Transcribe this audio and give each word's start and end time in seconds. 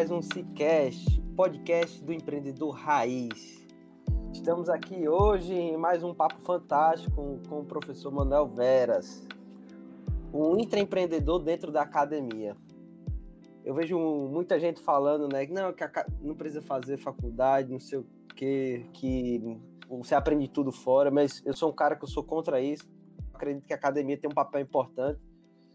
Mais 0.00 0.10
um 0.10 0.22
Cicast, 0.22 1.20
podcast 1.36 2.02
do 2.02 2.10
empreendedor 2.10 2.70
raiz. 2.70 3.68
Estamos 4.32 4.70
aqui 4.70 5.06
hoje 5.06 5.52
em 5.52 5.76
mais 5.76 6.02
um 6.02 6.14
papo 6.14 6.40
fantástico 6.40 7.38
com 7.46 7.60
o 7.60 7.64
professor 7.66 8.10
Manuel 8.10 8.48
Veras, 8.48 9.22
um 10.32 10.58
intraempreendedor 10.58 11.40
dentro 11.40 11.70
da 11.70 11.82
academia. 11.82 12.56
Eu 13.62 13.74
vejo 13.74 13.98
muita 13.98 14.58
gente 14.58 14.80
falando, 14.80 15.28
né, 15.30 15.44
que 15.44 15.52
não, 15.52 15.70
que 15.70 15.84
não 16.22 16.34
precisa 16.34 16.62
fazer 16.62 16.96
faculdade, 16.96 17.70
não 17.70 17.78
sei 17.78 17.98
o 17.98 18.06
que, 18.34 18.86
que 18.94 19.60
você 19.86 20.14
aprende 20.14 20.48
tudo 20.48 20.72
fora, 20.72 21.10
mas 21.10 21.42
eu 21.44 21.54
sou 21.54 21.68
um 21.68 21.74
cara 21.74 21.94
que 21.94 22.04
eu 22.04 22.08
sou 22.08 22.24
contra 22.24 22.58
isso. 22.58 22.88
Acredito 23.34 23.66
que 23.66 23.74
a 23.74 23.76
academia 23.76 24.16
tem 24.16 24.30
um 24.30 24.34
papel 24.34 24.62
importante. 24.62 25.20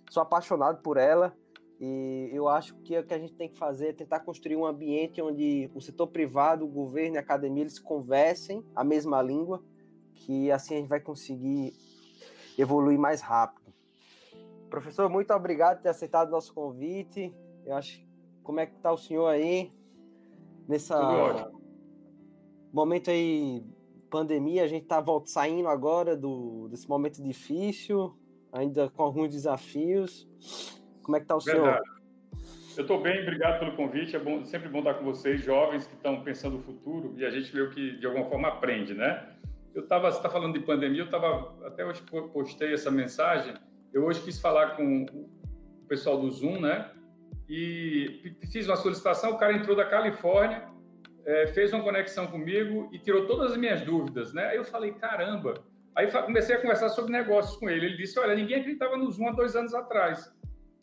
Sou 0.10 0.24
apaixonado 0.24 0.82
por 0.82 0.98
ela 0.98 1.32
e 1.80 2.30
eu 2.32 2.48
acho 2.48 2.76
que 2.78 2.98
o 2.98 3.06
que 3.06 3.14
a 3.14 3.20
gente 3.20 3.34
tem 3.34 3.50
que 3.50 3.58
fazer 3.58 3.90
é 3.90 3.94
tentar 3.94 4.22
construir 4.22 4.56
um 4.56 4.66
ambiente 4.66 5.22
onde 5.22 5.70
o 5.74 5.82
setor 5.82 6.08
privado, 6.08 6.66
o 6.66 6.68
governo 6.68 7.16
e 7.16 7.18
a 7.18 7.22
academia 7.22 7.64
eles 7.64 7.80
conversem 7.80 8.64
a 8.76 8.84
mesma 8.84 9.22
língua, 9.22 9.64
que 10.14 10.52
assim 10.52 10.76
a 10.76 10.78
gente 10.78 10.88
vai 10.88 11.00
conseguir 11.00 11.74
evoluir 12.58 12.98
mais 12.98 13.22
rápido. 13.22 13.74
Professor, 14.70 15.10
muito 15.10 15.34
obrigado 15.34 15.78
por 15.78 15.84
ter 15.84 15.90
aceitado 15.90 16.30
o 16.30 16.32
nosso 16.32 16.54
convite. 16.54 17.34
Eu 17.66 17.76
acho 17.76 18.02
como 18.44 18.60
é 18.60 18.66
que 18.66 18.76
está 18.76 18.92
o 18.92 18.98
senhor 18.98 19.28
aí 19.28 19.74
nessa 20.68 21.52
momento 22.72 23.10
aí 23.10 23.64
pandemia, 24.10 24.64
a 24.64 24.68
gente 24.68 24.84
está 24.84 25.04
saindo 25.26 25.68
agora 25.68 26.16
do, 26.16 26.68
desse 26.68 26.88
momento 26.88 27.22
difícil, 27.22 28.14
ainda 28.52 28.90
com 28.90 29.04
alguns 29.04 29.30
desafios. 29.30 30.28
Como 31.06 31.18
é 31.18 31.20
que 31.20 31.26
está 31.26 31.36
o 31.36 31.40
Verdade. 31.40 31.84
senhor? 31.84 31.96
Eu 32.76 32.82
estou 32.82 33.00
bem, 33.00 33.22
obrigado 33.22 33.60
pelo 33.60 33.76
convite. 33.76 34.16
É 34.16 34.20
bom, 34.20 34.44
sempre 34.44 34.68
bom 34.68 34.80
estar 34.80 34.96
com 34.96 35.06
vocês, 35.06 35.42
jovens 35.42 35.86
que 35.86 35.94
estão 35.94 36.24
pensando 36.24 36.58
no 36.58 36.64
futuro 36.64 37.14
e 37.16 37.24
a 37.24 37.30
gente 37.30 37.54
vê 37.54 37.66
que 37.70 37.98
de 37.98 38.06
alguma 38.08 38.26
forma 38.26 38.48
aprende, 38.48 38.94
né? 38.94 39.30
Eu 39.74 39.84
estava, 39.84 40.12
você 40.12 40.18
está 40.18 40.30
falando 40.30 40.58
de 40.58 40.66
pandemia, 40.66 41.02
eu 41.02 41.06
estava, 41.06 41.54
até 41.66 41.86
hoje 41.86 42.02
postei 42.34 42.74
essa 42.74 42.90
mensagem. 42.90 43.54
Eu 43.94 44.04
hoje 44.06 44.22
quis 44.22 44.42
falar 44.42 44.76
com 44.76 45.04
o 45.04 45.30
pessoal 45.88 46.20
do 46.20 46.30
Zoom, 46.32 46.60
né? 46.60 46.90
E 47.48 48.36
fiz 48.52 48.68
uma 48.68 48.76
solicitação. 48.76 49.34
O 49.34 49.38
cara 49.38 49.54
entrou 49.54 49.76
da 49.76 49.86
Califórnia, 49.86 50.64
é, 51.26 51.48
fez 51.48 51.72
uma 51.72 51.84
conexão 51.84 52.26
comigo 52.28 52.90
e 52.92 52.98
tirou 52.98 53.28
todas 53.28 53.52
as 53.52 53.58
minhas 53.58 53.82
dúvidas, 53.82 54.34
né? 54.34 54.48
Aí 54.48 54.58
eu 54.58 54.66
falei, 54.66 54.92
caramba. 54.94 55.54
Aí 55.96 56.12
comecei 56.12 56.56
a 56.56 56.62
conversar 56.62 56.90
sobre 56.90 57.12
negócios 57.12 57.58
com 57.58 57.70
ele. 57.70 57.86
Ele 57.86 57.98
disse, 57.98 58.20
olha, 58.20 58.36
ninguém 58.36 58.60
acreditava 58.60 58.98
no 58.98 59.10
Zoom 59.12 59.30
há 59.30 59.32
dois 59.32 59.56
anos 59.56 59.74
atrás. 59.74 60.34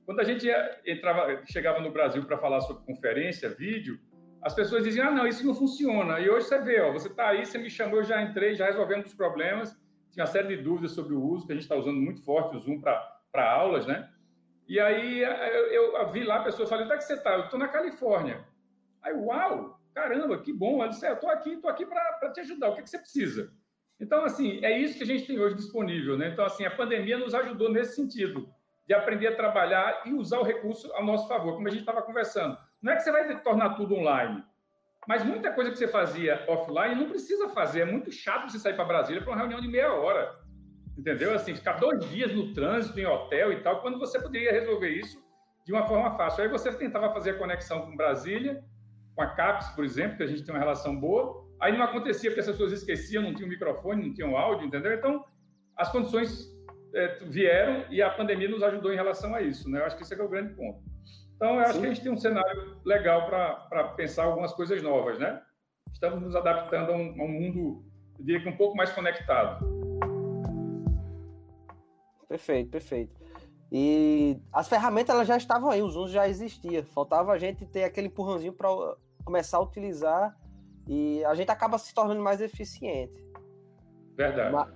Quando 0.04 0.20
a 0.20 0.24
gente 0.24 0.48
entrava, 0.84 1.44
chegava 1.46 1.80
no 1.80 1.92
Brasil 1.92 2.24
para 2.24 2.38
falar 2.38 2.60
sobre 2.60 2.84
conferência, 2.84 3.48
vídeo, 3.48 4.00
as 4.42 4.54
pessoas 4.54 4.82
diziam: 4.82 5.08
ah, 5.08 5.10
não, 5.10 5.26
isso 5.26 5.46
não 5.46 5.54
funciona. 5.54 6.18
E 6.18 6.28
hoje 6.28 6.46
você 6.46 6.60
vê, 6.60 6.80
ó, 6.80 6.92
você 6.92 7.08
está 7.08 7.28
aí, 7.28 7.46
você 7.46 7.58
me 7.58 7.70
chamou, 7.70 8.00
eu 8.00 8.04
já 8.04 8.20
entrei, 8.20 8.54
já 8.54 8.66
resolvendo 8.66 9.06
os 9.06 9.14
problemas. 9.14 9.80
Tinha 10.10 10.24
uma 10.24 10.30
série 10.30 10.56
de 10.56 10.62
dúvidas 10.62 10.92
sobre 10.92 11.14
o 11.14 11.22
uso, 11.22 11.46
que 11.46 11.52
a 11.52 11.54
gente 11.54 11.62
está 11.62 11.76
usando 11.76 11.98
muito 11.98 12.22
forte 12.22 12.56
o 12.56 12.60
Zoom 12.60 12.80
para 12.80 13.52
aulas, 13.52 13.86
né? 13.86 14.10
E 14.68 14.78
aí 14.78 15.22
eu, 15.22 15.96
eu 15.96 16.10
vi 16.10 16.24
lá 16.24 16.36
a 16.36 16.44
pessoa 16.44 16.68
falando: 16.68 16.86
onde 16.86 16.94
é 16.94 16.98
que 16.98 17.04
você 17.04 17.14
está? 17.14 17.34
Eu 17.34 17.44
estou 17.44 17.58
na 17.58 17.68
Califórnia. 17.68 18.44
Aí, 19.00 19.14
uau, 19.14 19.80
caramba, 19.94 20.38
que 20.42 20.52
bom. 20.52 20.82
Ela 20.82 20.88
disse: 20.88 21.06
é, 21.06 21.10
eu 21.10 21.14
estou 21.14 21.30
aqui, 21.30 21.50
estou 21.50 21.70
aqui 21.70 21.86
para 21.86 22.32
te 22.32 22.40
ajudar. 22.40 22.70
O 22.70 22.74
que, 22.74 22.82
que 22.82 22.90
você 22.90 22.98
precisa? 22.98 23.52
Então, 24.00 24.24
assim, 24.24 24.58
é 24.64 24.76
isso 24.76 24.96
que 24.98 25.04
a 25.04 25.06
gente 25.06 25.26
tem 25.26 25.38
hoje 25.38 25.54
disponível, 25.54 26.18
né? 26.18 26.28
Então, 26.28 26.44
assim, 26.44 26.64
a 26.64 26.70
pandemia 26.70 27.16
nos 27.16 27.34
ajudou 27.34 27.70
nesse 27.70 27.94
sentido 27.94 28.52
de 28.86 28.94
aprender 28.94 29.28
a 29.28 29.36
trabalhar 29.36 30.02
e 30.04 30.12
usar 30.12 30.38
o 30.38 30.42
recurso 30.42 30.92
a 30.94 31.02
nosso 31.02 31.28
favor, 31.28 31.54
como 31.54 31.68
a 31.68 31.70
gente 31.70 31.80
estava 31.80 32.02
conversando. 32.02 32.56
Não 32.80 32.92
é 32.92 32.96
que 32.96 33.02
você 33.02 33.12
vai 33.12 33.40
tornar 33.42 33.74
tudo 33.74 33.94
online, 33.94 34.44
mas 35.06 35.24
muita 35.24 35.52
coisa 35.52 35.70
que 35.70 35.76
você 35.76 35.88
fazia 35.88 36.44
offline 36.48 36.94
não 36.94 37.08
precisa 37.08 37.48
fazer. 37.48 37.80
É 37.80 37.84
muito 37.84 38.10
chato 38.10 38.50
você 38.50 38.58
sair 38.58 38.74
para 38.74 38.84
Brasília 38.84 39.22
para 39.22 39.30
uma 39.30 39.38
reunião 39.38 39.60
de 39.60 39.68
meia 39.68 39.92
hora. 39.92 40.40
Entendeu? 40.96 41.34
Assim, 41.34 41.54
ficar 41.54 41.74
dois 41.74 42.04
dias 42.10 42.32
no 42.34 42.52
trânsito, 42.52 42.98
em 43.00 43.06
hotel 43.06 43.52
e 43.52 43.62
tal, 43.62 43.80
quando 43.80 43.98
você 43.98 44.20
poderia 44.20 44.52
resolver 44.52 44.90
isso 44.90 45.22
de 45.64 45.72
uma 45.72 45.86
forma 45.86 46.16
fácil. 46.16 46.44
Aí 46.44 46.50
você 46.50 46.72
tentava 46.72 47.12
fazer 47.12 47.30
a 47.30 47.38
conexão 47.38 47.82
com 47.82 47.96
Brasília, 47.96 48.62
com 49.14 49.22
a 49.22 49.26
CAPES, 49.28 49.70
por 49.70 49.84
exemplo, 49.84 50.16
que 50.18 50.22
a 50.22 50.26
gente 50.26 50.44
tem 50.44 50.54
uma 50.54 50.60
relação 50.60 50.98
boa. 50.98 51.46
Aí 51.60 51.76
não 51.76 51.84
acontecia 51.84 52.30
porque 52.30 52.40
as 52.40 52.46
pessoas 52.46 52.72
esqueciam, 52.72 53.22
não 53.22 53.34
tinham 53.34 53.48
microfone, 53.48 54.06
não 54.06 54.14
tinham 54.14 54.36
áudio, 54.36 54.66
entendeu? 54.66 54.92
Então, 54.94 55.24
as 55.76 55.90
condições 55.90 56.51
é, 56.94 57.18
vieram 57.24 57.84
e 57.90 58.02
a 58.02 58.10
pandemia 58.10 58.48
nos 58.48 58.62
ajudou 58.62 58.92
em 58.92 58.96
relação 58.96 59.34
a 59.34 59.40
isso, 59.40 59.68
né? 59.70 59.80
Eu 59.80 59.86
acho 59.86 59.96
que 59.96 60.02
esse 60.02 60.14
é, 60.14 60.18
é 60.18 60.22
o 60.22 60.28
grande 60.28 60.54
ponto. 60.54 60.80
Então, 61.36 61.54
eu 61.54 61.60
acho 61.60 61.74
Sim. 61.74 61.80
que 61.80 61.86
a 61.86 61.88
gente 61.88 62.02
tem 62.02 62.12
um 62.12 62.16
cenário 62.16 62.80
legal 62.84 63.26
para 63.26 63.88
pensar 63.96 64.24
algumas 64.24 64.52
coisas 64.52 64.80
novas, 64.82 65.18
né? 65.18 65.42
Estamos 65.92 66.22
nos 66.22 66.36
adaptando 66.36 66.92
a 66.92 66.96
um, 66.96 67.20
a 67.20 67.24
um 67.24 67.28
mundo, 67.28 67.84
eu 68.18 68.24
diria 68.24 68.42
que 68.42 68.48
um 68.48 68.56
pouco 68.56 68.76
mais 68.76 68.92
conectado. 68.92 69.66
Perfeito, 72.28 72.70
perfeito. 72.70 73.14
E 73.70 74.38
as 74.52 74.68
ferramentas 74.68 75.14
elas 75.14 75.26
já 75.26 75.36
estavam 75.36 75.70
aí, 75.70 75.82
os 75.82 75.96
usos 75.96 76.12
já 76.12 76.28
existiam. 76.28 76.84
Faltava 76.84 77.32
a 77.32 77.38
gente 77.38 77.66
ter 77.66 77.84
aquele 77.84 78.06
empurrãozinho 78.06 78.52
para 78.52 78.68
começar 79.24 79.56
a 79.56 79.62
utilizar 79.62 80.36
e 80.86 81.24
a 81.24 81.34
gente 81.34 81.50
acaba 81.50 81.78
se 81.78 81.94
tornando 81.94 82.22
mais 82.22 82.40
eficiente. 82.40 83.24
Verdade. 84.16 84.52
Mas, 84.52 84.68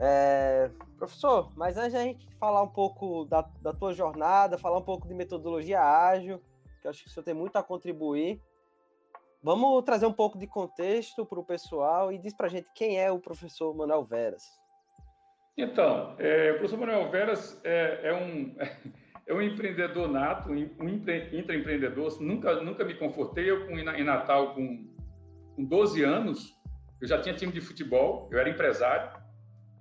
é, 0.00 0.70
professor, 1.04 1.52
mas 1.56 1.76
antes 1.76 1.94
a 1.94 2.02
gente 2.02 2.26
falar 2.34 2.62
um 2.62 2.68
pouco 2.68 3.24
da, 3.26 3.42
da 3.60 3.72
tua 3.72 3.92
jornada, 3.92 4.58
falar 4.58 4.78
um 4.78 4.82
pouco 4.82 5.06
de 5.06 5.14
metodologia 5.14 5.80
ágil, 5.80 6.40
que 6.80 6.86
eu 6.86 6.90
acho 6.90 7.02
que 7.02 7.08
o 7.08 7.12
senhor 7.12 7.24
tem 7.24 7.34
muito 7.34 7.56
a 7.56 7.62
contribuir. 7.62 8.40
Vamos 9.42 9.84
trazer 9.84 10.06
um 10.06 10.12
pouco 10.12 10.38
de 10.38 10.46
contexto 10.46 11.26
para 11.26 11.38
o 11.38 11.44
pessoal 11.44 12.10
e 12.10 12.18
diz 12.18 12.34
para 12.34 12.46
a 12.46 12.50
gente 12.50 12.70
quem 12.74 12.98
é 12.98 13.10
o 13.10 13.18
professor 13.18 13.74
Manuel 13.74 14.02
Veras. 14.02 14.42
Então, 15.56 16.16
é, 16.18 16.52
o 16.52 16.54
professor 16.54 16.78
Manuel 16.78 17.10
Veras 17.10 17.60
é, 17.62 18.08
é, 18.08 18.14
um, 18.14 18.56
é 19.26 19.34
um 19.34 19.42
empreendedor 19.42 20.08
nato, 20.08 20.50
um 20.50 20.88
intraempreendedor. 20.88 22.20
Nunca, 22.22 22.60
nunca 22.62 22.84
me 22.84 22.94
confortei. 22.94 23.50
Eu, 23.50 23.70
em 23.70 24.04
Natal, 24.04 24.54
com, 24.54 24.88
com 25.54 25.64
12 25.64 26.02
anos, 26.02 26.58
eu 27.00 27.06
já 27.06 27.20
tinha 27.20 27.34
time 27.34 27.52
de 27.52 27.60
futebol, 27.60 28.28
eu 28.32 28.38
era 28.38 28.48
empresário. 28.48 29.23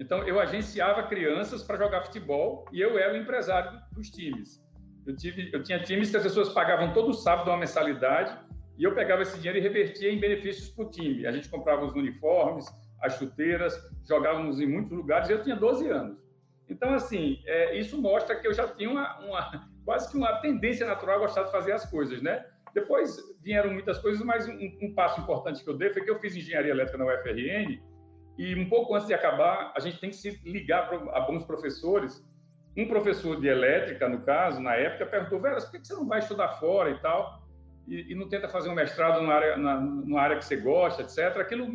Então, 0.03 0.21
eu 0.27 0.37
agenciava 0.37 1.03
crianças 1.03 1.63
para 1.63 1.77
jogar 1.77 2.01
futebol 2.01 2.65
e 2.73 2.81
eu 2.81 2.97
era 2.97 3.13
o 3.13 3.17
empresário 3.17 3.79
dos 3.93 4.09
times. 4.09 4.61
Eu, 5.07 5.15
tive, 5.15 5.49
eu 5.53 5.63
tinha 5.63 5.81
times 5.81 6.11
que 6.11 6.17
as 6.17 6.23
pessoas 6.23 6.49
pagavam 6.49 6.91
todo 6.91 7.13
sábado 7.13 7.49
uma 7.49 7.57
mensalidade 7.57 8.37
e 8.77 8.83
eu 8.83 8.93
pegava 8.93 9.21
esse 9.21 9.37
dinheiro 9.37 9.59
e 9.59 9.61
revertia 9.61 10.11
em 10.11 10.19
benefícios 10.19 10.67
para 10.67 10.85
o 10.85 10.89
time. 10.89 11.25
A 11.25 11.31
gente 11.31 11.47
comprava 11.47 11.85
os 11.85 11.93
uniformes, 11.93 12.65
as 13.01 13.17
chuteiras, 13.17 13.73
jogávamos 14.05 14.59
em 14.59 14.67
muitos 14.67 14.91
lugares 14.91 15.29
eu 15.29 15.41
tinha 15.41 15.55
12 15.55 15.87
anos. 15.87 16.21
Então, 16.69 16.93
assim, 16.93 17.41
é, 17.45 17.77
isso 17.79 18.01
mostra 18.01 18.35
que 18.35 18.45
eu 18.45 18.53
já 18.53 18.67
tinha 18.67 18.89
uma, 18.89 19.19
uma, 19.21 19.69
quase 19.85 20.11
que 20.11 20.17
uma 20.17 20.33
tendência 20.41 20.85
natural 20.85 21.15
a 21.15 21.19
gostar 21.19 21.43
de 21.43 21.51
fazer 21.51 21.71
as 21.71 21.89
coisas, 21.89 22.21
né? 22.21 22.45
Depois 22.73 23.17
vieram 23.41 23.71
muitas 23.71 23.99
coisas, 23.99 24.21
mas 24.25 24.49
um, 24.49 24.57
um 24.81 24.93
passo 24.93 25.21
importante 25.21 25.63
que 25.63 25.69
eu 25.69 25.77
dei 25.77 25.93
foi 25.93 26.03
que 26.03 26.11
eu 26.11 26.19
fiz 26.19 26.35
engenharia 26.35 26.71
elétrica 26.71 26.97
na 26.97 27.05
UFRN 27.05 27.92
e 28.37 28.55
um 28.55 28.67
pouco 28.67 28.95
antes 28.95 29.07
de 29.07 29.13
acabar, 29.13 29.71
a 29.75 29.79
gente 29.79 29.99
tem 29.99 30.09
que 30.09 30.15
se 30.15 30.31
ligar 30.43 30.91
a 31.13 31.19
bons 31.21 31.43
professores. 31.43 32.25
Um 32.75 32.87
professor 32.87 33.39
de 33.39 33.47
elétrica, 33.47 34.09
no 34.09 34.21
caso, 34.23 34.59
na 34.59 34.73
época, 34.75 35.05
perguntou, 35.05 35.39
Veras, 35.39 35.65
por 35.65 35.79
que 35.79 35.87
você 35.87 35.93
não 35.93 36.07
vai 36.07 36.19
estudar 36.19 36.49
fora 36.53 36.89
e 36.89 36.99
tal? 36.99 37.43
E, 37.87 38.11
e 38.11 38.15
não 38.15 38.27
tenta 38.27 38.47
fazer 38.49 38.69
um 38.69 38.73
mestrado 38.73 39.21
numa 39.21 39.33
área, 39.33 39.57
na, 39.57 40.21
área 40.21 40.37
que 40.37 40.45
você 40.45 40.55
gosta, 40.55 41.03
etc. 41.03 41.37
Aquilo 41.37 41.67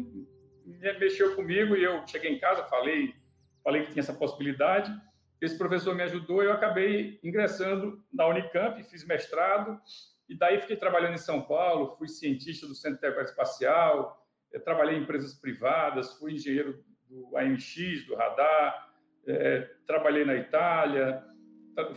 mexeu 0.98 1.36
comigo 1.36 1.76
e 1.76 1.84
eu 1.84 2.04
cheguei 2.06 2.32
em 2.32 2.40
casa, 2.40 2.64
falei, 2.64 3.14
falei 3.62 3.84
que 3.84 3.92
tinha 3.92 4.00
essa 4.00 4.14
possibilidade. 4.14 4.92
Esse 5.40 5.56
professor 5.56 5.94
me 5.94 6.02
ajudou 6.02 6.42
e 6.42 6.46
eu 6.46 6.52
acabei 6.52 7.20
ingressando 7.22 8.02
na 8.12 8.26
Unicamp, 8.26 8.82
fiz 8.82 9.06
mestrado 9.06 9.80
e 10.28 10.36
daí 10.36 10.60
fiquei 10.60 10.76
trabalhando 10.76 11.14
em 11.14 11.18
São 11.18 11.40
Paulo, 11.42 11.94
fui 11.96 12.08
cientista 12.08 12.66
do 12.66 12.74
Centro 12.74 12.98
Tecnológico 12.98 13.30
Espacial, 13.30 14.27
trabalhei 14.64 14.96
em 14.96 15.02
empresas 15.02 15.34
privadas, 15.34 16.14
fui 16.14 16.34
engenheiro 16.34 16.82
do 17.08 17.36
AMX, 17.36 18.06
do 18.06 18.14
radar, 18.14 18.88
é, 19.26 19.68
trabalhei 19.86 20.24
na 20.24 20.34
Itália, 20.36 21.22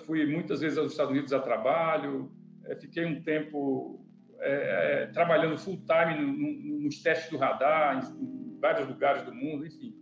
fui 0.05 0.25
muitas 0.25 0.61
vezes 0.61 0.77
aos 0.77 0.91
Estados 0.91 1.11
Unidos 1.11 1.31
a 1.33 1.39
trabalho, 1.39 2.31
é, 2.65 2.75
fiquei 2.75 3.05
um 3.05 3.21
tempo 3.21 4.05
é, 4.39 5.03
é 5.03 5.05
trabalhando 5.07 5.57
full 5.57 5.81
time 5.85 6.19
no, 6.19 6.33
no, 6.33 6.79
nos 6.81 7.01
testes 7.01 7.29
do 7.29 7.37
radar 7.37 7.97
em, 7.97 8.23
em, 8.23 8.59
vários 8.59 8.87
lugares 8.87 9.23
do 9.23 9.33
mundo, 9.33 9.65
enfim. 9.65 9.95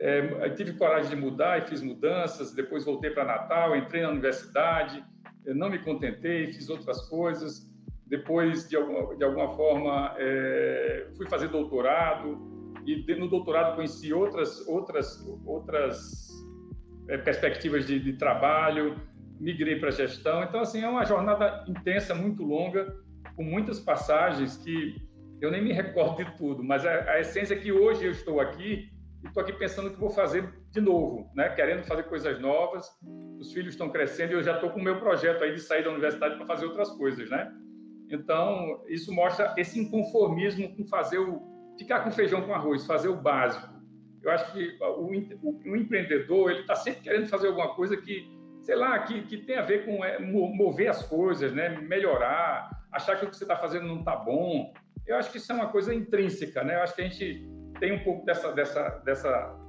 É, 0.00 0.50
tive 0.50 0.72
coragem 0.72 1.10
de 1.10 1.16
mudar 1.16 1.58
e 1.58 1.68
fiz 1.68 1.80
mudanças, 1.80 2.52
depois 2.52 2.84
voltei 2.84 3.10
para 3.10 3.24
Natal, 3.24 3.76
entrei 3.76 4.02
na 4.02 4.10
universidade, 4.10 5.04
não 5.46 5.70
me 5.70 5.78
contentei, 5.78 6.52
fiz 6.52 6.68
outras 6.68 7.08
coisas. 7.08 7.70
Depois, 8.16 8.68
de 8.68 8.76
alguma, 8.76 9.16
de 9.16 9.24
alguma 9.24 9.48
forma, 9.56 10.14
é, 10.16 11.08
fui 11.16 11.28
fazer 11.28 11.48
doutorado 11.48 12.38
e 12.86 13.12
no 13.16 13.28
doutorado 13.28 13.74
conheci 13.74 14.12
outras 14.12 14.64
outras 14.68 15.26
outras 15.44 16.28
é, 17.08 17.18
perspectivas 17.18 17.84
de, 17.84 17.98
de, 17.98 18.12
trabalho, 18.12 19.00
migrei 19.40 19.80
para 19.80 19.90
gestão. 19.90 20.44
Então, 20.44 20.60
assim, 20.60 20.80
é 20.84 20.88
uma 20.88 21.04
jornada 21.04 21.64
intensa, 21.66 22.14
muito 22.14 22.44
longa, 22.44 22.94
com 23.34 23.42
muitas 23.42 23.80
passagens 23.80 24.58
que 24.58 24.94
eu 25.40 25.50
nem 25.50 25.60
me 25.60 25.72
recordo 25.72 26.24
de 26.24 26.36
tudo, 26.36 26.62
mas 26.62 26.86
a, 26.86 27.10
a 27.10 27.18
essência 27.18 27.54
é 27.54 27.58
que 27.58 27.72
hoje 27.72 28.04
eu 28.04 28.12
estou 28.12 28.38
aqui 28.38 28.92
e 29.24 29.26
estou 29.26 29.42
aqui 29.42 29.52
pensando 29.54 29.90
que 29.90 29.98
vou 29.98 30.10
fazer 30.10 30.54
de 30.70 30.80
novo, 30.80 31.28
né? 31.34 31.48
Querendo 31.48 31.82
fazer 31.82 32.04
coisas 32.04 32.40
novas. 32.40 32.88
Os 33.40 33.52
filhos 33.52 33.74
estão 33.74 33.90
crescendo 33.90 34.34
e 34.34 34.36
eu 34.36 34.42
já 34.44 34.54
estou 34.54 34.70
com 34.70 34.78
o 34.78 34.84
meu 34.84 35.00
projeto 35.00 35.42
aí 35.42 35.52
de 35.52 35.60
sair 35.60 35.82
da 35.82 35.90
universidade 35.90 36.36
para 36.36 36.46
fazer 36.46 36.66
outras 36.66 36.90
coisas, 36.90 37.28
né? 37.28 37.52
Então, 38.10 38.82
isso 38.88 39.12
mostra 39.12 39.54
esse 39.56 39.78
inconformismo 39.78 40.74
com 40.76 40.86
fazer 40.86 41.18
o 41.18 41.54
ficar 41.78 42.00
com 42.00 42.10
feijão 42.10 42.42
com 42.42 42.54
arroz, 42.54 42.86
fazer 42.86 43.08
o 43.08 43.16
básico. 43.16 43.68
Eu 44.22 44.30
acho 44.30 44.52
que 44.52 44.78
o, 44.80 45.06
o, 45.42 45.72
o 45.72 45.76
empreendedor 45.76 46.50
ele 46.50 46.60
está 46.60 46.74
sempre 46.74 47.02
querendo 47.02 47.26
fazer 47.26 47.48
alguma 47.48 47.74
coisa 47.74 47.96
que, 47.96 48.26
sei 48.62 48.76
lá, 48.76 48.98
que, 49.00 49.22
que 49.22 49.38
tem 49.38 49.56
a 49.56 49.62
ver 49.62 49.84
com 49.84 50.04
é, 50.04 50.18
mover 50.18 50.88
as 50.88 51.02
coisas, 51.02 51.52
né? 51.52 51.68
Melhorar, 51.80 52.70
achar 52.92 53.18
que 53.18 53.26
o 53.26 53.30
que 53.30 53.36
você 53.36 53.44
está 53.44 53.56
fazendo 53.56 53.86
não 53.86 53.98
está 53.98 54.16
bom. 54.16 54.72
Eu 55.06 55.16
acho 55.16 55.30
que 55.30 55.38
isso 55.38 55.52
é 55.52 55.54
uma 55.54 55.68
coisa 55.68 55.92
intrínseca, 55.92 56.64
né? 56.64 56.76
Eu 56.76 56.82
acho 56.82 56.94
que 56.94 57.02
a 57.02 57.08
gente 57.08 57.46
tem 57.78 57.92
um 57.92 58.02
pouco 58.02 58.24
dessa, 58.24 58.52
dessa, 58.52 58.88
dessa, 59.04 59.60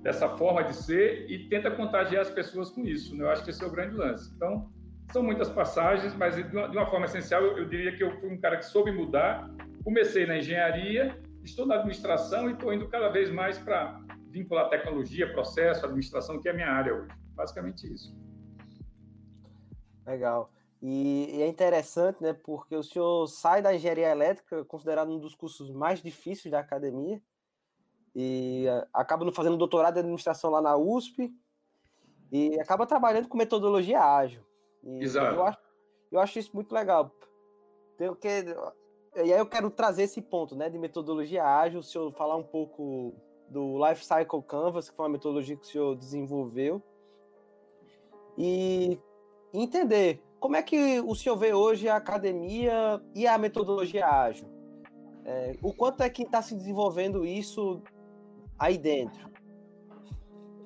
dessa 0.00 0.28
forma 0.30 0.64
de 0.64 0.74
ser 0.74 1.30
e 1.30 1.48
tenta 1.48 1.70
contagiar 1.70 2.22
as 2.22 2.30
pessoas 2.30 2.70
com 2.70 2.86
isso. 2.86 3.14
Né? 3.14 3.24
Eu 3.24 3.30
acho 3.30 3.44
que 3.44 3.50
esse 3.50 3.62
é 3.62 3.66
o 3.66 3.70
grande 3.70 3.94
lance. 3.94 4.32
Então, 4.34 4.70
são 5.12 5.22
muitas 5.22 5.48
passagens, 5.48 6.14
mas 6.14 6.36
de 6.36 6.42
uma, 6.56 6.68
de 6.68 6.76
uma 6.76 6.86
forma 6.86 7.06
essencial, 7.06 7.42
eu, 7.42 7.58
eu, 7.58 7.68
diria 7.68 7.96
que 7.96 8.02
eu 8.02 8.18
fui 8.20 8.28
um 8.28 8.40
cara 8.40 8.58
que 8.58 8.66
soube 8.66 8.92
mudar. 8.92 9.50
Comecei 9.82 10.26
na 10.26 10.38
engenharia, 10.38 11.18
estou 11.42 11.66
na 11.66 11.76
administração 11.76 12.48
e 12.48 12.52
estou 12.52 12.72
indo 12.72 12.88
cada 12.88 13.08
vez 13.08 13.30
mais 13.30 13.58
para 13.58 14.00
vincular 14.30 14.68
tecnologia, 14.68 15.32
processo, 15.32 15.84
administração, 15.84 16.40
que 16.40 16.48
é 16.48 16.52
a 16.52 16.54
minha 16.54 16.70
área 16.70 16.94
hoje. 16.94 17.08
Basicamente 17.34 17.92
isso. 17.92 18.14
Legal. 20.06 20.50
E, 20.80 21.42
é 21.42 21.46
interessante, 21.46 22.22
né, 22.22 22.32
porque 22.32 22.76
o 22.76 22.82
senhor 22.82 23.26
sai 23.26 23.62
da 23.62 23.74
engenharia 23.74 24.10
elétrica, 24.10 24.64
considerado 24.64 25.10
um 25.10 25.18
dos 25.18 25.34
cursos 25.34 25.70
mais 25.70 26.02
difíceis 26.02 26.52
da 26.52 26.60
academia, 26.60 27.20
e 28.14 28.66
acaba 28.92 29.24
não 29.24 29.32
fazendo 29.32 29.56
doutorado 29.56 29.96
em 29.96 30.00
administração 30.00 30.50
lá 30.50 30.60
na 30.60 30.76
USP, 30.76 31.32
e 32.30 32.60
acaba 32.60 32.86
trabalhando 32.86 33.28
com 33.28 33.36
metodologia 33.36 34.00
ágil. 34.00 34.47
E 34.82 35.02
Exato. 35.02 35.34
Eu 35.34 35.44
acho, 35.44 35.58
eu 36.12 36.20
acho 36.20 36.38
isso 36.38 36.50
muito 36.54 36.72
legal. 36.72 37.10
Tenho 37.96 38.14
que, 38.14 38.28
e 39.16 39.32
aí 39.32 39.38
eu 39.38 39.46
quero 39.46 39.70
trazer 39.70 40.04
esse 40.04 40.22
ponto, 40.22 40.54
né, 40.54 40.70
de 40.70 40.78
metodologia 40.78 41.44
ágil, 41.44 41.80
o 41.80 41.82
senhor 41.82 42.10
falar 42.12 42.36
um 42.36 42.44
pouco 42.44 43.14
do 43.48 43.84
Life 43.84 44.04
Cycle 44.04 44.42
Canvas, 44.42 44.88
que 44.88 44.96
foi 44.96 45.06
uma 45.06 45.12
metodologia 45.12 45.56
que 45.56 45.66
o 45.66 45.68
senhor 45.68 45.96
desenvolveu, 45.96 46.82
e 48.36 48.98
entender 49.52 50.22
como 50.38 50.54
é 50.54 50.62
que 50.62 51.00
o 51.00 51.14
senhor 51.14 51.36
vê 51.36 51.52
hoje 51.52 51.88
a 51.88 51.96
academia 51.96 53.02
e 53.14 53.26
a 53.26 53.36
metodologia 53.36 54.06
ágil. 54.06 54.48
É, 55.24 55.56
o 55.62 55.74
quanto 55.74 56.02
é 56.02 56.08
que 56.08 56.22
está 56.22 56.40
se 56.40 56.54
desenvolvendo 56.54 57.26
isso 57.26 57.82
aí 58.58 58.78
dentro? 58.78 59.28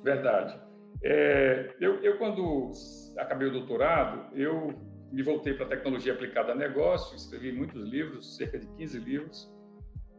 Verdade. 0.03 0.61
É, 1.05 1.75
eu, 1.81 2.03
eu, 2.03 2.19
quando 2.19 2.73
acabei 3.19 3.49
o 3.49 3.53
doutorado, 3.53 4.37
eu 4.37 4.73
me 5.11 5.23
voltei 5.23 5.53
para 5.55 5.67
a 5.67 5.69
tecnologia 5.69 6.13
aplicada 6.13 6.53
a 6.53 6.55
negócio, 6.55 7.17
escrevi 7.17 7.53
muitos 7.53 7.83
livros, 7.83 8.37
cerca 8.37 8.59
de 8.59 8.67
15 8.77 8.99
livros, 8.99 9.53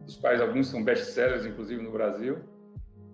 dos 0.01 0.17
quais 0.17 0.41
alguns 0.41 0.67
são 0.67 0.83
best-sellers, 0.83 1.45
inclusive 1.45 1.81
no 1.81 1.91
Brasil. 1.91 2.37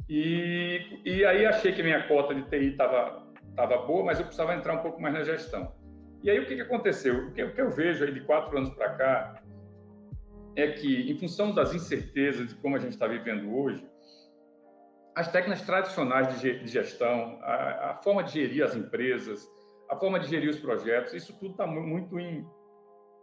E, 0.10 1.01
e 1.06 1.24
aí 1.24 1.45
achei 1.45 1.71
que 1.71 1.83
minha 1.83 2.07
cota 2.07 2.33
de 2.33 2.42
TI 2.50 2.71
estava 2.71 3.27
tava 3.56 3.77
boa, 3.86 4.06
mas 4.06 4.19
eu 4.19 4.25
precisava 4.25 4.56
entrar 4.56 4.74
um 4.74 4.81
pouco 4.81 5.01
mais 5.01 5.13
na 5.13 5.24
gestão. 5.24 5.74
E 6.24 6.30
aí 6.30 6.39
o 6.39 6.45
que, 6.45 6.56
que 6.56 6.62
aconteceu? 6.62 7.27
O 7.27 7.31
que, 7.33 7.44
o 7.44 7.54
que 7.54 7.62
eu 7.62 7.69
vejo 7.69 8.04
aí 8.04 8.13
de 8.13 8.21
quatro 8.21 8.57
anos 8.57 8.69
para 8.69 8.89
cá 8.95 9.44
é 10.56 10.71
que, 10.71 11.09
em 11.09 11.18
função 11.18 11.54
das 11.54 11.73
incertezas 11.73 12.49
de 12.49 12.56
como 12.56 12.76
a 12.76 12.80
gente 12.80 12.94
está 12.94 13.07
vivendo 13.07 13.56
hoje, 13.56 13.85
as 15.19 15.30
técnicas 15.30 15.61
tradicionais 15.64 16.40
de 16.40 16.66
gestão, 16.66 17.40
a, 17.42 17.92
a, 17.92 17.95
forma 17.95 18.23
de 18.23 18.31
gerir 18.31 18.64
as 18.64 18.73
empresas, 18.73 19.45
a 19.90 19.95
forma 19.97 20.18
de 20.18 20.28
gerir 20.28 20.49
os 20.49 20.57
projetos, 20.59 21.14
isso 21.14 21.38
tudo 21.38 21.52
está 21.52 21.68
muito 21.68 22.18
em, 22.18 22.47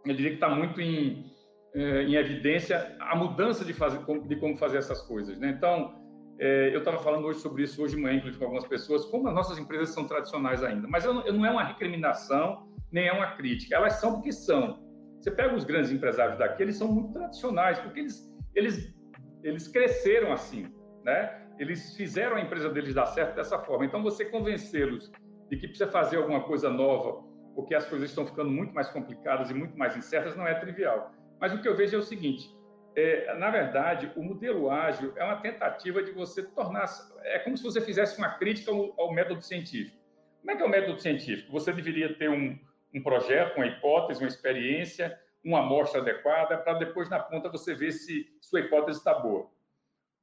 eu 0.05 0.13
diria 0.15 0.29
que 0.29 0.35
está 0.35 0.47
muito 0.47 0.79
em, 0.79 1.25
eh, 1.73 2.03
em 2.03 2.13
evidência 2.13 2.95
a 2.99 3.15
mudança 3.15 3.65
de, 3.65 3.73
fazer, 3.73 3.99
de 4.27 4.35
como 4.35 4.55
fazer 4.57 4.77
essas 4.77 5.01
coisas. 5.01 5.39
Né? 5.39 5.49
Então, 5.49 5.99
é, 6.39 6.69
eu 6.71 6.79
estava 6.79 6.99
falando 6.99 7.25
hoje 7.25 7.39
sobre 7.39 7.63
isso 7.63 7.81
hoje 7.81 7.95
de 7.95 8.01
manhã, 8.01 8.17
inclusive 8.17 8.37
com 8.37 8.45
algumas 8.45 8.67
pessoas, 8.67 9.03
como 9.05 9.27
as 9.27 9.33
nossas 9.33 9.57
empresas 9.57 9.89
são 9.89 10.05
tradicionais 10.05 10.63
ainda. 10.63 10.87
Mas 10.87 11.03
eu, 11.03 11.19
eu 11.21 11.33
não 11.33 11.47
é 11.47 11.49
uma 11.49 11.63
recriminação, 11.63 12.71
nem 12.91 13.07
é 13.07 13.11
uma 13.11 13.31
crítica. 13.31 13.75
Elas 13.75 13.93
são 13.93 14.13
porque 14.13 14.31
são. 14.31 14.85
Você 15.19 15.31
pega 15.31 15.55
os 15.55 15.63
grandes 15.63 15.91
empresários 15.91 16.37
daqui, 16.37 16.61
eles 16.61 16.75
são 16.75 16.89
muito 16.89 17.11
tradicionais, 17.11 17.79
porque 17.79 18.01
eles, 18.01 18.31
eles, 18.53 18.95
eles 19.43 19.67
cresceram 19.67 20.31
assim, 20.31 20.71
né? 21.03 21.46
Eles 21.59 21.95
fizeram 21.95 22.35
a 22.35 22.41
empresa 22.41 22.69
deles 22.69 22.93
dar 22.93 23.07
certo 23.07 23.35
dessa 23.35 23.59
forma. 23.59 23.85
Então, 23.85 24.03
você 24.03 24.25
convencê-los 24.25 25.11
de 25.49 25.57
que 25.57 25.67
precisa 25.67 25.89
fazer 25.89 26.17
alguma 26.17 26.43
coisa 26.43 26.69
nova, 26.69 27.23
porque 27.55 27.73
as 27.73 27.85
coisas 27.85 28.09
estão 28.09 28.25
ficando 28.25 28.51
muito 28.51 28.73
mais 28.73 28.89
complicadas 28.89 29.49
e 29.49 29.53
muito 29.53 29.77
mais 29.77 29.95
incertas, 29.95 30.35
não 30.35 30.47
é 30.47 30.53
trivial. 30.53 31.11
Mas 31.39 31.53
o 31.53 31.61
que 31.61 31.67
eu 31.67 31.75
vejo 31.75 31.95
é 31.95 31.99
o 31.99 32.03
seguinte: 32.03 32.49
é, 32.95 33.33
na 33.35 33.49
verdade, 33.49 34.11
o 34.15 34.23
modelo 34.23 34.69
ágil 34.69 35.13
é 35.15 35.23
uma 35.23 35.37
tentativa 35.37 36.03
de 36.03 36.11
você 36.11 36.43
tornar. 36.43 36.85
É 37.23 37.39
como 37.39 37.57
se 37.57 37.63
você 37.63 37.79
fizesse 37.81 38.17
uma 38.17 38.29
crítica 38.37 38.71
ao, 38.71 38.93
ao 38.99 39.13
método 39.13 39.41
científico. 39.41 39.97
Como 40.41 40.51
é 40.51 40.55
que 40.55 40.63
é 40.63 40.65
o 40.65 40.69
método 40.69 40.99
científico? 40.99 41.51
Você 41.51 41.71
deveria 41.73 42.13
ter 42.15 42.29
um, 42.29 42.57
um 42.93 43.01
projeto, 43.01 43.57
uma 43.57 43.67
hipótese, 43.67 44.21
uma 44.21 44.27
experiência, 44.27 45.17
uma 45.43 45.59
amostra 45.59 46.01
adequada, 46.01 46.57
para 46.57 46.73
depois, 46.73 47.09
na 47.09 47.19
ponta, 47.19 47.49
você 47.49 47.73
ver 47.73 47.91
se 47.91 48.25
sua 48.41 48.61
hipótese 48.61 48.99
está 48.99 49.13
boa. 49.13 49.49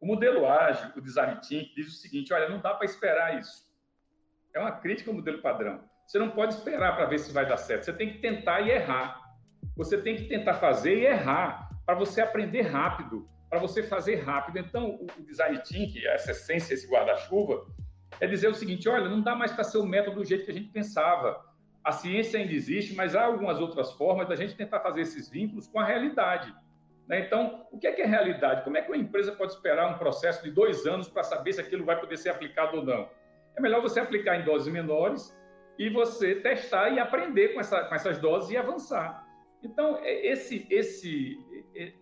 O 0.05 0.07
modelo 0.07 0.47
ágil, 0.47 0.91
o 0.95 1.01
design 1.01 1.41
thinking, 1.41 1.73
diz 1.75 1.89
o 1.89 1.97
seguinte: 1.99 2.31
olha, 2.35 2.47
não 2.47 2.61
dá 2.61 2.75
para 2.75 2.85
esperar 2.85 3.41
isso. 3.41 3.65
É 4.55 4.61
uma 4.61 4.71
crítica 4.71 5.11
ao 5.11 5.17
modelo 5.17 5.41
padrão. 5.41 5.83
Você 6.07 6.19
não 6.19 6.29
pode 6.29 6.53
esperar 6.53 6.95
para 6.95 7.07
ver 7.07 7.19
se 7.19 7.33
vai 7.33 7.49
dar 7.49 7.57
certo. 7.57 7.87
Você 7.87 7.93
tem 7.95 8.13
que 8.13 8.19
tentar 8.19 8.61
e 8.61 8.71
errar. 8.71 9.19
Você 9.75 9.97
tem 9.97 10.15
que 10.15 10.25
tentar 10.25 10.55
fazer 10.55 10.99
e 10.99 11.07
errar 11.07 11.71
para 11.87 11.95
você 11.95 12.21
aprender 12.21 12.61
rápido, 12.61 13.27
para 13.49 13.59
você 13.59 13.83
fazer 13.83 14.17
rápido. 14.17 14.59
Então, 14.59 15.01
o 15.19 15.23
design 15.23 15.59
thinking, 15.63 16.05
essa 16.09 16.33
essência, 16.33 16.75
esse 16.75 16.87
guarda-chuva, 16.87 17.67
é 18.21 18.27
dizer 18.27 18.49
o 18.49 18.55
seguinte: 18.55 18.87
olha, 18.87 19.09
não 19.09 19.23
dá 19.23 19.35
mais 19.35 19.53
para 19.53 19.65
ser 19.65 19.79
o 19.79 19.87
método 19.87 20.17
do 20.17 20.25
jeito 20.27 20.45
que 20.45 20.51
a 20.51 20.55
gente 20.55 20.69
pensava. 20.69 21.43
A 21.83 21.93
ciência 21.93 22.39
ainda 22.39 22.53
existe, 22.53 22.95
mas 22.95 23.17
há 23.17 23.25
algumas 23.25 23.59
outras 23.59 23.91
formas 23.93 24.29
da 24.29 24.37
gente 24.37 24.55
tentar 24.55 24.81
fazer 24.81 25.01
esses 25.01 25.31
vínculos 25.31 25.67
com 25.67 25.81
a 25.81 25.85
realidade. 25.85 26.55
Né? 27.09 27.21
Então, 27.21 27.67
o 27.71 27.79
que 27.79 27.87
é, 27.87 27.93
que 27.93 28.03
é 28.03 28.07
realidade? 28.07 28.65
Como 28.65 28.77
é 28.77 28.83
que 28.83 28.89
uma 28.89 28.97
empresa 28.97 29.33
pode 29.33 29.53
esperar 29.53 29.95
um 29.95 29.99
processo 29.99 30.43
de 30.43 30.51
dois 30.51 30.87
anos 30.87 31.09
para 31.09 31.23
saber 31.23 31.53
se 31.53 31.61
aquilo 31.61 31.85
vai 31.85 31.99
poder 32.01 32.17
ser 32.17 32.31
aplicado 32.31 32.79
ou 32.79 32.85
não? 32.85 33.09
é 33.57 33.61
melhor 33.61 33.81
você 33.81 34.01
aplicar 34.01 34.37
em 34.37 34.45
doses 34.45 34.73
menores 34.73 35.37
e 35.79 35.89
você 35.89 36.37
testar 36.37 36.91
e 36.91 36.99
aprender 36.99 37.49
com, 37.49 37.61
essa, 37.61 37.85
com 37.85 37.95
essas 37.95 38.19
doses 38.19 38.51
e 38.51 38.57
avançar. 38.57 39.25
Então, 39.63 39.99
é, 40.03 40.27
esse, 40.27 40.67
esse, 40.71 41.39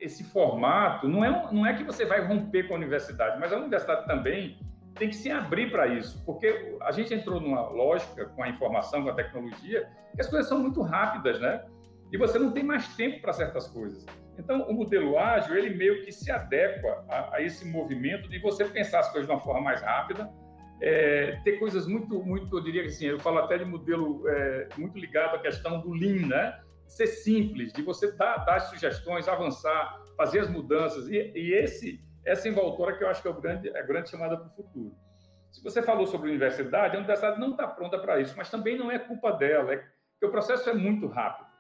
esse 0.01 0.25
formato 0.25 1.09
não 1.09 1.25
é, 1.25 1.53
não 1.53 1.67
é 1.67 1.75
que 1.75 1.85
você 1.85 2.05
vai 2.05 2.21
romper 2.21 2.65
com 2.65 2.75
a 2.75 2.77
universidade, 2.77 3.39
mas 3.39 3.53
a 3.53 3.57
universidade 3.57 4.07
também 4.07 4.59
tem 4.95 5.09
que 5.09 5.17
se 5.17 5.31
abrir 5.31 5.71
para 5.71 5.87
isso, 5.87 6.23
porque 6.27 6.77
a 6.83 6.93
gente 6.93 7.15
entrou 7.15 7.41
numa 7.41 7.69
lógica 7.69 8.27
com 8.27 8.43
a 8.43 8.49
informação, 8.49 9.03
com 9.03 9.09
a 9.09 9.15
tecnologia, 9.15 9.89
que 10.15 10.21
as 10.21 10.29
coisas 10.29 10.49
são 10.49 10.59
muito 10.59 10.83
rápidas, 10.83 11.41
né? 11.41 11.65
E 12.13 12.19
você 12.19 12.39
não 12.39 12.53
tem 12.53 12.63
mais 12.63 12.95
tempo 12.95 13.23
para 13.23 13.33
certas 13.33 13.69
coisas. 13.69 14.05
Então, 14.43 14.63
o 14.63 14.75
modelo 14.75 15.17
ágil, 15.17 15.57
ele 15.57 15.75
meio 15.75 16.05
que 16.05 16.11
se 16.11 16.31
adequa 16.31 17.05
a, 17.09 17.37
a 17.37 17.43
esse 17.43 17.65
movimento 17.65 18.29
de 18.29 18.41
você 18.41 18.65
pensar 18.65 19.01
as 19.01 19.11
coisas 19.11 19.27
de 19.27 19.33
uma 19.33 19.41
forma 19.41 19.61
mais 19.61 19.81
rápida, 19.81 20.29
é, 20.81 21.41
ter 21.45 21.61
coisas 21.61 21.87
muito, 21.87 22.21
muito, 22.25 22.59
eu 22.59 22.63
diria 22.63 22.83
que 22.83 22.89
assim, 22.89 23.07
eu 23.07 23.21
falo 23.21 23.39
até 23.39 23.57
de 23.57 23.65
modelo 23.65 24.29
é, 24.29 24.69
muito 24.77 24.99
ligado 24.99 25.37
à 25.37 25.39
questão 25.39 25.81
do 25.81 25.93
Lean, 25.93 26.27
né? 26.27 26.61
Ser 26.89 27.07
simples, 27.07 27.73
de 27.73 27.83
você 27.83 28.11
dar, 28.17 28.39
dar 28.39 28.59
sugestões, 28.61 29.29
avançar, 29.29 30.03
fazer 30.17 30.41
as 30.41 30.51
mudanças. 30.51 31.09
E, 31.09 31.33
e 31.37 31.55
esse 31.55 32.01
essa 32.25 32.49
envoltória 32.49 32.97
que 32.97 33.05
eu 33.05 33.09
acho 33.09 33.23
que 33.23 33.29
é 33.29 33.31
o 33.31 33.41
grande, 33.41 33.69
a 33.77 33.83
grande 33.83 34.11
chamada 34.11 34.37
para 34.37 34.47
o 34.47 34.51
futuro. 34.51 34.95
Se 35.51 35.63
você 35.63 35.83
falou 35.83 36.07
sobre 36.07 36.31
universidade, 36.31 36.97
a 36.97 36.99
universidade 36.99 37.39
não 37.39 37.51
está 37.51 37.67
pronta 37.67 37.99
para 37.99 38.21
isso, 38.21 38.35
mas 38.37 38.51
também 38.51 38.77
não 38.79 38.91
é 38.91 38.99
culpa 38.99 39.33
dela, 39.33 39.75
é 39.75 39.85
que 40.19 40.27
o 40.27 40.31
processo 40.31 40.69
é 40.71 40.73
muito 40.73 41.07
rápido. 41.07 41.52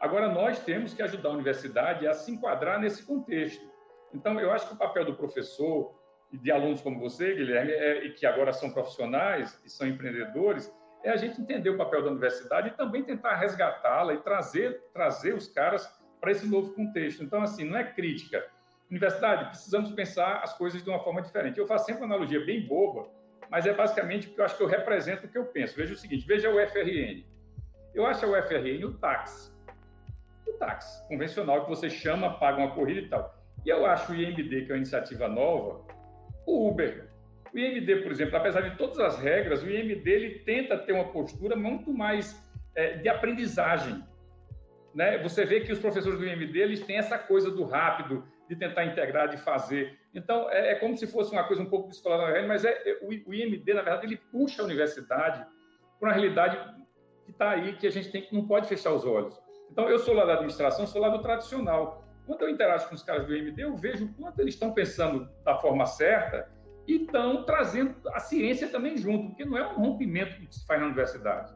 Agora, 0.00 0.28
nós 0.28 0.58
temos 0.60 0.92
que 0.92 1.02
ajudar 1.02 1.30
a 1.30 1.32
universidade 1.32 2.06
a 2.06 2.12
se 2.12 2.30
enquadrar 2.30 2.80
nesse 2.80 3.04
contexto. 3.04 3.64
Então, 4.12 4.38
eu 4.38 4.52
acho 4.52 4.68
que 4.68 4.74
o 4.74 4.78
papel 4.78 5.04
do 5.04 5.14
professor 5.14 5.94
e 6.32 6.38
de 6.38 6.50
alunos 6.50 6.80
como 6.80 6.98
você, 6.98 7.34
Guilherme, 7.34 7.72
é, 7.72 8.04
e 8.04 8.12
que 8.12 8.26
agora 8.26 8.52
são 8.52 8.70
profissionais 8.70 9.60
e 9.64 9.70
são 9.70 9.86
empreendedores, 9.86 10.72
é 11.02 11.10
a 11.10 11.16
gente 11.16 11.40
entender 11.40 11.70
o 11.70 11.76
papel 11.76 12.02
da 12.02 12.10
universidade 12.10 12.68
e 12.68 12.72
também 12.72 13.02
tentar 13.02 13.36
resgatá-la 13.36 14.14
e 14.14 14.18
trazer, 14.18 14.82
trazer 14.92 15.34
os 15.34 15.48
caras 15.48 15.88
para 16.20 16.32
esse 16.32 16.46
novo 16.46 16.72
contexto. 16.74 17.22
Então, 17.22 17.42
assim, 17.42 17.64
não 17.64 17.78
é 17.78 17.84
crítica, 17.84 18.44
Universidade, 18.90 19.46
precisamos 19.46 19.90
pensar 19.90 20.42
as 20.44 20.56
coisas 20.56 20.82
de 20.82 20.88
uma 20.88 21.00
forma 21.00 21.20
diferente. 21.20 21.58
Eu 21.58 21.66
faço 21.66 21.86
sempre 21.86 22.04
uma 22.04 22.14
analogia 22.14 22.44
bem 22.44 22.64
boba, 22.66 23.10
mas 23.50 23.66
é 23.66 23.72
basicamente 23.72 24.28
porque 24.28 24.40
eu 24.40 24.44
acho 24.44 24.56
que 24.56 24.62
eu 24.62 24.68
represento 24.68 25.26
o 25.26 25.28
que 25.28 25.36
eu 25.36 25.46
penso. 25.46 25.76
Veja 25.76 25.92
o 25.92 25.96
seguinte, 25.96 26.24
veja 26.24 26.48
o 26.48 26.68
FRN. 26.68 27.24
Eu 27.92 28.06
acho 28.06 28.24
o 28.26 28.42
FRN 28.42 28.84
o 28.84 28.92
táxi. 28.94 29.52
O 30.46 30.52
táxi 30.54 31.06
convencional 31.08 31.64
que 31.64 31.68
você 31.68 31.90
chama, 31.90 32.38
paga 32.38 32.58
uma 32.58 32.74
corrida 32.74 33.00
e 33.00 33.08
tal. 33.08 33.34
E 33.64 33.68
eu 33.68 33.84
acho 33.84 34.12
o 34.12 34.14
IMD, 34.14 34.62
que 34.62 34.70
é 34.70 34.74
uma 34.74 34.78
iniciativa 34.78 35.28
nova, 35.28 35.84
o 36.46 36.68
Uber. 36.68 37.08
O 37.52 37.58
IMD, 37.58 37.96
por 37.96 38.12
exemplo, 38.12 38.36
apesar 38.36 38.60
de 38.60 38.76
todas 38.76 38.98
as 38.98 39.18
regras, 39.18 39.62
o 39.62 39.70
IMD 39.70 40.08
ele 40.08 40.38
tenta 40.40 40.78
ter 40.78 40.92
uma 40.92 41.10
postura 41.10 41.56
muito 41.56 41.92
mais 41.92 42.40
é, 42.74 42.98
de 42.98 43.08
aprendizagem. 43.08 44.04
Né? 44.94 45.18
Você 45.18 45.44
vê 45.44 45.60
que 45.60 45.72
os 45.72 45.78
professores 45.78 46.18
do 46.18 46.26
IMD 46.26 46.58
eles 46.58 46.80
têm 46.82 46.98
essa 46.98 47.18
coisa 47.18 47.50
do 47.50 47.64
rápido, 47.64 48.24
de 48.48 48.54
tentar 48.54 48.84
integrar, 48.84 49.28
de 49.28 49.36
fazer. 49.36 49.98
Então, 50.14 50.48
é, 50.50 50.72
é 50.72 50.74
como 50.76 50.96
se 50.96 51.06
fosse 51.06 51.32
uma 51.32 51.44
coisa 51.44 51.62
um 51.62 51.68
pouco 51.68 51.88
descolada, 51.88 52.46
mas 52.46 52.64
é, 52.64 52.70
é, 52.70 52.98
o, 53.02 53.08
o 53.08 53.34
IMD, 53.34 53.74
na 53.74 53.82
verdade, 53.82 54.06
ele 54.06 54.16
puxa 54.16 54.62
a 54.62 54.64
universidade 54.64 55.44
para 55.98 56.08
uma 56.08 56.14
realidade 56.14 56.56
que 57.24 57.32
está 57.32 57.50
aí, 57.50 57.74
que 57.76 57.86
a 57.86 57.90
gente 57.90 58.10
tem, 58.10 58.28
não 58.30 58.46
pode 58.46 58.68
fechar 58.68 58.92
os 58.92 59.04
olhos. 59.04 59.36
Então, 59.70 59.88
eu 59.88 59.98
sou 59.98 60.14
lá 60.14 60.24
da 60.24 60.34
administração, 60.34 60.86
sou 60.86 61.00
lá 61.00 61.08
do 61.08 61.20
tradicional. 61.20 62.04
Quando 62.26 62.42
eu 62.42 62.48
interajo 62.48 62.88
com 62.88 62.94
os 62.94 63.02
caras 63.02 63.26
do 63.26 63.34
IMD, 63.34 63.62
eu 63.62 63.76
vejo 63.76 64.06
o 64.06 64.14
quanto 64.14 64.40
eles 64.40 64.54
estão 64.54 64.72
pensando 64.72 65.28
da 65.44 65.56
forma 65.56 65.86
certa 65.86 66.50
e 66.86 67.02
estão 67.02 67.44
trazendo 67.44 67.94
a 68.08 68.20
ciência 68.20 68.68
também 68.68 68.96
junto, 68.96 69.28
porque 69.28 69.44
não 69.44 69.56
é 69.56 69.66
um 69.66 69.76
rompimento 69.76 70.36
que 70.40 70.54
se 70.54 70.66
faz 70.66 70.80
na 70.80 70.86
universidade. 70.86 71.54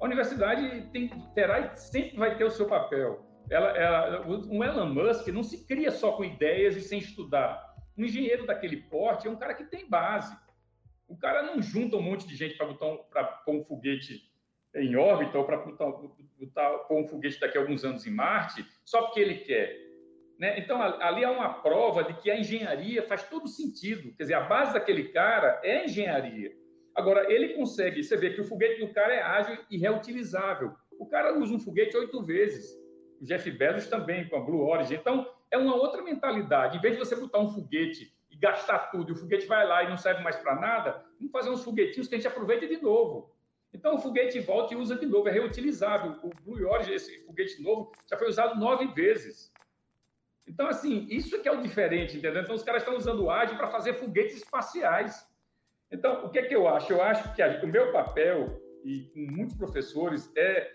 A 0.00 0.04
universidade 0.04 0.88
tem, 0.92 1.08
terá 1.34 1.60
e 1.60 1.76
sempre 1.76 2.16
vai 2.16 2.36
ter 2.36 2.44
o 2.44 2.50
seu 2.50 2.66
papel 2.66 3.28
ela, 3.50 3.70
ela, 3.70 4.26
um 4.26 4.62
Elon 4.62 4.92
Musk 4.92 5.26
não 5.28 5.42
se 5.42 5.66
cria 5.66 5.90
só 5.90 6.12
com 6.12 6.24
ideias 6.24 6.76
e 6.76 6.80
sem 6.80 6.98
estudar. 6.98 7.66
Um 7.96 8.04
engenheiro 8.04 8.46
daquele 8.46 8.76
porte 8.76 9.26
é 9.26 9.30
um 9.30 9.36
cara 9.36 9.54
que 9.54 9.64
tem 9.64 9.88
base. 9.88 10.36
O 11.08 11.16
cara 11.16 11.42
não 11.42 11.62
junta 11.62 11.96
um 11.96 12.02
monte 12.02 12.26
de 12.26 12.36
gente 12.36 12.56
para 12.56 12.66
botar 12.66 12.86
um, 12.86 12.98
pôr 13.44 13.54
um 13.54 13.64
foguete 13.64 14.30
em 14.74 14.96
órbita 14.96 15.38
ou 15.38 15.44
para 15.44 15.58
pôr 15.58 16.98
um 16.98 17.06
foguete 17.06 17.40
daqui 17.40 17.56
a 17.56 17.60
alguns 17.60 17.84
anos 17.84 18.06
em 18.06 18.10
Marte 18.10 18.64
só 18.84 19.02
porque 19.02 19.20
ele 19.20 19.36
quer. 19.38 19.76
Né? 20.38 20.58
Então, 20.58 20.80
ali 20.80 21.24
é 21.24 21.28
uma 21.28 21.54
prova 21.54 22.04
de 22.04 22.14
que 22.14 22.30
a 22.30 22.38
engenharia 22.38 23.02
faz 23.02 23.24
todo 23.24 23.48
sentido. 23.48 24.14
Quer 24.16 24.24
dizer, 24.24 24.34
a 24.34 24.42
base 24.42 24.72
daquele 24.72 25.08
cara 25.08 25.60
é 25.64 25.78
a 25.78 25.84
engenharia. 25.84 26.52
Agora, 26.94 27.32
ele 27.32 27.54
consegue, 27.54 28.02
você 28.02 28.16
vê 28.16 28.30
que 28.30 28.40
o 28.40 28.44
foguete 28.44 28.80
do 28.80 28.92
cara 28.92 29.14
é 29.14 29.22
ágil 29.22 29.58
e 29.70 29.76
reutilizável. 29.76 30.72
O 30.98 31.06
cara 31.06 31.36
usa 31.38 31.54
um 31.54 31.58
foguete 31.58 31.96
oito 31.96 32.22
vezes 32.24 32.76
o 33.20 33.24
Jeff 33.24 33.50
Bezos 33.50 33.88
também, 33.88 34.28
com 34.28 34.36
a 34.36 34.40
Blue 34.40 34.60
Origin. 34.60 34.94
Então, 34.94 35.28
é 35.50 35.58
uma 35.58 35.74
outra 35.74 36.02
mentalidade. 36.02 36.78
Em 36.78 36.80
vez 36.80 36.94
de 36.94 37.00
você 37.00 37.16
botar 37.16 37.40
um 37.40 37.48
foguete 37.48 38.12
e 38.30 38.36
gastar 38.36 38.90
tudo, 38.90 39.10
e 39.10 39.12
o 39.12 39.16
foguete 39.16 39.46
vai 39.46 39.66
lá 39.66 39.82
e 39.82 39.88
não 39.88 39.96
serve 39.96 40.22
mais 40.22 40.36
para 40.36 40.54
nada, 40.54 41.04
vamos 41.18 41.32
fazer 41.32 41.50
uns 41.50 41.64
foguetinhos 41.64 42.06
que 42.08 42.14
a 42.14 42.18
gente 42.18 42.28
aproveita 42.28 42.66
de 42.66 42.80
novo. 42.80 43.34
Então, 43.72 43.96
o 43.96 43.98
foguete 43.98 44.40
volta 44.40 44.74
e 44.74 44.76
usa 44.76 44.96
de 44.96 45.06
novo, 45.06 45.28
é 45.28 45.32
reutilizável. 45.32 46.16
O 46.22 46.30
Blue 46.42 46.68
Origin, 46.68 46.92
esse 46.92 47.24
foguete 47.24 47.62
novo, 47.62 47.92
já 48.08 48.16
foi 48.16 48.28
usado 48.28 48.58
nove 48.58 48.86
vezes. 48.88 49.52
Então, 50.46 50.66
assim, 50.66 51.06
isso 51.10 51.40
que 51.42 51.48
é 51.48 51.52
o 51.52 51.60
diferente, 51.60 52.16
entendeu? 52.16 52.42
Então, 52.42 52.54
os 52.54 52.62
caras 52.62 52.82
estão 52.82 52.96
usando 52.96 53.24
o 53.24 53.30
AGE 53.30 53.54
para 53.56 53.68
fazer 53.68 53.94
foguetes 53.94 54.38
espaciais. 54.38 55.26
Então, 55.90 56.24
o 56.24 56.30
que 56.30 56.38
é 56.38 56.42
que 56.42 56.54
eu 56.54 56.66
acho? 56.66 56.92
Eu 56.92 57.02
acho 57.02 57.34
que 57.34 57.42
a, 57.42 57.62
o 57.62 57.66
meu 57.66 57.92
papel, 57.92 58.60
e 58.82 59.02
com 59.12 59.20
muitos 59.20 59.56
professores, 59.56 60.32
é 60.34 60.72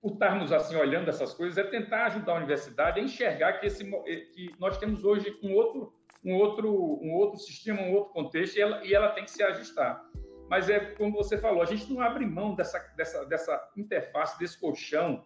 por 0.00 0.12
estarmos 0.12 0.52
assim 0.52 0.76
olhando 0.76 1.08
essas 1.08 1.34
coisas, 1.34 1.58
é 1.58 1.64
tentar 1.64 2.06
ajudar 2.06 2.34
a 2.34 2.36
universidade 2.36 3.00
a 3.00 3.02
enxergar 3.02 3.54
que, 3.54 3.66
esse, 3.66 3.84
que 4.32 4.54
nós 4.58 4.78
temos 4.78 5.04
hoje 5.04 5.36
um 5.42 5.52
outro, 5.54 5.92
um 6.24 6.36
outro, 6.36 6.70
um 7.02 7.14
outro 7.14 7.38
sistema, 7.38 7.82
um 7.82 7.94
outro 7.94 8.12
contexto, 8.12 8.56
e 8.56 8.60
ela, 8.60 8.84
e 8.84 8.94
ela 8.94 9.08
tem 9.10 9.24
que 9.24 9.30
se 9.32 9.42
ajustar. 9.42 10.00
Mas 10.48 10.68
é 10.68 10.80
como 10.80 11.12
você 11.12 11.36
falou, 11.38 11.62
a 11.62 11.66
gente 11.66 11.92
não 11.92 12.00
abre 12.00 12.24
mão 12.24 12.54
dessa, 12.54 12.78
dessa, 12.96 13.24
dessa 13.24 13.70
interface, 13.76 14.38
desse 14.38 14.58
colchão, 14.58 15.24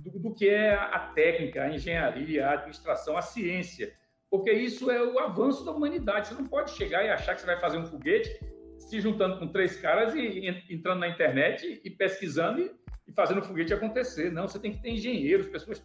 do, 0.00 0.18
do 0.18 0.34
que 0.34 0.48
é 0.48 0.74
a 0.74 0.98
técnica, 1.14 1.62
a 1.62 1.70
engenharia, 1.70 2.46
a 2.46 2.52
administração, 2.52 3.16
a 3.16 3.22
ciência, 3.22 3.94
porque 4.30 4.50
isso 4.52 4.90
é 4.90 5.02
o 5.02 5.18
avanço 5.18 5.64
da 5.64 5.72
humanidade. 5.72 6.28
Você 6.28 6.34
não 6.34 6.46
pode 6.46 6.70
chegar 6.72 7.04
e 7.04 7.10
achar 7.10 7.34
que 7.34 7.40
você 7.40 7.46
vai 7.46 7.60
fazer 7.60 7.78
um 7.78 7.86
foguete 7.86 8.40
se 8.78 9.00
juntando 9.00 9.38
com 9.38 9.48
três 9.48 9.76
caras 9.80 10.14
e 10.14 10.46
entrando 10.68 11.00
na 11.00 11.08
internet 11.08 11.80
e 11.84 11.90
pesquisando 11.90 12.60
e 12.60 12.70
e 13.06 13.12
fazendo 13.12 13.40
o 13.40 13.44
foguete 13.44 13.72
acontecer. 13.72 14.32
Não, 14.32 14.48
você 14.48 14.58
tem 14.58 14.72
que 14.72 14.82
ter 14.82 14.90
engenheiros, 14.90 15.46
pessoas 15.46 15.84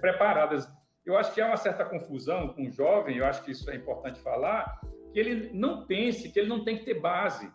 preparadas. 0.00 0.68
Eu 1.06 1.16
acho 1.16 1.32
que 1.32 1.40
há 1.40 1.46
uma 1.46 1.56
certa 1.56 1.84
confusão 1.84 2.48
com 2.48 2.66
o 2.66 2.70
jovem, 2.70 3.18
eu 3.18 3.24
acho 3.24 3.42
que 3.44 3.52
isso 3.52 3.70
é 3.70 3.76
importante 3.76 4.20
falar, 4.20 4.80
que 5.12 5.18
ele 5.18 5.50
não 5.52 5.86
pense 5.86 6.28
que 6.30 6.38
ele 6.38 6.48
não 6.48 6.64
tem 6.64 6.78
que 6.78 6.84
ter 6.84 7.00
base 7.00 7.50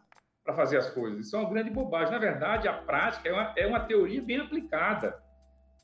para 0.46 0.54
fazer 0.54 0.78
as 0.78 0.90
coisas. 0.90 1.26
Isso 1.26 1.36
é 1.36 1.40
uma 1.40 1.50
grande 1.50 1.72
bobagem. 1.72 2.14
Na 2.14 2.20
verdade, 2.20 2.68
a 2.68 2.74
prática 2.74 3.28
é 3.28 3.34
uma, 3.34 3.54
é 3.58 3.68
uma 3.68 3.80
teoria 3.82 4.22
bem 4.22 4.38
aplicada. 4.38 5.22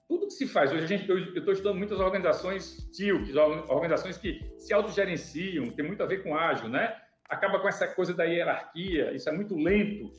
Tudo 0.08 0.28
que 0.28 0.34
se 0.34 0.48
faz 0.48 0.72
hoje, 0.72 0.84
a 0.84 0.88
gente, 0.88 1.10
eu 1.10 1.18
estou 1.36 1.52
estudando 1.52 1.78
muitas 1.78 2.00
organizações 2.00 2.90
TIL, 2.92 3.22
organizações 3.68 4.18
que 4.18 4.40
se 4.58 4.74
autogerenciam, 4.74 5.70
tem 5.72 5.86
muito 5.86 6.04
a 6.04 6.06
ver 6.06 6.24
com 6.24 6.36
ágil, 6.36 6.70
né? 6.70 6.96
Acaba 7.28 7.60
com 7.60 7.68
essa 7.68 7.88
coisa 7.88 8.14
da 8.14 8.24
hierarquia, 8.24 9.14
isso 9.14 9.28
é 9.28 9.32
muito 9.32 9.56
lento 9.56 10.12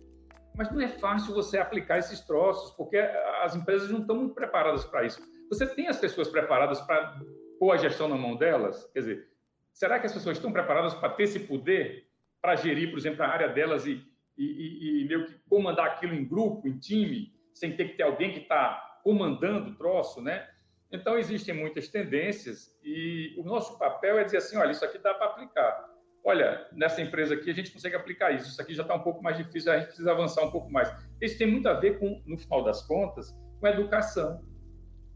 mas 0.55 0.71
não 0.71 0.81
é 0.81 0.89
fácil 0.89 1.35
você 1.35 1.59
aplicar 1.59 1.99
esses 1.99 2.21
troços, 2.21 2.73
porque 2.73 2.97
as 3.43 3.55
empresas 3.55 3.91
não 3.91 4.01
estão 4.01 4.17
muito 4.17 4.35
preparadas 4.35 4.85
para 4.85 5.05
isso. 5.05 5.21
Você 5.49 5.67
tem 5.67 5.89
as 5.89 5.99
pessoas 5.99 6.29
preparadas 6.29 6.81
para 6.81 7.21
pôr 7.59 7.73
a 7.73 7.77
gestão 7.77 8.09
na 8.09 8.17
mão 8.17 8.37
delas? 8.37 8.85
Quer 8.93 9.01
dizer, 9.01 9.29
será 9.73 9.99
que 9.99 10.07
as 10.07 10.13
pessoas 10.13 10.37
estão 10.37 10.53
preparadas 10.53 10.95
para 10.95 11.11
ter 11.11 11.25
esse 11.25 11.41
poder 11.41 12.07
para 12.41 12.57
gerir, 12.57 12.91
por 12.91 12.99
exemplo, 12.99 13.23
a 13.23 13.29
área 13.29 13.49
delas 13.49 13.87
e, 13.87 14.03
e, 14.37 14.45
e, 14.45 15.03
e 15.03 15.09
meio 15.09 15.27
que 15.27 15.35
comandar 15.49 15.87
aquilo 15.87 16.15
em 16.15 16.27
grupo, 16.27 16.67
em 16.67 16.79
time, 16.79 17.33
sem 17.53 17.77
ter 17.77 17.91
que 17.91 17.97
ter 17.97 18.03
alguém 18.03 18.33
que 18.33 18.41
está 18.41 19.01
comandando 19.03 19.71
o 19.71 19.75
troço, 19.75 20.21
né? 20.21 20.49
Então, 20.91 21.19
existem 21.19 21.55
muitas 21.55 21.89
tendências 21.89 22.79
e 22.83 23.35
o 23.39 23.45
nosso 23.45 23.79
papel 23.79 24.19
é 24.19 24.25
dizer 24.25 24.39
assim, 24.39 24.57
olha, 24.57 24.71
isso 24.71 24.85
aqui 24.85 24.99
dá 24.99 25.15
para 25.15 25.27
aplicar 25.27 25.93
olha, 26.25 26.67
nessa 26.73 27.03
empresa 27.03 27.35
aqui 27.35 27.51
a 27.51 27.55
gente 27.55 27.71
consegue 27.71 27.97
aplicar 27.97 28.31
isso, 28.33 28.49
isso 28.49 28.61
aqui 28.61 28.75
já 28.75 28.83
está 28.83 28.95
um 28.95 29.03
pouco 29.03 29.23
mais 29.23 29.37
difícil, 29.37 29.73
a 29.73 29.79
gente 29.79 29.87
precisa 29.87 30.13
avançar 30.13 30.45
um 30.45 30.51
pouco 30.51 30.71
mais. 30.71 30.93
Isso 31.21 31.37
tem 31.37 31.51
muito 31.51 31.69
a 31.69 31.75
ver 31.75 31.99
com, 31.99 32.23
no 32.27 32.39
final 32.39 32.63
das 32.63 32.83
contas, 32.87 33.35
com 33.61 33.67
a 33.67 33.71
educação. 33.71 34.41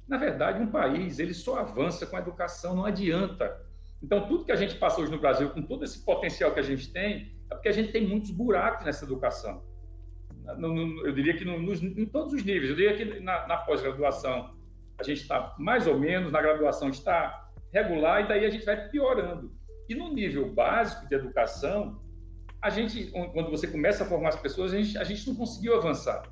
Na 0.09 0.17
verdade, 0.19 0.61
um 0.61 0.71
país 0.71 1.19
ele 1.19 1.35
só 1.35 1.59
avança 1.59 2.07
com 2.07 2.17
a 2.17 2.21
educação, 2.21 2.75
não 2.75 2.85
adianta. 2.85 3.61
Então, 4.03 4.27
tudo 4.29 4.45
que 4.45 4.53
a 4.53 4.57
gente 4.57 4.77
passa 4.77 5.01
hoje 5.01 5.11
no 5.11 5.19
Brasil, 5.19 5.51
com 5.51 5.63
todo 5.63 5.85
esse 5.85 6.05
potencial 6.05 6.53
que 6.53 6.61
a 6.61 6.63
gente 6.63 6.93
tem, 6.93 7.36
é 7.51 7.55
porque 7.55 7.69
a 7.69 7.73
gente 7.73 7.93
tem 7.93 8.07
muitos 8.07 8.31
buracos 8.31 8.85
nessa 8.85 9.05
educação. 9.05 9.63
eu 11.05 11.13
diria 11.13 11.37
que 11.37 11.45
no, 11.45 11.61
nos, 11.61 11.83
em 11.83 12.07
todos 12.07 12.33
os 12.33 12.45
níveis. 12.45 12.71
Eu 12.71 12.77
diria 12.77 12.97
que 12.97 13.21
na, 13.21 13.47
na 13.47 13.57
pós-graduação 13.59 14.55
a 14.99 15.03
gente 15.03 15.23
está 15.23 15.55
mais 15.59 15.87
ou 15.87 15.99
menos, 15.99 16.33
na 16.33 16.41
graduação 16.41 16.89
está 16.89 17.51
regular, 17.73 18.25
e 18.25 18.29
daí 18.29 18.45
a 18.45 18.51
gente 18.51 18.65
vai 18.65 18.89
piorando. 18.89 19.53
E 19.89 19.95
no 19.95 20.13
nível 20.13 20.53
básico 20.53 21.07
de 21.09 21.15
educação, 21.15 22.01
a 22.61 22.71
gente, 22.71 23.07
quando 23.33 23.51
você 23.51 23.69
começa 23.69 24.03
a 24.03 24.07
formar 24.07 24.31
as 24.31 24.41
pessoas, 24.41 24.73
a 24.73 24.77
gente, 24.77 24.99
a 24.99 25.05
gente 25.05 25.27
não 25.29 25.37
conseguiu 25.37 25.77
avançar. 25.77 26.23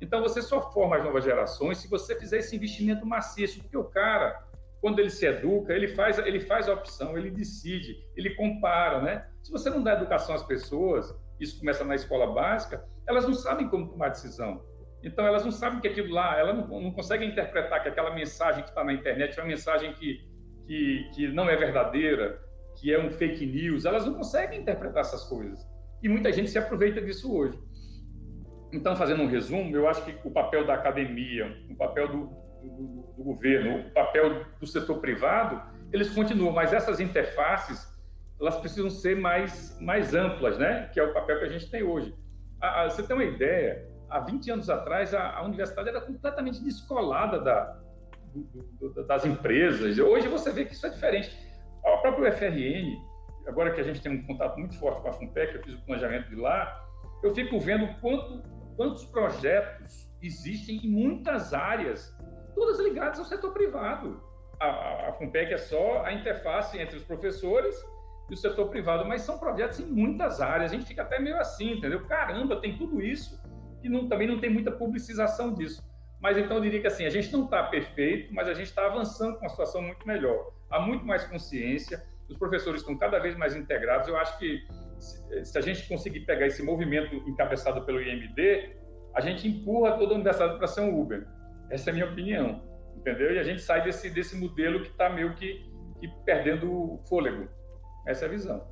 Então, 0.00 0.20
você 0.20 0.42
só 0.42 0.72
forma 0.72 0.96
as 0.96 1.04
novas 1.04 1.24
gerações 1.24 1.78
se 1.78 1.88
você 1.88 2.18
fizer 2.18 2.38
esse 2.38 2.56
investimento 2.56 3.06
maciço, 3.06 3.60
porque 3.60 3.76
o 3.76 3.84
cara, 3.84 4.42
quando 4.80 4.98
ele 4.98 5.10
se 5.10 5.26
educa, 5.26 5.72
ele 5.72 5.88
faz, 5.88 6.18
ele 6.18 6.40
faz 6.40 6.68
a 6.68 6.72
opção, 6.72 7.16
ele 7.16 7.30
decide, 7.30 7.96
ele 8.16 8.34
compara, 8.34 9.00
né? 9.02 9.26
Se 9.42 9.52
você 9.52 9.68
não 9.68 9.82
dá 9.82 9.92
educação 9.92 10.34
às 10.34 10.42
pessoas, 10.42 11.14
isso 11.38 11.58
começa 11.58 11.84
na 11.84 11.94
escola 11.94 12.32
básica, 12.32 12.84
elas 13.06 13.26
não 13.26 13.34
sabem 13.34 13.68
como 13.68 13.88
tomar 13.88 14.08
decisão. 14.08 14.64
Então, 15.02 15.26
elas 15.26 15.44
não 15.44 15.50
sabem 15.50 15.80
que 15.80 15.88
aquilo 15.88 16.12
lá, 16.12 16.38
elas 16.38 16.56
não, 16.56 16.80
não 16.80 16.92
conseguem 16.92 17.30
interpretar 17.30 17.82
que 17.82 17.88
aquela 17.88 18.14
mensagem 18.14 18.62
que 18.62 18.68
está 18.68 18.84
na 18.84 18.92
internet 18.92 19.38
é 19.38 19.42
uma 19.42 19.48
mensagem 19.48 19.92
que, 19.94 20.20
que, 20.66 21.10
que 21.14 21.28
não 21.28 21.48
é 21.48 21.56
verdadeira, 21.56 22.40
que 22.76 22.92
é 22.92 22.98
um 22.98 23.10
fake 23.10 23.44
news, 23.46 23.84
elas 23.84 24.06
não 24.06 24.14
conseguem 24.14 24.60
interpretar 24.60 25.00
essas 25.00 25.24
coisas. 25.24 25.66
E 26.02 26.08
muita 26.08 26.32
gente 26.32 26.50
se 26.50 26.58
aproveita 26.58 27.00
disso 27.00 27.34
hoje. 27.34 27.58
Então, 28.72 28.94
fazendo 28.94 29.22
um 29.22 29.26
resumo, 29.26 29.74
eu 29.74 29.88
acho 29.88 30.04
que 30.04 30.16
o 30.26 30.30
papel 30.30 30.66
da 30.66 30.74
academia, 30.74 31.56
o 31.68 31.74
papel 31.74 32.08
do, 32.08 32.30
do, 32.68 33.14
do 33.16 33.24
governo, 33.24 33.88
o 33.88 33.90
papel 33.90 34.44
do 34.58 34.66
setor 34.66 35.00
privado, 35.00 35.60
eles 35.92 36.10
continuam, 36.10 36.52
mas 36.52 36.72
essas 36.72 37.00
interfaces, 37.00 37.88
elas 38.40 38.56
precisam 38.56 38.90
ser 38.90 39.16
mais, 39.16 39.78
mais 39.80 40.14
amplas, 40.14 40.58
né? 40.58 40.88
Que 40.92 41.00
é 41.00 41.02
o 41.02 41.12
papel 41.12 41.38
que 41.38 41.44
a 41.44 41.48
gente 41.48 41.70
tem 41.70 41.82
hoje. 41.82 42.14
A, 42.60 42.82
a, 42.82 42.90
você 42.90 43.02
tem 43.02 43.14
uma 43.14 43.24
ideia, 43.24 43.86
há 44.08 44.20
20 44.20 44.50
anos 44.50 44.70
atrás, 44.70 45.14
a, 45.14 45.36
a 45.36 45.44
universidade 45.44 45.88
era 45.88 46.00
completamente 46.00 46.62
descolada 46.62 47.40
da, 47.40 47.80
do, 48.34 49.04
das 49.06 49.24
empresas. 49.24 49.98
Hoje 49.98 50.28
você 50.28 50.50
vê 50.50 50.64
que 50.64 50.72
isso 50.72 50.86
é 50.86 50.90
diferente. 50.90 51.30
A 51.84 51.96
própria 51.98 52.30
UFRN, 52.30 52.96
agora 53.46 53.72
que 53.72 53.80
a 53.80 53.84
gente 53.84 54.00
tem 54.00 54.12
um 54.12 54.26
contato 54.26 54.58
muito 54.58 54.78
forte 54.78 55.00
com 55.02 55.08
a 55.08 55.12
FUNPEC, 55.12 55.54
eu 55.54 55.62
fiz 55.62 55.74
o 55.74 55.84
planejamento 55.84 56.28
de 56.28 56.36
lá, 56.36 56.84
eu 57.22 57.34
fico 57.34 57.58
vendo 57.58 57.88
quanto, 58.00 58.42
quantos 58.76 59.04
projetos 59.06 60.10
existem 60.22 60.76
em 60.84 60.90
muitas 60.90 61.52
áreas, 61.54 62.14
todas 62.54 62.78
ligadas 62.80 63.18
ao 63.18 63.24
setor 63.24 63.52
privado. 63.52 64.22
A, 64.60 65.08
a 65.08 65.12
FUNPEC 65.14 65.54
é 65.54 65.58
só 65.58 66.04
a 66.04 66.12
interface 66.12 66.78
entre 66.78 66.96
os 66.96 67.04
professores 67.04 67.74
e 68.28 68.34
o 68.34 68.36
setor 68.36 68.68
privado, 68.68 69.04
mas 69.06 69.22
são 69.22 69.38
projetos 69.38 69.80
em 69.80 69.86
muitas 69.86 70.40
áreas. 70.40 70.70
A 70.70 70.74
gente 70.74 70.86
fica 70.86 71.02
até 71.02 71.18
meio 71.18 71.36
assim, 71.38 71.72
entendeu? 71.72 72.04
Caramba, 72.06 72.60
tem 72.60 72.76
tudo 72.76 73.02
isso 73.02 73.40
e 73.82 73.88
não, 73.88 74.08
também 74.08 74.28
não 74.28 74.38
tem 74.38 74.50
muita 74.50 74.70
publicização 74.70 75.52
disso. 75.54 75.82
Mas 76.20 76.36
então 76.36 76.58
eu 76.58 76.62
diria 76.62 76.80
que 76.80 76.86
assim, 76.86 77.06
a 77.06 77.10
gente 77.10 77.32
não 77.32 77.44
está 77.44 77.64
perfeito, 77.64 78.32
mas 78.32 78.46
a 78.46 78.54
gente 78.54 78.66
está 78.66 78.86
avançando 78.86 79.34
com 79.34 79.44
uma 79.44 79.48
situação 79.48 79.80
muito 79.80 80.06
melhor. 80.06 80.52
Há 80.70 80.78
muito 80.78 81.04
mais 81.04 81.24
consciência, 81.24 82.02
os 82.28 82.36
professores 82.36 82.82
estão 82.82 82.96
cada 82.96 83.18
vez 83.18 83.36
mais 83.36 83.56
integrados. 83.56 84.06
Eu 84.06 84.16
acho 84.16 84.38
que 84.38 84.62
se 85.42 85.56
a 85.56 85.60
gente 85.60 85.88
conseguir 85.88 86.20
pegar 86.20 86.46
esse 86.46 86.62
movimento 86.62 87.14
encabeçado 87.26 87.84
pelo 87.86 88.00
IMD, 88.00 88.76
a 89.14 89.20
gente 89.20 89.48
empurra 89.48 89.92
toda 89.92 90.12
a 90.12 90.14
universidade 90.14 90.58
para 90.58 90.66
ser 90.66 90.82
um 90.82 91.00
Uber. 91.00 91.26
Essa 91.70 91.90
é 91.90 91.92
a 91.92 91.94
minha 91.94 92.10
opinião, 92.10 92.62
entendeu? 92.96 93.32
E 93.32 93.38
a 93.38 93.44
gente 93.44 93.62
sai 93.62 93.82
desse, 93.82 94.10
desse 94.10 94.36
modelo 94.36 94.82
que 94.82 94.88
está 94.88 95.08
meio 95.08 95.34
que, 95.34 95.64
que 96.00 96.08
perdendo 96.24 96.98
fôlego. 97.08 97.48
Essa 98.06 98.24
é 98.24 98.28
a 98.28 98.30
visão. 98.30 98.66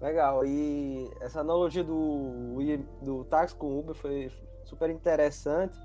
Legal. 0.00 0.44
E 0.44 1.10
essa 1.20 1.40
analogia 1.40 1.84
do, 1.84 2.56
do 3.02 3.24
táxi 3.24 3.54
com 3.54 3.78
Uber 3.78 3.94
foi 3.94 4.30
super 4.64 4.90
interessante. 4.90 5.76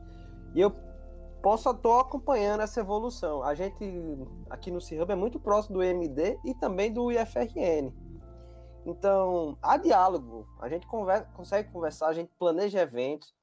E 0.53 0.59
eu 0.59 0.73
posso 1.41 1.69
estar 1.69 2.01
acompanhando 2.01 2.61
essa 2.61 2.79
evolução. 2.79 3.43
A 3.43 3.53
gente 3.53 3.83
aqui 4.49 4.71
no 4.71 4.81
C-Hub 4.81 5.11
é 5.11 5.15
muito 5.15 5.39
próximo 5.39 5.77
do 5.77 5.83
EMD 5.83 6.39
e 6.45 6.53
também 6.55 6.91
do 6.91 7.11
IFRN. 7.11 7.93
Então, 8.86 9.57
há 9.62 9.77
diálogo. 9.77 10.47
A 10.60 10.67
gente 10.67 10.88
conversa, 10.88 11.25
consegue 11.34 11.71
conversar, 11.71 12.07
a 12.07 12.13
gente 12.13 12.31
planeja 12.38 12.81
eventos. 12.81 13.34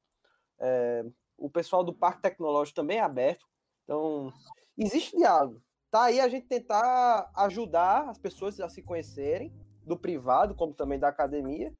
É, 0.58 1.04
o 1.38 1.48
pessoal 1.48 1.84
do 1.84 1.94
Parque 1.94 2.22
Tecnológico 2.22 2.76
também 2.76 2.98
é 2.98 3.02
aberto. 3.02 3.46
Então, 3.84 4.32
existe 4.76 5.16
diálogo. 5.16 5.62
Tá 5.90 6.04
aí 6.04 6.20
a 6.20 6.28
gente 6.28 6.46
tentar 6.46 7.30
ajudar 7.34 8.10
as 8.10 8.18
pessoas 8.18 8.60
a 8.60 8.68
se 8.68 8.82
conhecerem 8.82 9.52
do 9.86 9.96
privado, 9.96 10.54
como 10.54 10.74
também 10.74 10.98
da 10.98 11.08
academia. 11.08 11.72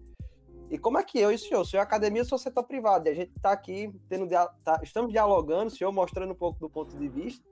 E 0.70 0.78
como 0.78 0.98
é 0.98 1.04
que 1.04 1.18
eu 1.18 1.32
e 1.32 1.34
o 1.34 1.38
senhor? 1.38 1.60
O 1.60 1.64
senhor 1.64 1.82
é 1.82 1.84
academia, 1.84 2.22
eu 2.22 2.26
sou 2.26 2.38
setor 2.38 2.64
privado. 2.64 3.06
E 3.08 3.10
a 3.10 3.14
gente 3.14 3.32
está 3.36 3.52
aqui, 3.52 3.92
tendo, 4.08 4.26
tá, 4.64 4.80
estamos 4.82 5.10
dialogando, 5.10 5.66
o 5.66 5.70
senhor 5.70 5.92
mostrando 5.92 6.32
um 6.32 6.36
pouco 6.36 6.58
do 6.60 6.70
ponto 6.70 6.96
de 6.96 7.08
vista. 7.08 7.44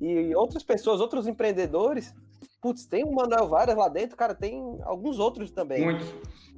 E 0.00 0.34
outras 0.34 0.62
pessoas, 0.62 1.00
outros 1.00 1.26
empreendedores, 1.26 2.14
putz, 2.60 2.86
tem 2.86 3.04
o 3.04 3.12
Manuel 3.12 3.48
Varas 3.48 3.76
lá 3.76 3.88
dentro, 3.88 4.16
cara, 4.16 4.34
tem 4.34 4.60
alguns 4.82 5.18
outros 5.18 5.50
também. 5.50 5.84
Muitos. 5.84 6.08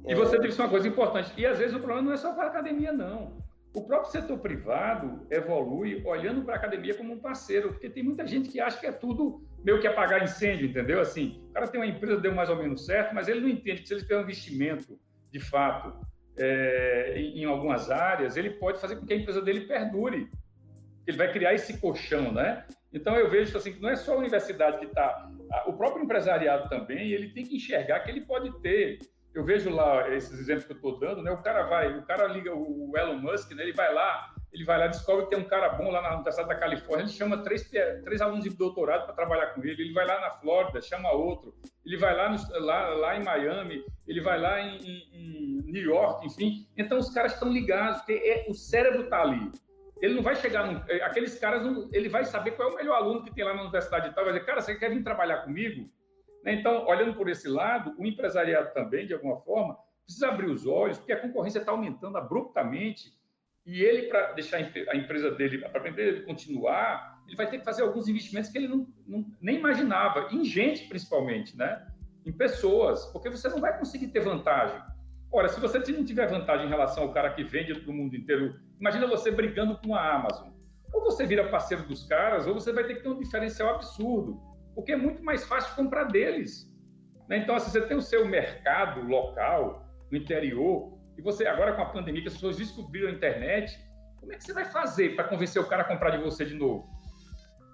E 0.05 0.11
é... 0.11 0.15
você 0.15 0.39
disse 0.39 0.59
uma 0.59 0.69
coisa 0.69 0.87
importante. 0.87 1.31
E 1.37 1.45
às 1.45 1.57
vezes 1.57 1.75
o 1.75 1.79
problema 1.79 2.01
não 2.01 2.13
é 2.13 2.17
só 2.17 2.33
para 2.33 2.45
a 2.45 2.47
academia, 2.47 2.91
não. 2.91 3.31
O 3.77 3.85
próprio 3.85 4.11
setor 4.11 4.39
privado 4.39 5.27
evolui 5.29 6.01
olhando 6.03 6.43
para 6.43 6.55
a 6.55 6.57
academia 6.57 6.95
como 6.95 7.13
um 7.13 7.19
parceiro, 7.19 7.69
porque 7.69 7.87
tem 7.87 8.01
muita 8.01 8.25
gente 8.25 8.49
que 8.49 8.59
acha 8.59 8.79
que 8.79 8.87
é 8.87 8.91
tudo 8.91 9.45
meio 9.63 9.79
que 9.79 9.85
apagar 9.85 10.23
incêndio, 10.23 10.67
entendeu? 10.67 10.99
Assim, 10.99 11.43
o 11.49 11.53
cara 11.53 11.67
tem 11.67 11.79
uma 11.79 11.85
empresa, 11.85 12.19
deu 12.19 12.33
mais 12.33 12.49
ou 12.49 12.55
menos 12.55 12.87
certo, 12.87 13.13
mas 13.13 13.27
ele 13.27 13.39
não 13.39 13.47
entende 13.47 13.83
que 13.83 13.87
se 13.87 13.93
ele 13.93 14.01
tiver 14.01 14.17
um 14.17 14.23
investimento, 14.23 14.99
de 15.31 15.39
fato, 15.39 15.93
é, 16.39 17.13
em, 17.17 17.43
em 17.43 17.45
algumas 17.45 17.91
áreas, 17.91 18.35
ele 18.35 18.49
pode 18.49 18.81
fazer 18.81 18.95
com 18.95 19.05
que 19.05 19.13
a 19.13 19.17
empresa 19.17 19.43
dele 19.43 19.67
perdure. 19.67 20.27
Ele 21.05 21.17
vai 21.17 21.31
criar 21.31 21.53
esse 21.53 21.77
colchão, 21.77 22.31
né? 22.31 22.65
Então 22.91 23.15
eu 23.15 23.29
vejo 23.29 23.55
assim 23.55 23.73
que 23.73 23.79
não 23.79 23.89
é 23.89 23.95
só 23.95 24.15
a 24.15 24.17
universidade 24.17 24.79
que 24.79 24.85
está, 24.85 25.29
o 25.67 25.73
próprio 25.73 26.03
empresariado 26.03 26.67
também, 26.67 27.11
ele 27.11 27.29
tem 27.29 27.45
que 27.45 27.57
enxergar 27.57 27.99
que 27.99 28.09
ele 28.09 28.21
pode 28.21 28.59
ter 28.59 28.97
eu 29.37 29.43
vejo 29.43 29.69
lá 29.69 30.09
esses 30.09 30.39
exemplos 30.39 30.65
que 30.65 30.71
eu 30.71 30.77
estou 30.77 30.97
dando, 30.97 31.21
né? 31.21 31.29
O 31.29 31.43
cara 31.43 31.61
vai, 31.67 31.95
o 31.95 32.01
cara 32.01 32.25
liga 32.25 32.51
o 32.51 32.91
Elon 32.97 33.19
Musk, 33.19 33.51
né? 33.51 33.61
Ele 33.61 33.71
vai 33.71 33.93
lá, 33.93 34.33
ele 34.51 34.65
vai 34.65 34.79
lá, 34.79 34.87
descobre 34.87 35.25
que 35.25 35.29
tem 35.29 35.39
um 35.39 35.47
cara 35.47 35.69
bom 35.69 35.91
lá 35.91 36.01
na 36.01 36.15
Universidade 36.15 36.49
da 36.49 36.55
Califórnia, 36.55 37.03
ele 37.03 37.11
chama 37.11 37.43
três, 37.43 37.69
três 38.03 38.19
alunos 38.19 38.45
de 38.45 38.49
doutorado 38.49 39.05
para 39.05 39.13
trabalhar 39.13 39.53
com 39.53 39.63
ele, 39.63 39.79
ele 39.79 39.93
vai 39.93 40.07
lá 40.07 40.19
na 40.19 40.31
Flórida, 40.31 40.81
chama 40.81 41.11
outro, 41.11 41.53
ele 41.85 41.97
vai 41.97 42.15
lá, 42.15 42.29
no, 42.29 42.65
lá, 42.65 42.89
lá 42.89 43.15
em 43.15 43.23
Miami, 43.23 43.85
ele 44.07 44.21
vai 44.21 44.39
lá 44.39 44.59
em, 44.59 44.77
em, 45.13 45.61
New 45.67 45.83
York, 45.83 46.25
enfim. 46.25 46.67
Então 46.75 46.97
os 46.97 47.13
caras 47.13 47.33
estão 47.33 47.53
ligados, 47.53 47.99
porque 47.99 48.13
é, 48.13 48.49
o 48.49 48.55
cérebro 48.55 49.03
está 49.03 49.21
ali. 49.21 49.51
Ele 50.01 50.15
não 50.15 50.23
vai 50.23 50.35
chegar, 50.35 50.65
num, 50.65 50.81
é, 50.89 51.03
aqueles 51.03 51.37
caras, 51.37 51.61
ele 51.93 52.09
vai 52.09 52.25
saber 52.25 52.51
qual 52.51 52.69
é 52.69 52.73
o 52.73 52.75
melhor 52.75 52.95
aluno 52.95 53.23
que 53.23 53.31
tem 53.31 53.43
lá 53.43 53.53
na 53.53 53.61
universidade 53.61 54.09
e 54.09 54.13
tal, 54.13 54.23
vai 54.23 54.33
dizer, 54.33 54.47
cara, 54.47 54.61
você 54.61 54.73
quer 54.73 54.89
vir 54.89 55.03
trabalhar 55.03 55.43
comigo? 55.43 55.87
Né? 56.47 56.53
Então, 56.53 56.87
olhando 56.87 57.13
por 57.13 57.27
esse 57.27 57.49
lado, 57.49 57.93
o 57.99 58.05
empresariado 58.05 58.73
também, 58.73 59.05
de 59.05 59.13
alguma 59.13 59.35
forma, 59.41 59.77
precisa 60.05 60.29
abrir 60.29 60.49
os 60.49 60.65
olhos, 60.65 60.97
porque 60.97 61.11
a 61.11 61.19
concorrência 61.19 61.59
está 61.59 61.73
aumentando 61.73 62.17
abruptamente 62.17 63.13
e 63.65 63.83
ele, 63.83 64.03
para 64.03 64.31
deixar 64.31 64.57
a 64.57 64.95
empresa 64.95 65.31
dele, 65.31 65.57
para 65.57 65.77
aprender 65.77 66.23
continuar, 66.25 67.21
ele 67.27 67.35
vai 67.35 67.49
ter 67.49 67.57
que 67.57 67.65
fazer 67.65 67.83
alguns 67.83 68.07
investimentos 68.07 68.49
que 68.49 68.57
ele 68.57 68.69
não, 68.69 68.87
não, 69.05 69.25
nem 69.41 69.57
imaginava, 69.57 70.29
em 70.31 70.45
gente 70.45 70.87
principalmente, 70.87 71.57
né? 71.57 71.85
em 72.25 72.31
pessoas, 72.31 73.05
porque 73.07 73.29
você 73.29 73.49
não 73.49 73.59
vai 73.59 73.77
conseguir 73.77 74.07
ter 74.07 74.21
vantagem. 74.21 74.81
Ora, 75.29 75.49
se 75.49 75.59
você 75.59 75.79
não 75.91 76.05
tiver 76.05 76.27
vantagem 76.27 76.65
em 76.65 76.69
relação 76.69 77.03
ao 77.03 77.11
cara 77.11 77.33
que 77.33 77.43
vende 77.43 77.77
para 77.77 77.91
o 77.91 77.93
mundo 77.93 78.15
inteiro, 78.15 78.57
imagina 78.79 79.05
você 79.05 79.31
brigando 79.31 79.77
com 79.79 79.93
a 79.93 80.13
Amazon. 80.15 80.47
Ou 80.93 81.03
você 81.03 81.25
vira 81.25 81.49
parceiro 81.49 81.83
dos 81.83 82.05
caras, 82.05 82.47
ou 82.47 82.53
você 82.53 82.71
vai 82.71 82.85
ter 82.85 82.95
que 82.95 83.03
ter 83.03 83.09
um 83.09 83.19
diferencial 83.19 83.75
absurdo 83.75 84.46
porque 84.77 84.91
é 84.91 84.95
muito 84.95 85.23
mais 85.23 85.43
fácil 85.43 85.75
comprar 85.75 86.03
deles. 86.03 86.71
Né? 87.27 87.39
Então, 87.39 87.55
assim, 87.55 87.71
você 87.71 87.81
tem 87.81 87.97
o 87.97 88.01
seu 88.01 88.27
mercado 88.27 89.01
local, 89.01 89.83
no 90.11 90.17
interior, 90.19 90.95
e 91.17 91.21
você, 91.23 91.47
agora 91.47 91.73
com 91.73 91.81
a 91.81 91.87
pandemia, 91.87 92.21
que 92.21 92.27
as 92.27 92.35
pessoas 92.35 92.57
descobriram 92.57 93.09
a 93.09 93.11
internet, 93.11 93.75
como 94.19 94.31
é 94.31 94.35
que 94.35 94.43
você 94.43 94.53
vai 94.53 94.65
fazer 94.65 95.15
para 95.15 95.23
convencer 95.23 95.59
o 95.59 95.65
cara 95.65 95.81
a 95.81 95.85
comprar 95.85 96.11
de 96.11 96.19
você 96.19 96.45
de 96.45 96.53
novo? 96.53 96.87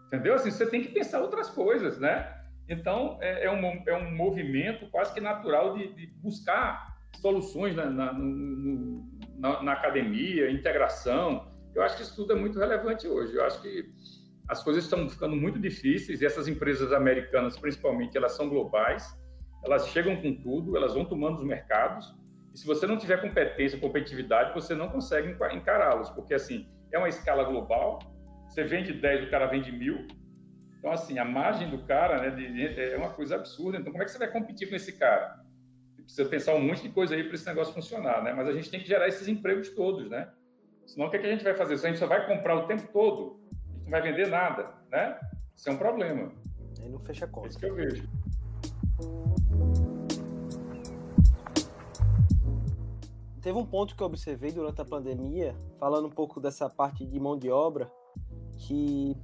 Entendeu? 0.08 0.34
Assim, 0.36 0.50
você 0.50 0.66
tem 0.66 0.82
que 0.82 0.94
pensar 0.94 1.20
outras 1.20 1.50
coisas, 1.50 2.00
né? 2.00 2.42
Então, 2.70 3.18
é, 3.20 3.48
é 3.48 3.52
um, 3.52 3.84
é 3.86 3.98
um 3.98 4.16
movimento 4.16 4.90
quase 4.90 5.14
que 5.14 5.20
natural 5.20 5.78
de, 5.78 5.94
de 5.94 6.08
buscar 6.22 6.88
soluções 7.18 7.76
na, 7.76 7.90
na, 7.90 8.14
no, 8.14 9.06
na, 9.36 9.62
na 9.62 9.74
academia, 9.74 10.50
integração. 10.50 11.52
Eu 11.76 11.84
acho 11.84 11.98
que 11.98 12.04
isso 12.04 12.16
tudo 12.16 12.32
é 12.32 12.36
muito 12.38 12.58
relevante 12.58 13.10
hoje. 13.10 13.36
Eu 13.36 13.44
acho 13.44 13.62
que 13.62 13.92
as 14.48 14.64
coisas 14.64 14.84
estão 14.84 15.10
ficando 15.10 15.36
muito 15.36 15.60
difíceis 15.60 16.22
e 16.22 16.26
essas 16.26 16.48
empresas 16.48 16.92
americanas, 16.92 17.58
principalmente, 17.58 18.18
elas 18.18 18.34
são 18.34 18.50
globais, 18.50 19.18
elas 19.64 19.88
chegam 19.88 20.16
com 20.22 20.34
tudo, 20.36 20.76
elas 20.76 20.94
vão 20.94 21.06
tomando 21.06 21.38
os 21.38 21.44
mercados, 21.46 22.14
e 22.54 22.60
se 22.60 22.68
você 22.68 22.86
não 22.86 22.98
tiver 22.98 23.22
competência, 23.22 23.80
competitividade, 23.80 24.54
você 24.54 24.76
não 24.76 24.90
consegue 24.90 25.36
encará-los, 25.54 26.10
porque, 26.10 26.34
assim, 26.34 26.68
é 26.92 26.98
uma 26.98 27.10
escala 27.10 27.44
global, 27.44 28.00
você 28.48 28.64
vende 28.64 28.94
10, 28.94 29.28
o 29.28 29.32
cara 29.32 29.48
vende 29.48 29.72
mil, 29.72 30.06
então, 30.84 30.92
assim, 30.92 31.18
a 31.18 31.24
margem 31.24 31.70
do 31.70 31.78
cara 31.86 32.30
né, 32.30 32.76
é 32.92 32.98
uma 32.98 33.10
coisa 33.12 33.36
absurda, 33.36 33.78
então 33.78 33.90
como 33.90 34.04
é 34.04 34.06
que 34.06 34.12
você 34.12 34.20
vai 34.20 34.30
competir 34.30 34.68
com 34.68 34.76
esse 34.76 34.92
cara? 34.92 35.42
Precisa 35.96 36.28
pensar 36.28 36.56
um 36.56 36.62
monte 36.62 36.82
de 36.82 36.90
coisa 36.90 37.16
aí 37.16 37.24
para 37.24 37.36
esse 37.36 37.46
negócio 37.46 37.74
funcionar, 37.74 38.22
né? 38.22 38.34
Mas 38.34 38.50
a 38.50 38.52
gente 38.52 38.70
tem 38.70 38.82
que 38.82 38.86
gerar 38.86 39.08
esses 39.08 39.26
empregos 39.30 39.70
todos, 39.70 40.10
né? 40.10 40.30
Senão, 40.86 41.08
o 41.08 41.10
que, 41.10 41.16
é 41.16 41.20
que 41.20 41.26
a 41.26 41.30
gente 41.30 41.44
vai 41.46 41.56
fazer? 41.56 41.78
Se 41.78 41.86
a 41.86 41.90
gente 41.90 42.00
só 42.00 42.06
vai 42.06 42.28
comprar 42.28 42.58
o 42.58 42.68
tempo 42.68 42.92
todo, 42.92 43.40
não 43.84 43.92
vai 43.92 44.02
vender 44.02 44.28
nada, 44.28 44.74
né? 44.92 45.20
Isso 45.56 45.70
é 45.70 45.72
um 45.72 45.78
problema. 45.78 46.32
Aí 46.82 46.90
não 46.90 47.00
fecha 47.00 47.26
a 47.26 47.28
conta. 47.28 47.48
É 47.48 47.50
isso 47.50 47.60
que 47.60 47.66
eu 47.66 47.76
vejo. 47.76 48.10
teve 53.44 53.58
um 53.58 53.66
ponto 53.66 53.94
que 53.94 54.02
eu 54.02 54.08
observei 54.08 54.54
durante 54.54 54.80
a 54.80 54.86
pandemia, 54.86 55.54
falando 55.78 56.08
um 56.08 56.12
pouco 56.12 56.40
dessa 56.40 56.70
parte 56.70 57.06
de 57.06 57.20
mão 57.20 57.38
de 57.38 57.52
obra, 57.52 57.92
que 58.58 59.18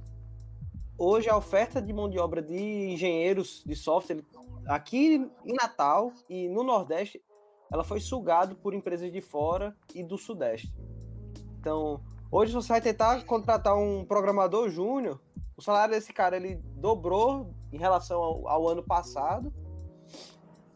hoje 0.98 1.30
a 1.30 1.36
oferta 1.36 1.80
de 1.80 1.90
mão 1.90 2.08
de 2.08 2.18
obra 2.18 2.42
de 2.42 2.54
engenheiros 2.54 3.64
de 3.64 3.74
software 3.74 4.22
aqui 4.66 5.26
em 5.42 5.54
Natal 5.54 6.12
e 6.28 6.48
no 6.50 6.62
Nordeste, 6.62 7.22
ela 7.72 7.82
foi 7.82 7.98
sugada 7.98 8.54
por 8.54 8.74
empresas 8.74 9.10
de 9.10 9.22
fora 9.22 9.74
e 9.94 10.04
do 10.04 10.18
Sudeste. 10.18 10.70
Então, 11.58 12.04
hoje 12.30 12.52
você 12.52 12.68
vai 12.68 12.80
tentar 12.80 13.24
contratar 13.24 13.76
um 13.76 14.04
programador 14.04 14.70
júnior, 14.70 15.20
o 15.56 15.62
salário 15.62 15.94
desse 15.94 16.12
cara 16.12 16.36
ele 16.36 16.56
dobrou 16.76 17.54
em 17.72 17.78
relação 17.78 18.22
ao, 18.22 18.48
ao 18.48 18.68
ano 18.68 18.82
passado. 18.82 19.52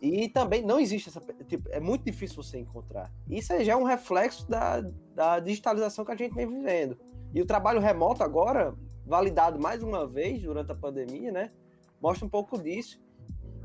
E 0.00 0.28
também 0.28 0.60
não 0.60 0.78
existe 0.78 1.08
essa. 1.08 1.20
Tipo, 1.48 1.70
é 1.70 1.80
muito 1.80 2.04
difícil 2.04 2.42
você 2.42 2.58
encontrar. 2.58 3.10
Isso 3.26 3.58
já 3.64 3.72
é 3.72 3.76
um 3.76 3.84
reflexo 3.84 4.46
da, 4.46 4.82
da 5.14 5.40
digitalização 5.40 6.04
que 6.04 6.12
a 6.12 6.16
gente 6.16 6.34
vem 6.34 6.46
vivendo. 6.46 6.98
E 7.32 7.40
o 7.40 7.46
trabalho 7.46 7.80
remoto 7.80 8.22
agora, 8.22 8.74
validado 9.06 9.58
mais 9.58 9.82
uma 9.82 10.06
vez 10.06 10.42
durante 10.42 10.70
a 10.70 10.74
pandemia, 10.74 11.32
né? 11.32 11.50
Mostra 12.02 12.26
um 12.26 12.28
pouco 12.28 12.62
disso. 12.62 13.02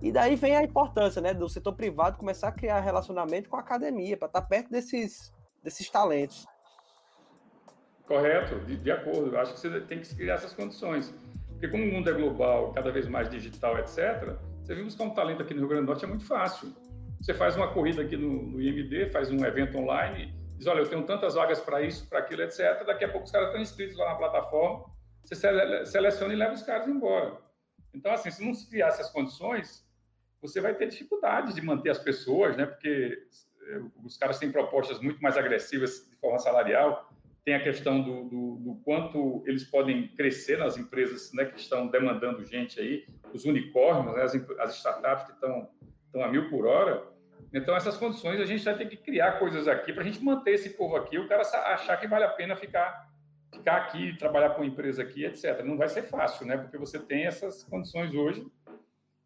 E 0.02 0.14
daí 0.14 0.38
vem 0.38 0.56
a 0.56 0.64
importância, 0.64 1.22
né, 1.22 1.34
do 1.34 1.50
setor 1.50 1.74
privado 1.74 2.18
começar 2.18 2.48
a 2.48 2.54
criar 2.54 2.80
relacionamento 2.80 3.50
com 3.50 3.58
a 3.58 3.60
academia, 3.60 4.16
para 4.16 4.28
estar 4.28 4.42
tá 4.42 4.48
perto 4.48 4.70
desses, 4.70 5.34
desses 5.62 5.90
talentos. 5.90 6.48
Correto, 8.10 8.56
de, 8.66 8.76
de 8.76 8.92
acordo. 8.92 9.36
Eu 9.36 9.40
acho 9.40 9.54
que 9.54 9.60
você 9.60 9.82
tem 9.82 10.00
que 10.00 10.16
criar 10.16 10.34
essas 10.34 10.52
condições. 10.52 11.14
Porque 11.50 11.68
como 11.68 11.84
o 11.84 11.92
mundo 11.92 12.10
é 12.10 12.14
global, 12.14 12.74
cada 12.74 12.92
vez 12.92 13.08
mais 13.08 13.30
digital, 13.30 13.78
etc., 13.78 14.36
você 14.64 14.74
vir 14.74 14.84
buscar 14.84 15.04
um 15.04 15.12
talento 15.12 15.44
aqui 15.44 15.54
no 15.54 15.60
Rio 15.60 15.70
Grande 15.70 15.86
do 15.86 15.90
Norte 15.90 16.06
é 16.06 16.08
muito 16.08 16.26
fácil. 16.26 16.74
Você 17.22 17.36
faz 17.36 17.56
uma 17.56 17.72
corrida 17.72 18.02
aqui 18.02 18.18
no, 18.18 18.48
no 18.48 18.60
IMD, 18.60 19.12
faz 19.12 19.30
um 19.30 19.46
evento 19.46 19.78
online, 19.78 20.34
diz, 20.58 20.66
olha, 20.66 20.80
eu 20.80 20.90
tenho 20.90 21.04
tantas 21.04 21.36
vagas 21.36 21.60
para 21.60 21.84
isso, 21.84 22.10
para 22.10 22.18
aquilo, 22.18 22.42
etc. 22.42 22.84
Daqui 22.84 23.06
a 23.06 23.10
pouco 23.10 23.28
os 23.28 23.32
caras 23.32 23.50
estão 23.50 23.62
inscritos 23.62 23.96
lá 23.96 24.10
na 24.10 24.16
plataforma, 24.16 24.86
você 25.24 25.36
seleciona 25.86 26.34
e 26.34 26.36
leva 26.36 26.54
os 26.54 26.64
caras 26.64 26.88
embora. 26.88 27.38
Então, 27.94 28.12
assim, 28.12 28.32
se 28.32 28.44
não 28.44 28.56
se 28.56 28.68
criar 28.68 28.88
essas 28.88 29.12
condições, 29.12 29.86
você 30.42 30.60
vai 30.60 30.74
ter 30.74 30.88
dificuldade 30.88 31.54
de 31.54 31.62
manter 31.62 31.92
as 31.92 32.00
pessoas, 32.00 32.58
né? 32.58 32.66
Porque 32.66 33.20
eh, 33.68 33.82
os 34.04 34.18
caras 34.18 34.40
têm 34.40 34.52
propostas 34.52 35.00
muito 35.00 35.22
mais 35.22 35.38
agressivas 35.38 36.08
de 36.10 36.16
forma 36.16 36.40
salarial, 36.40 37.09
tem 37.44 37.56
a 37.56 37.64
questão 37.64 38.02
do, 38.02 38.24
do, 38.26 38.56
do, 38.58 38.82
quanto 38.84 39.44
eles 39.46 39.64
podem 39.64 40.08
crescer 40.10 40.58
nas 40.58 40.78
empresas 40.78 41.32
né, 41.34 41.46
que 41.46 41.60
estão 41.60 41.88
demandando 41.88 42.44
gente 42.46 42.80
aí, 42.80 43.06
os 43.34 43.46
unicórnios, 43.46 44.16
né, 44.16 44.24
as, 44.24 44.36
as, 44.60 44.76
startups 44.76 45.26
que 45.26 45.32
estão, 45.32 45.70
estão 46.06 46.24
a 46.24 46.28
mil 46.28 46.50
por 46.50 46.66
hora. 46.66 47.04
Então, 47.54 47.76
essas 47.76 47.98
condições, 47.98 48.40
a 48.40 48.46
gente 48.46 48.64
vai 48.64 48.78
ter 48.78 48.88
que 48.88 48.98
criar 48.98 49.40
coisas 49.40 49.68
aqui 49.68 49.92
para 49.94 50.04
a 50.04 50.06
gente 50.06 50.24
manter 50.24 50.52
esse 50.52 50.72
povo 50.72 50.96
aqui, 50.96 51.18
o 51.18 51.28
cara 51.28 51.42
achar 51.42 51.98
que 51.98 52.08
vale 52.08 52.26
a 52.26 52.30
pena 52.30 52.56
ficar, 52.56 53.10
ficar 53.52 53.78
aqui, 53.78 54.16
trabalhar 54.18 54.52
com 54.52 54.62
uma 54.62 54.68
empresa 54.68 55.02
aqui, 55.02 55.26
etc. 55.26 55.64
Não 55.64 55.78
vai 55.78 55.88
ser 55.88 56.04
fácil, 56.04 56.46
né? 56.46 56.58
Porque 56.58 56.78
você 56.78 57.00
tem 57.00 57.26
essas 57.26 57.64
condições 57.64 58.14
hoje 58.14 58.46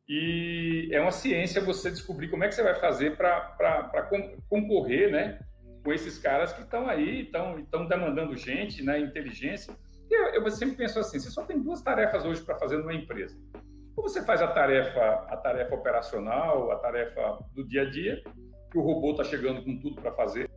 e 0.08 0.90
é 0.92 1.00
uma 1.00 1.12
ciência 1.12 1.62
você 1.62 1.90
descobrir 1.90 2.30
como 2.30 2.44
é 2.44 2.48
que 2.48 2.56
você 2.56 2.64
vai 2.64 2.76
fazer 2.76 3.16
para 3.16 4.10
concorrer, 4.50 5.12
né? 5.12 5.40
Com 5.84 5.92
esses 5.92 6.18
caras 6.18 6.54
que 6.54 6.62
estão 6.62 6.88
aí, 6.88 7.24
estão 7.24 7.88
demandando 7.88 8.36
gente, 8.38 8.84
né? 8.84 9.00
Inteligência. 9.00 9.76
Eu, 10.10 10.44
eu 10.44 10.52
sempre 10.52 10.78
penso 10.78 11.00
assim: 11.00 11.20
você 11.20 11.30
só 11.30 11.44
tem 11.44 11.62
duas 11.62 11.82
tarefas 11.82 12.24
hoje 12.24 12.42
para 12.42 12.58
fazer 12.58 12.78
numa 12.78 12.94
empresa. 12.94 13.38
Ou 13.96 14.04
você 14.04 14.24
faz 14.24 14.42
a 14.42 14.48
tarefa, 14.48 15.02
a 15.30 15.38
tarefa 15.38 15.76
operacional, 15.76 16.72
a 16.72 16.78
tarefa 16.78 17.40
do 17.54 17.68
dia 17.68 17.84
a 17.84 17.90
dia, 17.90 18.24
que 18.72 18.78
o 18.78 18.82
robô 18.82 19.12
está 19.12 19.24
chegando 19.24 19.64
com 19.64 19.78
tudo 19.80 20.02
para 20.02 20.12
fazer. 20.14 20.50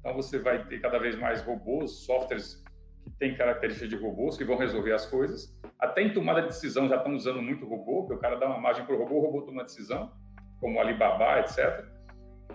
Então 0.00 0.14
você 0.14 0.38
vai 0.38 0.66
ter 0.66 0.80
cada 0.80 0.98
vez 0.98 1.16
mais 1.16 1.42
robôs, 1.42 2.04
softwares 2.04 2.62
que 3.04 3.10
têm 3.18 3.36
características 3.36 3.88
de 3.88 3.96
robôs 3.96 4.36
que 4.36 4.44
vão 4.44 4.56
resolver 4.56 4.92
as 4.92 5.06
coisas. 5.06 5.56
Até 5.78 6.02
em 6.02 6.12
tomada 6.12 6.42
de 6.42 6.48
decisão 6.48 6.88
já 6.88 6.96
estão 6.96 7.14
usando 7.14 7.40
muito 7.40 7.66
robô, 7.66 8.06
que 8.06 8.14
o 8.14 8.18
cara 8.18 8.36
dá 8.36 8.46
uma 8.46 8.60
margem 8.60 8.84
para 8.84 8.94
o 8.94 8.98
robô, 8.98 9.16
o 9.16 9.20
robô 9.20 9.42
toma 9.42 9.62
decisão, 9.62 10.12
como 10.60 10.80
Alibaba, 10.80 11.40
etc. 11.40 11.84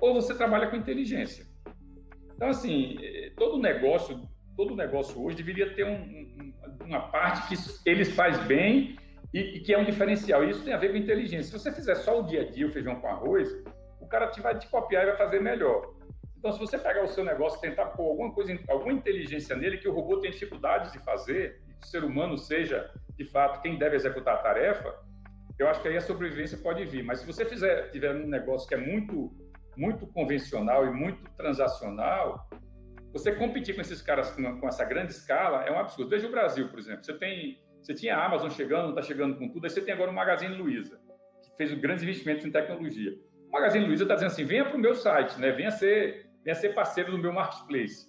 Ou 0.02 0.14
você 0.14 0.36
trabalha 0.36 0.70
com 0.70 0.76
inteligência. 0.76 1.46
Então, 2.40 2.52
assim, 2.52 2.96
todo 3.36 3.58
negócio, 3.58 4.18
todo 4.56 4.74
negócio 4.74 5.22
hoje 5.22 5.36
deveria 5.36 5.76
ter 5.76 5.84
um, 5.84 5.92
um, 5.92 6.54
uma 6.86 7.10
parte 7.10 7.50
que 7.50 7.62
eles 7.86 8.14
faz 8.14 8.38
bem 8.46 8.96
e, 9.34 9.58
e, 9.58 9.60
que 9.60 9.74
é 9.74 9.78
um 9.78 9.84
diferencial. 9.84 10.42
Isso 10.46 10.64
tem 10.64 10.74
a 10.74 10.78
ver 10.78 10.92
com 10.92 10.96
inteligência. 10.96 11.52
Se 11.52 11.52
você 11.52 11.70
fizer 11.70 11.96
só 11.96 12.22
o 12.22 12.24
dia 12.24 12.44
a 12.44 12.50
dia, 12.50 12.66
o 12.66 12.72
feijão 12.72 12.96
com 13.02 13.08
arroz, 13.08 13.54
o 14.00 14.08
cara 14.08 14.28
te 14.28 14.40
vai 14.40 14.58
te 14.58 14.70
copiar 14.70 15.04
e 15.04 15.08
vai 15.08 15.18
fazer 15.18 15.42
melhor. 15.42 15.94
Então, 16.38 16.54
se 16.54 16.60
você 16.60 16.78
pegar 16.78 17.04
o 17.04 17.10
seu 17.10 17.26
negócio 17.26 17.58
e 17.58 17.62
tentar 17.62 17.88
pôr 17.88 18.08
alguma 18.08 18.32
coisa, 18.32 18.58
alguma 18.70 18.94
inteligência 18.94 19.54
nele 19.58 19.78
que 19.78 19.90
o 19.90 19.94
robô 19.94 20.22
tem 20.22 20.32
dificuldades 20.32 20.94
de 20.94 21.00
fazer, 21.00 21.62
e 21.68 21.74
que 21.74 21.86
o 21.86 21.90
ser 21.90 22.06
humano 22.06 22.38
seja, 22.38 22.90
de 23.18 23.26
fato, 23.26 23.62
quem 23.62 23.78
deve 23.78 23.98
executar 23.98 24.36
a 24.36 24.38
tarefa, 24.38 24.96
eu 25.60 25.68
acho 25.68 25.82
que 25.82 25.90
aí 25.90 25.98
a 25.98 26.02
sobrevivência 26.02 26.58
pode 26.58 26.86
vir. 26.86 27.04
Mas 27.04 27.20
se 27.20 27.26
você 27.26 27.44
fizer, 27.44 27.90
tiver 27.92 28.16
um 28.16 28.28
negócio 28.28 28.66
que 28.66 28.76
é 28.76 28.78
muito, 28.78 29.30
muito 29.80 30.06
convencional 30.08 30.86
e 30.86 30.92
muito 30.92 31.24
transacional, 31.32 32.50
você 33.14 33.32
competir 33.32 33.74
com 33.74 33.82
esses 33.82 34.02
caras 34.02 34.30
com, 34.32 34.60
com 34.60 34.68
essa 34.68 34.84
grande 34.84 35.12
escala 35.12 35.64
é 35.64 35.72
um 35.72 35.80
absurdo. 35.80 36.10
Veja 36.10 36.28
o 36.28 36.32
Brasil, 36.32 36.68
por 36.70 36.78
exemplo. 36.78 37.04
Você 37.04 37.14
tem, 37.14 37.60
você 37.82 37.94
tinha 37.94 38.16
a 38.16 38.26
Amazon 38.26 38.50
chegando, 38.50 38.90
está 38.90 39.02
chegando 39.02 39.38
com 39.38 39.50
tudo. 39.50 39.64
Aí 39.64 39.70
você 39.70 39.82
tem 39.82 39.94
agora 39.94 40.12
o 40.12 40.14
Magazine 40.14 40.54
Luiza, 40.54 41.00
que 41.42 41.58
fez 41.58 41.74
grandes 41.76 42.04
investimentos 42.04 42.46
em 42.46 42.52
tecnologia. 42.52 43.18
O 43.48 43.52
Magazine 43.52 43.86
Luiza 43.86 44.04
está 44.04 44.16
dizendo 44.16 44.32
assim: 44.32 44.44
venha 44.44 44.66
para 44.66 44.76
o 44.76 44.80
meu 44.80 44.94
site, 44.94 45.40
né? 45.40 45.52
Venha 45.52 45.72
ser 45.72 46.30
venha 46.44 46.56
ser 46.56 46.74
parceiro 46.74 47.12
do 47.12 47.18
meu 47.18 47.34
marketplace. 47.34 48.08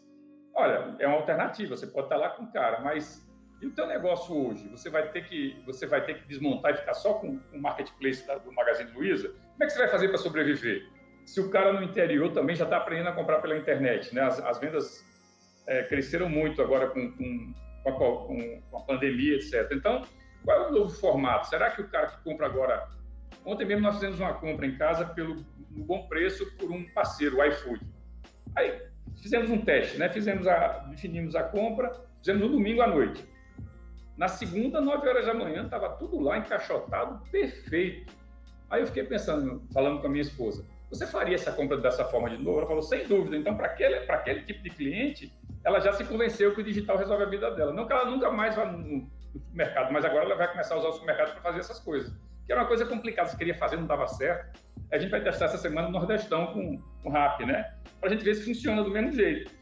Olha, 0.54 0.96
é 0.98 1.06
uma 1.06 1.16
alternativa, 1.16 1.76
você 1.76 1.86
pode 1.86 2.06
estar 2.06 2.16
lá 2.16 2.30
com 2.30 2.44
o 2.44 2.52
cara, 2.52 2.80
mas 2.80 3.26
e 3.62 3.66
o 3.66 3.70
teu 3.72 3.86
negócio 3.86 4.34
hoje? 4.34 4.68
Você 4.68 4.88
vai 4.88 5.10
ter 5.10 5.24
que, 5.26 5.62
você 5.66 5.86
vai 5.86 6.04
ter 6.04 6.14
que 6.14 6.26
desmontar 6.26 6.72
e 6.72 6.76
ficar 6.76 6.94
só 6.94 7.14
com, 7.14 7.38
o 7.52 7.60
marketplace 7.60 8.26
do 8.44 8.52
Magazine 8.52 8.90
Luiza? 8.92 9.28
Como 9.28 9.64
é 9.64 9.66
que 9.66 9.72
você 9.72 9.78
vai 9.78 9.88
fazer 9.88 10.08
para 10.08 10.18
sobreviver? 10.18 10.88
Se 11.30 11.40
o 11.40 11.48
cara 11.48 11.72
no 11.72 11.80
interior 11.80 12.32
também 12.32 12.56
já 12.56 12.64
está 12.64 12.78
aprendendo 12.78 13.10
a 13.10 13.12
comprar 13.12 13.40
pela 13.40 13.56
internet, 13.56 14.12
né? 14.12 14.22
As, 14.22 14.40
as 14.40 14.58
vendas 14.58 15.06
é, 15.64 15.84
cresceram 15.84 16.28
muito 16.28 16.60
agora 16.60 16.88
com, 16.88 17.12
com, 17.12 17.54
com, 17.84 17.88
a, 17.88 17.92
com, 17.92 18.76
a, 18.76 18.80
pandemia, 18.80 19.36
etc. 19.36 19.70
Então, 19.70 20.02
qual 20.44 20.60
é 20.60 20.68
o 20.68 20.72
novo 20.72 20.90
formato? 20.90 21.46
Será 21.46 21.70
que 21.70 21.82
o 21.82 21.88
cara 21.88 22.08
que 22.08 22.24
compra 22.24 22.46
agora... 22.46 22.84
Ontem 23.46 23.64
mesmo 23.64 23.82
nós 23.82 23.94
fizemos 23.94 24.18
uma 24.18 24.34
compra 24.34 24.66
em 24.66 24.76
casa 24.76 25.04
pelo 25.04 25.36
no 25.70 25.84
bom 25.84 26.08
preço 26.08 26.44
por 26.56 26.68
um 26.68 26.82
parceiro, 26.92 27.36
o 27.36 27.44
iFood. 27.44 27.80
Aí 28.56 28.82
fizemos 29.22 29.50
um 29.50 29.64
teste, 29.64 29.98
né? 29.98 30.08
Fizemos 30.08 30.48
a, 30.48 30.78
definimos 30.90 31.36
a 31.36 31.44
compra, 31.44 31.92
fizemos 32.18 32.42
no 32.42 32.48
domingo 32.48 32.82
à 32.82 32.88
noite. 32.88 33.24
Na 34.16 34.26
segunda, 34.26 34.80
9 34.80 35.08
horas 35.08 35.26
da 35.26 35.32
manhã, 35.32 35.62
estava 35.62 35.90
tudo 35.90 36.18
lá 36.18 36.38
encaixotado, 36.38 37.22
perfeito. 37.30 38.12
Aí 38.68 38.80
eu 38.82 38.86
fiquei 38.88 39.04
pensando, 39.04 39.62
falando 39.72 40.00
com 40.00 40.08
a 40.08 40.10
minha 40.10 40.22
esposa, 40.22 40.66
você 40.90 41.06
faria 41.06 41.36
essa 41.36 41.52
compra 41.52 41.76
dessa 41.76 42.04
forma 42.04 42.28
de 42.28 42.36
novo? 42.36 42.58
Ela 42.58 42.66
falou, 42.66 42.82
sem 42.82 43.06
dúvida. 43.06 43.36
Então, 43.36 43.56
para 43.56 43.66
aquele, 43.66 43.94
aquele 43.94 44.42
tipo 44.42 44.62
de 44.62 44.70
cliente, 44.70 45.32
ela 45.64 45.78
já 45.78 45.92
se 45.92 46.04
convenceu 46.04 46.52
que 46.52 46.60
o 46.60 46.64
digital 46.64 46.96
resolve 46.96 47.22
a 47.22 47.26
vida 47.26 47.50
dela. 47.52 47.72
Não 47.72 47.86
que 47.86 47.92
ela 47.92 48.04
nunca 48.04 48.30
mais 48.30 48.56
vá 48.56 48.64
no, 48.66 49.08
supermercado, 49.32 49.92
mas 49.92 50.04
agora 50.04 50.24
ela 50.24 50.34
vai 50.34 50.50
começar 50.50 50.74
a 50.74 50.78
usar 50.78 50.88
o 50.88 50.92
supermercado 50.92 51.32
para 51.32 51.42
fazer 51.42 51.60
essas 51.60 51.78
coisas. 51.78 52.12
Que 52.44 52.52
era 52.52 52.62
uma 52.62 52.66
coisa 52.66 52.84
complicada, 52.84 53.28
se 53.28 53.36
queria 53.36 53.54
fazer, 53.54 53.76
não 53.76 53.86
dava 53.86 54.08
certo. 54.08 54.60
A 54.90 54.98
gente 54.98 55.10
vai 55.10 55.22
testar 55.22 55.44
essa 55.44 55.58
semana 55.58 55.86
no 55.86 55.92
Nordestão 55.92 56.52
com 56.52 56.82
o 57.04 57.10
RAP, 57.10 57.42
né? 57.42 57.72
Para 58.00 58.08
a 58.08 58.12
gente 58.12 58.24
ver 58.24 58.34
se 58.34 58.44
funciona 58.44 58.82
do 58.82 58.90
mesmo 58.90 59.12
jeito. 59.12 59.52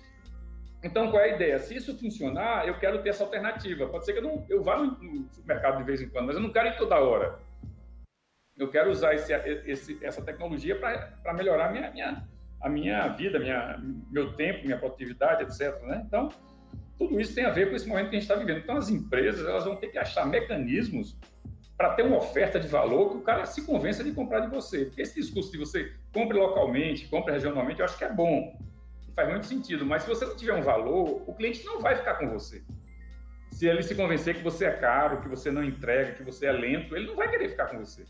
Então, 0.83 1.11
qual 1.11 1.23
é 1.23 1.33
a 1.33 1.35
ideia? 1.35 1.59
Se 1.59 1.77
isso 1.77 1.99
funcionar, 1.99 2.67
eu 2.67 2.79
quero 2.79 3.03
ter 3.03 3.11
essa 3.11 3.25
alternativa. 3.25 3.87
Pode 3.89 4.07
ser 4.07 4.15
que 4.15 4.21
eu, 4.21 4.23
não, 4.23 4.47
eu 4.49 4.63
vá 4.63 4.79
no, 4.79 4.93
no 4.93 5.29
supermercado 5.35 5.79
de 5.79 5.85
vez 5.85 6.01
em 6.01 6.09
quando, 6.09 6.27
mas 6.27 6.37
eu 6.37 6.43
não 6.43 6.51
quero 6.51 6.69
ir 6.69 6.77
toda 6.79 6.99
hora. 6.99 7.39
Eu 8.59 8.69
quero 8.69 8.91
usar 8.91 9.15
esse, 9.15 9.33
esse, 9.67 10.05
essa 10.05 10.21
tecnologia 10.21 10.79
para 10.79 11.35
melhorar 11.35 11.73
minha, 11.73 11.91
minha, 11.91 12.29
a 12.61 12.69
minha 12.69 13.09
vida, 13.09 13.39
minha, 13.39 13.79
meu 14.11 14.33
tempo, 14.33 14.65
minha 14.65 14.77
produtividade, 14.77 15.45
etc. 15.45 15.81
Né? 15.83 16.03
Então, 16.07 16.29
tudo 16.99 17.21
isso 17.21 17.35
tem 17.35 17.45
a 17.45 17.51
ver 17.51 17.71
com 17.71 17.77
esse 17.77 17.87
momento 17.87 18.11
que 18.11 18.17
a 18.17 18.19
gente 18.19 18.29
está 18.29 18.35
vivendo. 18.35 18.59
Então, 18.59 18.77
as 18.77 18.91
empresas 18.91 19.47
elas 19.47 19.65
vão 19.65 19.77
ter 19.77 19.89
que 19.89 19.99
achar 19.99 20.27
mecanismos 20.27 21.17
para 21.77 21.95
ter 21.95 22.03
uma 22.03 22.17
oferta 22.17 22.59
de 22.59 22.67
valor 22.67 23.11
que 23.11 23.17
o 23.19 23.21
cara 23.21 23.47
se 23.47 23.65
convença 23.65 24.03
de 24.03 24.11
comprar 24.11 24.41
de 24.41 24.49
você. 24.49 24.87
Porque 24.87 25.03
esse 25.03 25.15
discurso 25.15 25.53
de 25.53 25.59
você 25.59 25.93
compre 26.13 26.37
localmente, 26.37 27.07
compre 27.07 27.33
regionalmente, 27.33 27.79
eu 27.79 27.85
acho 27.85 27.97
que 27.97 28.05
é 28.05 28.13
bom. 28.13 28.59
Faz 29.15 29.29
muito 29.29 29.47
sentido. 29.47 29.87
Mas 29.87 30.03
se 30.03 30.09
você 30.09 30.27
não 30.27 30.37
tiver 30.37 30.55
um 30.55 30.63
valor, 30.63 31.23
o 31.25 31.33
cliente 31.35 31.65
não 31.65 31.81
vai 31.81 31.95
ficar 31.95 32.15
com 32.15 32.29
você. 32.29 32.65
Se 33.53 33.69
ele 33.69 33.83
se 33.85 33.95
convencer 33.95 34.35
que 34.35 34.43
você 34.43 34.65
é 34.65 34.73
caro, 34.73 35.21
que 35.21 35.29
você 35.29 35.53
não 35.53 35.63
entrega, 35.63 36.13
que 36.13 36.25
você 36.25 36.47
é 36.47 36.53
lento, 36.53 36.97
ele 36.97 37.07
não 37.07 37.15
vai 37.15 37.31
querer 37.31 37.49
ficar 37.49 37.67
com 37.67 37.79
você. 37.79 38.05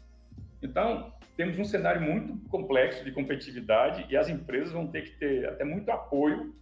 Então, 0.62 1.12
temos 1.36 1.58
um 1.58 1.64
cenário 1.64 2.00
muito 2.00 2.36
complexo 2.48 3.04
de 3.04 3.12
competitividade 3.12 4.06
e 4.10 4.16
as 4.16 4.28
empresas 4.28 4.72
vão 4.72 4.86
ter 4.88 5.02
que 5.02 5.10
ter 5.18 5.48
até 5.48 5.64
muito 5.64 5.90
apoio. 5.90 6.54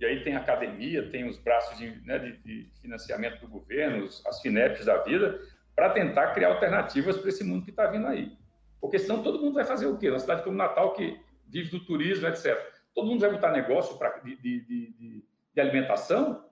E 0.00 0.04
aí 0.04 0.22
tem 0.22 0.34
a 0.34 0.40
academia, 0.40 1.08
tem 1.10 1.24
os 1.24 1.38
braços 1.38 1.78
de, 1.78 2.04
né, 2.04 2.18
de, 2.18 2.36
de 2.38 2.70
financiamento 2.80 3.40
do 3.40 3.48
governo, 3.48 4.04
as 4.26 4.40
FINEPs 4.40 4.86
da 4.86 4.98
vida, 5.02 5.40
para 5.74 5.90
tentar 5.90 6.32
criar 6.34 6.48
alternativas 6.48 7.16
para 7.16 7.28
esse 7.28 7.44
mundo 7.44 7.64
que 7.64 7.70
está 7.70 7.86
vindo 7.86 8.06
aí. 8.06 8.36
Porque 8.80 8.98
senão 8.98 9.22
todo 9.22 9.40
mundo 9.40 9.54
vai 9.54 9.64
fazer 9.64 9.86
o 9.86 9.96
quê? 9.96 10.10
Na 10.10 10.18
cidade 10.18 10.42
como 10.42 10.56
Natal, 10.56 10.92
que 10.92 11.18
vive 11.46 11.70
do 11.70 11.84
turismo, 11.84 12.26
etc. 12.28 12.56
todo 12.94 13.06
mundo 13.06 13.20
vai 13.20 13.30
botar 13.30 13.50
negócio 13.52 13.96
pra, 13.96 14.18
de, 14.18 14.36
de, 14.36 14.60
de, 14.66 15.24
de 15.54 15.60
alimentação, 15.60 16.44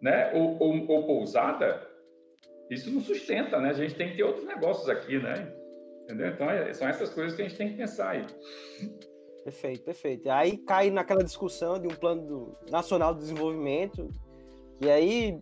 né? 0.00 0.32
Ou, 0.32 0.56
ou, 0.60 0.88
ou, 0.88 1.06
pousada. 1.06 1.86
Isso 2.70 2.90
não 2.90 3.00
sustenta, 3.00 3.60
né? 3.60 3.70
A 3.70 3.74
gente 3.74 3.94
tem 3.94 4.10
que 4.10 4.16
ter 4.16 4.24
outros 4.24 4.46
negócios 4.46 4.88
aqui, 4.88 5.18
né? 5.18 5.52
Entendeu? 6.06 6.28
Então, 6.28 6.48
é, 6.48 6.72
são 6.72 6.86
essas 6.86 7.10
coisas 7.10 7.34
que 7.34 7.42
a 7.42 7.48
gente 7.48 7.58
tem 7.58 7.70
que 7.70 7.76
pensar 7.76 8.10
aí. 8.10 8.26
Perfeito, 9.42 9.82
perfeito. 9.82 10.30
Aí 10.30 10.56
cai 10.56 10.88
naquela 10.88 11.24
discussão 11.24 11.80
de 11.80 11.88
um 11.88 11.96
plano 11.96 12.56
nacional 12.70 13.12
de 13.12 13.20
desenvolvimento, 13.20 14.08
e 14.80 14.88
aí 14.88 15.40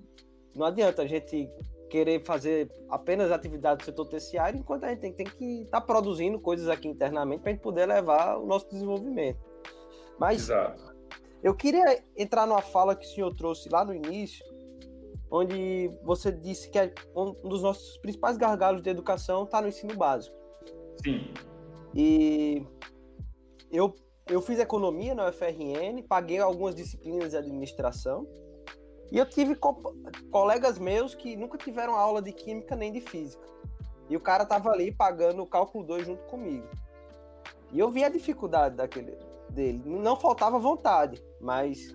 não 0.55 0.65
adianta 0.65 1.03
a 1.03 1.07
gente 1.07 1.51
querer 1.91 2.25
fazer 2.25 2.71
apenas 2.89 3.31
atividade 3.31 3.79
do 3.79 3.85
setor 3.85 4.07
terciário, 4.07 4.59
enquanto 4.59 4.85
a 4.85 4.89
gente 4.89 5.01
tem, 5.01 5.13
tem 5.13 5.27
que 5.27 5.63
estar 5.63 5.81
tá 5.81 5.87
produzindo 5.87 6.41
coisas 6.41 6.69
aqui 6.69 6.89
internamente 6.89 7.43
para 7.43 7.51
a 7.51 7.55
gente 7.55 7.63
poder 7.63 7.87
levar 7.87 8.39
o 8.39 8.47
nosso 8.47 8.69
desenvolvimento. 8.71 9.39
Mas 10.19 10.45
Exato. 10.45 10.83
eu 11.43 11.55
queria 11.55 12.03
entrar 12.17 12.47
numa 12.47 12.63
fala 12.63 12.97
que 12.97 13.07
o 13.07 13.09
senhor 13.11 13.35
trouxe 13.35 13.69
lá 13.69 13.85
no 13.85 13.95
início, 13.95 14.45
onde 15.31 15.91
você 16.03 16.33
disse 16.33 16.71
que 16.71 16.79
é 16.79 16.93
um 17.15 17.33
dos 17.49 17.63
nossos 17.63 17.99
principais 17.99 18.37
gargalos 18.37 18.83
de 18.83 18.91
educação 18.91 19.45
está 19.45 19.61
no 19.61 19.69
ensino 19.69 19.95
básico. 19.97 20.44
Sim. 21.03 21.33
E 21.95 22.67
eu, 23.71 23.95
eu 24.29 24.41
fiz 24.41 24.59
economia 24.59 25.15
na 25.15 25.29
UFRN, 25.29 26.03
paguei 26.09 26.39
algumas 26.39 26.75
disciplinas 26.75 27.31
de 27.31 27.37
administração, 27.37 28.27
e 29.11 29.19
eu 29.19 29.29
tive 29.29 29.55
co 29.55 29.75
colegas 30.31 30.79
meus 30.79 31.15
que 31.15 31.37
nunca 31.37 31.57
tiveram 31.57 31.95
aula 31.95 32.21
de 32.21 32.33
química 32.33 32.75
nem 32.75 32.93
de 32.93 33.01
física. 33.01 33.45
E 34.09 34.17
o 34.17 34.21
cara 34.21 34.45
tava 34.45 34.71
ali 34.71 34.93
pagando 34.93 35.43
o 35.43 35.47
cálculo 35.47 35.85
2 35.85 36.07
junto 36.07 36.25
comigo. 36.25 36.67
E 37.73 37.79
eu 37.79 37.91
vi 37.91 38.05
a 38.05 38.09
dificuldade 38.09 38.77
daquele 38.77 39.17
dele. 39.51 39.83
Não 39.85 40.17
faltava 40.17 40.59
vontade, 40.59 41.23
mas 41.41 41.95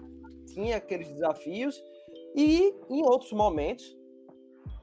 tinha 0.53 0.77
aqueles 0.77 1.07
desafios 1.09 1.81
e 2.35 2.73
em 2.89 3.03
outros 3.03 3.31
momentos 3.31 3.97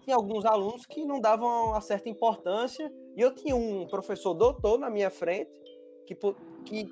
tinha 0.02 0.14
alguns 0.14 0.44
alunos 0.44 0.86
que 0.86 1.04
não 1.04 1.20
davam 1.20 1.70
uma 1.70 1.80
certa 1.80 2.08
importância 2.08 2.92
e 3.16 3.20
eu 3.22 3.34
tinha 3.34 3.56
um 3.56 3.86
professor 3.86 4.34
doutor 4.34 4.78
na 4.78 4.90
minha 4.90 5.08
frente 5.08 5.50
que, 6.06 6.14
que 6.66 6.88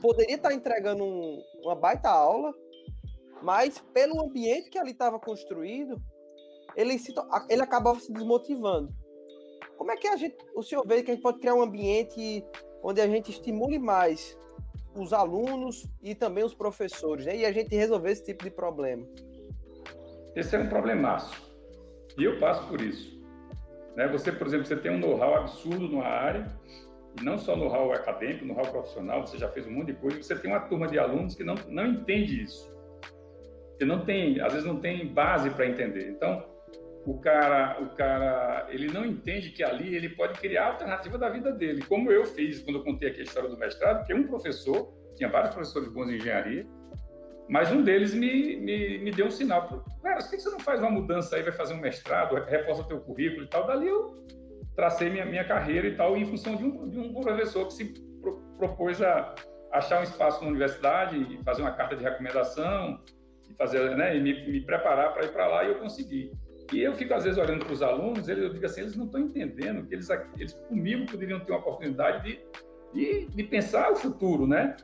poderia 0.00 0.36
estar 0.36 0.52
entregando 0.54 1.04
um, 1.04 1.42
uma 1.62 1.74
baita 1.74 2.08
aula, 2.08 2.54
mas 3.42 3.78
pelo 3.92 4.20
ambiente 4.20 4.70
que 4.70 4.78
ali 4.78 4.92
estava 4.92 5.20
construído, 5.20 6.00
ele, 6.74 6.98
se, 6.98 7.14
ele 7.50 7.62
acabava 7.62 8.00
se 8.00 8.10
desmotivando. 8.10 8.90
Como 9.76 9.92
é 9.92 9.96
que 9.96 10.08
a 10.08 10.16
gente, 10.16 10.36
o 10.54 10.62
senhor 10.62 10.86
vê 10.86 11.02
que 11.02 11.10
a 11.10 11.14
gente 11.14 11.22
pode 11.22 11.38
criar 11.38 11.54
um 11.54 11.62
ambiente 11.62 12.42
onde 12.82 13.00
a 13.00 13.06
gente 13.06 13.30
estimule 13.30 13.78
mais 13.78 14.36
os 14.94 15.12
alunos 15.12 15.86
e 16.02 16.14
também 16.14 16.42
os 16.42 16.54
professores, 16.54 17.26
né? 17.26 17.36
E 17.36 17.44
a 17.44 17.52
gente 17.52 17.74
resolver 17.74 18.10
esse 18.10 18.24
tipo 18.24 18.44
de 18.44 18.50
problema. 18.50 19.06
Esse 20.34 20.56
é 20.56 20.58
um 20.58 20.68
problemaço. 20.68 21.34
E 22.18 22.24
eu 22.24 22.40
passo 22.40 22.66
por 22.68 22.80
isso. 22.80 23.15
Né? 23.96 24.06
Você, 24.08 24.30
por 24.30 24.46
exemplo, 24.46 24.66
você 24.66 24.76
tem 24.76 24.92
um 24.92 24.98
know-how 24.98 25.36
absurdo 25.36 25.88
numa 25.88 26.04
área, 26.04 26.46
e 27.18 27.24
não 27.24 27.38
só 27.38 27.56
know-how 27.56 27.92
acadêmico, 27.92 28.44
know-how 28.44 28.70
profissional, 28.70 29.26
você 29.26 29.38
já 29.38 29.48
fez 29.48 29.66
um 29.66 29.72
monte 29.72 29.86
de 29.86 29.94
coisa, 29.94 30.22
você 30.22 30.36
tem 30.36 30.50
uma 30.50 30.60
turma 30.60 30.86
de 30.86 30.98
alunos 30.98 31.34
que 31.34 31.42
não, 31.42 31.54
não 31.68 31.86
entende 31.86 32.42
isso. 32.42 32.70
Que 33.78 33.84
não 33.84 34.04
tem, 34.04 34.40
às 34.40 34.52
vezes 34.52 34.66
não 34.66 34.78
tem 34.78 35.06
base 35.06 35.50
para 35.50 35.66
entender. 35.66 36.10
Então, 36.10 36.44
o 37.06 37.18
cara, 37.18 37.80
o 37.80 37.94
cara, 37.96 38.66
ele 38.68 38.92
não 38.92 39.04
entende 39.04 39.50
que 39.50 39.62
ali 39.62 39.94
ele 39.94 40.10
pode 40.10 40.38
criar 40.40 40.64
a 40.64 40.72
alternativa 40.72 41.16
da 41.16 41.30
vida 41.30 41.52
dele, 41.52 41.82
como 41.88 42.10
eu 42.10 42.24
fiz 42.26 42.60
quando 42.62 42.80
eu 42.80 42.84
contei 42.84 43.08
aqui 43.08 43.20
a 43.20 43.24
história 43.24 43.48
do 43.48 43.56
mestrado, 43.56 44.04
que 44.04 44.12
um 44.12 44.26
professor, 44.26 44.92
tinha 45.14 45.30
vários 45.30 45.54
professores 45.54 45.88
bons 45.88 46.10
em 46.10 46.16
engenharia, 46.16 46.66
mas 47.48 47.70
um 47.70 47.82
deles 47.82 48.12
me, 48.12 48.56
me, 48.56 48.98
me 48.98 49.10
deu 49.10 49.26
um 49.26 49.30
sinal. 49.30 49.84
Cara, 50.02 50.20
por 50.20 50.30
que 50.30 50.38
você 50.38 50.50
não 50.50 50.60
faz 50.60 50.80
uma 50.80 50.90
mudança 50.90 51.36
aí, 51.36 51.42
vai 51.42 51.52
fazer 51.52 51.74
um 51.74 51.80
mestrado, 51.80 52.34
reforça 52.44 52.84
teu 52.84 53.00
currículo 53.00 53.44
e 53.44 53.48
tal? 53.48 53.66
Dali 53.66 53.88
eu 53.88 54.26
tracei 54.74 55.08
minha, 55.08 55.24
minha 55.24 55.44
carreira 55.44 55.86
e 55.86 55.96
tal, 55.96 56.16
em 56.16 56.26
função 56.26 56.56
de 56.56 56.64
um, 56.64 56.88
de 56.88 56.98
um 56.98 57.12
professor 57.14 57.66
que 57.66 57.74
se 57.74 57.84
pro, 58.20 58.42
propôs 58.58 59.00
a 59.00 59.34
achar 59.72 60.00
um 60.00 60.04
espaço 60.04 60.42
na 60.42 60.48
universidade 60.48 61.16
e 61.16 61.42
fazer 61.44 61.62
uma 61.62 61.72
carta 61.72 61.96
de 61.96 62.02
recomendação 62.02 63.00
e 63.48 63.54
fazer, 63.54 63.96
né, 63.96 64.16
e 64.16 64.20
me, 64.20 64.50
me 64.50 64.60
preparar 64.60 65.12
para 65.14 65.24
ir 65.24 65.32
para 65.32 65.46
lá 65.46 65.64
e 65.64 65.68
eu 65.68 65.76
consegui. 65.76 66.32
E 66.72 66.80
eu 66.80 66.94
fico 66.94 67.14
às 67.14 67.24
vezes 67.24 67.38
olhando 67.38 67.64
para 67.64 67.72
os 67.72 67.82
alunos, 67.82 68.28
eu 68.28 68.52
digo 68.52 68.66
assim, 68.66 68.80
eles 68.80 68.96
não 68.96 69.06
estão 69.06 69.20
entendendo 69.20 69.86
que 69.86 69.94
eles, 69.94 70.08
eles 70.36 70.52
comigo 70.68 71.06
poderiam 71.06 71.38
ter 71.40 71.52
uma 71.52 71.60
oportunidade 71.60 72.24
de, 72.24 72.40
de, 72.92 73.26
de 73.26 73.42
pensar 73.44 73.92
o 73.92 73.96
futuro, 73.96 74.46
né? 74.48 74.76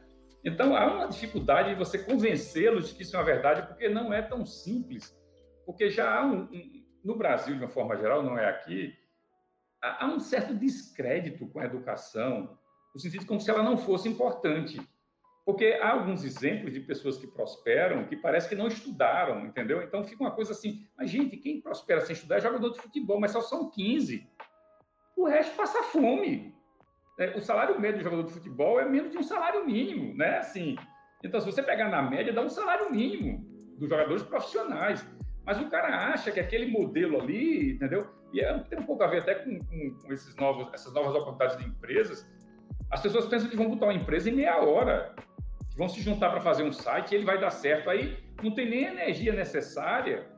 Então, 0.44 0.76
há 0.76 0.92
uma 0.92 1.08
dificuldade 1.08 1.70
de 1.70 1.74
você 1.76 1.98
convencê-los 1.98 2.88
de 2.88 2.94
que 2.94 3.02
isso 3.02 3.14
é 3.14 3.18
uma 3.18 3.24
verdade, 3.24 3.66
porque 3.66 3.88
não 3.88 4.12
é 4.12 4.20
tão 4.20 4.44
simples. 4.44 5.16
Porque 5.64 5.88
já 5.88 6.18
há 6.18 6.26
um, 6.26 6.42
um, 6.42 6.84
no 7.04 7.16
Brasil, 7.16 7.54
de 7.54 7.62
uma 7.62 7.70
forma 7.70 7.96
geral, 7.96 8.22
não 8.22 8.36
é 8.36 8.48
aqui, 8.48 8.92
há, 9.80 10.04
há 10.04 10.08
um 10.08 10.18
certo 10.18 10.54
descrédito 10.54 11.46
com 11.46 11.60
a 11.60 11.64
educação, 11.64 12.58
no 12.92 13.00
sentido 13.00 13.24
como 13.24 13.40
se 13.40 13.50
ela 13.50 13.62
não 13.62 13.76
fosse 13.76 14.08
importante. 14.08 14.80
Porque 15.44 15.78
há 15.80 15.92
alguns 15.92 16.24
exemplos 16.24 16.72
de 16.72 16.80
pessoas 16.80 17.16
que 17.16 17.26
prosperam 17.26 18.06
que 18.06 18.16
parece 18.16 18.48
que 18.48 18.54
não 18.54 18.68
estudaram, 18.68 19.44
entendeu? 19.44 19.82
Então 19.82 20.04
fica 20.04 20.22
uma 20.22 20.30
coisa 20.30 20.52
assim, 20.52 20.86
mas 20.96 21.10
gente, 21.10 21.36
quem 21.36 21.60
prospera 21.60 22.00
sem 22.00 22.14
estudar 22.14 22.36
é 22.36 22.40
jogador 22.40 22.70
de 22.70 22.80
futebol, 22.80 23.18
mas 23.18 23.32
só 23.32 23.40
são 23.40 23.68
15. 23.68 24.28
O 25.16 25.24
resto 25.24 25.56
passa 25.56 25.82
fome 25.84 26.54
o 27.36 27.40
salário 27.40 27.80
médio 27.80 27.98
do 27.98 28.04
jogador 28.04 28.24
de 28.24 28.32
futebol 28.32 28.80
é 28.80 28.84
menos 28.84 29.10
de 29.10 29.18
um 29.18 29.22
salário 29.22 29.64
mínimo, 29.66 30.16
né? 30.16 30.38
Assim, 30.38 30.76
então, 31.22 31.40
se 31.40 31.46
você 31.46 31.62
pegar 31.62 31.88
na 31.88 32.02
média, 32.02 32.32
dá 32.32 32.42
um 32.42 32.48
salário 32.48 32.90
mínimo 32.90 33.44
dos 33.78 33.88
jogadores 33.88 34.22
profissionais. 34.22 35.06
Mas 35.44 35.60
o 35.60 35.68
cara 35.68 36.12
acha 36.12 36.30
que 36.30 36.40
aquele 36.40 36.70
modelo 36.70 37.20
ali, 37.20 37.72
entendeu? 37.72 38.08
E 38.32 38.40
é, 38.40 38.58
tem 38.60 38.78
um 38.78 38.84
pouco 38.84 39.02
a 39.02 39.06
ver 39.06 39.20
até 39.20 39.34
com, 39.34 39.58
com, 39.58 39.98
com 40.02 40.12
esses 40.12 40.34
novos, 40.36 40.72
essas 40.72 40.92
novas 40.92 41.14
oportunidades 41.14 41.56
de 41.58 41.68
empresas. 41.68 42.26
As 42.90 43.00
pessoas 43.00 43.26
pensam 43.26 43.48
que 43.48 43.56
vão 43.56 43.68
botar 43.68 43.86
uma 43.86 43.94
empresa 43.94 44.30
em 44.30 44.34
meia 44.34 44.58
hora, 44.58 45.14
que 45.70 45.76
vão 45.76 45.88
se 45.88 46.00
juntar 46.00 46.30
para 46.30 46.40
fazer 46.40 46.62
um 46.62 46.72
site 46.72 47.12
e 47.12 47.14
ele 47.16 47.24
vai 47.24 47.40
dar 47.40 47.50
certo. 47.50 47.90
Aí 47.90 48.18
não 48.42 48.54
tem 48.54 48.68
nem 48.68 48.86
a 48.86 48.92
energia 48.92 49.32
necessária 49.32 50.28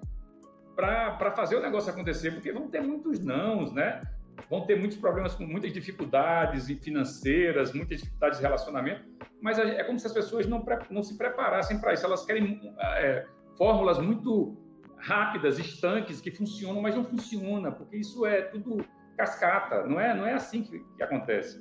para 0.74 1.30
fazer 1.30 1.56
o 1.56 1.60
negócio 1.60 1.90
acontecer, 1.90 2.32
porque 2.32 2.52
vão 2.52 2.68
ter 2.68 2.80
muitos 2.80 3.20
nãos, 3.20 3.72
né? 3.72 4.02
Vão 4.48 4.66
ter 4.66 4.78
muitos 4.78 4.96
problemas 4.96 5.34
com 5.34 5.44
muitas 5.44 5.72
dificuldades 5.72 6.66
financeiras, 6.82 7.72
muitas 7.72 8.00
dificuldades 8.00 8.38
de 8.38 8.44
relacionamento, 8.44 9.02
mas 9.40 9.58
é 9.58 9.82
como 9.84 9.98
se 9.98 10.06
as 10.06 10.12
pessoas 10.12 10.46
não, 10.46 10.64
não 10.90 11.02
se 11.02 11.16
preparassem 11.16 11.78
para 11.80 11.92
isso. 11.92 12.06
Elas 12.06 12.24
querem 12.24 12.60
é, 12.78 13.26
fórmulas 13.56 13.98
muito 13.98 14.56
rápidas, 14.96 15.58
estanques, 15.58 16.20
que 16.20 16.30
funcionam, 16.30 16.80
mas 16.80 16.94
não 16.94 17.04
funciona, 17.04 17.70
porque 17.70 17.96
isso 17.96 18.24
é 18.24 18.42
tudo 18.42 18.84
cascata, 19.16 19.86
não 19.86 20.00
é, 20.00 20.14
não 20.14 20.26
é 20.26 20.32
assim 20.32 20.62
que, 20.62 20.78
que 20.96 21.02
acontece. 21.02 21.60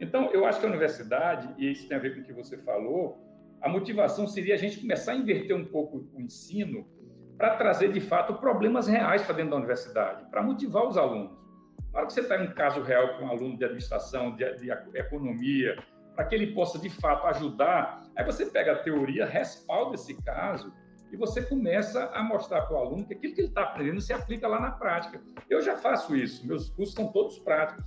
Então, 0.00 0.30
eu 0.32 0.46
acho 0.46 0.58
que 0.58 0.66
a 0.66 0.68
universidade, 0.68 1.54
e 1.58 1.70
isso 1.70 1.86
tem 1.86 1.96
a 1.96 2.00
ver 2.00 2.14
com 2.14 2.22
o 2.22 2.24
que 2.24 2.32
você 2.32 2.56
falou, 2.58 3.18
a 3.60 3.68
motivação 3.68 4.26
seria 4.26 4.54
a 4.54 4.56
gente 4.56 4.80
começar 4.80 5.12
a 5.12 5.16
inverter 5.16 5.54
um 5.54 5.64
pouco 5.64 6.08
o 6.14 6.20
ensino 6.20 6.88
para 7.36 7.56
trazer, 7.56 7.92
de 7.92 8.00
fato, 8.00 8.34
problemas 8.34 8.86
reais 8.86 9.22
para 9.22 9.34
dentro 9.34 9.50
da 9.50 9.56
universidade, 9.56 10.24
para 10.30 10.42
motivar 10.42 10.86
os 10.86 10.96
alunos. 10.96 11.39
Na 11.92 11.98
hora 11.98 12.06
que 12.06 12.12
você 12.12 12.36
em 12.36 12.48
um 12.48 12.54
caso 12.54 12.82
real 12.82 13.18
com 13.18 13.24
um 13.24 13.28
aluno 13.28 13.56
de 13.56 13.64
administração, 13.64 14.34
de, 14.36 14.44
de 14.56 14.70
economia, 14.94 15.76
para 16.14 16.24
que 16.24 16.34
ele 16.34 16.48
possa 16.54 16.78
de 16.78 16.88
fato 16.88 17.26
ajudar, 17.26 18.02
aí 18.16 18.24
você 18.24 18.46
pega 18.46 18.72
a 18.72 18.76
teoria, 18.76 19.26
respalda 19.26 19.94
esse 19.94 20.14
caso 20.22 20.72
e 21.12 21.16
você 21.16 21.42
começa 21.42 22.04
a 22.14 22.22
mostrar 22.22 22.62
para 22.62 22.76
o 22.76 22.78
aluno 22.78 23.06
que 23.06 23.14
aquilo 23.14 23.34
que 23.34 23.40
ele 23.40 23.48
está 23.48 23.62
aprendendo 23.62 24.00
se 24.00 24.12
aplica 24.12 24.46
lá 24.46 24.60
na 24.60 24.70
prática. 24.70 25.20
Eu 25.48 25.60
já 25.60 25.76
faço 25.76 26.14
isso, 26.14 26.46
meus 26.46 26.70
cursos 26.70 26.94
são 26.94 27.10
todos 27.10 27.38
práticos. 27.40 27.84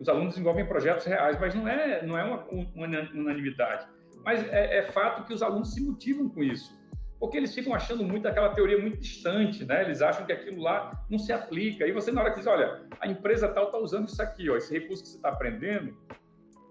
Os 0.00 0.08
alunos 0.08 0.30
desenvolvem 0.30 0.66
projetos 0.66 1.04
reais, 1.04 1.38
mas 1.38 1.54
não 1.54 1.68
é, 1.68 2.04
não 2.04 2.16
é 2.16 2.24
uma, 2.24 2.44
uma 2.44 2.86
unanimidade. 3.14 3.86
Mas 4.24 4.42
é, 4.48 4.78
é 4.78 4.82
fato 4.82 5.24
que 5.24 5.34
os 5.34 5.42
alunos 5.42 5.74
se 5.74 5.84
motivam 5.84 6.28
com 6.28 6.42
isso 6.42 6.74
porque 7.18 7.36
eles 7.36 7.54
ficam 7.54 7.74
achando 7.74 8.04
muito 8.04 8.26
aquela 8.26 8.50
teoria 8.50 8.78
muito 8.78 8.98
distante, 8.98 9.64
né? 9.64 9.82
Eles 9.82 10.02
acham 10.02 10.26
que 10.26 10.32
aquilo 10.32 10.60
lá 10.60 11.04
não 11.08 11.18
se 11.18 11.32
aplica. 11.32 11.86
E 11.86 11.92
você, 11.92 12.10
na 12.10 12.20
hora 12.20 12.30
que 12.30 12.38
diz, 12.38 12.46
olha, 12.46 12.82
a 13.00 13.08
empresa 13.08 13.48
tal 13.48 13.66
está 13.66 13.78
usando 13.78 14.08
isso 14.08 14.20
aqui, 14.20 14.50
ó, 14.50 14.56
esse 14.56 14.72
recurso 14.72 15.02
que 15.02 15.08
você 15.08 15.16
está 15.16 15.30
aprendendo, 15.30 15.96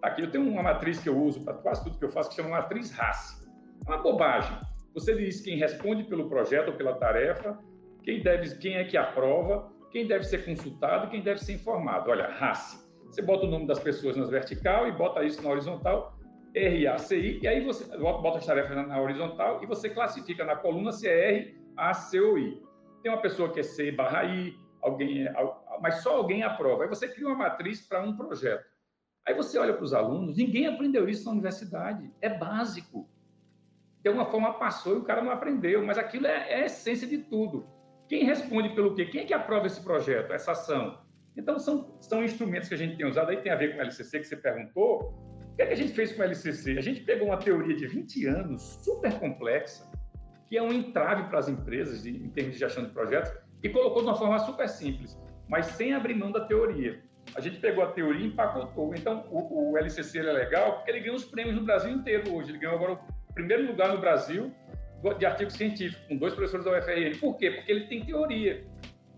tá 0.02 0.10
aqui. 0.10 0.22
Eu 0.22 0.32
tenho 0.32 0.48
uma 0.48 0.62
matriz 0.62 1.00
que 1.00 1.10
eu 1.10 1.18
uso 1.18 1.44
para 1.44 1.54
quase 1.56 1.84
tudo 1.84 1.98
que 1.98 2.06
eu 2.06 2.12
faço, 2.12 2.30
que 2.30 2.36
chama 2.36 2.50
matriz 2.50 2.92
RACE. 2.92 3.48
É 3.86 3.90
uma 3.90 4.02
bobagem. 4.02 4.56
Você 4.94 5.16
diz 5.16 5.42
quem 5.42 5.58
responde 5.58 6.04
pelo 6.04 6.30
projeto 6.30 6.70
ou 6.70 6.74
pela 6.76 6.94
tarefa, 6.96 7.58
quem, 8.04 8.22
deve, 8.22 8.56
quem 8.58 8.76
é 8.76 8.84
que 8.84 8.96
aprova, 8.96 9.72
quem 9.92 10.06
deve 10.06 10.24
ser 10.24 10.46
consultado, 10.46 11.10
quem 11.10 11.22
deve 11.22 11.40
ser 11.40 11.54
informado. 11.54 12.12
Olha, 12.12 12.28
RACE. 12.28 12.84
Você 13.06 13.22
bota 13.22 13.46
o 13.46 13.50
nome 13.50 13.68
das 13.68 13.80
pessoas 13.80 14.16
nas 14.18 14.30
vertical 14.30 14.88
e 14.88 14.92
bota 14.92 15.24
isso 15.24 15.42
na 15.42 15.50
horizontal 15.50 16.13
RACI, 16.56 17.40
e 17.42 17.48
aí 17.48 17.64
você 17.64 17.86
bota 17.98 18.38
as 18.38 18.46
tarefas 18.46 18.76
na, 18.88 19.02
horizontal 19.02 19.64
e 19.64 19.66
você 19.66 19.90
classifica 19.90 20.46
na 20.46 20.56
coluna 20.56 20.92
se 20.92 21.08
é 21.08 21.32
R, 21.32 21.58
A, 21.76 21.94
C 21.94 22.20
ou 22.20 22.38
I. 22.38 22.62
Tem 23.02 23.12
uma 23.12 23.22
pessoa 23.22 23.52
que 23.52 23.60
é 23.60 23.64
C 23.64 23.92
barra 23.92 24.24
I, 24.24 24.56
alguém 24.82 25.26
é, 25.26 25.34
mas 25.82 25.96
só 25.96 26.18
alguém 26.18 26.44
aprova. 26.44 26.84
Aí 26.84 26.90
você 26.90 27.08
cria 27.08 27.28
uma 27.28 27.36
matriz 27.36 27.82
para 27.82 28.04
um 28.04 28.16
projeto. 28.16 28.66
Aí 29.26 29.34
você 29.34 29.58
olha 29.58 29.74
para 29.74 29.84
os 29.84 29.94
alunos, 29.94 30.38
ninguém 30.38 30.68
aprendeu 30.68 31.08
isso 31.10 31.26
na 31.26 31.32
universidade, 31.32 32.12
é 32.22 32.30
básico. 32.30 33.10
de 34.02 34.10
alguma 34.10 34.26
forma 34.26 34.54
passou 34.54 34.96
e 34.96 35.00
o 35.00 35.04
cara 35.04 35.22
não 35.22 35.32
aprendeu, 35.32 35.84
mas 35.84 35.98
aquilo 35.98 36.28
é, 36.28 36.52
é 36.52 36.64
a 36.64 36.66
essência 36.66 37.08
de 37.08 37.18
tudo. 37.20 37.66
Quem 38.08 38.26
responde 38.26 38.76
pelo 38.76 38.94
quê? 38.94 39.06
Quem 39.06 39.22
é 39.22 39.26
que 39.26 39.34
aprova 39.34 39.66
esse 39.66 39.82
projeto, 39.82 40.34
essa 40.34 40.52
ação? 40.52 41.02
Então, 41.36 41.58
são, 41.58 41.98
são 42.00 42.24
instrumentos 42.24 42.68
que 42.68 42.76
a 42.76 42.78
gente 42.78 42.96
tem 42.96 43.08
usado, 43.08 43.30
aí 43.30 43.38
tem 43.38 43.52
a 43.52 43.56
ver 43.56 43.72
com 43.72 43.80
o 43.80 43.82
LCC, 43.82 44.20
que 44.20 44.26
você 44.26 44.36
perguntou. 44.38 45.33
O 45.54 45.56
que, 45.56 45.62
é 45.62 45.68
que 45.68 45.74
a 45.74 45.78
gente 45.78 45.94
fez 45.94 46.12
com 46.12 46.22
o 46.22 46.26
LCC? 46.26 46.80
A 46.80 46.82
gente 46.82 47.02
pegou 47.02 47.28
uma 47.28 47.38
teoria 47.38 47.76
de 47.76 47.86
20 47.86 48.26
anos, 48.26 48.80
super 48.84 49.14
complexa, 49.20 49.88
que 50.50 50.58
é 50.58 50.64
um 50.64 50.74
entrave 50.74 51.30
para 51.30 51.38
as 51.38 51.48
empresas 51.48 52.08
em 52.08 52.28
termos 52.30 52.54
de 52.54 52.60
gestão 52.60 52.84
de 52.84 52.90
projetos, 52.90 53.32
e 53.62 53.70
colocou 53.70 54.02
de 54.02 54.08
uma 54.08 54.16
forma 54.16 54.40
super 54.40 54.68
simples, 54.68 55.16
mas 55.48 55.68
sem 55.68 55.94
abrir 55.94 56.16
mão 56.16 56.32
da 56.32 56.44
teoria. 56.46 57.00
A 57.36 57.40
gente 57.40 57.60
pegou 57.60 57.84
a 57.84 57.92
teoria 57.92 58.26
e 58.26 58.28
empacotou. 58.30 58.96
Então, 58.96 59.28
o, 59.30 59.74
o 59.74 59.78
LCC 59.78 60.20
é 60.20 60.24
legal 60.24 60.78
porque 60.78 60.90
ele 60.90 61.02
ganhou 61.02 61.16
os 61.16 61.24
prêmios 61.24 61.56
no 61.56 61.64
Brasil 61.64 61.92
inteiro 61.92 62.34
hoje. 62.34 62.50
Ele 62.50 62.58
ganhou 62.58 62.76
agora 62.76 62.94
o 62.94 63.34
primeiro 63.36 63.68
lugar 63.68 63.94
no 63.94 64.02
Brasil 64.02 64.52
de 65.20 65.26
artigo 65.26 65.52
científico, 65.52 66.02
com 66.08 66.18
dois 66.18 66.34
professores 66.34 66.66
da 66.66 66.78
UFRN. 66.80 67.16
Por 67.20 67.38
quê? 67.38 67.52
Porque 67.52 67.72
ele 67.72 67.86
tem 67.86 68.04
teoria. 68.04 68.66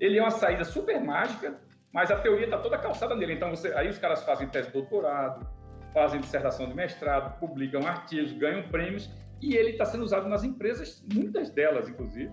Ele 0.02 0.18
é 0.18 0.22
uma 0.22 0.32
saída 0.32 0.66
super 0.66 1.00
mágica, 1.02 1.60
mas 1.94 2.12
a 2.12 2.18
teoria 2.18 2.46
está 2.46 2.58
toda 2.58 2.78
calçada 2.78 3.16
nele. 3.16 3.34
Então, 3.34 3.50
você, 3.50 3.74
aí 3.74 3.88
os 3.88 3.98
caras 3.98 4.22
fazem 4.24 4.50
tese 4.50 4.68
de 4.68 4.74
doutorado, 4.74 5.48
fazem 5.96 6.20
dissertação 6.20 6.68
de 6.68 6.76
mestrado, 6.76 7.40
publicam 7.40 7.88
artigos, 7.88 8.34
ganham 8.34 8.68
prêmios, 8.68 9.10
e 9.42 9.56
ele 9.56 9.72
está 9.72 9.86
sendo 9.86 10.04
usado 10.04 10.28
nas 10.28 10.44
empresas, 10.44 11.02
muitas 11.12 11.50
delas, 11.50 11.88
inclusive. 11.88 12.32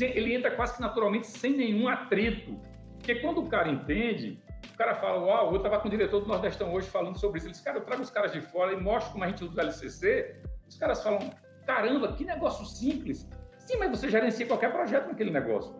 Ele 0.00 0.34
entra 0.34 0.50
quase 0.50 0.74
que 0.74 0.80
naturalmente 0.80 1.28
sem 1.28 1.56
nenhum 1.56 1.86
atrito. 1.86 2.60
Porque 2.96 3.14
quando 3.20 3.38
o 3.38 3.48
cara 3.48 3.68
entende, 3.68 4.42
o 4.74 4.76
cara 4.76 4.96
fala, 4.96 5.24
uau, 5.24 5.52
eu 5.52 5.58
estava 5.58 5.78
com 5.78 5.86
o 5.86 5.90
diretor 5.90 6.20
do 6.20 6.26
Nordestão 6.26 6.72
hoje 6.74 6.88
falando 6.88 7.16
sobre 7.16 7.38
isso. 7.38 7.46
Ele 7.46 7.52
disse, 7.52 7.64
cara, 7.64 7.78
eu 7.78 7.84
trago 7.84 8.02
os 8.02 8.10
caras 8.10 8.32
de 8.32 8.40
fora 8.40 8.72
e 8.72 8.76
mostro 8.80 9.12
como 9.12 9.22
a 9.22 9.28
gente 9.28 9.44
usa 9.44 9.56
o 9.56 9.60
LCC. 9.60 10.42
Os 10.68 10.76
caras 10.76 11.02
falam, 11.02 11.30
caramba, 11.64 12.12
que 12.14 12.24
negócio 12.24 12.66
simples. 12.66 13.28
Sim, 13.58 13.76
mas 13.78 13.90
você 13.90 14.10
gerencia 14.10 14.46
qualquer 14.46 14.72
projeto 14.72 15.06
naquele 15.06 15.30
negócio. 15.30 15.72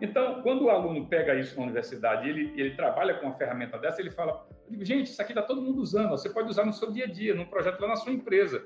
Então, 0.00 0.42
quando 0.42 0.64
o 0.64 0.70
aluno 0.70 1.06
pega 1.06 1.34
isso 1.34 1.56
na 1.56 1.64
universidade 1.64 2.26
e 2.26 2.30
ele, 2.30 2.52
ele 2.56 2.76
trabalha 2.76 3.14
com 3.14 3.26
uma 3.26 3.34
ferramenta 3.34 3.78
dessa, 3.78 4.00
ele 4.00 4.10
fala, 4.10 4.46
gente, 4.80 5.10
isso 5.10 5.20
aqui 5.20 5.32
está 5.32 5.42
todo 5.42 5.60
mundo 5.60 5.80
usando, 5.80 6.10
você 6.10 6.30
pode 6.30 6.48
usar 6.48 6.64
no 6.64 6.72
seu 6.72 6.90
dia 6.92 7.04
a 7.04 7.08
dia, 7.08 7.34
num 7.34 7.46
projeto 7.46 7.80
lá 7.80 7.88
na 7.88 7.96
sua 7.96 8.12
empresa. 8.12 8.64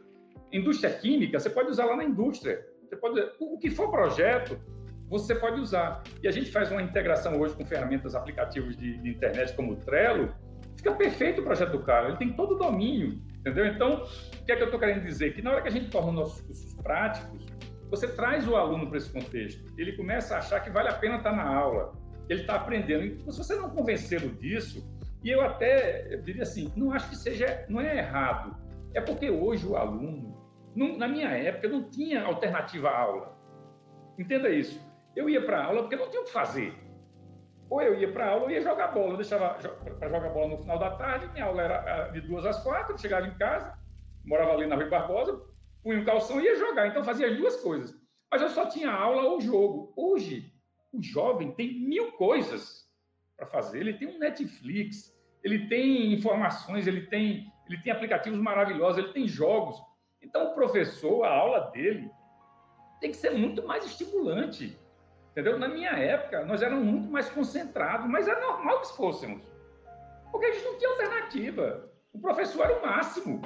Indústria 0.52 0.92
química, 0.92 1.40
você 1.40 1.48
pode 1.48 1.70
usar 1.70 1.86
lá 1.86 1.96
na 1.96 2.04
indústria. 2.04 2.66
Você 2.86 2.96
pode, 2.96 3.20
o 3.40 3.58
que 3.58 3.70
for 3.70 3.90
projeto, 3.90 4.60
você 5.08 5.34
pode 5.34 5.60
usar. 5.60 6.02
E 6.22 6.28
a 6.28 6.30
gente 6.30 6.50
faz 6.50 6.70
uma 6.70 6.82
integração 6.82 7.40
hoje 7.40 7.54
com 7.54 7.64
ferramentas, 7.64 8.14
aplicativos 8.14 8.76
de, 8.76 8.98
de 8.98 9.10
internet 9.10 9.54
como 9.54 9.72
o 9.72 9.76
Trello, 9.76 10.34
fica 10.76 10.92
perfeito 10.94 11.40
o 11.40 11.44
projeto 11.44 11.72
do 11.72 11.82
cara, 11.82 12.08
ele 12.08 12.16
tem 12.16 12.32
todo 12.32 12.54
o 12.54 12.58
domínio, 12.58 13.20
entendeu? 13.38 13.66
Então, 13.66 14.04
o 14.04 14.44
que 14.44 14.52
é 14.52 14.56
que 14.56 14.62
eu 14.62 14.66
estou 14.66 14.80
querendo 14.80 15.02
dizer? 15.02 15.34
Que 15.34 15.42
na 15.42 15.52
hora 15.52 15.62
que 15.62 15.68
a 15.68 15.70
gente 15.70 15.90
torna 15.90 16.12
nossos 16.12 16.40
cursos 16.42 16.74
práticos, 16.82 17.46
você 17.92 18.08
traz 18.08 18.48
o 18.48 18.56
aluno 18.56 18.88
para 18.88 18.96
esse 18.96 19.12
contexto, 19.12 19.70
ele 19.76 19.92
começa 19.92 20.34
a 20.34 20.38
achar 20.38 20.60
que 20.60 20.70
vale 20.70 20.88
a 20.88 20.94
pena 20.94 21.18
estar 21.18 21.36
na 21.36 21.46
aula, 21.46 21.92
ele 22.26 22.40
está 22.40 22.54
aprendendo. 22.54 23.04
E 23.04 23.30
se 23.30 23.36
você 23.36 23.54
não 23.54 23.68
convencê-lo 23.68 24.30
disso, 24.36 24.82
e 25.22 25.28
eu 25.28 25.42
até 25.42 26.12
eu 26.12 26.22
diria 26.22 26.42
assim, 26.42 26.72
não 26.74 26.90
acho 26.90 27.10
que 27.10 27.16
seja, 27.16 27.66
não 27.68 27.82
é 27.82 27.98
errado, 27.98 28.56
é 28.94 29.00
porque 29.02 29.30
hoje 29.30 29.66
o 29.66 29.76
aluno, 29.76 30.34
não, 30.74 30.96
na 30.96 31.06
minha 31.06 31.28
época, 31.28 31.68
não 31.68 31.90
tinha 31.90 32.22
alternativa 32.22 32.88
à 32.88 32.98
aula. 32.98 33.38
Entenda 34.18 34.48
isso. 34.48 34.80
Eu 35.14 35.28
ia 35.28 35.44
para 35.44 35.60
a 35.60 35.64
aula 35.66 35.82
porque 35.82 35.96
não 35.96 36.08
tinha 36.08 36.22
o 36.22 36.24
que 36.24 36.32
fazer. 36.32 36.74
Ou 37.68 37.82
eu 37.82 37.94
ia 38.00 38.10
para 38.10 38.24
a 38.24 38.30
aula 38.30 38.44
ou 38.44 38.50
ia 38.50 38.62
jogar 38.62 38.88
bola. 38.88 39.10
Eu 39.10 39.16
deixava 39.18 39.50
para 39.98 40.08
jogar 40.08 40.30
bola 40.30 40.48
no 40.48 40.58
final 40.62 40.78
da 40.78 40.92
tarde, 40.92 41.28
minha 41.34 41.44
aula 41.44 41.60
era 41.60 42.08
de 42.08 42.22
duas 42.22 42.46
às 42.46 42.62
quatro, 42.62 42.94
eu 42.94 42.98
chegava 42.98 43.26
em 43.26 43.34
casa, 43.34 43.78
morava 44.24 44.52
ali 44.52 44.66
na 44.66 44.76
Rui 44.76 44.88
Barbosa, 44.88 45.38
punha 45.82 46.00
um 46.00 46.04
calção 46.04 46.40
e 46.40 46.44
ia 46.44 46.56
jogar. 46.56 46.86
Então 46.86 47.04
fazia 47.04 47.28
as 47.28 47.36
duas 47.36 47.56
coisas. 47.56 47.94
Mas 48.30 48.40
eu 48.40 48.48
só 48.48 48.66
tinha 48.66 48.90
aula 48.90 49.22
ou 49.24 49.40
jogo. 49.40 49.92
Hoje, 49.96 50.52
o 50.92 51.02
jovem 51.02 51.52
tem 51.52 51.80
mil 51.80 52.12
coisas 52.12 52.88
para 53.36 53.46
fazer. 53.46 53.80
Ele 53.80 53.94
tem 53.94 54.08
um 54.08 54.18
Netflix, 54.18 55.14
ele 55.42 55.68
tem 55.68 56.12
informações, 56.12 56.86
ele 56.86 57.06
tem, 57.06 57.52
ele 57.68 57.82
tem 57.82 57.92
aplicativos 57.92 58.38
maravilhosos, 58.38 58.98
ele 58.98 59.12
tem 59.12 59.26
jogos. 59.26 59.76
Então, 60.22 60.50
o 60.50 60.54
professor, 60.54 61.24
a 61.24 61.30
aula 61.30 61.70
dele, 61.72 62.10
tem 63.00 63.10
que 63.10 63.16
ser 63.16 63.30
muito 63.30 63.66
mais 63.66 63.84
estimulante. 63.84 64.78
Entendeu? 65.32 65.58
Na 65.58 65.66
minha 65.66 65.90
época, 65.90 66.44
nós 66.44 66.62
éramos 66.62 66.84
muito 66.84 67.10
mais 67.10 67.28
concentrados, 67.28 68.08
mas 68.08 68.28
é 68.28 68.40
normal 68.40 68.80
que 68.82 68.96
fôssemos. 68.96 69.42
Porque 70.30 70.46
a 70.46 70.52
gente 70.52 70.64
não 70.64 70.78
tinha 70.78 70.90
alternativa. 70.90 71.90
O 72.12 72.20
professor 72.20 72.64
era 72.64 72.78
o 72.78 72.82
máximo. 72.82 73.42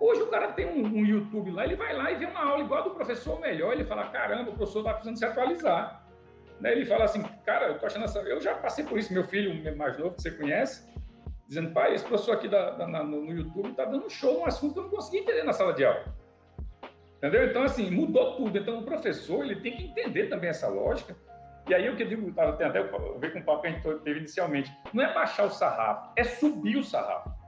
Hoje 0.00 0.22
o 0.22 0.26
cara 0.26 0.48
tem 0.52 0.66
um, 0.66 0.84
um, 0.84 1.04
YouTube 1.04 1.50
lá, 1.50 1.64
ele 1.64 1.76
vai 1.76 1.94
lá 1.94 2.10
e 2.10 2.16
vê 2.16 2.26
uma 2.26 2.44
aula 2.44 2.62
igual 2.62 2.80
a 2.80 2.84
do 2.84 2.90
professor 2.90 3.40
melhor, 3.40 3.72
ele 3.72 3.84
fala, 3.84 4.06
caramba, 4.08 4.50
o 4.50 4.54
professor 4.54 4.80
está 4.80 4.92
precisando 4.92 5.18
se 5.18 5.24
atualizar. 5.24 6.04
Né? 6.60 6.72
Ele 6.72 6.84
fala 6.84 7.04
assim, 7.04 7.22
cara, 7.44 7.68
eu 7.68 7.78
tô 7.78 7.86
achando 7.86 8.04
essa... 8.04 8.18
Eu 8.20 8.40
já 8.40 8.54
passei 8.54 8.84
por 8.84 8.98
isso, 8.98 9.12
meu 9.12 9.24
filho 9.24 9.76
mais 9.76 9.96
novo, 9.98 10.14
que 10.14 10.22
você 10.22 10.30
conhece, 10.32 10.88
dizendo, 11.46 11.72
pai, 11.72 11.94
esse 11.94 12.04
professor 12.04 12.32
aqui 12.32 12.48
da, 12.48 12.70
da, 12.70 12.86
no, 12.86 13.22
no 13.22 13.32
YouTube 13.32 13.70
está 13.70 13.84
dando 13.84 14.10
show, 14.10 14.40
um 14.40 14.46
assunto 14.46 14.74
que 14.74 14.78
eu 14.80 14.82
não 14.84 14.90
consegui 14.90 15.18
entender 15.18 15.44
na 15.44 15.52
sala 15.52 15.72
de 15.72 15.84
aula. 15.84 16.04
Entendeu? 17.18 17.46
Então, 17.46 17.62
assim, 17.62 17.90
mudou 17.90 18.36
tudo. 18.36 18.58
Então, 18.58 18.80
o 18.80 18.82
professor, 18.82 19.44
ele 19.44 19.56
tem 19.56 19.76
que 19.76 19.84
entender 19.84 20.26
também 20.26 20.50
essa 20.50 20.68
lógica. 20.68 21.16
E 21.68 21.74
aí, 21.74 21.88
o 21.88 21.96
que 21.96 22.02
eu 22.02 22.08
digo, 22.08 22.30
tem 22.32 22.44
até 22.44 22.66
a 22.66 22.82
ver 23.18 23.32
com 23.32 23.38
o 23.38 23.44
papo 23.44 23.62
que 23.62 23.68
a 23.68 23.70
gente 23.70 23.98
teve 24.00 24.18
inicialmente, 24.18 24.70
não 24.92 25.02
é 25.02 25.14
baixar 25.14 25.44
o 25.44 25.50
sarrafo, 25.50 26.12
é 26.16 26.24
subir 26.24 26.76
o 26.76 26.84
sarrafo 26.84 27.43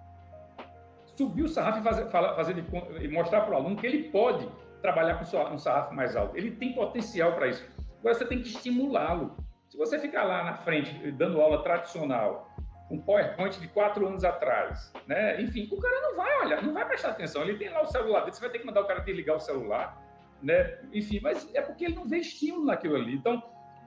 subir 1.17 1.43
o 1.43 1.49
sarrafo 1.49 1.81
e 1.81 1.83
fazer, 1.83 2.07
fazer 2.11 2.65
e 3.01 3.09
mostrar 3.09 3.43
para 3.43 3.55
o 3.55 3.57
aluno 3.57 3.77
que 3.77 3.87
ele 3.87 4.11
pode 4.11 4.49
trabalhar 4.83 5.15
com 5.15 5.25
um 5.55 5.59
sarrafo 5.59 5.95
mais 5.95 6.15
alto. 6.15 6.37
Ele 6.37 6.51
tem 6.53 6.73
potencial 6.75 7.33
para 7.33 7.49
isso. 7.49 7.67
Agora 7.99 8.15
você 8.15 8.27
tem 8.27 8.41
que 8.41 8.49
estimulá-lo. 8.49 9.37
Se 9.69 9.77
você 9.77 9.99
ficar 9.99 10.25
lá 10.25 10.45
na 10.45 10.55
frente 10.55 11.11
dando 11.13 11.41
aula 11.41 11.63
tradicional, 11.63 12.49
um 12.91 13.01
PowerPoint 13.01 13.59
de 13.59 13.67
quatro 13.69 14.07
anos 14.07 14.25
atrás, 14.25 14.93
né? 15.07 15.41
Enfim, 15.43 15.69
o 15.73 15.81
cara 15.81 16.01
não 16.03 16.17
vai 16.17 16.41
olhar, 16.45 16.63
não 16.63 16.73
vai 16.73 16.87
prestar 16.87 17.11
atenção. 17.11 17.43
Ele 17.43 17.59
tem 17.59 17.69
lá 17.69 17.83
o 17.83 17.87
celular 17.87 18.21
dele, 18.21 18.33
você 18.33 18.41
vai 18.41 18.51
ter 18.51 18.61
que 18.61 18.67
mandar 18.67 18.83
o 18.83 18.87
cara 18.87 19.01
desligar 19.01 19.37
o 19.37 19.41
celular, 19.41 20.01
né? 20.43 20.79
Enfim, 20.93 21.19
mas 21.21 21.53
é 21.55 21.61
porque 21.61 21.87
ele 21.87 21.95
não 21.97 22.07
vê 22.07 22.19
estímulo 22.19 22.67
naquilo 22.67 22.95
ali. 22.95 23.15
Então, 23.15 23.43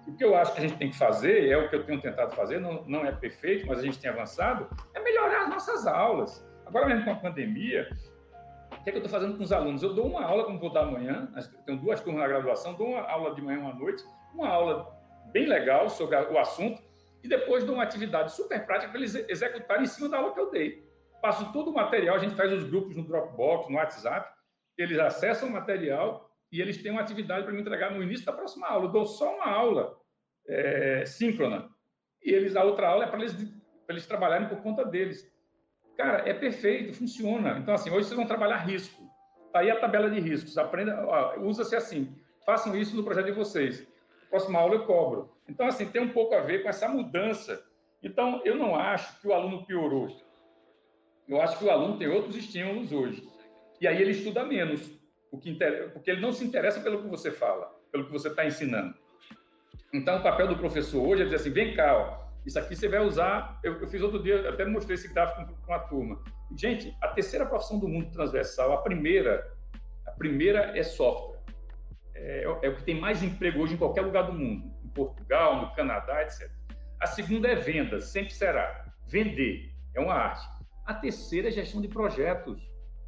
o 0.05 0.13
que 0.15 0.23
eu 0.23 0.35
acho 0.35 0.53
que 0.53 0.59
a 0.59 0.61
gente 0.61 0.77
tem 0.77 0.89
que 0.89 0.97
fazer, 0.97 1.47
é 1.47 1.57
o 1.57 1.69
que 1.69 1.75
eu 1.75 1.85
tenho 1.85 2.01
tentado 2.01 2.35
fazer, 2.35 2.59
não, 2.59 2.83
não 2.85 3.05
é 3.05 3.11
perfeito, 3.11 3.65
mas 3.67 3.79
a 3.79 3.83
gente 3.83 3.99
tem 3.99 4.09
avançado, 4.09 4.67
é 4.93 4.99
melhorar 4.99 5.43
as 5.43 5.49
nossas 5.49 5.87
aulas. 5.87 6.45
Agora 6.69 6.85
mesmo 6.85 7.03
com 7.03 7.11
a 7.11 7.15
pandemia, 7.15 7.89
o 8.71 8.83
que, 8.83 8.89
é 8.89 8.91
que 8.91 8.99
eu 8.99 9.03
estou 9.03 9.09
fazendo 9.09 9.35
com 9.35 9.43
os 9.43 9.51
alunos? 9.51 9.81
Eu 9.81 9.95
dou 9.95 10.05
uma 10.05 10.23
aula, 10.23 10.43
como 10.43 10.59
vou 10.59 10.71
dar 10.71 10.83
amanhã, 10.83 11.27
tenho 11.65 11.79
duas 11.79 11.99
turmas 11.99 12.21
na 12.21 12.27
graduação, 12.27 12.75
dou 12.75 12.89
uma 12.89 13.01
aula 13.01 13.33
de 13.33 13.41
manhã 13.41 13.57
e 13.57 13.61
uma 13.61 13.73
noite, 13.73 14.03
uma 14.35 14.47
aula 14.47 14.87
bem 15.33 15.47
legal 15.47 15.89
sobre 15.89 16.15
o 16.15 16.37
assunto, 16.37 16.79
e 17.23 17.27
depois 17.27 17.63
dou 17.63 17.73
uma 17.73 17.83
atividade 17.83 18.33
super 18.33 18.67
prática 18.67 18.91
para 18.91 18.99
eles 18.99 19.15
executarem 19.15 19.83
em 19.83 19.87
cima 19.87 20.09
da 20.09 20.17
aula 20.17 20.31
que 20.31 20.39
eu 20.39 20.51
dei. 20.51 20.87
Passo 21.23 21.51
todo 21.51 21.71
o 21.71 21.73
material, 21.73 22.15
a 22.15 22.19
gente 22.19 22.35
faz 22.35 22.53
os 22.53 22.63
grupos 22.63 22.95
no 22.95 23.03
Dropbox, 23.03 23.67
no 23.67 23.77
WhatsApp, 23.77 24.31
eles 24.77 24.99
acessam 24.99 25.49
o 25.49 25.51
material 25.51 26.29
e 26.51 26.61
eles 26.61 26.81
têm 26.83 26.91
uma 26.91 27.01
atividade 27.01 27.45
para 27.45 27.51
me 27.51 27.61
entregar 27.61 27.91
no 27.91 28.03
início 28.03 28.27
da 28.27 28.31
próxima 28.31 28.67
aula. 28.67 28.85
Eu 28.85 28.91
dou 28.91 29.07
só 29.07 29.35
uma 29.35 29.49
aula 29.49 29.97
é, 30.47 31.03
síncrona, 31.07 31.67
e 32.23 32.31
eles 32.31 32.55
a 32.55 32.63
outra 32.63 32.89
aula 32.89 33.05
é 33.05 33.07
para 33.07 33.21
eles, 33.21 33.35
eles 33.89 34.05
trabalharem 34.05 34.47
por 34.47 34.61
conta 34.61 34.85
deles. 34.85 35.27
Cara, 35.99 36.23
é 36.25 36.33
perfeito, 36.33 36.93
funciona. 36.93 37.57
Então, 37.59 37.73
assim, 37.73 37.89
hoje 37.89 38.07
vocês 38.07 38.15
vão 38.15 38.25
trabalhar 38.25 38.55
risco. 38.59 39.03
Tá 39.51 39.59
aí 39.59 39.69
a 39.69 39.77
tabela 39.77 40.09
de 40.09 40.17
riscos. 40.17 40.57
Aprenda, 40.57 41.37
usa-se 41.41 41.75
assim. 41.75 42.15
Façam 42.45 42.73
isso 42.73 42.95
no 42.95 43.03
projeto 43.03 43.25
de 43.25 43.33
vocês. 43.33 43.85
Próxima 44.29 44.59
aula 44.59 44.75
eu 44.75 44.85
cobro. 44.85 45.35
Então, 45.49 45.67
assim, 45.67 45.85
tem 45.87 46.01
um 46.01 46.13
pouco 46.13 46.33
a 46.33 46.39
ver 46.39 46.63
com 46.63 46.69
essa 46.69 46.87
mudança. 46.87 47.61
Então, 48.01 48.41
eu 48.45 48.55
não 48.55 48.77
acho 48.77 49.19
que 49.19 49.27
o 49.27 49.33
aluno 49.33 49.65
piorou. 49.65 50.07
Eu 51.27 51.41
acho 51.41 51.57
que 51.57 51.65
o 51.65 51.69
aluno 51.69 51.97
tem 51.97 52.07
outros 52.07 52.37
estímulos 52.37 52.93
hoje. 52.93 53.21
E 53.81 53.85
aí 53.85 54.01
ele 54.01 54.11
estuda 54.11 54.45
menos, 54.45 54.89
porque 55.29 55.49
ele 56.09 56.21
não 56.21 56.31
se 56.31 56.45
interessa 56.45 56.79
pelo 56.79 57.01
que 57.01 57.09
você 57.09 57.29
fala, 57.29 57.75
pelo 57.91 58.05
que 58.05 58.11
você 58.13 58.29
está 58.29 58.45
ensinando. 58.45 58.95
Então, 59.93 60.19
o 60.19 60.23
papel 60.23 60.47
do 60.47 60.57
professor 60.57 61.05
hoje 61.05 61.23
é 61.23 61.25
dizer 61.25 61.35
assim: 61.35 61.49
vem 61.49 61.75
cá, 61.75 61.97
ó, 61.97 62.28
isso 62.45 62.57
aqui 62.57 62.75
você 62.75 62.87
vai 62.87 62.99
usar. 62.99 63.59
Eu, 63.63 63.79
eu 63.81 63.87
fiz 63.87 64.01
outro 64.01 64.21
dia, 64.21 64.49
até 64.49 64.65
mostrei 64.65 64.95
esse 64.95 65.07
gráfico 65.13 65.53
com 65.65 65.73
a 65.73 65.79
turma. 65.79 66.21
Gente, 66.57 66.95
a 67.01 67.09
terceira 67.09 67.45
profissão 67.45 67.79
do 67.79 67.87
mundo 67.87 68.11
transversal, 68.11 68.73
a 68.73 68.77
primeira, 68.77 69.51
a 70.05 70.11
primeira 70.11 70.77
é 70.77 70.83
software. 70.83 71.39
É, 72.15 72.43
é, 72.43 72.69
o 72.69 72.75
que 72.75 72.83
tem 72.83 72.99
mais 72.99 73.23
emprego 73.23 73.61
hoje 73.61 73.75
em 73.75 73.77
qualquer 73.77 74.01
lugar 74.01 74.23
do 74.23 74.33
mundo, 74.33 74.73
em 74.83 74.89
Portugal, 74.89 75.61
no 75.61 75.73
Canadá, 75.73 76.21
etc. 76.23 76.51
A 76.99 77.07
segunda 77.07 77.47
é 77.47 77.55
vendas, 77.55 78.05
sempre 78.05 78.33
será. 78.33 78.85
Vender 79.07 79.73
é 79.95 79.99
uma 79.99 80.13
arte. 80.13 80.47
A 80.85 80.93
terceira 80.93 81.47
é 81.47 81.51
gestão 81.51 81.81
de 81.81 81.87
projetos. 81.87 82.61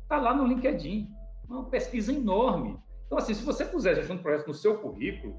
Está 0.04 0.18
lá 0.18 0.34
no 0.34 0.46
LinkedIn. 0.46 1.10
Uma 1.50 1.70
pesquisa 1.70 2.14
enorme. 2.14 2.80
Então, 3.06 3.18
assim, 3.18 3.34
se 3.34 3.44
você 3.44 3.66
puser 3.66 3.96
gestão 3.96 4.16
de 4.16 4.22
projetos 4.22 4.48
no 4.48 4.54
seu 4.54 4.78
currículo, 4.78 5.38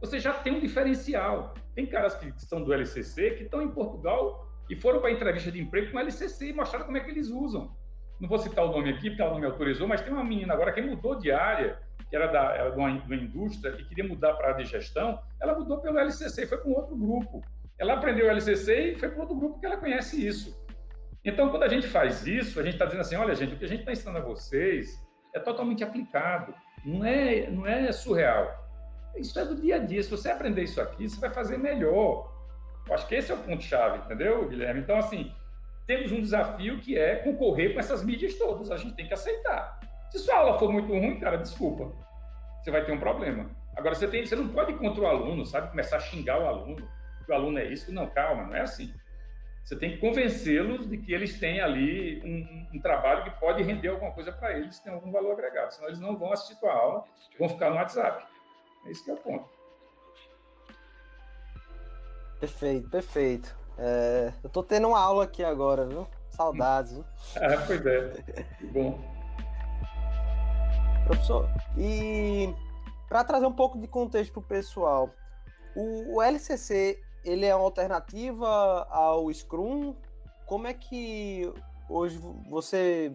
você 0.00 0.18
já 0.18 0.32
tem 0.32 0.54
um 0.54 0.60
diferencial. 0.60 1.54
Tem 1.74 1.86
caras 1.86 2.14
que 2.14 2.32
são 2.38 2.62
do 2.62 2.72
LCC 2.72 3.32
que 3.32 3.44
estão 3.44 3.62
em 3.62 3.68
Portugal 3.68 4.48
e 4.68 4.76
foram 4.76 5.00
para 5.00 5.10
entrevista 5.10 5.50
de 5.50 5.60
emprego 5.60 5.90
com 5.90 5.96
o 5.96 6.00
LCC 6.00 6.50
e 6.50 6.52
mostraram 6.52 6.86
como 6.86 6.96
é 6.96 7.00
que 7.00 7.10
eles 7.10 7.28
usam. 7.28 7.74
não 8.20 8.28
vou 8.28 8.38
citar 8.38 8.64
o 8.64 8.70
nome 8.70 8.90
aqui, 8.90 9.10
porque 9.10 9.22
ela 9.22 9.32
não 9.32 9.40
me 9.40 9.46
autorizou, 9.46 9.86
mas 9.86 10.00
tem 10.00 10.12
uma 10.12 10.24
menina 10.24 10.54
agora 10.54 10.72
que 10.72 10.80
mudou 10.80 11.16
de 11.16 11.30
área, 11.32 11.78
que 12.08 12.16
era 12.16 12.26
da, 12.28 12.54
era 12.54 12.70
de, 12.70 12.78
uma, 12.78 12.98
de 12.98 13.06
uma 13.06 13.16
indústria 13.16 13.74
e 13.78 13.84
queria 13.84 14.04
mudar 14.04 14.34
para 14.34 14.50
a 14.50 14.52
de 14.52 14.64
gestão, 14.64 15.20
ela 15.40 15.58
mudou 15.58 15.80
pelo 15.80 15.98
LCC, 15.98 16.46
foi 16.46 16.58
com 16.58 16.70
outro 16.70 16.96
grupo. 16.96 17.42
Ela 17.78 17.94
aprendeu 17.94 18.26
o 18.26 18.30
LCC 18.30 18.92
e 18.92 18.98
foi 18.98 19.08
para 19.08 19.20
outro 19.20 19.36
grupo 19.36 19.58
que 19.58 19.66
ela 19.66 19.76
conhece 19.76 20.24
isso. 20.24 20.56
Então, 21.24 21.48
quando 21.50 21.64
a 21.64 21.68
gente 21.68 21.86
faz 21.88 22.26
isso, 22.26 22.60
a 22.60 22.62
gente 22.62 22.74
está 22.74 22.84
dizendo 22.84 23.00
assim, 23.00 23.16
olha, 23.16 23.34
gente, 23.34 23.54
o 23.54 23.58
que 23.58 23.64
a 23.64 23.68
gente 23.68 23.80
está 23.80 23.92
ensinando 23.92 24.18
a 24.18 24.22
vocês 24.22 25.02
é 25.34 25.40
totalmente 25.40 25.82
aplicado, 25.82 26.54
não 26.84 27.04
é, 27.04 27.50
não 27.50 27.66
é 27.66 27.90
surreal. 27.90 28.63
Isso 29.16 29.38
é 29.38 29.44
do 29.44 29.56
dia 29.56 29.76
a 29.76 29.78
dia. 29.78 30.02
Se 30.02 30.10
você 30.10 30.30
aprender 30.30 30.62
isso 30.62 30.80
aqui, 30.80 31.08
você 31.08 31.20
vai 31.20 31.30
fazer 31.30 31.56
melhor. 31.58 32.32
Eu 32.86 32.94
acho 32.94 33.06
que 33.06 33.14
esse 33.14 33.30
é 33.30 33.34
o 33.34 33.38
ponto-chave, 33.38 33.98
entendeu, 33.98 34.48
Guilherme? 34.48 34.80
Então, 34.80 34.98
assim, 34.98 35.32
temos 35.86 36.12
um 36.12 36.20
desafio 36.20 36.78
que 36.80 36.98
é 36.98 37.16
concorrer 37.16 37.72
com 37.72 37.80
essas 37.80 38.04
mídias 38.04 38.34
todas. 38.34 38.70
A 38.70 38.76
gente 38.76 38.94
tem 38.94 39.06
que 39.06 39.14
aceitar. 39.14 39.80
Se 40.10 40.18
sua 40.18 40.36
aula 40.36 40.58
for 40.58 40.70
muito 40.70 40.92
ruim, 40.92 41.18
cara, 41.18 41.36
desculpa. 41.36 41.92
Você 42.62 42.70
vai 42.70 42.84
ter 42.84 42.92
um 42.92 42.98
problema. 42.98 43.50
Agora, 43.76 43.94
você, 43.94 44.06
tem, 44.06 44.24
você 44.24 44.36
não 44.36 44.48
pode 44.48 44.72
ir 44.72 44.78
contra 44.78 45.02
o 45.02 45.06
aluno, 45.06 45.44
sabe? 45.44 45.70
Começar 45.70 45.96
a 45.96 46.00
xingar 46.00 46.40
o 46.40 46.46
aluno, 46.46 46.88
que 47.24 47.32
o 47.32 47.34
aluno 47.34 47.58
é 47.58 47.64
isso. 47.64 47.92
Não, 47.92 48.06
calma, 48.08 48.44
não 48.44 48.54
é 48.54 48.60
assim. 48.60 48.92
Você 49.64 49.76
tem 49.76 49.92
que 49.92 49.96
convencê-los 49.96 50.88
de 50.88 50.98
que 50.98 51.12
eles 51.12 51.38
têm 51.40 51.60
ali 51.60 52.20
um, 52.22 52.76
um, 52.76 52.80
trabalho 52.80 53.24
que 53.24 53.40
pode 53.40 53.62
render 53.62 53.88
alguma 53.88 54.12
coisa 54.12 54.30
para 54.30 54.52
eles, 54.58 54.78
tem 54.78 54.92
algum 54.92 55.10
valor 55.10 55.32
agregado. 55.32 55.72
Senão 55.72 55.88
eles 55.88 56.00
não 56.00 56.18
vão 56.18 56.32
assistir 56.32 56.60
tua 56.60 56.72
aula, 56.72 57.04
vão 57.38 57.48
ficar 57.48 57.70
no 57.70 57.76
WhatsApp. 57.76 58.26
É 58.86 58.90
isso 58.90 59.04
que 59.04 59.10
é 59.10 59.14
o 59.14 59.16
ponto. 59.16 59.48
Perfeito, 62.40 62.90
perfeito. 62.90 63.56
É, 63.78 64.32
eu 64.42 64.50
tô 64.50 64.62
tendo 64.62 64.88
uma 64.88 65.00
aula 65.00 65.24
aqui 65.24 65.42
agora, 65.42 65.86
viu? 65.86 66.06
Saudades. 66.30 66.92
Viu? 66.92 67.04
ah, 67.36 67.64
pois 67.66 67.86
é. 67.86 68.22
Que 68.58 68.66
bom. 68.66 68.98
Professor, 71.06 71.48
e 71.76 72.54
para 73.08 73.24
trazer 73.24 73.46
um 73.46 73.52
pouco 73.52 73.78
de 73.78 73.86
contexto 73.86 74.32
para 74.32 74.40
o 74.40 74.42
pessoal, 74.42 75.10
o 75.76 76.22
LCC 76.22 76.98
ele 77.24 77.46
é 77.46 77.54
uma 77.54 77.64
alternativa 77.64 78.86
ao 78.90 79.32
Scrum? 79.32 79.94
Como 80.46 80.66
é 80.66 80.74
que 80.74 81.52
hoje 81.88 82.18
você 82.48 83.12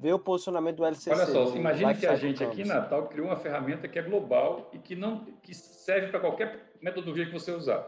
vê 0.00 0.12
o 0.14 0.18
posicionamento 0.18 0.76
do 0.76 0.84
LCC? 0.86 1.10
Olha 1.10 1.26
só, 1.26 1.54
imagine 1.54 1.94
que 1.94 2.06
a 2.06 2.16
gente 2.16 2.42
aqui 2.42 2.64
na 2.64 2.76
Natal 2.76 3.06
criou 3.08 3.26
uma 3.26 3.36
ferramenta 3.36 3.86
que 3.86 3.98
é 3.98 4.02
global 4.02 4.70
e 4.72 4.78
que 4.78 4.96
não 4.96 5.26
que 5.42 5.54
serve 5.54 6.08
para 6.08 6.18
qualquer 6.18 6.72
metodologia 6.80 7.26
que 7.26 7.32
você 7.32 7.52
usar. 7.52 7.86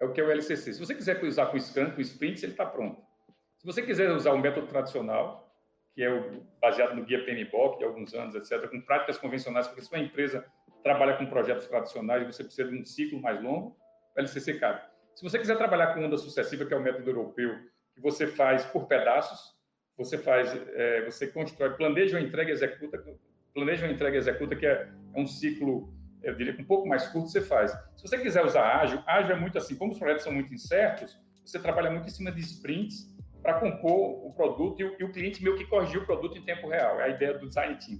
É 0.00 0.04
o 0.04 0.12
que 0.12 0.20
é 0.20 0.24
o 0.24 0.30
LCC. 0.30 0.74
Se 0.74 0.78
você 0.78 0.94
quiser 0.94 1.22
usar 1.24 1.46
com 1.46 1.58
Scrum, 1.58 1.92
com 1.92 2.00
Sprints, 2.02 2.42
ele 2.42 2.52
está 2.52 2.66
pronto. 2.66 3.00
Se 3.56 3.64
você 3.64 3.80
quiser 3.80 4.10
usar 4.10 4.32
o 4.32 4.38
método 4.38 4.66
tradicional, 4.66 5.50
que 5.94 6.02
é 6.02 6.12
o, 6.12 6.42
baseado 6.60 6.94
no 6.94 7.04
guia 7.04 7.24
PMBOK 7.24 7.78
de 7.78 7.84
alguns 7.84 8.12
anos, 8.12 8.34
etc., 8.34 8.68
com 8.68 8.80
práticas 8.82 9.16
convencionais, 9.16 9.66
porque 9.66 9.82
se 9.82 9.90
uma 9.90 10.02
empresa 10.02 10.44
trabalha 10.82 11.16
com 11.16 11.24
projetos 11.26 11.66
tradicionais, 11.66 12.26
você 12.26 12.44
precisa 12.44 12.68
de 12.68 12.76
um 12.76 12.84
ciclo 12.84 13.20
mais 13.22 13.40
longo, 13.42 13.76
o 14.14 14.20
LCC 14.20 14.58
cabe. 14.58 14.82
Se 15.14 15.22
você 15.22 15.38
quiser 15.38 15.56
trabalhar 15.56 15.94
com 15.94 16.04
onda 16.04 16.18
sucessiva, 16.18 16.66
que 16.66 16.74
é 16.74 16.76
o 16.76 16.82
método 16.82 17.08
europeu, 17.08 17.54
que 17.94 18.00
você 18.00 18.26
faz 18.26 18.64
por 18.66 18.86
pedaços, 18.86 19.54
você 20.04 20.18
faz, 20.18 20.52
é, 20.74 21.04
você 21.04 21.26
constrói, 21.26 21.70
planeja 21.70 22.18
uma 22.18 22.26
entrega 22.26 22.50
executa, 22.50 23.02
planeja 23.54 23.86
uma 23.86 23.92
entrega 23.92 24.16
executa, 24.16 24.56
que 24.56 24.66
é, 24.66 24.88
é 25.14 25.20
um 25.20 25.26
ciclo, 25.26 25.92
eu 26.22 26.34
diria, 26.34 26.54
um 26.58 26.64
pouco 26.64 26.88
mais 26.88 27.06
curto, 27.08 27.28
você 27.28 27.40
faz. 27.40 27.72
Se 27.96 28.02
você 28.02 28.18
quiser 28.18 28.44
usar 28.44 28.80
ágil, 28.80 29.02
ágil 29.06 29.36
é 29.36 29.38
muito 29.38 29.58
assim, 29.58 29.76
como 29.76 29.92
os 29.92 29.98
projetos 29.98 30.24
são 30.24 30.32
muito 30.32 30.52
incertos, 30.52 31.18
você 31.44 31.58
trabalha 31.58 31.90
muito 31.90 32.06
em 32.06 32.10
cima 32.10 32.30
de 32.30 32.40
sprints 32.40 33.12
para 33.42 33.54
compor 33.54 34.26
o 34.26 34.32
produto 34.32 34.80
e 34.80 34.84
o, 34.84 34.96
e 35.00 35.04
o, 35.04 35.12
cliente 35.12 35.42
meio 35.42 35.56
que 35.56 35.64
corrigir 35.66 36.00
o 36.00 36.06
produto 36.06 36.38
em 36.38 36.42
tempo 36.42 36.68
real. 36.68 37.00
É 37.00 37.04
a 37.04 37.08
ideia 37.08 37.36
do 37.36 37.48
design 37.48 37.76
team. 37.76 37.98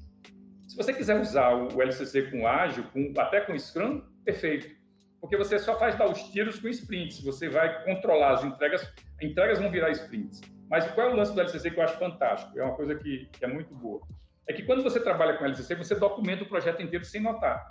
Se 0.68 0.76
você 0.76 0.92
quiser 0.92 1.20
usar 1.20 1.52
o 1.52 1.82
LCC 1.82 2.30
com 2.30 2.46
ágil, 2.46 2.84
com, 2.92 3.12
até 3.18 3.40
com 3.40 3.58
Scrum, 3.58 4.00
perfeito 4.24 4.82
porque 5.22 5.36
você 5.36 5.56
só 5.56 5.78
faz 5.78 5.96
dar 5.96 6.10
os 6.10 6.20
tiros 6.32 6.58
com 6.58 6.66
sprints, 6.66 7.22
você 7.22 7.48
vai 7.48 7.84
controlar 7.84 8.32
as 8.32 8.44
entregas, 8.44 8.82
as 8.82 9.22
entregas 9.22 9.60
vão 9.60 9.70
virar 9.70 9.92
sprints. 9.92 10.40
Mas 10.72 10.90
qual 10.92 11.10
é 11.10 11.12
o 11.12 11.16
lance 11.16 11.34
do 11.34 11.40
LCC 11.42 11.70
que 11.70 11.78
eu 11.78 11.84
acho 11.84 11.98
fantástico? 11.98 12.58
É 12.58 12.64
uma 12.64 12.74
coisa 12.74 12.94
que, 12.94 13.28
que 13.30 13.44
é 13.44 13.46
muito 13.46 13.74
boa. 13.74 14.00
É 14.48 14.54
que 14.54 14.62
quando 14.62 14.82
você 14.82 14.98
trabalha 14.98 15.36
com 15.36 15.44
LCC, 15.44 15.74
você 15.74 15.94
documenta 15.94 16.44
o 16.44 16.48
projeto 16.48 16.80
inteiro 16.80 17.04
sem 17.04 17.20
notar. 17.20 17.68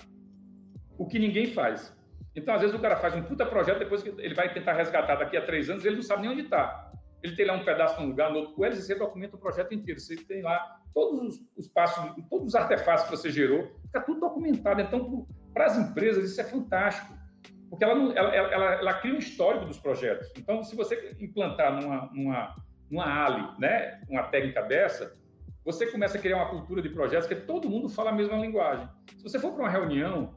O 1.00 1.08
que 1.08 1.18
ninguém 1.18 1.48
faz. 1.48 1.98
Então, 2.36 2.54
às 2.54 2.62
vezes, 2.62 2.76
o 2.76 2.80
cara 2.80 2.96
faz 2.96 3.16
um 3.16 3.24
puta 3.24 3.44
projeto, 3.44 3.80
depois 3.80 4.04
que 4.04 4.10
ele 4.10 4.36
vai 4.36 4.54
tentar 4.54 4.74
resgatar 4.74 5.16
daqui 5.16 5.36
a 5.36 5.44
três 5.44 5.68
anos, 5.68 5.84
ele 5.84 5.96
não 5.96 6.04
sabe 6.04 6.22
nem 6.22 6.30
onde 6.30 6.42
está. 6.42 6.92
Ele 7.24 7.36
tem 7.36 7.44
lá 7.44 7.54
um 7.54 7.66
pedaço 7.66 8.00
num 8.00 8.10
lugar, 8.10 8.30
no 8.32 8.38
outro. 8.38 8.54
O 8.56 8.64
LCC 8.64 8.94
documenta 8.94 9.36
o 9.36 9.40
projeto 9.40 9.74
inteiro. 9.74 10.00
Você 10.00 10.16
tem 10.18 10.44
lá 10.44 10.80
todos 10.94 11.40
os, 11.40 11.42
os 11.58 11.68
passos, 11.68 12.04
todos 12.30 12.50
os 12.50 12.56
artefatos 12.56 13.06
que 13.06 13.10
você 13.10 13.32
gerou, 13.32 13.68
fica 13.88 14.00
tudo 14.02 14.20
documentado. 14.20 14.80
Então, 14.80 15.26
para 15.52 15.66
as 15.66 15.76
empresas, 15.76 16.30
isso 16.30 16.40
é 16.40 16.44
fantástico 16.44 17.20
porque 17.68 17.86
ela, 17.86 17.96
não, 17.96 18.12
ela, 18.12 18.36
ela, 18.36 18.66
ela, 18.74 18.94
cria 18.96 19.16
um 19.16 19.18
histórico 19.18 19.66
dos 19.66 19.80
projetos. 19.80 20.30
Então, 20.38 20.62
se 20.62 20.76
você 20.76 21.16
implantar 21.22 21.74
numa, 21.74 22.10
numa, 22.14 22.54
numa 22.92 23.06
ALI, 23.06 23.58
né, 23.58 24.02
uma 24.10 24.24
técnica 24.24 24.62
dessa, 24.62 25.16
você 25.64 25.88
começa 25.88 26.18
a 26.18 26.22
criar 26.22 26.38
uma 26.38 26.50
cultura 26.50 26.82
de 26.82 26.90
projetos 26.90 27.28
que 27.28 27.36
todo 27.36 27.70
mundo 27.70 27.88
fala 27.88 28.10
a 28.10 28.14
mesma 28.14 28.38
linguagem. 28.38 28.88
Se 29.16 29.24
você 29.24 29.40
for 29.40 29.54
para 29.54 29.62
uma 29.62 29.70
reunião, 29.70 30.36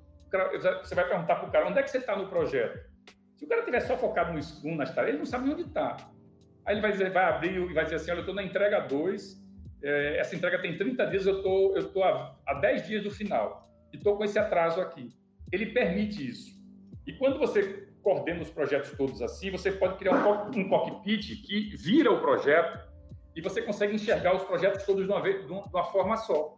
você 0.82 0.94
vai 0.94 1.08
perguntar 1.08 1.36
para 1.36 1.48
o 1.48 1.50
cara, 1.50 1.66
onde 1.66 1.78
é 1.78 1.82
que 1.82 1.90
você 1.90 1.98
está 1.98 2.14
no 2.14 2.28
projeto? 2.28 2.78
Se 3.36 3.44
o 3.44 3.48
cara 3.48 3.60
estiver 3.60 3.80
só 3.80 3.96
focado 3.96 4.32
no 4.32 4.42
Scrum, 4.42 4.76
nas 4.76 4.94
tarefas, 4.94 5.08
ele 5.08 5.18
não 5.18 5.26
sabe 5.26 5.50
onde 5.50 5.62
está. 5.62 5.96
Aí 6.64 6.74
ele 6.74 6.80
vai, 6.80 6.92
dizer, 6.92 7.10
vai 7.10 7.24
abrir 7.24 7.54
e 7.54 7.72
vai 7.72 7.84
dizer 7.84 7.96
assim, 7.96 8.10
olha, 8.10 8.18
eu 8.18 8.22
estou 8.22 8.34
na 8.34 8.42
entrega 8.42 8.80
2, 8.80 9.44
é, 9.82 10.18
essa 10.18 10.36
entrega 10.36 10.60
tem 10.60 10.76
30 10.76 11.06
dias, 11.06 11.26
eu 11.26 11.42
tô, 11.42 11.76
estou 11.76 11.92
tô 11.92 12.04
a, 12.04 12.38
a 12.46 12.54
10 12.54 12.86
dias 12.86 13.02
do 13.02 13.10
final, 13.10 13.68
e 13.92 13.96
estou 13.96 14.16
com 14.16 14.24
esse 14.24 14.38
atraso 14.38 14.80
aqui. 14.80 15.10
Ele 15.52 15.66
permite 15.66 16.26
isso. 16.26 16.54
E 17.06 17.12
quando 17.14 17.38
você 17.38 17.83
coordena 18.04 18.42
os 18.42 18.50
projetos 18.50 18.92
todos 18.92 19.20
assim, 19.20 19.50
você 19.50 19.72
pode 19.72 19.96
criar 19.96 20.14
um, 20.14 20.68
cockpit 20.68 21.42
que 21.42 21.74
vira 21.74 22.12
o 22.12 22.20
projeto 22.20 22.86
e 23.34 23.40
você 23.40 23.62
consegue 23.62 23.94
enxergar 23.94 24.36
os 24.36 24.44
projetos 24.44 24.84
todos 24.84 25.04
de 25.04 25.10
uma, 25.10 25.20
vez, 25.20 25.44
de 25.44 25.52
uma 25.52 25.84
forma 25.84 26.16
só. 26.16 26.56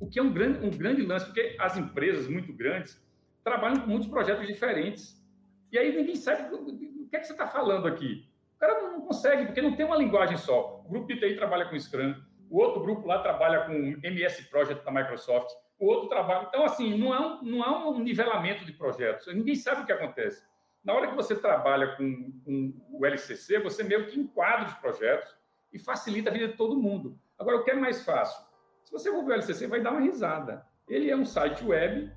O 0.00 0.08
que 0.08 0.18
é 0.18 0.22
um 0.22 0.32
grande, 0.32 0.66
um 0.66 0.70
grande 0.70 1.02
lance, 1.02 1.26
porque 1.26 1.54
as 1.60 1.76
empresas 1.76 2.26
muito 2.26 2.52
grandes 2.52 3.00
trabalham 3.44 3.80
com 3.80 3.86
muitos 3.86 4.08
projetos 4.08 4.46
diferentes. 4.46 5.22
E 5.70 5.78
aí 5.78 5.94
ninguém 5.94 6.16
sabe 6.16 6.52
o 6.52 7.06
que 7.08 7.16
é 7.16 7.20
que 7.20 7.26
você 7.26 7.32
está 7.32 7.46
falando 7.46 7.86
aqui. 7.86 8.28
O 8.56 8.58
cara 8.58 8.80
não 8.80 9.02
consegue, 9.02 9.46
porque 9.46 9.62
não 9.62 9.76
tem 9.76 9.86
uma 9.86 9.96
linguagem 9.96 10.36
só. 10.36 10.82
O 10.84 10.88
grupo 10.88 11.06
de 11.06 11.20
TI 11.20 11.36
trabalha 11.36 11.66
com 11.66 11.78
Scrum, 11.78 12.14
o 12.50 12.58
outro 12.58 12.82
grupo 12.82 13.06
lá 13.06 13.20
trabalha 13.20 13.66
com 13.66 13.72
MS 14.02 14.48
Project 14.48 14.84
da 14.84 14.90
Microsoft 14.90 15.50
o 15.78 15.86
outro 15.86 16.08
trabalho. 16.08 16.46
Então, 16.48 16.64
assim, 16.64 16.96
não 16.96 17.12
há, 17.12 17.26
um, 17.26 17.42
não 17.42 17.62
há 17.62 17.90
um 17.90 17.98
nivelamento 17.98 18.64
de 18.64 18.72
projetos. 18.72 19.26
Ninguém 19.34 19.54
sabe 19.54 19.82
o 19.82 19.86
que 19.86 19.92
acontece. 19.92 20.42
Na 20.86 20.94
hora 20.94 21.08
que 21.08 21.16
você 21.16 21.34
trabalha 21.34 21.96
com, 21.96 22.32
com 22.44 22.72
o 22.92 23.04
LCC, 23.04 23.58
você 23.58 23.82
meio 23.82 24.06
que 24.06 24.20
enquadra 24.20 24.68
os 24.68 24.74
projetos 24.74 25.36
e 25.72 25.80
facilita 25.80 26.30
a 26.30 26.32
vida 26.32 26.46
de 26.46 26.56
todo 26.56 26.80
mundo. 26.80 27.18
Agora, 27.36 27.56
o 27.56 27.64
que 27.64 27.72
é 27.72 27.74
mais 27.74 28.04
fácil? 28.04 28.46
Se 28.84 28.92
você 28.92 29.10
for 29.10 29.24
ver 29.24 29.32
o 29.32 29.34
LCC, 29.34 29.66
vai 29.66 29.82
dar 29.82 29.90
uma 29.90 30.00
risada. 30.00 30.64
Ele 30.88 31.10
é 31.10 31.16
um 31.16 31.24
site 31.24 31.64
web, 31.64 32.08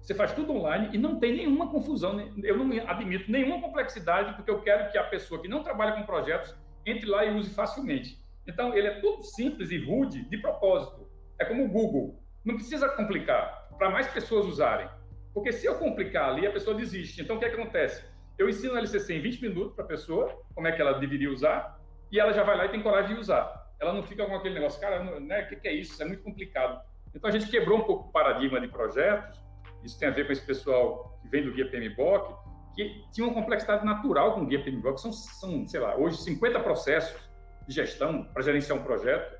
você 0.00 0.14
faz 0.14 0.32
tudo 0.32 0.54
online 0.54 0.88
e 0.94 0.96
não 0.96 1.20
tem 1.20 1.36
nenhuma 1.36 1.70
confusão. 1.70 2.18
Eu 2.42 2.56
não 2.56 2.88
admito 2.88 3.30
nenhuma 3.30 3.60
complexidade, 3.60 4.34
porque 4.36 4.50
eu 4.50 4.62
quero 4.62 4.90
que 4.90 4.96
a 4.96 5.04
pessoa 5.04 5.42
que 5.42 5.46
não 5.46 5.62
trabalha 5.62 5.92
com 5.92 6.06
projetos 6.06 6.56
entre 6.86 7.04
lá 7.04 7.26
e 7.26 7.36
use 7.36 7.52
facilmente. 7.52 8.18
Então, 8.48 8.74
ele 8.74 8.86
é 8.86 9.00
tudo 9.00 9.22
simples 9.22 9.70
e 9.70 9.76
rude 9.84 10.24
de 10.30 10.38
propósito. 10.38 11.06
É 11.38 11.44
como 11.44 11.66
o 11.66 11.68
Google. 11.68 12.24
Não 12.42 12.54
precisa 12.54 12.88
complicar 12.88 13.68
para 13.76 13.90
mais 13.90 14.06
pessoas 14.06 14.46
usarem. 14.46 14.88
Porque 15.34 15.52
se 15.52 15.66
eu 15.66 15.78
complicar 15.78 16.30
ali, 16.30 16.46
a 16.46 16.52
pessoa 16.52 16.74
desiste. 16.74 17.20
Então, 17.20 17.36
o 17.36 17.38
que, 17.38 17.44
é 17.44 17.50
que 17.50 17.60
acontece? 17.60 18.13
Eu 18.38 18.48
ensino 18.48 18.74
a 18.74 18.78
LCC 18.78 19.14
em 19.14 19.20
20 19.20 19.42
minutos 19.42 19.74
para 19.74 19.84
a 19.84 19.88
pessoa, 19.88 20.36
como 20.54 20.66
é 20.66 20.72
que 20.72 20.80
ela 20.80 20.94
deveria 20.94 21.30
usar, 21.30 21.78
e 22.10 22.18
ela 22.18 22.32
já 22.32 22.42
vai 22.42 22.56
lá 22.56 22.66
e 22.66 22.68
tem 22.68 22.82
coragem 22.82 23.14
de 23.14 23.20
usar. 23.20 23.72
Ela 23.80 23.92
não 23.92 24.02
fica 24.02 24.26
com 24.26 24.34
aquele 24.34 24.54
negócio, 24.54 24.80
cara, 24.80 25.02
né, 25.20 25.42
o 25.42 25.48
que, 25.48 25.56
que 25.56 25.68
é 25.68 25.72
isso? 25.72 25.92
Isso 25.92 26.02
é 26.02 26.06
muito 26.06 26.22
complicado. 26.22 26.80
Então, 27.14 27.28
a 27.28 27.32
gente 27.32 27.48
quebrou 27.48 27.78
um 27.78 27.82
pouco 27.82 28.08
o 28.08 28.12
paradigma 28.12 28.60
de 28.60 28.68
projetos, 28.68 29.40
isso 29.84 29.98
tem 29.98 30.08
a 30.08 30.10
ver 30.10 30.26
com 30.26 30.32
esse 30.32 30.44
pessoal 30.44 31.18
que 31.22 31.28
vem 31.28 31.44
do 31.44 31.52
Guia 31.52 31.70
PMBOK, 31.70 32.34
que 32.74 33.04
tinha 33.12 33.26
uma 33.26 33.34
complexidade 33.34 33.84
natural 33.84 34.34
com 34.34 34.40
o 34.40 34.46
Guia 34.46 34.62
PMBOK, 34.62 35.00
são, 35.00 35.12
são, 35.12 35.66
sei 35.66 35.78
lá, 35.78 35.96
hoje 35.96 36.16
50 36.18 36.58
processos 36.60 37.20
de 37.68 37.74
gestão 37.74 38.24
para 38.24 38.42
gerenciar 38.42 38.78
um 38.78 38.82
projeto, 38.82 39.38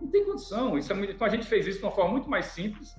não 0.00 0.08
tem 0.08 0.24
condição. 0.24 0.78
Isso 0.78 0.92
é 0.92 0.94
muito... 0.94 1.12
Então 1.12 1.26
a 1.26 1.30
gente 1.30 1.46
fez 1.46 1.66
isso 1.66 1.78
de 1.78 1.84
uma 1.84 1.90
forma 1.90 2.12
muito 2.12 2.28
mais 2.28 2.46
simples. 2.46 2.94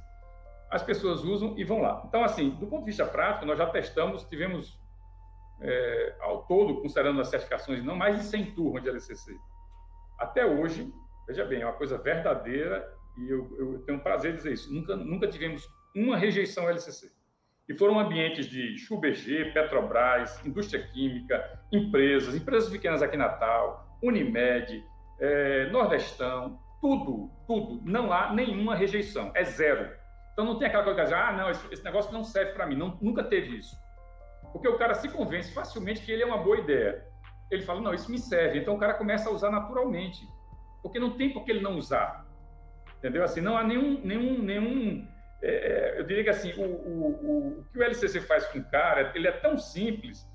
As 0.70 0.84
pessoas 0.84 1.24
usam 1.24 1.58
e 1.58 1.64
vão 1.64 1.82
lá. 1.82 2.04
Então, 2.08 2.24
assim, 2.24 2.52
do 2.52 2.68
ponto 2.68 2.82
de 2.82 2.86
vista 2.88 3.06
prático, 3.06 3.46
nós 3.46 3.58
já 3.58 3.66
testamos, 3.68 4.24
tivemos 4.26 4.80
é, 5.62 6.16
ao 6.20 6.46
todo, 6.46 6.82
considerando 6.82 7.22
as 7.22 7.28
certificações, 7.28 7.84
não 7.84 7.96
mais 7.96 8.18
de 8.18 8.24
100 8.26 8.56
turmas 8.56 8.84
de 8.84 8.90
LCC. 8.90 9.36
Até 10.20 10.46
hoje, 10.46 10.92
veja 11.28 11.46
bem, 11.46 11.62
é 11.62 11.66
uma 11.66 11.74
coisa 11.74 11.98
verdadeira 11.98 12.88
e 13.18 13.30
eu, 13.30 13.56
eu 13.58 13.80
tenho 13.84 14.00
prazer 14.00 14.34
em 14.34 14.36
dizer 14.36 14.54
isso. 14.54 14.74
Nunca, 14.74 14.96
nunca 14.96 15.28
tivemos 15.28 15.68
uma 15.96 16.18
rejeição 16.18 16.70
LCC. 16.70 17.12
E 17.70 17.78
foram 17.78 18.00
ambientes 18.00 18.48
de 18.48 18.78
ChubG, 18.78 19.54
Petrobras, 19.54 20.44
indústria 20.46 20.86
química, 20.88 21.60
empresas, 21.72 22.36
empresas 22.36 22.70
pequenas 22.70 23.02
aqui 23.02 23.16
em 23.16 23.20
Natal, 23.20 23.98
Unimed, 24.04 24.84
é, 25.20 25.70
nordestão, 25.70 26.60
tudo, 26.82 27.30
tudo. 27.48 27.82
Não 27.90 28.12
há 28.12 28.34
nenhuma 28.34 28.76
rejeição, 28.76 29.32
é 29.36 29.44
zero. 29.44 29.90
Então 30.34 30.44
não 30.44 30.58
tem 30.58 30.68
aquela 30.68 30.84
coisa 30.84 31.06
de 31.06 31.14
ah, 31.14 31.32
não, 31.32 31.50
esse, 31.50 31.74
esse 31.74 31.84
negócio 31.84 32.12
não 32.12 32.24
serve 32.24 32.54
para 32.54 32.66
mim. 32.66 32.76
Não, 32.76 32.98
nunca 33.02 33.24
teve 33.24 33.58
isso. 33.58 33.76
Porque 34.52 34.68
o 34.68 34.78
cara 34.78 34.94
se 34.94 35.10
convence 35.10 35.54
facilmente 35.54 36.02
que 36.02 36.12
ele 36.12 36.24
é 36.24 36.26
uma 36.26 36.38
boa 36.38 36.58
ideia. 36.58 37.06
Ele 37.50 37.64
fala, 37.64 37.82
não, 37.82 37.94
isso 37.94 38.12
me 38.12 38.18
serve. 38.18 38.60
Então 38.60 38.76
o 38.76 38.80
cara 38.80 38.94
começa 38.94 39.30
a 39.30 39.32
usar 39.32 39.52
naturalmente. 39.52 40.26
Porque 40.82 41.00
não 41.00 41.12
tem 41.18 41.32
por 41.32 41.44
que 41.44 41.52
ele 41.52 41.62
não 41.62 41.78
usar. 41.78 42.26
Entendeu? 42.98 43.24
Assim, 43.24 43.42
não 43.42 43.58
há 43.58 43.64
nenhum. 43.64 44.00
nenhum, 44.04 44.42
nenhum 44.42 45.08
é, 45.42 45.96
é 45.96 46.00
eu 46.00 46.04
diria 46.06 46.24
que 46.24 46.30
assim, 46.30 46.54
o, 46.54 46.64
o, 46.64 47.60
o, 47.60 47.66
que 47.72 47.80
o 47.80 47.84
LCC 47.84 48.22
faz 48.22 48.46
com 48.48 48.60
o 48.60 48.64
cara, 48.70 49.12
ele 49.16 49.28
é 49.28 49.32
tão 49.32 49.58
simples. 49.58 50.30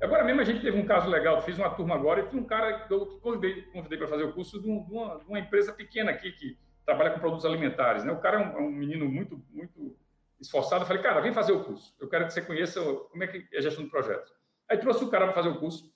Agora 0.00 0.24
mesmo 0.24 0.40
a 0.40 0.44
gente 0.44 0.62
teve 0.62 0.78
um 0.78 0.86
caso 0.86 1.10
legal, 1.10 1.42
fiz 1.42 1.58
uma 1.58 1.70
turma 1.70 1.94
agora 1.94 2.20
e 2.20 2.26
tinha 2.28 2.40
um 2.40 2.46
cara 2.46 2.80
que 2.80 2.92
eu 2.92 3.18
convidei, 3.20 3.62
convidei 3.64 3.98
para 3.98 4.08
fazer 4.08 4.24
o 4.24 4.32
curso 4.32 4.60
de, 4.60 4.66
uma, 4.66 5.18
de 5.18 5.26
uma 5.26 5.38
empresa 5.38 5.72
pequena 5.72 6.10
aqui 6.10 6.32
que 6.32 6.56
trabalha 6.86 7.10
com 7.10 7.20
produtos 7.20 7.44
alimentares. 7.44 8.02
Né? 8.02 8.12
O 8.12 8.18
cara 8.18 8.40
é 8.40 8.46
um, 8.46 8.58
é 8.58 8.60
um, 8.62 8.70
menino 8.70 9.06
muito, 9.06 9.42
muito 9.50 9.96
esforçado. 10.40 10.82
Eu 10.82 10.86
falei, 10.86 11.02
cara, 11.02 11.20
vem 11.20 11.32
fazer 11.32 11.52
o 11.52 11.64
curso. 11.64 11.94
Eu 12.00 12.08
quero 12.08 12.26
que 12.26 12.32
você 12.32 12.42
conheça 12.42 12.80
como 12.82 13.22
é 13.22 13.26
que 13.26 13.46
é 13.52 13.58
a 13.58 13.60
gestão 13.60 13.84
de 13.84 13.90
projetos. 13.90 14.32
Aí 14.68 14.78
trouxe 14.78 15.04
o 15.04 15.10
cara 15.10 15.26
para 15.26 15.34
fazer 15.34 15.48
o 15.48 15.58
curso. 15.58 15.92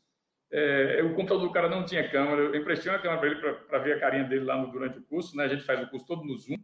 É, 0.52 1.02
o 1.02 1.14
computador 1.14 1.46
do 1.46 1.52
cara 1.52 1.68
não 1.68 1.84
tinha 1.84 2.08
câmera. 2.08 2.42
Eu 2.42 2.54
emprestei 2.54 2.90
uma 2.90 2.98
câmera 2.98 3.20
para 3.20 3.28
ele 3.30 3.58
para 3.66 3.78
ver 3.78 3.94
a 3.94 4.00
carinha 4.00 4.24
dele 4.24 4.44
lá 4.44 4.56
no, 4.56 4.70
durante 4.70 4.98
o 4.98 5.04
curso. 5.04 5.36
Né? 5.36 5.44
A 5.44 5.48
gente 5.48 5.64
faz 5.64 5.82
o 5.82 5.90
curso 5.90 6.06
todo 6.06 6.24
no 6.24 6.36
Zoom. 6.36 6.56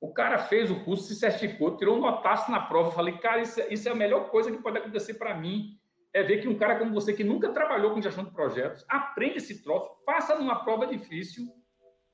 O 0.00 0.12
cara 0.12 0.38
fez 0.38 0.70
o 0.70 0.82
curso, 0.84 1.04
se 1.04 1.14
certificou, 1.14 1.76
tirou 1.76 1.96
um 1.96 2.00
notaço 2.00 2.50
na 2.50 2.60
prova. 2.60 2.90
Falei, 2.90 3.18
cara, 3.18 3.40
isso, 3.40 3.60
é, 3.60 3.72
isso 3.72 3.88
é 3.88 3.92
a 3.92 3.94
melhor 3.94 4.30
coisa 4.30 4.50
que 4.50 4.62
pode 4.62 4.78
acontecer 4.78 5.14
para 5.14 5.34
mim. 5.34 5.78
É 6.12 6.22
ver 6.22 6.40
que 6.40 6.48
um 6.48 6.58
cara 6.58 6.78
como 6.78 6.92
você, 6.92 7.12
que 7.12 7.22
nunca 7.22 7.52
trabalhou 7.52 7.92
com 7.92 8.02
gestão 8.02 8.24
de 8.24 8.32
projetos, 8.32 8.84
aprende 8.88 9.36
esse 9.36 9.62
troço, 9.62 9.88
passa 10.04 10.36
numa 10.36 10.64
prova 10.64 10.86
difícil 10.86 11.46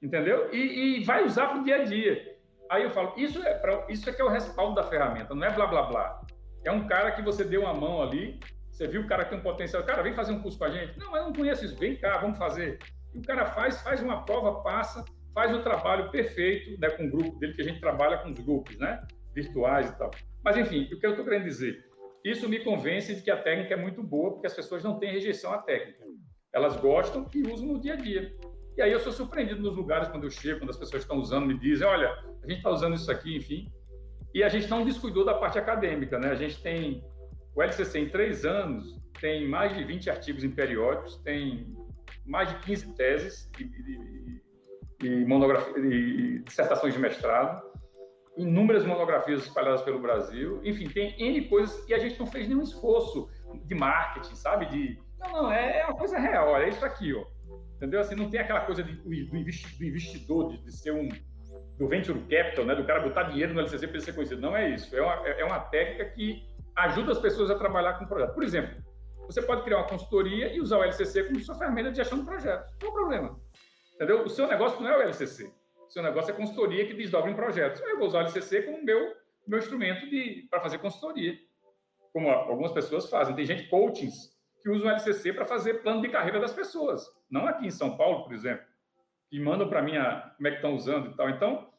entendeu? 0.03 0.53
E, 0.53 0.99
e 0.99 1.05
vai 1.05 1.25
usar 1.25 1.49
para 1.49 1.61
o 1.61 1.65
dia 1.65 1.77
a 1.77 1.85
dia. 1.85 2.36
Aí 2.71 2.83
eu 2.83 2.91
falo, 2.91 3.13
isso 3.17 3.43
é, 3.43 3.55
pra, 3.55 3.87
isso 3.89 4.09
é 4.09 4.13
que 4.13 4.21
é 4.21 4.25
o 4.25 4.29
respaldo 4.29 4.75
da 4.75 4.83
ferramenta, 4.83 5.35
não 5.35 5.47
é 5.47 5.51
blá 5.51 5.67
blá 5.67 5.83
blá. 5.83 6.21
É 6.65 6.71
um 6.71 6.87
cara 6.87 7.13
que 7.13 7.23
você 7.23 7.45
deu 7.45 7.63
uma 7.63 7.75
mão 7.75 8.03
ali, 8.03 8.41
você 8.71 8.87
viu 8.87 9.03
o 9.03 9.07
cara 9.07 9.25
que 9.25 9.31
tem 9.31 9.39
um 9.39 9.43
potencial, 9.43 9.83
cara, 9.85 10.03
vem 10.03 10.13
fazer 10.13 10.33
um 10.33 10.43
curso 10.43 10.59
com 10.59 10.65
a 10.65 10.71
gente. 10.71 10.99
Não, 10.99 11.17
eu 11.17 11.25
não 11.25 11.33
conheço 11.33 11.65
isso, 11.65 11.77
vem 11.77 11.97
cá, 11.97 12.19
vamos 12.19 12.37
fazer. 12.37 12.79
E 13.15 13.19
o 13.19 13.23
cara 13.23 13.47
faz, 13.47 13.81
faz 13.83 14.03
uma 14.03 14.25
prova, 14.25 14.63
passa, 14.63 15.05
faz 15.33 15.55
o 15.55 15.63
trabalho 15.63 16.11
perfeito 16.11 16.79
né, 16.81 16.91
com 16.91 17.05
o 17.05 17.11
grupo 17.11 17.39
dele, 17.39 17.55
que 17.55 17.63
a 17.63 17.65
gente 17.65 17.81
trabalha 17.81 18.19
com 18.19 18.31
os 18.31 18.39
grupos, 18.41 18.77
né? 18.79 19.03
Virtuais 19.35 19.89
e 19.89 19.97
tal. 19.97 20.11
Mas, 20.45 20.57
enfim, 20.57 20.89
o 20.93 20.99
que 20.99 21.07
eu 21.07 21.11
estou 21.11 21.25
querendo 21.25 21.45
dizer? 21.45 21.85
Isso 22.25 22.49
me 22.49 22.59
convence 22.61 23.15
de 23.15 23.23
que 23.23 23.31
a 23.31 23.41
técnica 23.41 23.75
é 23.75 23.77
muito 23.77 24.03
boa, 24.03 24.33
porque 24.33 24.47
as 24.47 24.55
pessoas 24.55 24.83
não 24.83 24.99
têm 24.99 25.13
rejeição 25.13 25.53
à 25.53 25.59
técnica. 25.59 26.05
Elas 26.53 26.77
gostam 26.77 27.27
e 27.35 27.43
usam 27.43 27.69
no 27.69 27.81
dia 27.81 27.93
a 27.93 27.97
dia. 27.97 28.35
E 28.77 28.83
aí 28.83 28.93
eu 28.93 29.01
sou 29.01 29.13
surpreendido 29.13 29.63
nos 29.63 29.75
lugares 29.75 30.09
quando 30.09 30.25
eu 30.25 30.31
chego, 30.31 30.61
quando 30.61 30.71
as 30.71 30.77
pessoas 30.77 31.03
estão 31.03 31.17
usando, 31.17 31.47
me 31.47 31.59
dizem, 31.59 31.87
olha, 31.87 32.11
a 32.11 32.47
gente 32.47 32.59
está 32.59 32.71
usando 32.71 32.95
isso 32.95 33.11
aqui, 33.11 33.37
enfim. 33.37 33.73
E 34.35 34.43
a 34.43 34.49
gente 34.49 34.69
não 34.69 34.85
descuidou 34.85 35.25
da 35.25 35.35
parte 35.35 35.59
acadêmica, 35.59 36.19
né? 36.19 36.31
A 36.31 36.35
gente 36.35 36.61
tem, 36.61 37.03
o 37.55 37.63
LCC 37.63 38.01
em 38.01 38.09
três 38.09 38.45
anos, 38.45 39.01
tem 39.19 39.49
mais 39.49 39.75
de 39.75 39.83
20 39.83 40.11
artigos 40.11 40.45
em 40.45 40.51
periódicos, 40.51 41.17
tem 41.23 41.75
mais 42.27 42.51
de 42.51 42.59
15 42.59 42.95
teses 42.95 43.51
e, 43.59 43.65
e, 45.03 45.07
e, 45.07 46.37
e 46.37 46.39
dissertações 46.41 46.93
de 46.93 47.01
mestrado, 47.01 47.63
inúmeras 48.37 48.85
monografias 48.85 49.45
espalhadas 49.45 49.81
pelo 49.83 49.99
Brasil, 49.99 50.61
enfim, 50.63 50.87
tem 50.89 51.15
N 51.19 51.49
coisas 51.49 51.89
e 51.89 51.95
a 51.95 51.99
gente 51.99 52.19
não 52.19 52.27
fez 52.27 52.47
nenhum 52.47 52.63
esforço 52.63 53.31
de 53.65 53.75
marketing, 53.75 54.35
sabe? 54.35 54.67
De, 54.67 54.99
não, 55.19 55.33
não, 55.33 55.53
é, 55.53 55.81
é 55.81 55.87
uma 55.87 55.97
coisa 55.97 56.19
real, 56.19 56.57
é 56.59 56.69
isso 56.69 56.85
aqui, 56.85 57.15
ó. 57.15 57.25
Entendeu? 57.77 58.01
Assim, 58.01 58.15
não 58.15 58.31
tem 58.31 58.41
aquela 58.41 58.63
coisa 58.63 58.83
de, 58.83 58.93
do, 58.95 59.37
investidor, 59.37 60.51
de, 60.51 60.65
de, 60.65 60.73
ser 60.73 60.93
um 60.93 61.09
do 61.79 61.87
venture 61.87 62.19
capital, 62.21 62.65
né? 62.65 62.75
Do 62.75 62.85
cara 62.85 63.01
botar 63.01 63.25
dinheiro 63.25 63.53
no 63.53 63.61
LCC 63.61 63.87
para 63.87 63.97
ele 63.97 64.05
ser 64.05 64.15
conhecido. 64.15 64.41
Não 64.41 64.57
é 64.57 64.71
isso. 64.71 64.97
É 64.97 65.03
uma, 65.03 65.29
é 65.29 65.45
uma 65.45 65.61
técnica 65.61 66.07
que 66.07 66.43
ajuda 66.75 67.13
as 67.13 67.19
pessoas 67.19 67.51
a 67.51 67.55
trabalhar 67.55 67.95
com 67.95 68.05
o 68.05 68.09
projeto. 68.09 68.33
Por 68.33 68.43
exemplo, 68.43 68.83
você 69.27 69.43
pode 69.43 69.63
criar 69.63 69.79
uma 69.79 69.89
consultoria 69.89 70.55
e 70.55 70.61
usar 70.61 70.79
o 70.79 70.85
LCC 70.85 71.25
como 71.25 71.39
sua 71.41 71.57
ferramenta 71.57 71.91
de 71.91 71.97
gestão 71.97 72.19
de 72.19 72.25
projetos. 72.25 72.73
Não 72.81 72.89
é 72.89 72.93
problema. 72.93 73.41
Entendeu? 73.95 74.23
O 74.23 74.29
seu 74.29 74.47
negócio 74.47 74.81
não 74.81 74.89
é 74.89 74.97
o 74.97 75.03
LCC. 75.03 75.53
O 75.87 75.91
seu 75.91 76.03
negócio 76.03 76.31
é 76.31 76.35
consultoria 76.35 76.87
que 76.87 76.95
desdobra 76.95 77.31
em 77.31 77.35
projetos. 77.35 77.81
Eu 77.83 77.99
vou 77.99 78.09
usar 78.09 78.19
o 78.19 78.23
LCC 78.23 78.63
como 78.63 78.83
meu, 78.85 79.15
meu 79.47 79.59
instrumento 79.59 80.07
para 80.49 80.61
fazer 80.61 80.79
consultoria. 80.79 81.35
Como 82.13 82.31
algumas 82.31 82.73
pessoas 82.73 83.11
fazem. 83.11 83.35
Tem 83.35 83.45
gente, 83.45 83.69
coachings, 83.69 84.36
que 84.67 84.71
usam 84.71 84.89
o 84.89 84.91
LCC 84.91 85.33
para 85.33 85.45
fazer 85.45 85.75
plano 85.75 86.03
de 86.03 86.09
carreira 86.09 86.41
das 86.41 86.53
pessoas. 86.53 87.07
Não 87.31 87.47
aqui 87.47 87.69
em 87.69 87.71
São 87.71 87.97
Paulo, 87.97 88.25
por 88.25 88.35
exemplo, 88.35 88.67
que 89.31 89.39
mandam 89.39 89.69
para 89.69 89.81
mim 89.81 89.97
a, 89.97 90.33
como 90.37 90.49
é 90.49 90.51
que 90.51 90.57
estão 90.57 90.75
usando 90.75 91.13
e 91.13 91.17
tal. 91.17 91.31
Então, 91.31 91.71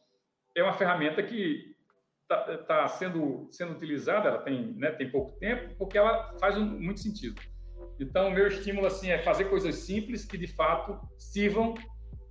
é 0.56 0.62
uma 0.62 0.72
ferramenta 0.72 1.22
que 1.22 1.76
está 2.22 2.56
tá 2.58 2.88
sendo, 2.88 3.46
sendo 3.50 3.72
utilizada, 3.72 4.30
ela 4.30 4.38
tem, 4.38 4.72
né, 4.72 4.90
tem 4.92 5.10
pouco 5.10 5.38
tempo, 5.38 5.74
porque 5.76 5.98
ela 5.98 6.34
faz 6.40 6.56
um, 6.56 6.64
muito 6.64 7.00
sentido. 7.00 7.38
Então, 8.00 8.28
o 8.28 8.30
meu 8.30 8.46
estímulo 8.46 8.86
assim, 8.86 9.10
é 9.10 9.18
fazer 9.18 9.50
coisas 9.50 9.74
simples 9.74 10.24
que, 10.24 10.38
de 10.38 10.46
fato, 10.46 10.98
sirvam 11.18 11.74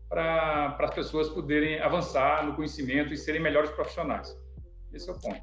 para 0.10 0.76
as 0.80 0.96
pessoas 0.96 1.30
poderem 1.30 1.80
avançar 1.82 2.44
no 2.44 2.56
conhecimento 2.56 3.14
e 3.14 3.18
serem 3.18 3.42
melhores 3.42 3.70
profissionais. 3.70 4.36
Esse 4.92 5.08
é 5.08 5.14
o 5.14 5.20
ponto. 5.20 5.42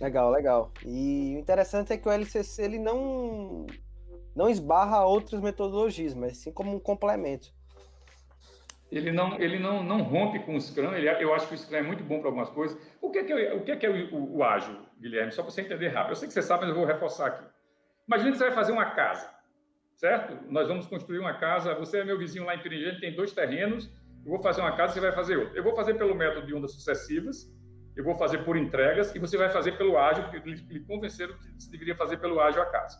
Legal, 0.00 0.30
legal. 0.30 0.72
E 0.82 1.34
o 1.36 1.40
interessante 1.40 1.92
é 1.92 1.98
que 1.98 2.08
o 2.08 2.12
LCC 2.12 2.62
ele 2.62 2.78
não 2.78 3.66
não 4.36 4.50
esbarra 4.50 5.02
outras 5.04 5.40
metodologias, 5.40 6.14
mas 6.14 6.36
sim 6.36 6.52
como 6.52 6.76
um 6.76 6.78
complemento. 6.78 7.48
Ele 8.92 9.10
não, 9.10 9.40
ele 9.40 9.58
não, 9.58 9.82
não 9.82 10.02
rompe 10.02 10.38
com 10.40 10.54
o 10.54 10.60
Scrum, 10.60 10.92
ele, 10.92 11.08
eu 11.08 11.34
acho 11.34 11.48
que 11.48 11.54
o 11.54 11.58
Scrum 11.58 11.78
é 11.78 11.82
muito 11.82 12.04
bom 12.04 12.20
para 12.20 12.28
algumas 12.28 12.50
coisas. 12.50 12.78
O 13.00 13.10
que 13.10 13.18
é, 13.18 13.24
que 13.24 13.34
o, 13.34 13.64
que 13.64 13.72
é, 13.72 13.76
que 13.76 13.86
é 13.86 13.90
o, 13.90 14.14
o, 14.14 14.36
o 14.36 14.44
ágil, 14.44 14.78
Guilherme? 15.00 15.32
Só 15.32 15.42
para 15.42 15.50
você 15.50 15.62
entender 15.62 15.88
rápido. 15.88 16.12
Eu 16.12 16.16
sei 16.16 16.28
que 16.28 16.34
você 16.34 16.42
sabe, 16.42 16.60
mas 16.60 16.70
eu 16.70 16.76
vou 16.76 16.84
reforçar 16.84 17.26
aqui. 17.26 17.44
Imagina 18.06 18.30
que 18.30 18.38
você 18.38 18.44
vai 18.44 18.54
fazer 18.54 18.72
uma 18.72 18.90
casa, 18.90 19.28
certo? 19.96 20.38
Nós 20.48 20.68
vamos 20.68 20.86
construir 20.86 21.18
uma 21.18 21.34
casa, 21.34 21.74
você 21.74 22.00
é 22.00 22.04
meu 22.04 22.18
vizinho 22.18 22.44
lá 22.44 22.54
em 22.54 22.62
Piringente, 22.62 23.00
tem 23.00 23.16
dois 23.16 23.32
terrenos, 23.32 23.90
eu 24.24 24.30
vou 24.30 24.40
fazer 24.40 24.60
uma 24.60 24.76
casa, 24.76 24.92
você 24.92 25.00
vai 25.00 25.12
fazer 25.12 25.36
outra. 25.36 25.58
Eu 25.58 25.64
vou 25.64 25.74
fazer 25.74 25.94
pelo 25.94 26.14
método 26.14 26.46
de 26.46 26.54
ondas 26.54 26.72
sucessivas, 26.72 27.50
eu 27.96 28.04
vou 28.04 28.14
fazer 28.14 28.44
por 28.44 28.56
entregas, 28.56 29.12
e 29.14 29.18
você 29.18 29.36
vai 29.36 29.48
fazer 29.48 29.72
pelo 29.72 29.98
ágil, 29.98 30.24
porque 30.24 30.38
lhe 30.38 30.80
convenceram 30.80 31.34
que 31.38 31.54
você 31.58 31.70
deveria 31.70 31.96
fazer 31.96 32.18
pelo 32.18 32.38
ágil 32.38 32.62
a 32.62 32.66
casa. 32.66 32.98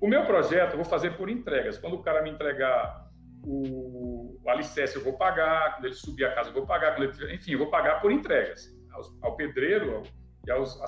O 0.00 0.08
meu 0.08 0.24
projeto 0.24 0.72
eu 0.72 0.76
vou 0.76 0.84
fazer 0.84 1.16
por 1.16 1.28
entregas. 1.28 1.76
Quando 1.78 1.94
o 1.94 2.02
cara 2.02 2.22
me 2.22 2.30
entregar 2.30 3.08
o, 3.44 4.40
o 4.42 4.50
alicerce, 4.50 4.96
eu 4.96 5.04
vou 5.04 5.12
pagar. 5.14 5.74
Quando 5.74 5.84
ele 5.86 5.94
subir 5.94 6.24
a 6.24 6.34
casa, 6.34 6.48
eu 6.48 6.54
vou 6.54 6.66
pagar. 6.66 6.98
Ele, 6.98 7.34
enfim, 7.34 7.52
eu 7.52 7.58
vou 7.58 7.70
pagar 7.70 8.00
por 8.00 8.10
entregas 8.10 8.74
aos, 8.92 9.18
ao 9.22 9.36
pedreiro 9.36 9.96
ao, 9.96 10.02
e 10.46 10.50
aos, 10.50 10.80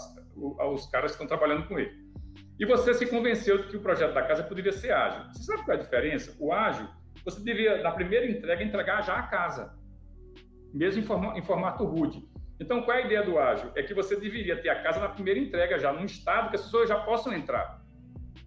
aos 0.59 0.87
caras 0.91 1.13
que 1.13 1.23
estão 1.23 1.27
trabalhando 1.27 1.69
com 1.69 1.79
ele. 1.79 1.93
E 2.59 2.65
você 2.65 2.95
se 2.95 3.07
convenceu 3.07 3.63
de 3.63 3.69
que 3.69 3.77
o 3.77 3.81
projeto 3.81 4.15
da 4.15 4.23
casa 4.23 4.43
poderia 4.43 4.73
ser 4.73 4.93
ágil. 4.93 5.25
Você 5.33 5.43
sabe 5.43 5.65
qual 5.65 5.77
é 5.77 5.81
a 5.81 5.83
diferença? 5.83 6.37
O 6.39 6.53
ágil, 6.53 6.89
você 7.25 7.43
deveria, 7.43 7.83
na 7.83 7.91
primeira 7.91 8.27
entrega, 8.27 8.63
entregar 8.63 9.03
já 9.03 9.17
a 9.17 9.25
casa, 9.25 9.77
mesmo 10.73 11.03
em, 11.03 11.05
forma, 11.05 11.37
em 11.37 11.43
formato 11.43 11.85
rude. 11.85 12.23
Então, 12.61 12.83
qual 12.83 12.97
é 12.97 13.03
a 13.03 13.07
ideia 13.07 13.23
do 13.23 13.39
ágil? 13.39 13.73
É 13.75 13.83
que 13.83 13.93
você 13.93 14.15
deveria 14.15 14.61
ter 14.61 14.69
a 14.69 14.83
casa 14.83 15.01
na 15.01 15.09
primeira 15.09 15.41
entrega, 15.41 15.79
já 15.79 15.93
num 15.93 16.05
estado 16.05 16.51
que 16.51 16.57
as 16.57 16.63
pessoas 16.63 16.89
já 16.89 17.01
possam 17.01 17.33
entrar. 17.33 17.82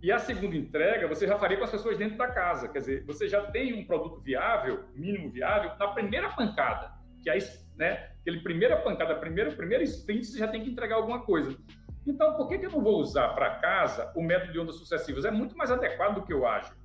E 0.06 0.12
a 0.12 0.20
segunda 0.20 0.56
entrega 0.56 1.08
você 1.08 1.26
já 1.26 1.36
faria 1.36 1.58
com 1.58 1.64
as 1.64 1.72
pessoas 1.72 1.98
dentro 1.98 2.16
da 2.16 2.28
casa. 2.28 2.68
Quer 2.68 2.78
dizer, 2.78 3.04
você 3.06 3.28
já 3.28 3.42
tem 3.42 3.74
um 3.74 3.84
produto 3.84 4.22
viável, 4.22 4.84
mínimo 4.94 5.32
viável, 5.32 5.72
na 5.80 5.88
primeira 5.88 6.30
pancada. 6.30 6.92
Que 7.24 7.30
aí, 7.32 7.40
né, 7.76 8.12
aquele 8.22 8.42
primeira 8.42 8.78
pancada, 8.78 9.16
primeiro, 9.16 9.56
primeiro 9.56 9.84
sprint, 9.84 10.28
você 10.28 10.38
já 10.38 10.48
tem 10.48 10.62
que 10.64 10.70
entregar 10.70 10.98
alguma 10.98 11.26
coisa. 11.26 11.58
Então, 12.06 12.38
por 12.38 12.48
que, 12.48 12.60
que 12.60 12.68
eu 12.68 12.70
não 12.70 12.84
vou 12.84 13.00
usar 13.00 13.30
para 13.30 13.56
casa 13.56 14.14
o 14.16 14.22
método 14.22 14.52
de 14.52 14.60
ondas 14.60 14.76
sucessivas? 14.76 15.26
É 15.26 15.32
muito 15.32 15.58
mais 15.58 15.72
adequado 15.72 16.14
do 16.14 16.24
que 16.24 16.36
o 16.36 16.46
ágil. 16.46 16.76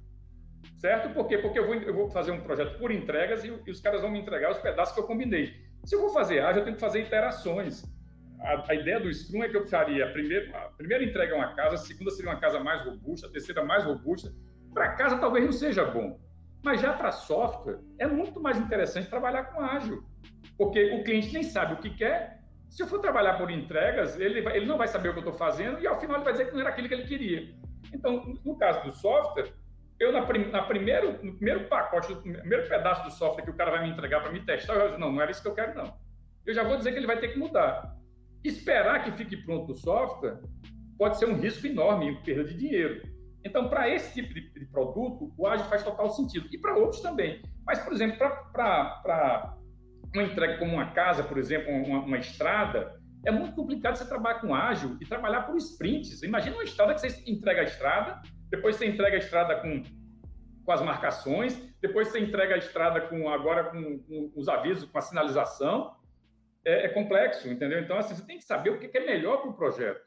Certo? 0.78 1.12
Por 1.12 1.28
quê? 1.28 1.36
Porque 1.36 1.58
eu 1.58 1.66
vou, 1.66 1.74
eu 1.74 1.92
vou 1.92 2.08
fazer 2.08 2.30
um 2.30 2.40
projeto 2.40 2.78
por 2.78 2.90
entregas 2.90 3.44
e, 3.44 3.48
e 3.66 3.70
os 3.70 3.82
caras 3.82 4.00
vão 4.00 4.10
me 4.10 4.18
entregar 4.18 4.50
os 4.50 4.58
pedaços 4.60 4.94
que 4.94 5.00
eu 5.00 5.06
combinei. 5.06 5.60
Se 5.84 5.94
eu 5.94 6.00
vou 6.00 6.08
fazer 6.08 6.40
ágil, 6.40 6.60
eu 6.60 6.64
tenho 6.64 6.76
que 6.76 6.80
fazer 6.80 7.02
iterações 7.02 7.84
a, 8.42 8.64
a, 8.68 8.74
ideia 8.74 9.00
do 9.00 9.12
Scrum 9.12 9.42
é 9.42 9.48
que 9.48 9.56
eu 9.56 9.66
faria 9.66 10.06
a 10.06 10.10
primeira, 10.10 10.56
a 10.56 10.68
primeira 10.70 11.04
entrega 11.04 11.34
é 11.34 11.36
uma 11.36 11.54
casa, 11.54 11.74
a 11.74 11.78
segunda 11.78 12.10
seria 12.10 12.30
uma 12.30 12.40
casa 12.40 12.60
mais 12.60 12.82
robusta, 12.82 13.26
a 13.26 13.30
terceira 13.30 13.64
mais 13.64 13.84
robusta. 13.84 14.32
Para 14.72 14.94
casa 14.94 15.18
talvez 15.18 15.44
não 15.44 15.52
seja 15.52 15.84
bom, 15.84 16.18
mas 16.62 16.80
já 16.80 16.92
para 16.92 17.12
software 17.12 17.78
é 17.98 18.06
muito 18.06 18.40
mais 18.40 18.58
interessante 18.58 19.08
trabalhar 19.08 19.44
com 19.44 19.60
ágil, 19.60 20.04
porque 20.56 20.92
o 20.92 21.04
cliente 21.04 21.32
nem 21.32 21.42
sabe 21.42 21.74
o 21.74 21.78
que 21.78 21.90
quer. 21.90 22.40
Se 22.68 22.82
eu 22.82 22.86
for 22.86 23.00
trabalhar 23.00 23.34
por 23.34 23.50
entregas, 23.50 24.18
ele, 24.18 24.42
vai, 24.42 24.56
ele 24.56 24.66
não 24.66 24.78
vai 24.78 24.86
saber 24.86 25.08
o 25.08 25.12
que 25.12 25.18
eu 25.18 25.24
estou 25.24 25.34
fazendo 25.34 25.80
e 25.80 25.86
ao 25.86 25.98
final 25.98 26.16
ele 26.16 26.24
vai 26.24 26.32
dizer 26.32 26.46
que 26.46 26.52
não 26.52 26.60
era 26.60 26.70
aquilo 26.70 26.88
que 26.88 26.94
ele 26.94 27.06
queria. 27.06 27.54
Então, 27.92 28.38
no 28.44 28.56
caso 28.56 28.84
do 28.84 28.92
software, 28.92 29.52
eu 29.98 30.12
na, 30.12 30.22
prim, 30.22 30.50
na 30.50 30.62
primeiro, 30.62 31.12
no 31.22 31.34
primeiro 31.34 31.68
pacote, 31.68 32.12
no 32.12 32.20
primeiro 32.20 32.68
pedaço 32.68 33.04
do 33.04 33.10
software 33.10 33.44
que 33.44 33.50
o 33.50 33.54
cara 33.54 33.72
vai 33.72 33.82
me 33.82 33.90
entregar 33.90 34.22
para 34.22 34.32
me 34.32 34.40
testar, 34.40 34.74
eu 34.74 34.78
vou 34.78 34.88
dizer, 34.88 35.00
não, 35.00 35.12
não 35.12 35.20
era 35.20 35.30
isso 35.30 35.42
que 35.42 35.48
eu 35.48 35.54
quero, 35.54 35.74
não. 35.74 35.94
Eu 36.46 36.54
já 36.54 36.62
vou 36.62 36.76
dizer 36.76 36.92
que 36.92 36.98
ele 36.98 37.06
vai 37.06 37.18
ter 37.18 37.28
que 37.28 37.38
mudar. 37.38 37.99
Esperar 38.44 39.04
que 39.04 39.12
fique 39.12 39.36
pronto 39.36 39.72
o 39.72 39.74
software 39.74 40.40
pode 40.98 41.18
ser 41.18 41.26
um 41.26 41.36
risco 41.36 41.66
enorme 41.66 42.08
em 42.08 42.22
perda 42.22 42.44
de 42.44 42.56
dinheiro. 42.56 43.02
Então, 43.44 43.68
para 43.68 43.88
esse 43.88 44.12
tipo 44.14 44.34
de, 44.34 44.50
de, 44.52 44.66
produto, 44.66 45.32
o 45.36 45.46
ágil 45.46 45.66
faz 45.66 45.82
total 45.82 46.10
sentido. 46.10 46.46
E 46.52 46.58
para 46.58 46.76
outros 46.76 47.00
também. 47.00 47.42
Mas, 47.66 47.78
por 47.78 47.92
exemplo, 47.92 48.18
para 48.52 49.56
uma 50.14 50.24
entrega 50.24 50.58
como 50.58 50.74
uma 50.74 50.90
casa, 50.92 51.22
por 51.22 51.38
exemplo, 51.38 51.72
uma, 51.72 52.00
uma, 52.00 52.18
estrada, 52.18 53.00
é 53.24 53.30
muito 53.30 53.54
complicado 53.54 53.96
você 53.96 54.06
trabalhar 54.06 54.40
com 54.40 54.54
ágil 54.54 54.96
e 55.00 55.06
trabalhar 55.06 55.42
por 55.42 55.56
sprints. 55.56 56.22
Imagina 56.22 56.56
uma 56.56 56.64
estrada 56.64 56.94
que 56.94 57.00
você 57.00 57.22
entrega 57.30 57.62
a 57.62 57.64
estrada, 57.64 58.20
depois 58.50 58.76
você 58.76 58.86
entrega 58.86 59.16
a 59.16 59.18
estrada 59.18 59.56
com, 59.56 59.82
com 60.64 60.72
as 60.72 60.82
marcações, 60.82 61.56
depois 61.80 62.08
você 62.08 62.20
entrega 62.20 62.54
a 62.54 62.58
estrada 62.58 63.00
com 63.02 63.28
agora 63.30 63.64
com, 63.64 63.98
com 64.00 64.32
os 64.36 64.48
avisos, 64.48 64.84
com 64.84 64.98
a 64.98 65.02
sinalização. 65.02 65.94
É, 66.64 66.86
é, 66.86 66.88
complexo, 66.88 67.48
entendeu? 67.48 67.80
Então, 67.80 67.96
assim, 67.96 68.14
você 68.14 68.26
tem 68.26 68.38
que 68.38 68.44
saber 68.44 68.70
o 68.70 68.78
que 68.78 68.96
é 68.96 69.06
melhor 69.06 69.38
para 69.38 69.50
o 69.50 69.56
projeto. 69.56 70.06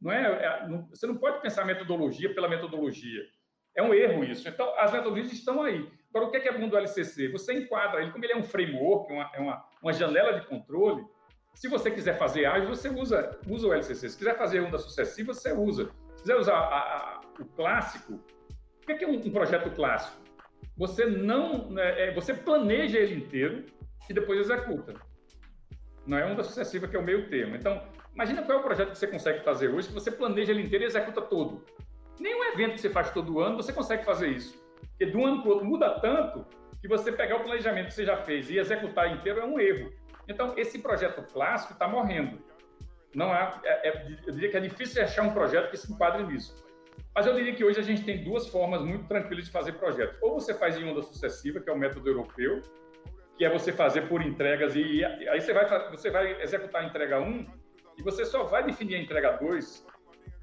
Não 0.00 0.10
é, 0.10 0.22
é 0.22 0.68
não, 0.68 0.88
você 0.88 1.06
não 1.06 1.16
pode 1.16 1.42
pensar 1.42 1.64
metodologia 1.64 2.34
pela 2.34 2.48
metodologia. 2.48 3.22
É 3.76 3.82
um 3.82 3.92
erro 3.92 4.24
isso. 4.24 4.48
Então, 4.48 4.72
as 4.78 4.92
metodologias 4.92 5.32
estão 5.32 5.62
aí. 5.62 5.86
Agora, 6.08 6.26
o 6.26 6.30
que 6.30 6.36
é, 6.36 6.48
é 6.48 6.58
bom 6.58 6.68
do 6.68 6.76
LCC? 6.76 7.28
Você 7.28 7.52
enquadra 7.54 8.00
ele, 8.00 8.12
como 8.12 8.24
ele 8.24 8.32
é 8.32 8.36
um 8.36 8.44
framework, 8.44 9.12
uma, 9.12 9.30
é 9.34 9.40
uma, 9.40 9.64
uma 9.82 9.92
janela 9.92 10.38
de 10.38 10.46
controle. 10.46 11.04
Se 11.54 11.68
você 11.68 11.90
quiser 11.90 12.18
fazer 12.18 12.46
ágil, 12.46 12.68
você 12.68 12.88
usa, 12.88 13.38
usa 13.48 13.66
o 13.66 13.72
LCC. 13.72 14.08
Se 14.08 14.16
quiser 14.16 14.36
fazer 14.36 14.60
onda 14.60 14.78
sucessiva, 14.78 15.34
você 15.34 15.52
usa. 15.52 15.90
Se 16.14 16.22
quiser 16.22 16.36
usar 16.36 16.54
a, 16.54 16.78
a, 16.78 17.20
o 17.38 17.44
clássico, 17.44 18.14
o 18.14 18.86
que 18.86 18.92
é, 18.92 19.02
é 19.02 19.06
um, 19.06 19.14
um, 19.14 19.30
projeto 19.30 19.70
clássico? 19.70 20.22
Você 20.76 21.04
não, 21.04 21.70
né, 21.70 22.10
você 22.12 22.32
planeja 22.32 22.98
ele 22.98 23.16
inteiro 23.16 23.66
e 24.08 24.12
depois 24.12 24.38
executa. 24.40 24.94
Não 26.06 26.18
é 26.18 26.24
onda 26.24 26.42
sucessiva 26.42 26.86
que 26.86 26.96
é 26.96 26.98
o 26.98 27.02
meio 27.02 27.28
termo. 27.28 27.56
Então, 27.56 27.80
Imagina 28.14 28.42
qual 28.42 28.58
é 28.58 28.60
o 28.60 28.64
projeto 28.64 28.92
que 28.92 28.98
você 28.98 29.08
consegue 29.08 29.42
fazer 29.42 29.68
hoje, 29.68 29.88
que 29.88 29.94
você 29.94 30.10
planeja 30.10 30.52
ele 30.52 30.62
inteiro 30.62 30.84
e 30.84 30.86
executa 30.86 31.20
todo. 31.20 31.64
Nenhum 32.18 32.44
evento 32.44 32.74
que 32.74 32.80
você 32.80 32.90
faz 32.90 33.10
todo 33.10 33.40
ano 33.40 33.56
você 33.56 33.72
consegue 33.72 34.04
fazer 34.04 34.28
isso. 34.28 34.56
Porque 34.90 35.06
de 35.06 35.16
um 35.16 35.26
ano 35.26 35.42
para 35.42 35.48
o 35.48 35.52
outro 35.54 35.66
muda 35.66 35.98
tanto 35.98 36.46
que 36.80 36.86
você 36.86 37.10
pegar 37.10 37.36
o 37.36 37.40
planejamento 37.42 37.88
que 37.88 37.94
você 37.94 38.04
já 38.04 38.16
fez 38.16 38.48
e 38.50 38.58
executar 38.58 39.12
inteiro 39.12 39.40
é 39.40 39.44
um 39.44 39.58
erro. 39.58 39.92
Então, 40.28 40.54
esse 40.56 40.78
projeto 40.78 41.22
clássico 41.32 41.72
está 41.72 41.88
morrendo. 41.88 42.38
Não 43.12 43.32
há, 43.32 43.60
é, 43.64 43.88
é, 43.88 44.18
eu 44.26 44.32
diria 44.32 44.48
que 44.48 44.56
é 44.56 44.60
difícil 44.60 45.02
achar 45.02 45.22
um 45.22 45.32
projeto 45.32 45.70
que 45.70 45.76
se 45.76 45.92
enquadre 45.92 46.22
nisso. 46.22 46.64
Mas 47.14 47.26
eu 47.26 47.34
diria 47.34 47.54
que 47.54 47.64
hoje 47.64 47.80
a 47.80 47.82
gente 47.82 48.04
tem 48.04 48.22
duas 48.22 48.46
formas 48.46 48.82
muito 48.82 49.06
tranquilas 49.08 49.46
de 49.46 49.50
fazer 49.50 49.72
projetos. 49.72 50.16
Ou 50.22 50.34
você 50.34 50.54
faz 50.54 50.78
em 50.78 50.88
onda 50.88 51.02
sucessiva, 51.02 51.60
que 51.60 51.68
é 51.68 51.72
o 51.72 51.78
método 51.78 52.08
europeu, 52.08 52.62
que 53.36 53.44
é 53.44 53.50
você 53.50 53.72
fazer 53.72 54.02
por 54.08 54.22
entregas 54.22 54.76
e 54.76 55.04
aí 55.04 55.40
você 55.40 55.52
vai, 55.52 55.90
você 55.90 56.10
vai 56.10 56.40
executar 56.42 56.82
a 56.82 56.86
entrega 56.86 57.20
1 57.20 57.46
e 57.98 58.02
você 58.02 58.24
só 58.24 58.44
vai 58.44 58.64
definir 58.64 58.96
a 58.96 59.00
entrega 59.00 59.32
2, 59.32 59.86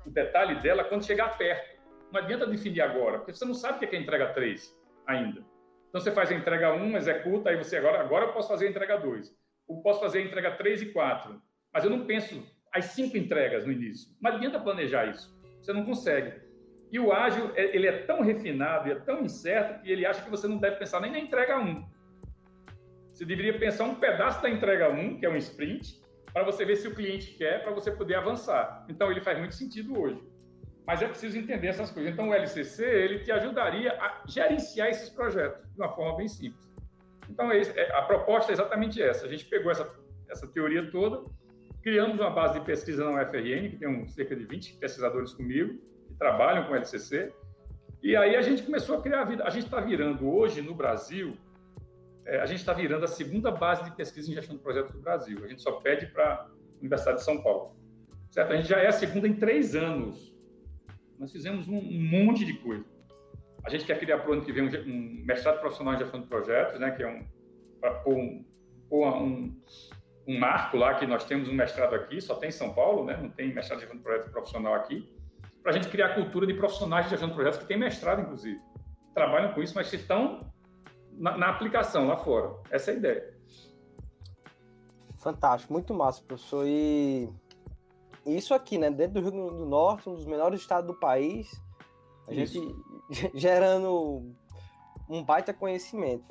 o 0.06 0.10
detalhe 0.10 0.56
dela, 0.62 0.84
quando 0.84 1.06
chegar 1.06 1.38
perto. 1.38 1.80
Não 2.12 2.20
adianta 2.20 2.46
definir 2.46 2.82
agora, 2.82 3.20
porque 3.20 3.34
você 3.34 3.46
não 3.46 3.54
sabe 3.54 3.78
o 3.78 3.90
que 3.90 3.96
é 3.96 4.00
a 4.00 4.02
entrega 4.02 4.28
3 4.34 4.78
ainda. 5.08 5.42
Então 5.90 6.00
você 6.00 6.12
faz 6.12 6.32
a 6.32 6.36
entrega 6.36 6.74
1, 6.74 6.98
executa, 6.98 7.50
aí 7.50 7.58
você 7.58 7.78
agora, 7.78 8.00
agora 8.00 8.26
eu 8.26 8.34
posso 8.34 8.48
fazer 8.48 8.68
a 8.68 8.70
entrega 8.70 8.98
2. 8.98 9.34
Ou 9.68 9.82
posso 9.82 10.00
fazer 10.00 10.20
a 10.20 10.22
entrega 10.24 10.52
3 10.52 10.82
e 10.82 10.86
4. 10.88 11.42
Mas 11.74 11.84
eu 11.84 11.90
não 11.90 12.06
penso 12.06 12.46
as 12.74 12.86
cinco 12.86 13.18
entregas 13.18 13.66
no 13.66 13.72
início. 13.72 14.14
Não 14.22 14.32
adianta 14.32 14.60
planejar 14.60 15.06
isso. 15.06 15.38
Você 15.62 15.74
não 15.74 15.86
consegue. 15.86 16.42
E 16.92 17.00
o 17.00 17.12
ágil, 17.12 17.52
é, 17.56 17.76
ele 17.76 17.88
é 17.88 18.04
tão 18.04 18.22
refinado 18.22 18.88
e 18.88 18.92
é 18.92 18.96
tão 18.96 19.22
incerto 19.22 19.82
que 19.82 19.92
ele 19.92 20.06
acha 20.06 20.22
que 20.22 20.30
você 20.30 20.48
não 20.48 20.58
deve 20.58 20.78
pensar 20.78 21.00
nem 21.00 21.12
na 21.12 21.20
entrega 21.20 21.60
1. 21.60 21.86
Você 23.22 23.26
deveria 23.28 23.54
pensar 23.54 23.84
um 23.84 23.94
pedaço 23.94 24.42
da 24.42 24.50
entrega 24.50 24.90
1, 24.90 25.20
que 25.20 25.28
é 25.28 25.30
um 25.30 25.38
sprint, 25.38 26.02
para 26.34 26.44
você 26.44 26.66
ver 26.66 26.76
se 26.78 26.88
o 26.88 26.96
cliente 26.96 27.36
quer, 27.36 27.62
para 27.62 27.72
você 27.72 27.92
poder 27.92 28.16
avançar. 28.16 28.84
Então, 28.90 29.12
ele 29.12 29.22
faz 29.22 29.38
muito 29.38 29.54
sentido 29.54 29.96
hoje. 29.96 30.20
Mas 30.88 31.04
é 31.04 31.08
preciso 31.08 31.38
entender 31.38 31.68
essas 31.68 31.92
coisas. 31.92 32.12
Então, 32.12 32.30
o 32.30 32.34
LCC, 32.34 32.84
ele 32.84 33.20
te 33.20 33.32
ajudaria 33.32 33.92
a 33.92 34.24
gerenciar 34.26 34.90
esses 34.90 35.08
projetos 35.08 35.62
de 35.72 35.80
uma 35.80 35.90
forma 35.90 36.18
bem 36.18 36.28
simples. 36.28 36.68
Então, 37.30 37.52
é 37.52 37.62
é, 37.62 37.96
a 37.96 38.02
proposta 38.02 38.52
é 38.52 38.54
exatamente 38.54 39.00
essa. 39.00 39.28
A 39.28 39.30
gente 39.30 39.46
pegou 39.46 39.72
essa, 39.72 39.88
essa 40.28 40.48
teoria 40.48 40.90
toda, 40.90 41.24
criamos 41.84 42.20
uma 42.20 42.32
base 42.32 42.60
de 42.60 42.66
pesquisa 42.66 43.06
na 43.06 43.22
UFRN, 43.22 43.70
que 43.70 43.78
tem 43.78 43.88
um, 43.88 44.08
cerca 44.08 44.36
de 44.36 44.46
20 44.46 44.78
pesquisadores 44.78 45.32
comigo, 45.32 45.80
que 46.08 46.16
trabalham 46.16 46.66
com 46.66 46.76
LCC, 46.76 47.32
e 48.02 48.16
aí 48.16 48.36
a 48.36 48.42
gente 48.42 48.64
começou 48.64 48.98
a 48.98 49.02
criar 49.04 49.22
a 49.22 49.26
vida. 49.26 49.44
A 49.44 49.52
gente 49.52 49.66
está 49.66 49.80
virando 49.80 50.28
hoje, 50.28 50.60
no 50.60 50.74
Brasil, 50.74 51.38
é, 52.26 52.40
a 52.40 52.46
gente 52.46 52.60
está 52.60 52.74
virando 52.74 53.04
a 53.04 53.08
segunda 53.08 53.52
base 53.52 53.84
de 53.84 53.92
pesquisa 53.92 54.30
em 54.30 54.34
gestão 54.34 54.56
de 54.56 54.62
projetos 54.62 54.92
do 54.92 55.00
Brasil. 55.00 55.44
A 55.44 55.48
gente 55.48 55.62
só 55.62 55.74
pede 55.74 56.08
para 56.08 56.34
a 56.34 56.48
Universidade 56.80 57.18
de 57.18 57.24
São 57.24 57.42
Paulo. 57.42 57.76
Certo? 58.30 58.54
A 58.54 58.56
gente 58.56 58.68
já 58.68 58.80
é 58.80 58.88
a 58.88 58.92
segunda 58.92 59.28
em 59.28 59.34
três 59.34 59.76
anos. 59.76 60.34
Nós 61.20 61.32
fizemos 61.32 61.68
um, 61.68 61.78
um 61.78 62.02
monte 62.02 62.46
de 62.46 62.54
coisa. 62.54 62.86
A 63.64 63.70
gente 63.70 63.86
quer 63.86 64.00
criar 64.00 64.20
para 64.20 64.30
o 64.30 64.34
ano 64.34 64.42
que 64.44 64.52
vem 64.52 64.64
um, 64.64 64.70
um, 64.88 65.26
mestrado 65.26 65.60
profissional 65.60 65.94
em 65.94 66.00
gestão 66.00 66.20
de 66.20 66.28
projetos, 66.28 66.80
né, 66.80 66.92
que 66.92 67.04
é 67.04 67.08
um 67.08 67.26
para 67.80 67.96
pôr, 67.96 68.16
um, 68.16 68.46
um, 68.92 69.62
um, 70.28 70.40
marco 70.40 70.78
lá 70.78 70.94
que 70.96 71.06
nós 71.08 71.26
temos 71.26 71.50
um 71.50 71.54
mestrado 71.54 71.96
aqui, 71.96 72.22
só 72.22 72.36
tem 72.36 72.50
em 72.50 72.52
São 72.52 72.74
Paulo, 72.74 73.06
né, 73.06 73.18
não 73.20 73.30
tem 73.30 73.54
mestrado 73.54 73.80
de 73.80 73.86
gestão 73.86 73.98
de 73.98 74.04
projetos 74.04 74.32
profissional 74.32 74.76
aqui, 74.76 75.12
para 75.64 75.72
a 75.72 75.74
gente 75.74 75.90
criar 75.90 76.08
a 76.08 76.16
cultura 76.16 76.46
de 76.46 76.54
profissionais 76.54 77.06
de 77.06 77.12
gestão 77.12 77.30
de 77.30 77.34
projetos 77.34 77.60
que 77.60 77.66
tem 77.66 77.78
mestrado, 77.78 78.22
inclusive. 78.22 78.60
Trabalham 79.14 79.54
com 79.54 79.62
isso, 79.62 79.74
mas 79.76 79.90
que 79.90 79.96
estão 79.96 80.51
na, 81.18 81.38
na 81.38 81.50
aplicação 81.50 82.08
lá 82.08 82.18
fora. 82.18 82.56
Essa 82.70 82.92
é 82.92 82.94
a 82.94 82.98
ideia. 82.98 83.34
Fantástico, 85.18 85.72
muito 85.72 85.94
massa, 85.94 86.24
professor. 86.24 86.66
E 86.66 87.30
isso 88.26 88.54
aqui, 88.54 88.78
né, 88.78 88.90
dentro 88.90 89.14
do 89.14 89.22
Rio 89.22 89.32
Grande 89.32 89.58
do 89.58 89.66
Norte, 89.66 90.10
um 90.10 90.16
dos 90.16 90.26
menores 90.26 90.62
estados 90.62 90.88
do 90.88 91.00
país, 91.00 91.50
a 92.28 92.34
isso. 92.34 92.54
gente 92.54 93.32
gerando 93.38 94.34
um 95.10 95.24
baita 95.24 95.54
conhecimento. 95.54 96.26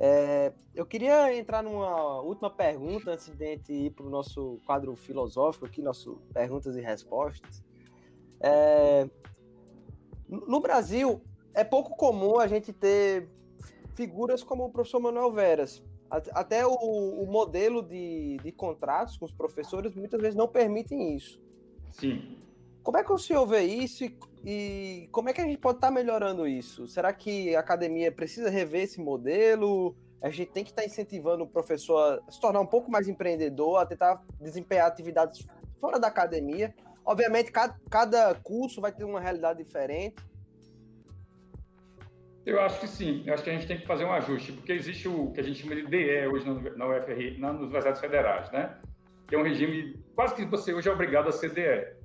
É, 0.00 0.52
eu 0.74 0.86
queria 0.86 1.34
entrar 1.36 1.62
numa 1.62 2.20
última 2.20 2.48
pergunta 2.48 3.10
antes 3.10 3.28
de 3.28 3.44
gente 3.44 3.72
ir 3.72 3.90
para 3.90 4.06
o 4.06 4.10
nosso 4.10 4.60
quadro 4.64 4.94
filosófico 4.94 5.66
aqui, 5.66 5.82
nosso 5.82 6.20
perguntas 6.32 6.76
e 6.76 6.80
respostas. 6.80 7.62
É, 8.40 9.08
no 10.28 10.60
Brasil, 10.60 11.20
é 11.52 11.64
pouco 11.64 11.96
comum 11.96 12.38
a 12.38 12.46
gente 12.46 12.72
ter 12.72 13.28
figuras 13.98 14.44
como 14.44 14.64
o 14.64 14.70
professor 14.70 15.00
Manuel 15.00 15.32
Veras. 15.32 15.82
Até 16.08 16.64
o, 16.64 16.70
o 16.72 17.26
modelo 17.26 17.82
de, 17.82 18.38
de 18.38 18.52
contratos 18.52 19.16
com 19.16 19.24
os 19.24 19.32
professores 19.32 19.92
muitas 19.96 20.20
vezes 20.20 20.36
não 20.36 20.46
permitem 20.46 21.16
isso. 21.16 21.40
Sim. 21.90 22.38
Como 22.80 22.96
é 22.96 23.02
que 23.02 23.12
o 23.12 23.18
senhor 23.18 23.44
vê 23.44 23.62
isso 23.62 24.04
e, 24.04 24.16
e 24.44 25.08
como 25.10 25.28
é 25.28 25.32
que 25.32 25.40
a 25.40 25.44
gente 25.44 25.58
pode 25.58 25.78
estar 25.78 25.88
tá 25.88 25.92
melhorando 25.92 26.46
isso? 26.46 26.86
Será 26.86 27.12
que 27.12 27.54
a 27.56 27.60
academia 27.60 28.12
precisa 28.12 28.48
rever 28.48 28.84
esse 28.84 29.00
modelo? 29.00 29.96
A 30.22 30.30
gente 30.30 30.52
tem 30.52 30.62
que 30.62 30.70
estar 30.70 30.82
tá 30.82 30.86
incentivando 30.86 31.42
o 31.42 31.46
professor 31.46 32.22
a 32.26 32.30
se 32.30 32.40
tornar 32.40 32.60
um 32.60 32.66
pouco 32.66 32.90
mais 32.90 33.08
empreendedor, 33.08 33.78
a 33.78 33.84
tentar 33.84 34.24
desempenhar 34.40 34.86
atividades 34.86 35.44
fora 35.80 35.98
da 35.98 36.06
academia. 36.06 36.72
Obviamente, 37.04 37.50
cada, 37.50 37.76
cada 37.90 38.34
curso 38.36 38.80
vai 38.80 38.92
ter 38.92 39.02
uma 39.02 39.20
realidade 39.20 39.62
diferente, 39.62 40.16
eu 42.48 42.60
acho 42.60 42.80
que 42.80 42.88
sim. 42.88 43.22
Eu 43.26 43.34
acho 43.34 43.42
que 43.42 43.50
a 43.50 43.52
gente 43.52 43.66
tem 43.66 43.78
que 43.78 43.86
fazer 43.86 44.04
um 44.04 44.12
ajuste, 44.12 44.52
porque 44.52 44.72
existe 44.72 45.06
o 45.06 45.30
que 45.32 45.40
a 45.40 45.42
gente 45.42 45.60
chama 45.60 45.76
de 45.76 45.86
DE 45.86 46.26
hoje 46.26 46.46
na 46.76 46.86
UFRI, 46.86 47.38
nas 47.38 47.56
universidades 47.56 48.00
federais, 48.00 48.50
né? 48.50 48.78
Que 49.28 49.34
é 49.34 49.38
um 49.38 49.42
regime, 49.42 50.02
quase 50.14 50.34
que 50.34 50.44
você 50.44 50.72
hoje 50.72 50.88
é 50.88 50.92
obrigado 50.92 51.28
a 51.28 51.32
ser 51.32 51.50
DE. 51.50 51.96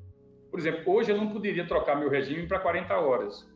Por 0.52 0.60
exemplo, 0.60 0.94
hoje 0.94 1.12
eu 1.12 1.18
não 1.18 1.30
poderia 1.30 1.66
trocar 1.66 1.96
meu 1.96 2.10
regime 2.10 2.46
para 2.48 2.60
40 2.60 2.94
horas. 2.96 3.50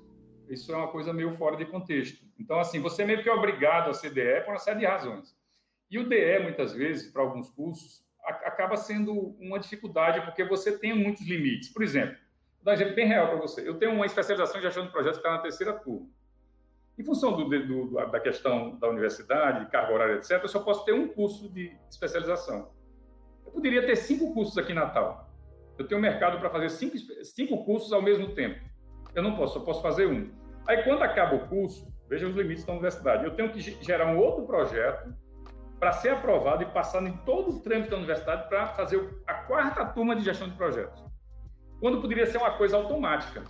Isso 0.50 0.72
é 0.72 0.78
uma 0.78 0.88
coisa 0.88 1.12
meio 1.12 1.36
fora 1.36 1.58
de 1.58 1.66
contexto. 1.66 2.26
Então, 2.40 2.60
assim, 2.60 2.80
você 2.80 3.04
meio 3.04 3.22
que 3.22 3.30
é 3.30 3.34
obrigado 3.34 3.90
a 3.90 3.94
ser 3.94 4.12
DE 4.12 4.42
por 4.46 4.54
uma 4.54 4.60
série 4.60 4.80
de 4.80 4.86
razões. 4.86 5.36
E 5.92 6.00
o 6.00 6.08
DE, 6.08 6.40
muitas 6.40 6.74
vezes, 6.74 7.12
para 7.12 7.22
alguns 7.22 7.50
cursos, 7.50 8.04
acaba 8.24 8.76
sendo 8.76 9.14
uma 9.40 9.60
dificuldade, 9.60 10.22
porque 10.22 10.44
você 10.44 10.78
tem 10.78 10.94
muitos 10.94 11.28
limites. 11.28 11.70
Por 11.70 11.84
exemplo, 11.84 12.16
vou 12.58 12.66
dar 12.66 12.72
um 12.72 12.76
exemplo 12.76 12.96
bem 12.96 13.08
real 13.08 13.28
para 13.28 13.38
você. 13.38 13.68
Eu 13.68 13.76
tenho 13.76 13.94
uma 13.94 14.06
especialização 14.06 14.60
em 14.60 14.64
gestão 14.64 14.86
de 14.86 14.92
projetos 14.92 15.20
que 15.20 15.26
está 15.26 15.36
na 15.36 15.42
terceira 15.42 15.74
turma. 15.74 16.08
Em 16.98 17.04
função 17.04 17.34
do, 17.34 17.48
do, 17.48 17.93
da 18.10 18.20
questão 18.20 18.76
da 18.80 18.89
universidade, 18.89 19.70
carga 19.70 19.93
horária, 19.93 20.14
etc., 20.16 20.41
eu 20.41 20.48
só 20.48 20.60
posso 20.60 20.84
ter 20.84 20.93
um 20.93 21.08
curso 21.08 21.48
de 21.54 21.78
especialização. 21.88 22.72
Eu 23.45 23.52
poderia 23.52 23.86
ter 23.86 23.95
cinco 23.95 24.34
cursos 24.34 24.58
aqui 24.58 24.72
em 24.72 24.76
Natal. 24.76 25.30
Eu 25.78 25.88
tenho 25.88 26.02
mercado 26.02 26.39
para 26.39 26.50
fazer 26.50 26.70
cinco, 26.70 26.98
cinco 27.24 27.64
cursos 27.64 27.93
ao 27.93 28.02
mesmo 28.02 28.34
tempo. 28.34 28.60
Eu 29.14 29.22
não 29.22 29.36
posso, 29.36 29.54
só 29.54 29.60
posso 29.60 29.80
fazer 29.80 30.08
um. 30.08 30.32
Aí, 30.66 30.84
quando 30.84 31.04
acaba 31.04 31.36
o 31.36 31.48
curso, 31.48 31.88
veja 32.10 32.26
os 32.26 32.36
limites 32.36 32.66
da 32.66 32.74
universidade. 32.74 33.26
Eu 33.26 33.36
tenho 33.36 33.52
que 33.52 33.62
gerar 33.62 34.08
um 34.08 34.18
outro 34.18 34.48
projeto 34.48 35.14
para 35.80 35.91
ser 35.91 36.10
aprovado 36.10 36.64
e 36.64 36.66
passar 36.66 37.04
em 37.04 37.16
todo 37.18 37.52
o 37.52 37.60
trâmite 37.60 37.91
da 37.91 37.98
universidade 37.98 38.50
para 38.50 38.66
fazer 38.70 39.22
a 39.28 39.36
quarta 39.36 39.86
turma 39.86 40.16
de 40.16 40.24
gestão 40.24 40.50
de 40.50 40.56
projetos. 40.56 41.06
Quando 41.80 42.02
poderia 42.02 42.26
ser 42.26 42.39
uma 42.39 42.58
coisa 42.58 42.76
automática. 42.76 43.43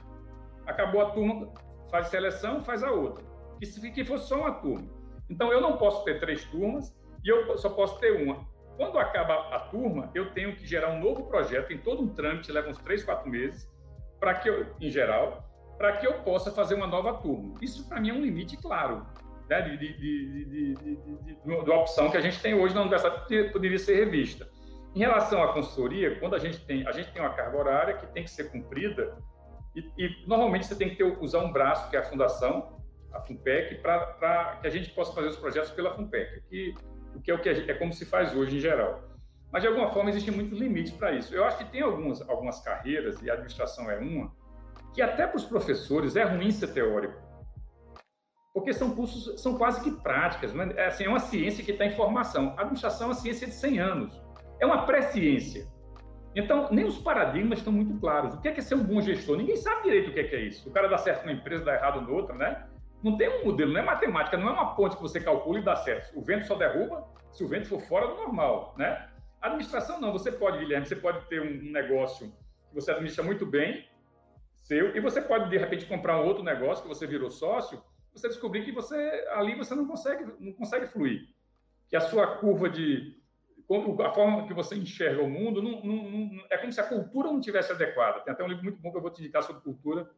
Acabou 0.65 0.99
a 0.99 1.11
turma, 1.11 1.53
faz 1.89 2.07
seleção, 2.07 2.61
faz 2.61 2.83
a 2.83 2.91
outra 2.91 3.36
que, 3.57 3.65
se, 3.65 3.91
que 3.91 4.05
fosse 4.05 4.27
só 4.27 4.39
uma 4.39 4.51
turma. 4.51 4.87
Então, 5.29 5.51
eu 5.51 5.59
não 5.61 5.77
posso 5.77 6.03
ter 6.03 6.19
três 6.19 6.43
turmas 6.45 6.95
e 7.23 7.29
eu 7.29 7.57
só 7.57 7.69
posso 7.69 7.99
ter 7.99 8.21
uma. 8.23 8.47
Quando 8.77 8.99
acaba 8.99 9.55
a 9.55 9.59
turma, 9.59 10.11
eu 10.13 10.31
tenho 10.31 10.55
que 10.55 10.65
gerar 10.65 10.89
um 10.89 10.99
novo 10.99 11.25
projeto, 11.25 11.73
em 11.73 11.77
todo 11.79 12.01
um 12.03 12.13
trâmite, 12.13 12.51
leva 12.51 12.69
uns 12.69 12.77
três, 12.77 13.03
quatro 13.03 13.29
meses, 13.29 13.67
para 14.19 14.35
que 14.35 14.49
eu, 14.49 14.67
em 14.79 14.89
geral, 14.89 15.43
para 15.77 15.97
que 15.97 16.07
eu 16.07 16.13
possa 16.23 16.51
fazer 16.51 16.75
uma 16.75 16.87
nova 16.87 17.13
turma. 17.15 17.55
Isso, 17.61 17.87
para 17.87 17.99
mim, 17.99 18.09
é 18.09 18.13
um 18.13 18.21
limite 18.21 18.55
claro 18.57 19.05
né, 19.49 19.61
de, 19.61 19.77
de, 19.77 19.93
de, 20.45 20.75
de, 21.43 21.71
opção 21.71 22.09
que 22.09 22.17
a 22.17 22.21
gente 22.21 22.39
tem 22.41 22.53
hoje 22.53 22.75
na 22.75 22.81
universidade 22.81 23.51
poderia 23.51 23.79
ser 23.79 23.95
revista. 23.95 24.47
Em 24.95 24.99
relação 24.99 25.43
à 25.43 25.53
consultoria, 25.53 26.19
quando 26.19 26.35
a 26.35 26.39
gente 26.39 26.59
tem, 26.65 26.85
a 26.87 26.91
gente 26.91 27.11
tem 27.11 27.21
uma 27.21 27.33
carga 27.33 27.57
horária 27.57 27.93
que 27.95 28.07
tem 28.07 28.23
que 28.23 28.31
ser 28.31 28.51
cumprida 28.51 29.17
e, 29.75 29.79
e 29.97 30.27
normalmente 30.27 30.65
você 30.65 30.75
tem 30.75 30.89
que 30.89 30.95
ter, 30.95 31.03
usar 31.03 31.39
um 31.39 31.51
braço, 31.51 31.89
que 31.89 31.95
é 31.95 31.99
a 31.99 32.03
fundação, 32.03 32.77
a 33.17 33.21
FUNPEC, 33.21 33.75
para 33.81 34.57
que 34.61 34.67
a 34.67 34.69
gente 34.69 34.89
possa 34.91 35.13
fazer 35.13 35.27
os 35.27 35.37
projetos 35.37 35.71
pela 35.71 35.93
FUNPEC, 35.93 36.41
que, 36.49 36.75
o 37.15 37.21
que 37.21 37.31
é 37.31 37.33
o 37.33 37.41
que 37.41 37.49
é 37.49 37.73
como 37.73 37.91
se 37.93 38.05
faz 38.05 38.35
hoje 38.35 38.57
em 38.57 38.59
geral. 38.59 39.03
Mas, 39.51 39.61
de 39.61 39.67
alguma 39.67 39.89
forma, 39.91 40.09
existem 40.09 40.33
muitos 40.33 40.59
limites 40.59 40.91
para 40.91 41.13
isso. 41.13 41.33
Eu 41.33 41.45
acho 41.45 41.57
que 41.57 41.65
tem 41.65 41.81
algumas, 41.81 42.21
algumas 42.29 42.59
carreiras, 42.59 43.21
e 43.21 43.29
a 43.29 43.33
administração 43.33 43.89
é 43.89 43.97
uma, 43.97 44.31
que 44.93 45.01
até 45.01 45.25
para 45.25 45.37
os 45.37 45.45
professores 45.45 46.15
é 46.15 46.23
ruim 46.23 46.51
ser 46.51 46.67
teórico. 46.73 47.15
Porque 48.53 48.73
são 48.73 48.95
cursos, 48.95 49.39
são 49.41 49.57
quase 49.57 49.83
que 49.83 49.91
práticas. 49.91 50.53
Né? 50.53 50.73
É, 50.75 50.87
assim, 50.87 51.05
é 51.05 51.09
uma 51.09 51.19
ciência 51.19 51.63
que 51.63 51.71
está 51.71 51.85
em 51.85 51.95
formação. 51.95 52.55
A 52.57 52.61
administração 52.61 53.07
é 53.07 53.09
uma 53.09 53.15
ciência 53.15 53.47
de 53.47 53.53
100 53.53 53.79
anos. 53.79 54.21
É 54.59 54.65
uma 54.65 54.85
pré-ciência. 54.85 55.67
Então, 56.35 56.67
nem 56.71 56.85
os 56.85 56.97
paradigmas 56.97 57.59
estão 57.59 57.71
muito 57.71 57.99
claros. 57.99 58.33
O 58.33 58.41
que 58.41 58.47
é, 58.47 58.51
que 58.51 58.59
é 58.59 58.63
ser 58.63 58.75
um 58.75 58.83
bom 58.83 58.99
gestor? 59.01 59.37
Ninguém 59.37 59.55
sabe 59.55 59.83
direito 59.83 60.09
o 60.09 60.13
que 60.13 60.19
é, 60.19 60.23
que 60.23 60.35
é 60.35 60.41
isso. 60.41 60.67
O 60.69 60.71
cara 60.71 60.87
dá 60.87 60.97
certo 60.97 61.25
numa 61.25 61.33
empresa, 61.33 61.65
dá 61.65 61.75
errado 61.75 62.01
noutra, 62.01 62.35
né? 62.35 62.67
Não 63.07 63.15
tem 63.15 63.29
um 63.29 63.45
modelo, 63.45 63.71
não 63.71 63.79
é 63.79 63.83
matemática, 63.83 64.35
não 64.35 64.49
é 64.49 64.51
uma 64.51 64.75
ponte 64.75 64.97
que 64.97 65.01
você 65.01 65.21
calcula 65.21 65.59
e 65.59 65.63
dá 65.63 65.77
certo. 65.77 66.17
O 66.19 66.21
vento 66.21 66.45
só 66.45 66.55
derruba 66.55 67.07
se 67.31 67.41
o 67.41 67.47
vento 67.47 67.69
for 67.69 67.79
fora 67.79 68.05
do 68.07 68.15
normal, 68.15 68.75
né? 68.77 69.09
Administração 69.41 70.01
não, 70.01 70.11
você 70.11 70.29
pode, 70.29 70.57
Guilherme, 70.57 70.85
você 70.85 70.95
pode 70.95 71.25
ter 71.27 71.41
um 71.41 71.71
negócio 71.71 72.29
que 72.67 72.75
você 72.75 72.91
administra 72.91 73.23
muito 73.23 73.45
bem, 73.45 73.87
seu, 74.57 74.93
e 74.93 74.99
você 74.99 75.21
pode, 75.21 75.49
de 75.49 75.57
repente, 75.57 75.85
comprar 75.85 76.19
um 76.19 76.25
outro 76.25 76.43
negócio 76.43 76.83
que 76.83 76.89
você 76.89 77.07
virou 77.07 77.31
sócio, 77.31 77.81
você 78.11 78.27
descobrir 78.27 78.65
que 78.65 78.73
você 78.73 79.25
ali 79.31 79.55
você 79.55 79.73
não 79.73 79.87
consegue, 79.87 80.25
não 80.37 80.51
consegue 80.51 80.87
fluir. 80.87 81.29
Que 81.87 81.95
a 81.95 82.01
sua 82.01 82.27
curva 82.37 82.69
de. 82.69 83.15
A 84.05 84.13
forma 84.13 84.47
que 84.47 84.53
você 84.53 84.75
enxerga 84.75 85.21
o 85.21 85.29
mundo 85.29 85.61
não, 85.61 85.81
não, 85.81 86.09
não, 86.09 86.45
é 86.49 86.57
como 86.57 86.73
se 86.73 86.81
a 86.81 86.87
cultura 86.87 87.31
não 87.31 87.39
tivesse 87.39 87.71
adequada. 87.71 88.19
Tem 88.21 88.33
até 88.33 88.43
um 88.43 88.47
livro 88.47 88.63
muito 88.63 88.81
bom 88.81 88.91
que 88.91 88.97
eu 88.97 89.01
vou 89.01 89.11
te 89.11 89.21
indicar 89.21 89.43
sobre 89.43 89.61
cultura, 89.61 90.09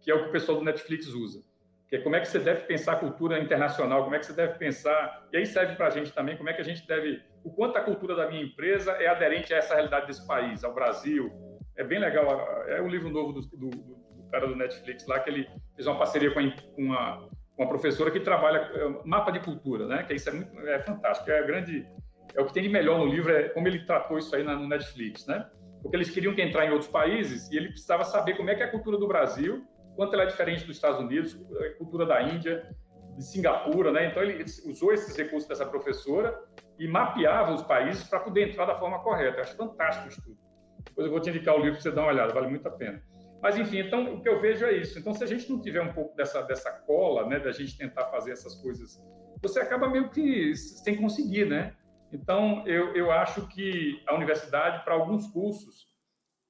que 0.00 0.10
é 0.10 0.14
o 0.14 0.24
que 0.24 0.28
o 0.28 0.32
pessoal 0.32 0.58
do 0.58 0.64
Netflix 0.64 1.08
usa 1.08 1.42
que 1.88 1.96
é 1.96 2.00
como 2.00 2.16
é 2.16 2.20
que 2.20 2.28
você 2.28 2.38
deve 2.38 2.60
pensar 2.66 2.92
a 2.92 2.96
cultura 2.96 3.38
internacional, 3.38 4.04
como 4.04 4.14
é 4.14 4.18
que 4.18 4.26
você 4.26 4.34
deve 4.34 4.58
pensar, 4.58 5.26
e 5.32 5.38
aí 5.38 5.46
serve 5.46 5.74
para 5.74 5.86
a 5.86 5.90
gente 5.90 6.12
também, 6.12 6.36
como 6.36 6.50
é 6.50 6.52
que 6.52 6.60
a 6.60 6.64
gente 6.64 6.86
deve, 6.86 7.22
o 7.42 7.50
quanto 7.50 7.78
a 7.78 7.80
cultura 7.80 8.14
da 8.14 8.28
minha 8.28 8.42
empresa 8.42 8.92
é 8.92 9.06
aderente 9.06 9.54
a 9.54 9.56
essa 9.56 9.74
realidade 9.74 10.06
desse 10.06 10.26
país, 10.26 10.62
ao 10.62 10.74
Brasil. 10.74 11.32
É 11.76 11.82
bem 11.82 11.98
legal, 11.98 12.26
é 12.66 12.82
um 12.82 12.88
livro 12.88 13.08
novo 13.08 13.32
do, 13.32 13.40
do, 13.40 13.70
do 13.70 14.30
cara 14.30 14.46
do 14.46 14.54
Netflix 14.54 15.06
lá, 15.06 15.18
que 15.20 15.30
ele 15.30 15.48
fez 15.74 15.86
uma 15.86 15.96
parceria 15.96 16.30
com 16.30 16.40
uma, 16.76 17.26
uma 17.56 17.68
professora 17.68 18.10
que 18.10 18.20
trabalha 18.20 18.58
é, 18.58 18.88
mapa 19.04 19.30
de 19.30 19.40
cultura, 19.40 19.86
né? 19.86 20.02
Que 20.02 20.14
isso 20.14 20.28
é, 20.28 20.32
muito, 20.32 20.58
é 20.68 20.80
fantástico, 20.80 21.30
é 21.30 21.42
grande, 21.46 21.86
é 22.34 22.40
o 22.40 22.44
que 22.44 22.52
tem 22.52 22.64
de 22.64 22.68
melhor 22.68 22.98
no 22.98 23.06
livro, 23.06 23.32
é 23.32 23.48
como 23.48 23.66
ele 23.66 23.86
tratou 23.86 24.18
isso 24.18 24.34
aí 24.36 24.42
no 24.42 24.68
Netflix, 24.68 25.26
né? 25.26 25.48
Porque 25.80 25.96
eles 25.96 26.10
queriam 26.10 26.34
que 26.34 26.42
entrar 26.42 26.66
em 26.66 26.70
outros 26.70 26.90
países 26.90 27.50
e 27.50 27.56
ele 27.56 27.68
precisava 27.68 28.04
saber 28.04 28.36
como 28.36 28.50
é 28.50 28.54
que 28.54 28.62
é 28.62 28.66
a 28.66 28.70
cultura 28.70 28.98
do 28.98 29.06
Brasil 29.06 29.64
quanto 29.98 30.14
ela 30.14 30.22
é 30.22 30.26
diferente 30.26 30.64
dos 30.64 30.76
Estados 30.76 31.00
Unidos, 31.00 31.36
cultura 31.76 32.06
da 32.06 32.22
Índia, 32.22 32.72
de 33.16 33.24
Singapura, 33.24 33.90
né? 33.90 34.06
Então 34.06 34.22
ele 34.22 34.44
usou 34.64 34.92
esses 34.92 35.16
recursos 35.16 35.48
dessa 35.48 35.66
professora 35.66 36.40
e 36.78 36.86
mapeava 36.86 37.52
os 37.52 37.62
países 37.62 38.04
para 38.04 38.20
poder 38.20 38.50
entrar 38.50 38.64
da 38.64 38.78
forma 38.78 39.00
correta. 39.00 39.38
Eu 39.38 39.42
acho 39.42 39.56
fantástico 39.56 40.06
o 40.06 40.08
estudo. 40.08 40.38
Depois 40.84 41.04
eu 41.04 41.10
vou 41.10 41.20
te 41.20 41.30
indicar 41.30 41.56
o 41.56 41.58
livro 41.58 41.72
para 41.72 41.82
você 41.82 41.90
dar 41.90 42.02
uma 42.02 42.12
olhada, 42.12 42.32
vale 42.32 42.46
muito 42.46 42.68
a 42.68 42.70
pena. 42.70 43.02
Mas 43.42 43.58
enfim, 43.58 43.78
então 43.80 44.14
o 44.14 44.22
que 44.22 44.28
eu 44.28 44.40
vejo 44.40 44.64
é 44.64 44.72
isso. 44.72 45.00
Então 45.00 45.12
se 45.12 45.24
a 45.24 45.26
gente 45.26 45.50
não 45.50 45.60
tiver 45.60 45.82
um 45.82 45.92
pouco 45.92 46.14
dessa 46.14 46.42
dessa 46.42 46.70
cola, 46.70 47.26
né, 47.26 47.40
da 47.40 47.50
gente 47.50 47.76
tentar 47.76 48.04
fazer 48.04 48.30
essas 48.30 48.54
coisas, 48.54 49.02
você 49.42 49.58
acaba 49.58 49.90
meio 49.90 50.10
que 50.10 50.54
sem 50.54 50.94
conseguir, 50.94 51.46
né? 51.46 51.74
Então 52.12 52.64
eu, 52.68 52.94
eu 52.94 53.10
acho 53.10 53.48
que 53.48 54.00
a 54.06 54.14
universidade 54.14 54.84
para 54.84 54.94
alguns 54.94 55.26
cursos 55.26 55.87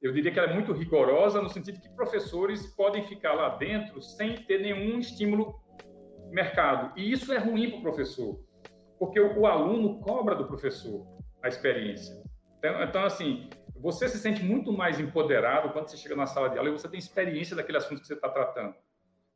eu 0.00 0.12
diria 0.12 0.30
que 0.30 0.38
ela 0.38 0.50
é 0.50 0.54
muito 0.54 0.72
rigorosa 0.72 1.42
no 1.42 1.48
sentido 1.48 1.80
que 1.80 1.88
professores 1.90 2.66
podem 2.74 3.04
ficar 3.06 3.34
lá 3.34 3.56
dentro 3.56 4.00
sem 4.00 4.36
ter 4.36 4.60
nenhum 4.60 4.98
estímulo 4.98 5.60
mercado. 6.30 6.92
E 6.96 7.10
isso 7.10 7.32
é 7.32 7.38
ruim 7.38 7.70
para 7.70 7.78
o 7.78 7.82
professor, 7.82 8.38
porque 8.98 9.18
o, 9.20 9.46
aluno 9.46 10.00
cobra 10.00 10.34
do 10.36 10.46
professor 10.46 11.04
a 11.42 11.48
experiência. 11.48 12.14
Então, 12.58 12.82
então, 12.82 13.04
assim, 13.04 13.48
você 13.80 14.08
se 14.08 14.18
sente 14.18 14.42
muito 14.44 14.72
mais 14.72 15.00
empoderado 15.00 15.72
quando 15.72 15.88
você 15.88 15.96
chega 15.96 16.14
na 16.14 16.26
sala 16.26 16.48
de 16.48 16.58
aula 16.58 16.70
e 16.70 16.72
você 16.72 16.88
tem 16.88 16.98
experiência 16.98 17.56
daquele 17.56 17.78
assunto 17.78 18.00
que 18.00 18.06
você 18.06 18.14
está 18.14 18.28
tratando. 18.28 18.74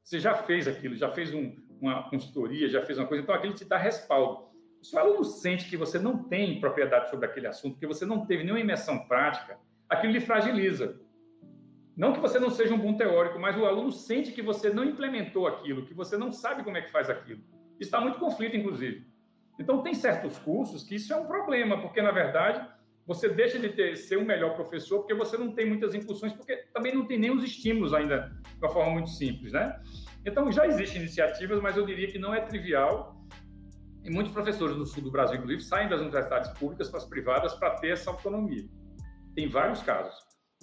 Você 0.03 0.19
já 0.19 0.35
fez 0.35 0.67
aquilo, 0.67 0.97
já 0.97 1.11
fez 1.11 1.33
um, 1.33 1.57
uma 1.81 2.09
consultoria, 2.09 2.69
já 2.69 2.83
fez 2.83 2.99
uma 2.99 3.07
coisa, 3.07 3.23
então 3.23 3.35
aquilo 3.35 3.55
te 3.55 3.65
dá 3.65 3.77
respaldo. 3.77 4.51
Se 4.83 4.97
o 4.97 4.99
aluno 4.99 5.25
sente 5.25 5.69
que 5.71 5.77
você 5.77 5.99
não 5.99 6.25
tem 6.25 6.59
propriedade 6.61 7.09
sobre 7.09 7.27
aquele 7.27 7.47
assunto, 7.47 7.79
que 7.79 7.87
você 7.87 8.05
não 8.05 8.27
teve 8.27 8.43
nenhuma 8.43 8.61
imersão 8.61 9.07
prática, 9.07 9.57
aquilo 9.93 10.13
lhe 10.13 10.21
fragiliza. 10.21 11.01
Não 11.97 12.13
que 12.13 12.21
você 12.21 12.39
não 12.39 12.51
seja 12.51 12.75
um 12.75 12.79
bom 12.79 12.95
teórico, 12.95 13.39
mas 13.39 13.57
o 13.57 13.67
aluno 13.67 13.93
sente 13.93 14.33
que 14.33 14.41
você 14.41 14.71
não 14.71 14.85
implementou 14.85 15.47
aquilo, 15.47 15.85
que 15.85 15.93
você 15.93 16.17
não 16.17 16.33
sabe 16.33 16.65
como 16.65 16.77
é 16.77 16.83
que 16.83 16.91
faz 16.91 17.11
aquilo. 17.11 17.43
Está 17.79 18.01
muito 18.01 18.19
conflito, 18.19 18.57
inclusive. 18.57 19.07
Então, 19.59 19.83
tem 19.83 19.93
certos 19.93 20.39
cursos 20.39 20.83
que 20.83 20.95
isso 20.95 21.13
é 21.13 21.17
um 21.17 21.27
problema, 21.27 21.81
porque, 21.81 22.01
na 22.01 22.11
verdade, 22.11 22.67
você 23.07 23.29
deixa 23.29 23.59
de 23.59 23.69
ter, 23.69 23.97
ser 23.97 24.17
o 24.17 24.23
um 24.23 24.25
melhor 24.25 24.55
professor 24.55 25.01
porque 25.01 25.15
você 25.15 25.37
não 25.37 25.53
tem 25.53 25.67
muitas 25.67 25.95
incursões, 25.95 26.33
porque 26.33 26.57
também 26.73 26.95
não 26.95 27.07
tem 27.07 27.19
nem 27.19 27.31
os 27.31 27.45
estímulos 27.45 27.93
ainda 27.93 28.33
de 28.43 28.65
uma 28.65 28.71
forma 28.71 28.93
muito 28.93 29.11
simples, 29.11 29.53
né? 29.53 29.79
Então, 30.25 30.51
já 30.51 30.67
existem 30.67 31.03
iniciativas, 31.03 31.61
mas 31.61 31.77
eu 31.77 31.85
diria 31.85 32.09
que 32.09 32.19
não 32.19 32.35
é 32.35 32.41
trivial. 32.41 33.21
E 34.03 34.11
muitos 34.11 34.33
professores 34.33 34.77
do 34.77 34.87
sul 34.87 35.03
do 35.03 35.11
Brasil, 35.11 35.37
inclusive, 35.37 35.63
saem 35.63 35.89
das 35.89 36.01
universidades 36.01 36.51
públicas 36.59 36.89
para 36.89 36.99
as 36.99 37.07
privadas 37.07 37.55
para 37.55 37.77
ter 37.77 37.91
essa 37.91 38.11
autonomia. 38.11 38.67
Tem 39.35 39.49
vários 39.49 39.83
casos. 39.83 40.15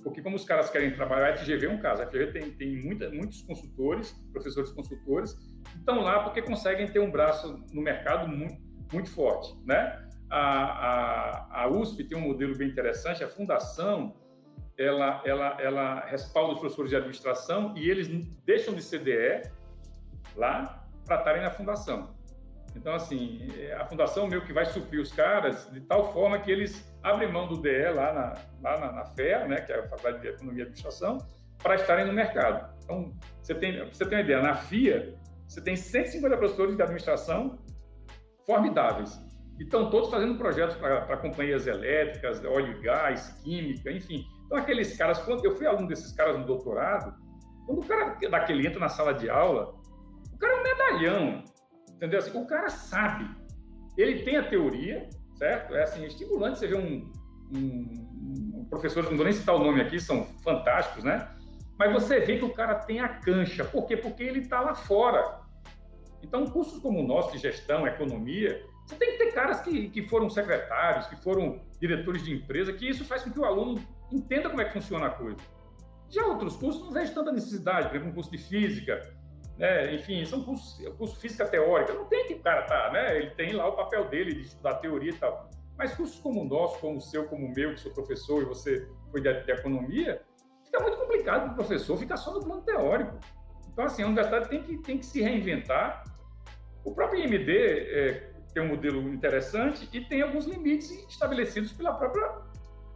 Porque 0.04 0.22
como 0.22 0.36
os 0.36 0.46
caras 0.46 0.70
querem 0.70 0.94
trabalhar, 0.94 1.34
a 1.34 1.38
FGV 1.38 1.66
é 1.66 1.70
um 1.70 1.80
caso. 1.80 2.02
A 2.02 2.08
FGV 2.08 2.32
tem, 2.32 2.52
tem 2.52 2.76
muita, 2.78 3.10
muitos 3.10 3.42
consultores, 3.42 4.12
professores 4.32 4.72
consultores, 4.72 5.34
que 5.34 5.78
estão 5.78 6.02
lá 6.02 6.24
porque 6.24 6.42
conseguem 6.42 6.88
ter 6.88 7.00
um 7.00 7.12
braço 7.12 7.64
no 7.74 7.82
mercado 7.82 8.28
muito, 8.28 8.62
muito 8.92 9.10
forte, 9.10 9.54
né? 9.66 10.08
A, 10.30 10.42
a, 10.42 11.64
a 11.64 11.68
USP 11.68 12.04
tem 12.04 12.18
um 12.18 12.22
modelo 12.22 12.56
bem 12.56 12.70
interessante, 12.70 13.24
a 13.24 13.28
fundação, 13.28 14.16
ela, 14.78 15.22
ela, 15.26 15.58
ela 15.60 16.06
respalda 16.06 16.54
os 16.54 16.60
professores 16.60 16.92
de 16.92 16.96
administração 16.96 17.74
e 17.76 17.90
eles 17.90 18.08
deixam 18.46 18.74
de 18.74 18.82
CDE 18.82 19.50
lá 20.36 20.88
para 21.06 21.18
estarem 21.18 21.42
na 21.42 21.50
fundação. 21.50 22.16
Então, 22.76 22.94
assim, 22.94 23.48
a 23.78 23.86
fundação 23.86 24.28
meio 24.28 24.46
que 24.46 24.54
vai 24.54 24.66
suprir 24.66 25.02
os 25.02 25.12
caras 25.12 25.70
de 25.72 25.82
tal 25.82 26.14
forma 26.14 26.40
que 26.40 26.52
eles 26.52 26.94
abrem 27.04 27.32
mão 27.32 27.48
do 27.48 27.62
DE 27.62 27.90
lá 27.90 28.14
na, 28.14 28.34
lá 28.62 28.80
na, 28.80 28.92
na 28.92 29.06
FEA, 29.06 29.48
né, 29.48 29.62
que 29.62 29.72
é 29.72 29.80
a 29.80 29.88
Faculdade 29.88 30.22
de 30.22 30.28
Economia 30.28 30.60
e 30.60 30.62
Administração, 30.64 31.18
para 31.62 31.76
estarem 31.76 32.06
no 32.06 32.14
mercado. 32.14 32.74
Então, 32.84 33.14
você 33.42 33.54
tem, 33.56 33.86
você 33.88 34.06
tem 34.06 34.18
uma 34.18 34.24
ideia, 34.24 34.42
na 34.42 34.56
FIA, 34.56 35.16
você 35.48 35.62
tem 35.62 35.76
150 35.76 36.38
professores 36.38 36.76
de 36.76 36.82
administração 36.82 37.60
formidáveis. 38.46 39.20
E 39.60 39.64
estão 39.64 39.90
todos 39.90 40.10
fazendo 40.10 40.38
projetos 40.38 40.78
para 40.78 41.18
companhias 41.18 41.68
elétricas, 41.68 42.44
óleo 42.46 42.78
e 42.78 42.82
gás, 42.82 43.30
química, 43.44 43.92
enfim. 43.92 44.26
Então, 44.46 44.58
aqueles 44.58 44.96
caras, 44.96 45.20
quando 45.20 45.44
eu 45.44 45.56
fui 45.56 45.68
aluno 45.68 45.88
desses 45.88 46.14
caras 46.14 46.38
no 46.38 46.46
doutorado, 46.46 47.14
quando 47.66 47.80
o 47.80 47.86
cara 47.86 48.18
daquele 48.30 48.66
entra 48.66 48.80
na 48.80 48.90
sala 48.90 49.14
de 49.14 49.30
aula, 49.30 49.76
o 50.34 50.38
cara 50.38 50.54
é 50.54 50.56
um 50.56 50.64
medalhão, 50.64 51.44
Entendeu? 52.00 52.20
Assim, 52.20 52.32
o 52.40 52.46
cara 52.46 52.70
sabe. 52.70 53.30
Ele 53.98 54.24
tem 54.24 54.38
a 54.38 54.48
teoria, 54.48 55.10
certo? 55.36 55.76
É 55.76 55.84
assim, 55.84 56.06
estimulante 56.06 56.58
você 56.58 56.68
ver 56.68 56.78
um, 56.78 57.12
um, 57.54 58.60
um 58.60 58.68
professor, 58.70 59.04
não 59.04 59.18
vou 59.18 59.26
nem 59.26 59.34
citar 59.34 59.54
o 59.54 59.60
nome 59.60 59.82
aqui, 59.82 60.00
são 60.00 60.24
fantásticos, 60.42 61.04
né? 61.04 61.28
Mas 61.78 61.92
você 61.92 62.22
vê 62.22 62.38
que 62.38 62.46
o 62.46 62.54
cara 62.54 62.76
tem 62.76 63.02
a 63.02 63.10
cancha. 63.10 63.66
Por 63.66 63.86
quê? 63.86 63.98
Porque 63.98 64.24
ele 64.24 64.40
está 64.40 64.62
lá 64.62 64.74
fora. 64.74 65.42
Então, 66.24 66.46
cursos 66.46 66.80
como 66.80 67.02
o 67.02 67.06
nosso, 67.06 67.34
de 67.34 67.38
gestão, 67.38 67.86
economia, 67.86 68.66
você 68.88 68.96
tem 68.96 69.12
que 69.12 69.18
ter 69.18 69.34
caras 69.34 69.60
que, 69.60 69.90
que 69.90 70.08
foram 70.08 70.30
secretários, 70.30 71.08
que 71.08 71.18
foram 71.18 71.62
diretores 71.82 72.24
de 72.24 72.34
empresa, 72.34 72.72
que 72.72 72.88
isso 72.88 73.04
faz 73.04 73.24
com 73.24 73.32
que 73.32 73.40
o 73.40 73.44
aluno 73.44 73.78
entenda 74.10 74.50
como 74.50 74.62
é 74.62 74.66
que 74.66 74.72
funciona 74.72 75.08
a 75.08 75.10
coisa. 75.10 75.38
Já 76.10 76.26
outros 76.26 76.56
cursos 76.56 76.82
não 76.82 76.92
vejo 76.92 77.14
tanta 77.14 77.34
necessidade, 77.34 77.90
por 77.90 77.96
exemplo, 77.96 78.12
um 78.12 78.16
curso 78.16 78.32
de 78.32 78.38
física, 78.38 79.14
né? 79.60 79.94
enfim, 79.94 80.26
são 80.26 80.42
cursos, 80.42 80.82
curso 80.98 81.20
física 81.20 81.46
teórica, 81.46 81.94
não 81.94 82.06
tem 82.06 82.26
que 82.28 82.36
o 82.36 82.40
cara 82.40 82.64
tá, 82.64 82.92
né? 82.92 83.18
Ele 83.18 83.30
tem 83.32 83.52
lá 83.52 83.68
o 83.68 83.74
papel 83.74 84.08
dele 84.08 84.34
de 84.34 84.42
estudar 84.44 84.76
teoria 84.76 85.12
e 85.12 85.16
tal. 85.16 85.50
Mas 85.78 85.94
cursos 85.94 86.18
como 86.20 86.42
o 86.42 86.46
nosso, 86.46 86.80
como 86.80 86.98
o 86.98 87.02
seu, 87.02 87.26
como 87.28 87.46
o 87.46 87.54
meu, 87.54 87.74
que 87.74 87.82
sou 87.82 87.92
professor 87.92 88.42
e 88.42 88.46
você 88.46 88.88
foi 89.12 89.22
de, 89.22 89.44
de 89.44 89.52
economia, 89.52 90.22
fica 90.64 90.80
muito 90.80 90.98
complicado 90.98 91.44
para 91.44 91.52
o 91.52 91.56
professor 91.56 91.98
ficar 91.98 92.16
só 92.16 92.34
no 92.34 92.42
plano 92.42 92.62
teórico. 92.62 93.20
Então, 93.72 93.84
assim, 93.84 94.02
a 94.04 94.08
universidade 94.08 94.50
tem 94.50 94.64
que, 94.64 94.78
tem 94.78 94.98
que 94.98 95.06
se 95.06 95.22
reinventar. 95.22 96.06
O 96.86 96.94
próprio 96.94 97.22
IMD 97.22 97.52
é, 97.52 98.32
tem 98.54 98.64
um 98.64 98.70
modelo 98.70 99.02
interessante 99.14 99.90
e 99.92 100.02
tem 100.06 100.22
alguns 100.22 100.46
limites 100.46 100.90
estabelecidos 101.10 101.74
pela 101.74 101.94
própria 101.94 102.42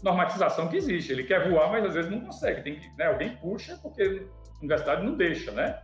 normatização 0.02 0.68
que 0.70 0.78
existe. 0.78 1.12
Ele 1.12 1.24
quer 1.24 1.50
voar, 1.50 1.70
mas 1.72 1.86
às 1.86 1.94
vezes 1.94 2.10
não 2.10 2.22
consegue. 2.22 2.62
Tem 2.62 2.80
que, 2.80 2.90
né, 2.98 3.08
alguém 3.08 3.36
puxa 3.38 3.78
porque 3.82 4.28
universidade 4.62 5.06
não 5.06 5.16
deixa, 5.16 5.52
né? 5.52 5.83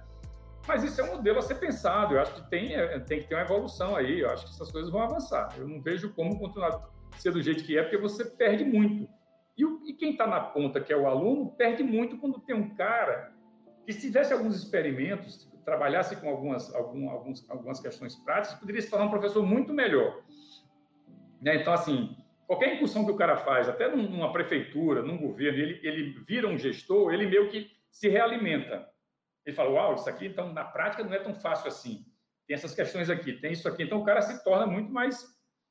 Mas 0.70 0.84
isso 0.84 1.02
é 1.02 1.04
um 1.04 1.16
modelo 1.16 1.40
a 1.40 1.42
ser 1.42 1.56
pensado. 1.56 2.14
Eu 2.14 2.22
acho 2.22 2.36
que 2.36 2.48
tem, 2.48 2.76
é, 2.76 3.00
tem 3.00 3.20
que 3.22 3.28
ter 3.28 3.34
uma 3.34 3.42
evolução 3.42 3.96
aí. 3.96 4.20
Eu 4.20 4.30
acho 4.30 4.46
que 4.46 4.52
essas 4.52 4.72
coisas 4.72 4.92
vão 4.92 5.02
avançar. 5.02 5.52
Eu 5.58 5.68
não 5.68 5.82
vejo 5.82 6.14
como 6.14 6.38
continuar 6.38 6.88
ser 7.18 7.32
do 7.32 7.42
jeito 7.42 7.64
que 7.64 7.76
é, 7.76 7.82
porque 7.82 7.98
você 7.98 8.24
perde 8.24 8.64
muito. 8.64 9.10
E, 9.58 9.64
e 9.90 9.94
quem 9.94 10.12
está 10.12 10.28
na 10.28 10.40
ponta, 10.40 10.80
que 10.80 10.94
é 10.94 10.96
o 10.96 11.08
aluno, 11.08 11.50
perde 11.58 11.82
muito 11.82 12.20
quando 12.20 12.40
tem 12.42 12.56
um 12.56 12.76
cara 12.76 13.34
que, 13.84 13.92
se 13.92 14.02
tivesse 14.02 14.32
alguns 14.32 14.56
experimentos, 14.56 15.52
trabalhasse 15.66 16.16
com 16.18 16.30
algumas, 16.30 16.72
algum, 16.76 17.10
alguns, 17.10 17.50
algumas 17.50 17.80
questões 17.80 18.16
práticas, 18.16 18.60
poderia 18.60 18.84
se 18.84 18.92
tornar 18.92 19.06
um 19.06 19.10
professor 19.10 19.44
muito 19.44 19.74
melhor. 19.74 20.22
Né? 21.42 21.56
Então, 21.56 21.74
assim, 21.74 22.16
qualquer 22.46 22.76
incursão 22.76 23.04
que 23.06 23.12
o 23.12 23.18
cara 23.18 23.38
faz, 23.38 23.68
até 23.68 23.90
numa 23.90 24.32
prefeitura, 24.32 25.02
num 25.02 25.18
governo, 25.18 25.58
ele, 25.58 25.80
ele 25.82 26.24
vira 26.28 26.48
um 26.48 26.60
gestor, 26.60 27.12
ele 27.12 27.26
meio 27.26 27.50
que 27.50 27.72
se 27.90 28.08
realimenta. 28.08 28.88
Ele 29.50 29.56
fala, 29.56 29.72
uau, 29.72 29.96
isso 29.96 30.08
aqui, 30.08 30.28
então, 30.28 30.54
na 30.54 30.64
prática, 30.64 31.04
não 31.04 31.12
é 31.12 31.18
tão 31.18 31.34
fácil 31.34 31.68
assim. 31.68 32.06
Tem 32.48 32.54
essas 32.54 32.76
questões 32.76 33.10
aqui, 33.10 33.34
tem 33.34 33.52
isso 33.52 33.68
aqui. 33.68 33.82
Então, 33.82 34.00
o 34.00 34.06
cara 34.06 34.22
se 34.22 34.44
torna 34.44 34.68
muito 34.68 34.92
mais 34.92 35.26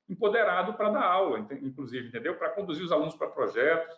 empoderado 0.09 0.75
para 0.75 0.91
dar 0.91 1.05
aula, 1.05 1.47
inclusive, 1.63 2.09
entendeu? 2.09 2.35
Para 2.35 2.51
conduzir 2.51 2.85
os 2.85 2.91
alunos 2.91 3.15
para 3.15 3.29
projetos. 3.29 3.97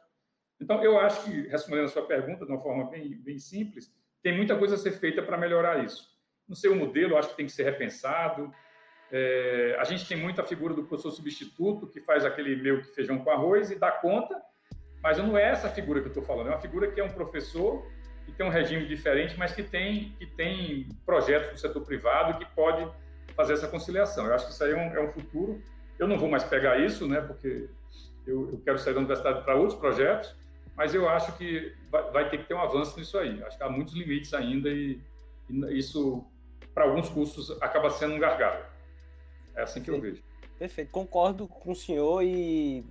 Então, 0.60 0.84
eu 0.84 1.00
acho 1.00 1.24
que, 1.24 1.48
respondendo 1.48 1.86
a 1.86 1.88
sua 1.88 2.06
pergunta 2.06 2.44
de 2.44 2.52
uma 2.52 2.60
forma 2.60 2.90
bem, 2.90 3.16
bem 3.22 3.38
simples, 3.38 3.90
tem 4.22 4.36
muita 4.36 4.54
coisa 4.54 4.74
a 4.74 4.78
ser 4.78 4.92
feita 4.92 5.22
para 5.22 5.38
melhorar 5.38 5.82
isso. 5.82 6.10
No 6.46 6.54
seu 6.54 6.76
modelo, 6.76 7.16
acho 7.16 7.30
que 7.30 7.36
tem 7.36 7.46
que 7.46 7.52
ser 7.52 7.62
repensado. 7.62 8.52
É, 9.10 9.76
a 9.78 9.84
gente 9.84 10.06
tem 10.06 10.18
muita 10.18 10.44
figura 10.44 10.74
do 10.74 10.84
professor 10.84 11.10
substituto, 11.10 11.86
que 11.86 12.02
faz 12.02 12.26
aquele 12.26 12.54
meio 12.54 12.82
que 12.82 12.88
feijão 12.88 13.18
com 13.18 13.30
arroz 13.30 13.70
e 13.70 13.78
dá 13.78 13.90
conta, 13.90 14.38
mas 15.02 15.16
não 15.16 15.38
é 15.38 15.44
essa 15.44 15.70
figura 15.70 16.00
que 16.00 16.06
eu 16.06 16.10
estou 16.10 16.22
falando, 16.22 16.48
é 16.48 16.50
uma 16.50 16.60
figura 16.60 16.90
que 16.90 17.00
é 17.00 17.04
um 17.04 17.12
professor 17.12 17.82
que 18.30 18.36
tem 18.36 18.46
um 18.46 18.50
regime 18.50 18.86
diferente, 18.86 19.36
mas 19.36 19.52
que 19.52 19.62
tem, 19.62 20.14
que 20.18 20.26
tem 20.26 20.88
projetos 21.04 21.52
do 21.52 21.58
setor 21.58 21.84
privado 21.84 22.38
que 22.38 22.50
pode 22.54 22.88
fazer 23.34 23.54
essa 23.54 23.68
conciliação. 23.68 24.26
Eu 24.26 24.34
acho 24.34 24.46
que 24.46 24.52
isso 24.52 24.64
aí 24.64 24.72
é 24.72 24.76
um, 24.76 24.94
é 24.94 25.00
um 25.00 25.12
futuro. 25.12 25.62
Eu 25.98 26.08
não 26.08 26.18
vou 26.18 26.28
mais 26.28 26.44
pegar 26.44 26.78
isso, 26.78 27.06
né, 27.06 27.20
porque 27.20 27.68
eu, 28.26 28.50
eu 28.50 28.60
quero 28.64 28.78
sair 28.78 28.94
da 28.94 29.00
universidade 29.00 29.42
para 29.44 29.56
outros 29.56 29.78
projetos, 29.78 30.34
mas 30.76 30.94
eu 30.94 31.08
acho 31.08 31.36
que 31.36 31.74
vai, 31.90 32.10
vai, 32.10 32.30
ter 32.30 32.38
que 32.38 32.44
ter 32.44 32.54
um 32.54 32.60
avanço 32.60 32.98
nisso 32.98 33.18
aí. 33.18 33.42
Acho 33.42 33.56
que 33.56 33.62
há 33.62 33.68
muitos 33.68 33.94
limites 33.94 34.32
ainda 34.32 34.70
e, 34.70 35.00
e 35.48 35.78
isso, 35.78 36.24
para 36.72 36.84
alguns 36.84 37.08
cursos, 37.08 37.50
acaba 37.62 37.90
sendo 37.90 38.14
um 38.14 38.18
gargalo. 38.18 38.64
É 39.54 39.62
assim 39.62 39.82
que 39.82 39.90
eu 39.90 40.00
vejo. 40.00 40.22
Perfeito, 40.58 40.90
concordo 40.90 41.48
com 41.48 41.72
o 41.72 41.74
senhor 41.76 42.22
e 42.22 42.84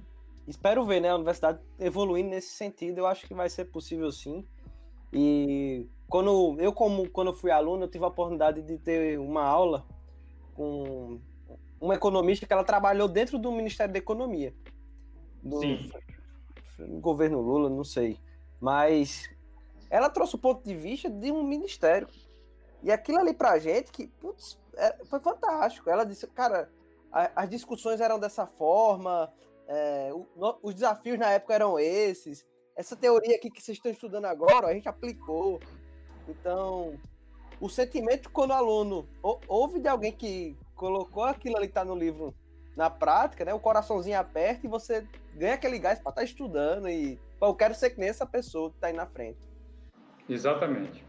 espero 0.47 0.85
ver 0.85 0.99
né, 0.99 1.09
a 1.09 1.15
universidade 1.15 1.59
evoluindo 1.79 2.29
nesse 2.29 2.49
sentido. 2.49 2.99
Eu 2.99 3.07
acho 3.07 3.25
que 3.27 3.33
vai 3.33 3.49
ser 3.49 3.65
possível 3.65 4.11
sim. 4.11 4.45
E 5.11 5.87
quando 6.07 6.55
eu, 6.59 6.73
como 6.73 7.09
quando 7.09 7.29
eu 7.29 7.33
fui 7.33 7.51
aluno, 7.51 7.83
eu 7.83 7.89
tive 7.89 8.03
a 8.03 8.07
oportunidade 8.07 8.61
de 8.61 8.77
ter 8.77 9.19
uma 9.19 9.43
aula 9.43 9.85
com 10.55 11.19
uma 11.79 11.95
economista 11.95 12.45
que 12.45 12.53
ela 12.53 12.63
trabalhou 12.63 13.07
dentro 13.07 13.37
do 13.37 13.51
Ministério 13.51 13.93
da 13.93 13.99
Economia. 13.99 14.53
Do 15.41 15.61
Sim. 15.61 15.89
governo 16.99 17.39
Lula, 17.39 17.69
não 17.69 17.83
sei. 17.83 18.19
Mas 18.59 19.29
ela 19.89 20.09
trouxe 20.09 20.35
o 20.35 20.39
ponto 20.39 20.63
de 20.63 20.75
vista 20.75 21.09
de 21.09 21.31
um 21.31 21.43
ministério. 21.43 22.07
E 22.83 22.91
aquilo 22.91 23.19
ali 23.19 23.33
pra 23.33 23.59
gente, 23.59 23.91
que, 23.91 24.07
putz, 24.07 24.59
é, 24.75 25.05
foi 25.05 25.19
fantástico. 25.19 25.89
Ela 25.89 26.03
disse, 26.03 26.27
cara, 26.27 26.69
a, 27.11 27.43
as 27.43 27.49
discussões 27.49 27.99
eram 28.01 28.19
dessa 28.19 28.45
forma, 28.45 29.31
é, 29.67 30.11
o, 30.13 30.27
no, 30.35 30.57
os 30.61 30.73
desafios 30.73 31.17
na 31.17 31.29
época 31.31 31.53
eram 31.53 31.79
esses 31.79 32.45
essa 32.79 32.95
teoria 32.95 33.35
aqui 33.35 33.49
que 33.51 33.61
vocês 33.61 33.77
estão 33.77 33.91
estudando 33.91 34.23
agora, 34.23 34.67
a 34.67 34.73
gente 34.73 34.87
aplicou. 34.87 35.59
Então, 36.29 36.97
o 37.59 37.67
sentimento 37.67 38.29
quando 38.29 38.51
o 38.51 38.53
aluno 38.53 39.05
ouve 39.49 39.81
de 39.81 39.89
alguém 39.89 40.13
que 40.13 40.55
colocou 40.75 41.25
aquilo 41.25 41.57
ali 41.57 41.67
que 41.67 41.71
está 41.71 41.83
no 41.83 41.93
livro 41.93 42.33
na 42.77 42.89
prática, 42.89 43.43
né? 43.43 43.53
O 43.53 43.59
coraçãozinho 43.59 44.17
aperta 44.17 44.65
e 44.65 44.69
você 44.69 45.05
ganha 45.35 45.55
aquele 45.55 45.77
gás 45.77 45.99
para 45.99 46.11
estar 46.11 46.21
tá 46.21 46.23
estudando 46.23 46.87
e 46.87 47.19
pô, 47.37 47.47
eu 47.47 47.53
quero 47.53 47.75
ser 47.75 47.89
que 47.89 47.99
nem 47.99 48.07
essa 48.07 48.25
pessoa 48.25 48.69
que 48.69 48.77
está 48.77 48.87
aí 48.87 48.93
na 48.93 49.05
frente. 49.05 49.39
Exatamente. 50.29 51.03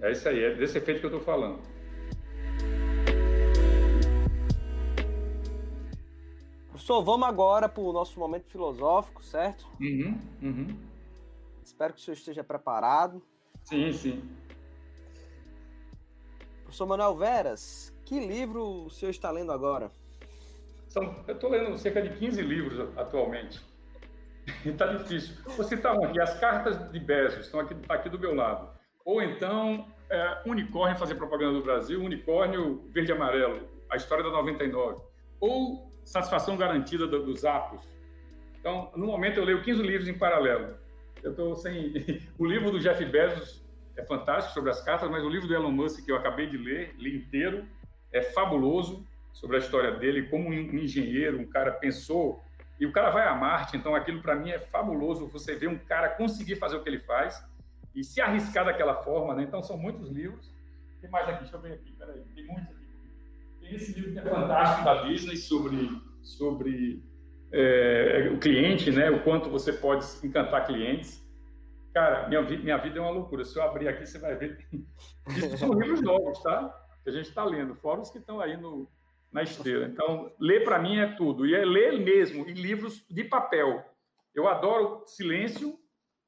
É 0.00 0.12
isso 0.12 0.26
aí, 0.26 0.42
é 0.42 0.54
desse 0.54 0.78
efeito 0.78 1.00
que 1.00 1.06
eu 1.06 1.10
estou 1.10 1.22
falando. 1.22 1.60
Professor, 6.70 7.04
vamos 7.04 7.28
agora 7.28 7.68
para 7.68 7.82
o 7.82 7.92
nosso 7.92 8.18
momento 8.18 8.48
filosófico, 8.48 9.22
certo? 9.22 9.68
Uhum, 9.78 10.18
uhum. 10.40 10.89
Espero 11.70 11.94
que 11.94 12.00
o 12.00 12.02
senhor 12.02 12.16
esteja 12.16 12.42
preparado. 12.42 13.22
Sim, 13.62 13.92
sim. 13.92 14.28
Professor 16.64 16.84
Manuel 16.84 17.14
Veras, 17.16 17.94
que 18.04 18.18
livro 18.18 18.86
o 18.86 18.90
senhor 18.90 19.10
está 19.10 19.30
lendo 19.30 19.52
agora? 19.52 19.90
São, 20.88 21.24
eu 21.28 21.34
estou 21.34 21.48
lendo 21.48 21.78
cerca 21.78 22.02
de 22.02 22.10
15 22.16 22.42
livros 22.42 22.98
atualmente. 22.98 23.64
Está 24.64 24.86
difícil. 24.94 25.36
Vou 25.56 25.64
citar 25.64 25.96
um 25.96 26.04
aqui, 26.04 26.20
As 26.20 26.38
Cartas 26.40 26.90
de 26.90 26.98
Bezos, 26.98 27.46
estão 27.46 27.60
aqui, 27.60 27.74
tá 27.76 27.94
aqui 27.94 28.08
do 28.08 28.18
meu 28.18 28.34
lado. 28.34 28.68
Ou 29.04 29.22
então, 29.22 29.86
é, 30.10 30.42
Unicórnio, 30.44 30.98
fazer 30.98 31.14
propaganda 31.14 31.52
do 31.52 31.62
Brasil, 31.62 32.02
Unicórnio 32.02 32.84
Verde 32.90 33.12
e 33.12 33.14
Amarelo, 33.14 33.68
a 33.88 33.96
história 33.96 34.24
da 34.24 34.30
99. 34.30 35.00
Ou 35.38 35.88
Satisfação 36.04 36.56
Garantida 36.56 37.06
dos 37.06 37.44
Apos. 37.44 37.80
Então, 38.58 38.90
no 38.96 39.06
momento, 39.06 39.38
eu 39.38 39.44
leio 39.44 39.62
15 39.62 39.80
livros 39.82 40.08
em 40.08 40.18
paralelo. 40.18 40.76
Eu 41.22 41.30
estou 41.30 41.56
sem. 41.56 41.92
O 42.38 42.46
livro 42.46 42.70
do 42.70 42.80
Jeff 42.80 43.04
Bezos 43.04 43.62
é 43.96 44.04
fantástico 44.04 44.54
sobre 44.54 44.70
as 44.70 44.82
cartas, 44.82 45.10
mas 45.10 45.24
o 45.24 45.28
livro 45.28 45.46
do 45.46 45.54
Elon 45.54 45.70
Musk 45.70 46.04
que 46.04 46.10
eu 46.12 46.16
acabei 46.16 46.48
de 46.48 46.56
ler, 46.56 46.94
li 46.98 47.16
inteiro, 47.16 47.66
é 48.12 48.22
fabuloso 48.22 49.06
sobre 49.32 49.56
a 49.56 49.58
história 49.58 49.92
dele, 49.92 50.28
como 50.28 50.48
um 50.48 50.52
engenheiro, 50.52 51.38
um 51.38 51.46
cara 51.46 51.72
pensou 51.72 52.42
e 52.78 52.86
o 52.86 52.92
cara 52.92 53.10
vai 53.10 53.26
a 53.28 53.34
Marte, 53.34 53.76
então 53.76 53.94
aquilo 53.94 54.22
para 54.22 54.34
mim 54.34 54.50
é 54.50 54.58
fabuloso. 54.58 55.26
Você 55.28 55.54
vê 55.54 55.68
um 55.68 55.78
cara 55.78 56.08
conseguir 56.08 56.56
fazer 56.56 56.76
o 56.76 56.82
que 56.82 56.88
ele 56.88 57.00
faz 57.00 57.44
e 57.94 58.02
se 58.02 58.20
arriscar 58.20 58.64
daquela 58.64 59.02
forma, 59.02 59.34
né? 59.34 59.42
Então 59.42 59.62
são 59.62 59.76
muitos 59.76 60.08
livros. 60.10 60.50
Tem 61.00 61.10
mais 61.10 61.28
aqui, 61.28 61.40
deixa 61.40 61.56
eu 61.56 61.60
ver 61.60 61.74
aqui, 61.74 61.92
peraí, 61.92 62.22
tem 62.34 62.46
muitos 62.46 62.74
aqui. 62.74 62.86
Tem 63.60 63.74
esse 63.74 63.92
livro 63.92 64.12
que 64.12 64.18
é 64.18 64.22
fantástico 64.22 64.84
da 64.84 65.02
Disney 65.02 65.36
sobre 65.36 66.10
sobre 66.22 67.02
é, 67.52 68.30
o 68.32 68.38
cliente, 68.38 68.90
né? 68.90 69.10
O 69.10 69.22
quanto 69.22 69.50
você 69.50 69.72
pode 69.72 70.06
encantar 70.24 70.66
clientes. 70.66 71.20
Cara, 71.92 72.28
minha, 72.28 72.42
minha 72.42 72.76
vida 72.76 72.98
é 72.98 73.02
uma 73.02 73.10
loucura. 73.10 73.44
Se 73.44 73.58
eu 73.58 73.62
abrir 73.62 73.88
aqui, 73.88 74.06
você 74.06 74.18
vai 74.18 74.36
ver. 74.36 74.58
Isso 75.28 75.58
são 75.58 75.72
livros 75.72 76.00
novos, 76.02 76.40
tá? 76.42 76.72
Que 77.02 77.10
a 77.10 77.12
gente 77.12 77.28
está 77.28 77.44
lendo, 77.44 77.74
fora 77.74 78.00
os 78.00 78.10
que 78.10 78.18
estão 78.18 78.40
aí 78.40 78.56
no, 78.56 78.88
na 79.32 79.42
esteira. 79.42 79.86
Então, 79.86 80.32
ler 80.38 80.64
para 80.64 80.78
mim 80.78 80.98
é 80.98 81.06
tudo. 81.16 81.46
E 81.46 81.54
é 81.54 81.64
ler 81.64 81.98
mesmo, 81.98 82.48
em 82.48 82.54
livros 82.54 83.04
de 83.10 83.24
papel. 83.24 83.84
Eu 84.34 84.46
adoro 84.46 85.02
silêncio 85.06 85.76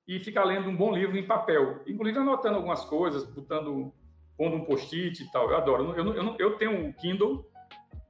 e 0.08 0.18
ficar 0.18 0.44
lendo 0.44 0.68
um 0.68 0.76
bom 0.76 0.92
livro 0.92 1.16
em 1.16 1.26
papel. 1.26 1.82
Inclusive 1.86 2.18
anotando 2.18 2.56
algumas 2.56 2.84
coisas, 2.84 3.24
botando, 3.24 3.92
pondo 4.36 4.56
um 4.56 4.64
post-it 4.64 5.22
e 5.22 5.30
tal. 5.30 5.48
Eu 5.48 5.56
adoro. 5.56 5.94
Eu, 5.96 6.14
eu, 6.14 6.36
eu 6.38 6.58
tenho 6.58 6.72
um 6.72 6.92
Kindle 6.92 7.48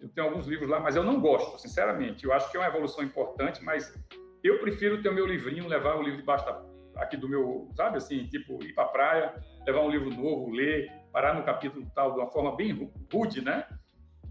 eu 0.02 0.08
tenho 0.08 0.26
alguns 0.26 0.48
livros 0.48 0.68
lá, 0.68 0.80
mas 0.80 0.96
eu 0.96 1.04
não 1.04 1.20
gosto, 1.20 1.58
sinceramente. 1.58 2.24
Eu 2.24 2.32
acho 2.32 2.50
que 2.50 2.56
é 2.56 2.60
uma 2.60 2.66
evolução 2.66 3.04
importante, 3.04 3.62
mas 3.62 3.96
eu 4.42 4.58
prefiro 4.58 5.00
ter 5.00 5.08
o 5.08 5.14
meu 5.14 5.24
livrinho, 5.24 5.68
levar 5.68 5.96
o 5.96 6.02
livro 6.02 6.18
debaixo 6.18 6.44
da, 6.44 6.60
aqui 6.96 7.16
do 7.16 7.28
meu, 7.28 7.70
sabe 7.76 7.98
assim, 7.98 8.26
tipo, 8.26 8.62
ir 8.64 8.74
para 8.74 8.84
a 8.84 8.88
praia, 8.88 9.34
levar 9.64 9.80
um 9.80 9.90
livro 9.90 10.10
novo, 10.10 10.50
ler, 10.50 10.90
parar 11.12 11.34
no 11.34 11.44
capítulo 11.44 11.88
tal, 11.94 12.12
de 12.12 12.18
uma 12.18 12.30
forma 12.30 12.56
bem 12.56 12.90
rude, 13.12 13.40
né? 13.40 13.64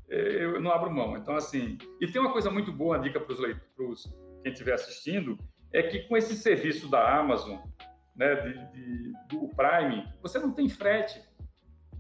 É, 0.10 0.44
eu 0.44 0.60
não 0.60 0.72
abro 0.72 0.92
mão. 0.92 1.16
Então, 1.16 1.36
assim, 1.36 1.78
e 2.02 2.08
tem 2.08 2.22
uma 2.22 2.34
coisa 2.34 2.52
muito 2.52 2.72
boa, 2.74 2.98
uma 2.98 3.04
dica 3.04 3.20
para 3.20 3.34
os 3.34 4.14
quem 4.44 4.52
estiver 4.52 4.74
assistindo, 4.74 5.38
é 5.72 5.82
que 5.84 6.00
com 6.02 6.18
esse 6.18 6.36
serviço 6.36 6.90
da 6.90 7.18
Amazon, 7.18 7.60
né, 8.16 8.36
de, 8.36 8.54
de, 8.72 9.14
do 9.30 9.48
Prime, 9.56 10.06
você 10.22 10.38
não 10.38 10.52
tem 10.52 10.68
frete. 10.68 11.22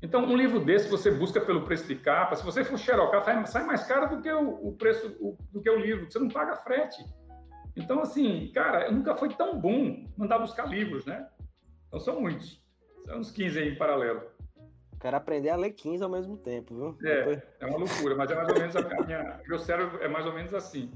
Então, 0.02 0.26
um 0.26 0.36
livro 0.36 0.60
desse 0.60 0.89
você 0.89 1.12
busca 1.12 1.39
pelo 1.39 1.64
preço 1.64 1.88
de 1.88 1.95
capa. 1.95 2.36
Se 2.36 2.43
você 2.43 2.64
for 2.64 2.78
xerocar, 2.78 3.24
sai 3.45 3.66
mais 3.66 3.84
caro 3.84 4.16
do 4.16 4.22
que 4.22 4.32
o, 4.32 4.68
o 4.68 4.74
preço 4.74 5.16
o, 5.20 5.38
do 5.52 5.62
que 5.62 5.70
o 5.70 5.78
livro. 5.78 6.10
Você 6.10 6.18
não 6.18 6.28
paga 6.28 6.56
frete. 6.56 7.04
Então, 7.76 8.02
assim, 8.02 8.52
cara, 8.54 8.91
nunca 8.91 9.16
foi 9.16 9.30
tão 9.30 9.60
bom 9.60 10.06
mandar 10.18 10.39
buscar 10.39 10.68
livros, 10.68 11.06
né? 11.06 11.28
Então, 11.88 11.99
são 11.99 12.20
muitos. 12.20 12.62
São 13.06 13.20
uns 13.20 13.32
15 13.32 13.60
aí 13.60 13.70
em 13.70 13.78
paralelo. 13.78 14.22
Quero 14.99 15.18
aprender 15.18 15.49
a 15.49 15.56
ler 15.56 15.72
15 15.72 16.04
ao 16.04 16.10
mesmo 16.10 16.38
tempo, 16.38 16.76
viu? 16.76 17.10
É, 17.10 17.18
Depois... 17.18 17.41
é 17.60 17.66
uma 17.66 17.78
loucura, 17.78 18.16
mas 18.16 18.30
é 18.30 18.36
mais 18.36 18.49
ou 18.49 18.60
menos 18.60 18.76
a 18.76 18.82
minha. 19.04 19.41
Meu 19.47 19.60
cérebro 19.60 20.02
é 20.02 20.08
mais 20.08 20.26
ou 20.26 20.34
menos 20.34 20.54
assim. 20.54 20.91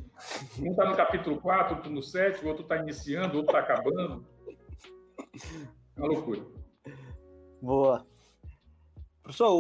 Um 0.60 0.72
está 0.72 0.86
no 0.86 0.96
capítulo 0.96 1.42
4, 1.42 1.76
outro 1.76 1.92
no 1.92 2.04
7, 2.04 2.44
o 2.46 2.48
outro 2.48 2.64
está 2.64 2.78
iniciando, 2.78 3.34
o 3.34 3.38
outro 3.38 3.58
está 3.58 3.60
acabando. 3.60 4.24
É 5.96 6.00
uma 6.00 6.08
loucura. 6.08 6.42
Boa. 7.62 8.06
Professor, 9.26 9.52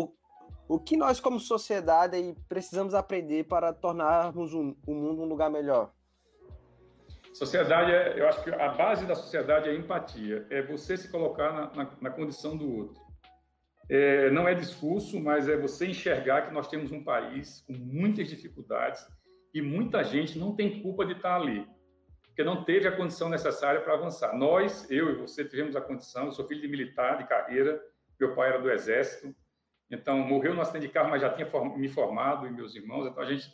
o, 0.67 0.75
o 0.75 0.79
que 0.79 0.95
nós, 0.95 1.19
como 1.19 1.39
sociedade, 1.39 2.35
precisamos 2.47 2.93
aprender 2.93 3.45
para 3.45 3.73
tornarmos 3.73 4.53
um, 4.53 4.75
o 4.85 4.93
mundo 4.93 5.23
um 5.23 5.25
lugar 5.25 5.49
melhor? 5.49 5.91
Sociedade, 7.33 7.91
é, 7.91 8.21
eu 8.21 8.29
acho 8.29 8.43
que 8.43 8.51
a 8.51 8.69
base 8.69 9.07
da 9.07 9.15
sociedade 9.15 9.67
é 9.67 9.75
empatia, 9.75 10.45
é 10.51 10.61
você 10.61 10.95
se 10.95 11.09
colocar 11.09 11.51
na, 11.51 11.83
na, 11.83 11.91
na 11.99 12.09
condição 12.11 12.55
do 12.55 12.77
outro. 12.77 13.01
é, 13.89 14.29
não 14.29 14.47
é 14.47 14.53
discurso, 14.53 15.19
mas 15.19 15.49
é 15.49 15.57
você 15.57 15.87
enxergar 15.87 16.43
que 16.43 16.53
nós 16.53 16.67
temos 16.67 16.91
um 16.91 17.03
país 17.03 17.61
com 17.67 17.73
muitas 17.73 18.27
dificuldades 18.27 19.03
e 19.51 19.63
muita 19.63 20.03
gente 20.03 20.37
não 20.37 20.55
tem 20.55 20.81
culpa 20.83 21.03
de 21.05 21.13
estar 21.13 21.35
ali, 21.37 21.67
porque 22.27 22.43
não 22.43 22.63
teve 22.63 22.87
a 22.87 22.95
condição 22.95 23.29
necessária 23.29 23.81
para 23.81 23.95
avançar. 23.95 24.37
Nós, 24.37 24.89
eu 24.91 25.09
e 25.09 25.15
você, 25.15 25.43
tivemos 25.43 25.75
a 25.75 25.81
condição. 25.81 26.25
Eu 26.25 26.31
sou 26.31 26.47
filho 26.47 26.61
de 26.61 26.67
militar 26.67 27.17
de 27.17 27.27
carreira, 27.27 27.81
meu 28.19 28.35
pai 28.35 28.49
era 28.49 28.61
do 28.61 28.71
Exército, 28.71 29.35
então 29.89 30.17
morreu 30.19 30.53
no 30.53 30.61
acidente 30.61 30.87
de 30.87 30.93
carro, 30.93 31.09
mas 31.09 31.21
já 31.21 31.29
tinha 31.29 31.47
me 31.77 31.87
formado 31.87 32.47
e 32.47 32.51
meus 32.51 32.75
irmãos, 32.75 33.07
então 33.07 33.21
a 33.21 33.25
gente 33.25 33.53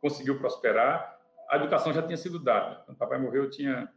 conseguiu 0.00 0.38
prosperar. 0.38 1.16
A 1.50 1.56
educação 1.56 1.92
já 1.92 2.02
tinha 2.02 2.16
sido 2.16 2.38
dada. 2.38 2.82
Quando 2.84 2.98
papai 2.98 3.18
morreu, 3.18 3.44
eu 3.44 3.50
tinha 3.50 3.88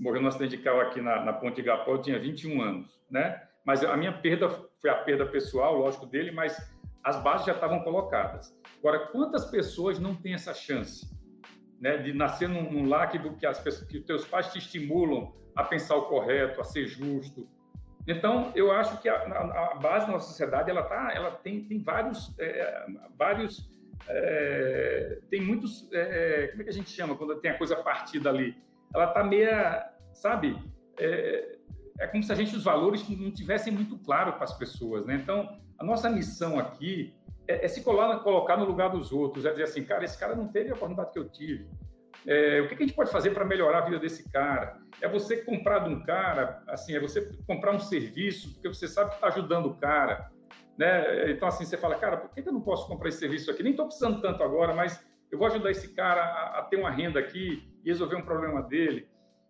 morreu 0.00 0.22
no 0.22 0.28
acidente 0.28 0.56
de 0.56 0.62
carro 0.62 0.80
aqui 0.80 1.00
na, 1.00 1.24
na 1.24 1.32
Ponte 1.32 1.56
de 1.56 1.60
Igapó, 1.60 1.92
eu 1.92 2.00
tinha 2.00 2.18
21 2.18 2.62
anos, 2.62 3.00
né? 3.10 3.42
Mas 3.64 3.82
a 3.84 3.96
minha 3.96 4.12
perda 4.12 4.48
foi 4.80 4.90
a 4.90 4.94
perda 4.94 5.26
pessoal, 5.26 5.76
lógico, 5.76 6.06
dele, 6.06 6.30
mas 6.30 6.56
as 7.02 7.22
bases 7.22 7.46
já 7.46 7.52
estavam 7.52 7.80
colocadas. 7.82 8.54
Agora, 8.78 9.06
quantas 9.08 9.44
pessoas 9.46 9.98
não 9.98 10.14
têm 10.14 10.34
essa 10.34 10.52
chance 10.54 11.08
né, 11.80 11.96
de 11.98 12.12
nascer 12.12 12.48
num, 12.48 12.70
num 12.70 12.88
lar 12.88 13.10
que, 13.10 13.18
que, 13.36 13.46
as 13.46 13.60
que 13.60 14.00
teus 14.00 14.26
pais 14.26 14.52
te 14.52 14.58
estimulam 14.58 15.34
a 15.54 15.62
pensar 15.62 15.96
o 15.96 16.06
correto, 16.06 16.60
a 16.60 16.64
ser 16.64 16.86
justo? 16.86 17.48
Então, 18.06 18.52
eu 18.54 18.70
acho 18.70 19.00
que 19.00 19.08
a, 19.08 19.16
a, 19.16 19.74
base 19.76 20.06
da 20.06 20.12
nossa 20.12 20.28
sociedade 20.28 20.70
ela 20.70 20.82
tá, 20.82 21.12
ela 21.14 21.30
tem, 21.30 21.64
tem 21.64 21.82
vários, 21.82 22.34
é, 22.38 22.86
vários 23.16 23.70
é, 24.08 25.18
tem 25.30 25.40
muitos, 25.40 25.88
é, 25.92 26.48
como 26.48 26.62
é 26.62 26.64
que 26.64 26.70
a 26.70 26.74
gente 26.74 26.90
chama 26.90 27.16
quando 27.16 27.40
tem 27.40 27.50
a 27.50 27.58
coisa 27.58 27.76
partida 27.76 28.28
ali? 28.28 28.56
Ela 28.94 29.06
está 29.06 29.24
meia, 29.24 29.90
sabe? 30.12 30.56
É, 30.98 31.56
é 31.98 32.06
como 32.08 32.22
se 32.22 32.32
a 32.32 32.34
gente 32.34 32.54
os 32.54 32.64
valores 32.64 33.08
não 33.08 33.30
tivessem 33.30 33.72
muito 33.72 33.96
claro 33.98 34.34
para 34.34 34.44
as 34.44 34.56
pessoas, 34.56 35.06
né? 35.06 35.14
Então, 35.14 35.58
a 35.78 35.84
nossa 35.84 36.10
missão 36.10 36.58
aqui 36.58 37.14
é, 37.48 37.64
é 37.64 37.68
se 37.68 37.82
colar, 37.82 38.18
colocar 38.20 38.56
no 38.56 38.64
lugar 38.64 38.90
dos 38.90 39.12
outros, 39.12 39.44
é 39.44 39.50
dizer 39.50 39.64
assim, 39.64 39.84
cara, 39.84 40.04
esse 40.04 40.18
cara 40.18 40.34
não 40.34 40.48
teve 40.48 40.70
a 40.70 40.74
oportunidade 40.74 41.12
que 41.12 41.18
eu 41.18 41.28
tive. 41.28 41.66
É, 42.26 42.60
o 42.60 42.68
que, 42.68 42.74
a 42.74 42.78
gente 42.78 42.94
pode 42.94 43.10
fazer 43.10 43.30
para 43.30 43.44
melhorar 43.44 43.78
a 43.78 43.84
vida 43.84 43.98
desse 43.98 44.30
cara? 44.30 44.78
É 45.00 45.08
você 45.08 45.38
comprar 45.38 45.80
de 45.80 45.90
um 45.90 46.02
cara, 46.02 46.62
assim, 46.68 46.94
é 46.94 47.00
você 47.00 47.30
comprar 47.46 47.72
um 47.72 47.80
serviço 47.80 48.54
porque 48.54 48.68
você 48.68 48.88
sabe 48.88 49.10
que 49.10 49.16
está 49.16 49.28
ajudando 49.28 49.66
o 49.66 49.74
cara, 49.74 50.30
né? 50.78 51.30
Então, 51.30 51.46
assim, 51.48 51.64
você 51.64 51.76
fala, 51.76 51.96
cara, 51.96 52.16
por 52.16 52.30
que, 52.30 52.42
que 52.42 52.48
eu 52.48 52.52
não 52.52 52.62
posso 52.62 52.88
comprar 52.88 53.08
esse 53.08 53.18
serviço 53.18 53.50
aqui? 53.50 53.62
Nem 53.62 53.72
estou 53.72 53.86
precisando 53.86 54.20
tanto 54.22 54.42
agora, 54.42 54.74
mas 54.74 55.04
eu 55.30 55.38
vou 55.38 55.46
ajudar 55.48 55.70
esse 55.70 55.94
cara 55.94 56.22
a, 56.22 56.60
a 56.60 56.62
ter 56.62 56.76
uma 56.76 56.90
renda 56.90 57.20
aqui 57.20 57.70
e 57.84 57.88
resolver 57.88 58.16
um 58.16 58.24
problema 58.24 58.62
dele. 58.62 59.08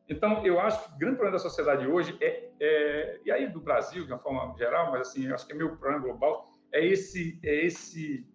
Então, 0.08 0.44
eu 0.44 0.60
acho 0.60 0.84
que 0.84 0.94
o 0.94 0.98
grande 0.98 1.16
problema 1.16 1.38
da 1.38 1.42
sociedade 1.42 1.86
hoje 1.86 2.16
é, 2.20 2.50
é, 2.60 3.20
e 3.24 3.30
aí 3.30 3.48
do 3.48 3.60
Brasil 3.60 4.04
de 4.04 4.12
uma 4.12 4.18
forma 4.18 4.54
geral, 4.58 4.90
mas 4.90 5.08
assim, 5.08 5.32
acho 5.32 5.46
que 5.46 5.52
é 5.52 5.56
meu 5.56 5.76
problema 5.76 6.02
global, 6.02 6.50
é 6.72 6.84
esse, 6.84 7.38
é 7.42 7.64
esse, 7.64 8.26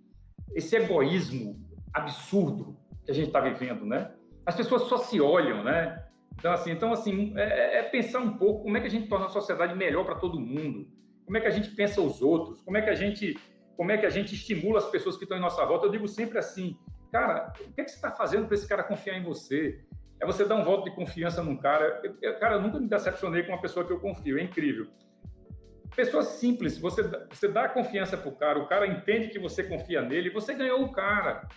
esse 0.56 0.76
egoísmo 0.76 1.60
absurdo 1.94 2.78
que 3.04 3.12
a 3.12 3.14
gente 3.14 3.28
está 3.28 3.40
vivendo, 3.40 3.86
né? 3.86 4.14
As 4.50 4.56
pessoas 4.56 4.84
só 4.84 4.97
se 4.97 5.22
olham, 5.22 5.64
né? 5.64 6.04
Então, 6.34 6.52
assim, 6.52 6.72
então, 6.72 6.91
assim 6.91 7.34
é, 7.38 7.80
é 7.80 7.84
pensar 7.84 8.20
um 8.20 8.36
pouco 8.36 8.64
como 8.64 8.76
é 8.76 8.82
que 8.82 8.88
a 8.88 8.89
gente 8.89 9.08
torna 9.08 9.28
a 9.28 9.30
sociedade 9.30 9.76
melhor 9.76 10.04
para 10.06 10.16
todo 10.16 10.39
mundo, 10.39 10.88
como 11.24 11.38
é 11.38 11.41
que 11.41 11.47
a 11.47 11.52
gente 11.52 11.70
pensa 11.76 12.02
os 12.02 12.20
outros, 12.22 12.60
como 12.64 12.76
é 12.76 12.82
que 12.82 12.89
a 12.89 12.95
gente, 12.95 13.38
como 13.78 13.91
é 13.91 13.97
que 13.97 14.08
a 14.08 14.10
gente 14.10 14.34
estimula 14.34 14.80
as 14.80 14.89
pessoas 14.89 15.18
que 15.18 15.24
estão 15.24 15.38
em 15.38 15.41
nossa 15.41 15.64
volta. 15.66 15.86
Eu 15.86 15.91
digo 15.91 16.08
sempre 16.08 16.39
assim, 16.39 16.76
cara, 17.12 17.54
o 17.60 17.74
que, 17.74 17.82
é 17.82 17.84
que 17.84 17.91
você 17.91 17.97
está 17.97 18.10
fazendo 18.10 18.47
para 18.47 18.56
esse 18.56 18.68
cara 18.68 18.84
confiar 18.84 19.18
em 19.18 19.24
você? 19.24 19.86
é 20.20 20.26
você 20.26 20.45
dar 20.45 20.56
um 20.56 20.64
voto 20.64 20.84
de 20.84 20.95
confiança 20.95 21.41
num 21.41 21.56
cara. 21.56 22.02
Eu, 22.22 22.38
cara, 22.39 22.56
eu 22.56 22.62
nunca 22.62 22.80
me 22.80 22.88
decepcionei 22.88 23.43
com 23.43 23.54
uma 23.54 23.62
pessoa 23.62 23.86
que 23.86 23.93
eu 23.93 24.00
confio, 24.00 24.38
é 24.38 24.43
incrível. 24.43 24.88
Pessoa 25.95 26.24
simples, 26.24 26.78
você, 26.78 27.02
você 27.30 27.47
dá 27.47 27.68
confiança 27.68 28.18
pro 28.18 28.32
cara, 28.32 28.60
o 28.60 28.68
cara 28.68 28.86
entende 28.86 29.30
que 29.30 29.39
você 29.39 29.64
confia 29.64 30.02
nele, 30.02 30.30
você 30.30 30.54
ganhou 30.54 30.84
o 30.84 30.91
cara. 30.91 31.47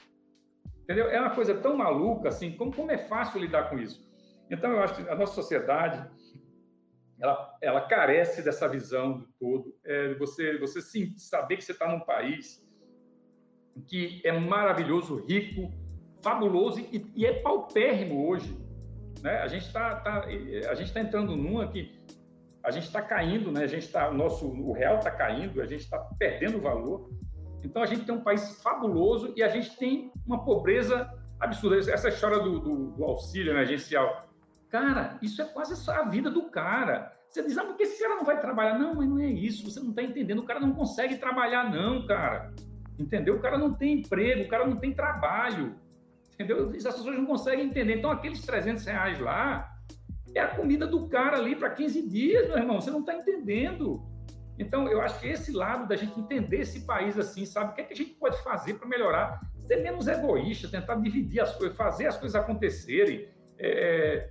Entendeu? 0.82 1.08
É 1.08 1.20
uma 1.20 1.34
coisa 1.34 1.54
tão 1.54 1.76
maluca, 1.76 2.28
assim, 2.28 2.52
como, 2.56 2.74
como 2.74 2.90
é 2.90 2.98
fácil 2.98 3.40
lidar 3.40 3.70
com 3.70 3.78
isso. 3.78 4.00
Então, 4.50 4.72
eu 4.72 4.82
acho 4.82 4.96
que 4.96 5.08
a 5.08 5.14
nossa 5.14 5.34
sociedade, 5.34 6.04
ela, 7.20 7.56
ela 7.60 7.80
carece 7.82 8.42
dessa 8.42 8.68
visão 8.68 9.18
do 9.18 9.28
todo. 9.38 9.74
É, 9.84 10.14
você, 10.14 10.58
você 10.58 10.80
sim, 10.80 11.16
saber 11.16 11.56
que 11.56 11.64
você 11.64 11.72
está 11.72 11.88
num 11.88 12.00
país 12.00 12.62
que 13.88 14.20
é 14.24 14.32
maravilhoso, 14.32 15.24
rico, 15.24 15.72
fabuloso 16.22 16.80
e, 16.80 17.10
e 17.14 17.24
é 17.24 17.40
paupérrimo 17.40 18.28
hoje. 18.28 18.56
Né? 19.22 19.38
A 19.38 19.48
gente 19.48 19.66
está 19.66 19.96
tá, 19.96 20.24
a 20.24 20.74
gente 20.74 20.92
tá 20.92 21.00
entrando 21.00 21.36
numa 21.36 21.68
que 21.68 22.02
a 22.62 22.70
gente 22.70 22.84
está 22.84 23.02
caindo, 23.02 23.50
né? 23.50 23.64
A 23.64 23.66
gente 23.66 23.96
o 23.96 24.14
nosso 24.14 24.46
o 24.46 24.72
real 24.72 24.98
está 24.98 25.10
caindo, 25.10 25.60
a 25.60 25.66
gente 25.66 25.80
está 25.80 25.98
perdendo 26.18 26.60
valor. 26.60 27.10
Então 27.62 27.82
a 27.82 27.86
gente 27.86 28.04
tem 28.04 28.14
um 28.14 28.22
país 28.22 28.60
fabuloso 28.62 29.32
e 29.36 29.42
a 29.42 29.48
gente 29.48 29.76
tem 29.76 30.12
uma 30.26 30.44
pobreza 30.44 31.10
absurda. 31.40 31.78
Essa 31.92 32.08
história 32.08 32.38
do, 32.38 32.60
do, 32.60 32.90
do 32.92 33.04
auxílio 33.04 33.52
emergencial, 33.52 34.28
cara, 34.68 35.18
isso 35.22 35.40
é 35.42 35.44
quase 35.44 35.90
a 35.90 36.02
vida 36.04 36.30
do 36.30 36.50
cara. 36.50 37.12
Você 37.28 37.42
diz, 37.42 37.56
ah, 37.56 37.64
porque 37.64 37.84
esse 37.84 38.02
cara 38.02 38.16
não 38.16 38.24
vai 38.24 38.40
trabalhar? 38.40 38.78
Não, 38.78 38.94
mas 38.94 39.08
não 39.08 39.18
é 39.18 39.26
isso. 39.26 39.64
Você 39.70 39.80
não 39.80 39.90
está 39.90 40.02
entendendo. 40.02 40.40
O 40.40 40.44
cara 40.44 40.60
não 40.60 40.72
consegue 40.72 41.16
trabalhar, 41.16 41.70
não, 41.70 42.06
cara. 42.06 42.52
Entendeu? 42.98 43.36
O 43.36 43.40
cara 43.40 43.56
não 43.56 43.72
tem 43.72 44.00
emprego, 44.00 44.42
o 44.42 44.48
cara 44.48 44.66
não 44.66 44.76
tem 44.76 44.92
trabalho 44.92 45.74
entendeu? 46.42 46.68
As 46.68 46.82
pessoas 46.82 47.16
não 47.16 47.26
conseguem 47.26 47.66
entender. 47.66 47.96
Então, 47.96 48.10
aqueles 48.10 48.40
300 48.42 48.84
reais 48.84 49.18
lá 49.18 49.72
é 50.34 50.40
a 50.40 50.48
comida 50.48 50.86
do 50.86 51.08
cara 51.08 51.36
ali 51.36 51.54
para 51.54 51.70
15 51.70 52.08
dias, 52.08 52.48
meu 52.48 52.58
irmão. 52.58 52.80
Você 52.80 52.90
não 52.90 53.00
está 53.00 53.14
entendendo. 53.14 54.02
Então, 54.62 54.88
eu 54.88 55.00
acho 55.00 55.20
que 55.20 55.28
esse 55.28 55.52
lado 55.52 55.86
da 55.86 55.96
gente 55.96 56.18
entender 56.18 56.60
esse 56.60 56.86
país 56.86 57.18
assim, 57.18 57.44
sabe? 57.44 57.72
O 57.72 57.74
que, 57.74 57.80
é 57.80 57.84
que 57.84 57.92
a 57.92 57.96
gente 57.96 58.14
pode 58.14 58.42
fazer 58.42 58.74
para 58.74 58.88
melhorar? 58.88 59.40
Ser 59.66 59.76
menos 59.76 60.06
egoísta, 60.08 60.68
tentar 60.68 60.94
dividir 60.96 61.40
as 61.40 61.54
coisas, 61.56 61.76
fazer 61.76 62.06
as 62.06 62.16
coisas 62.16 62.34
acontecerem. 62.34 63.28
É, 63.58 64.30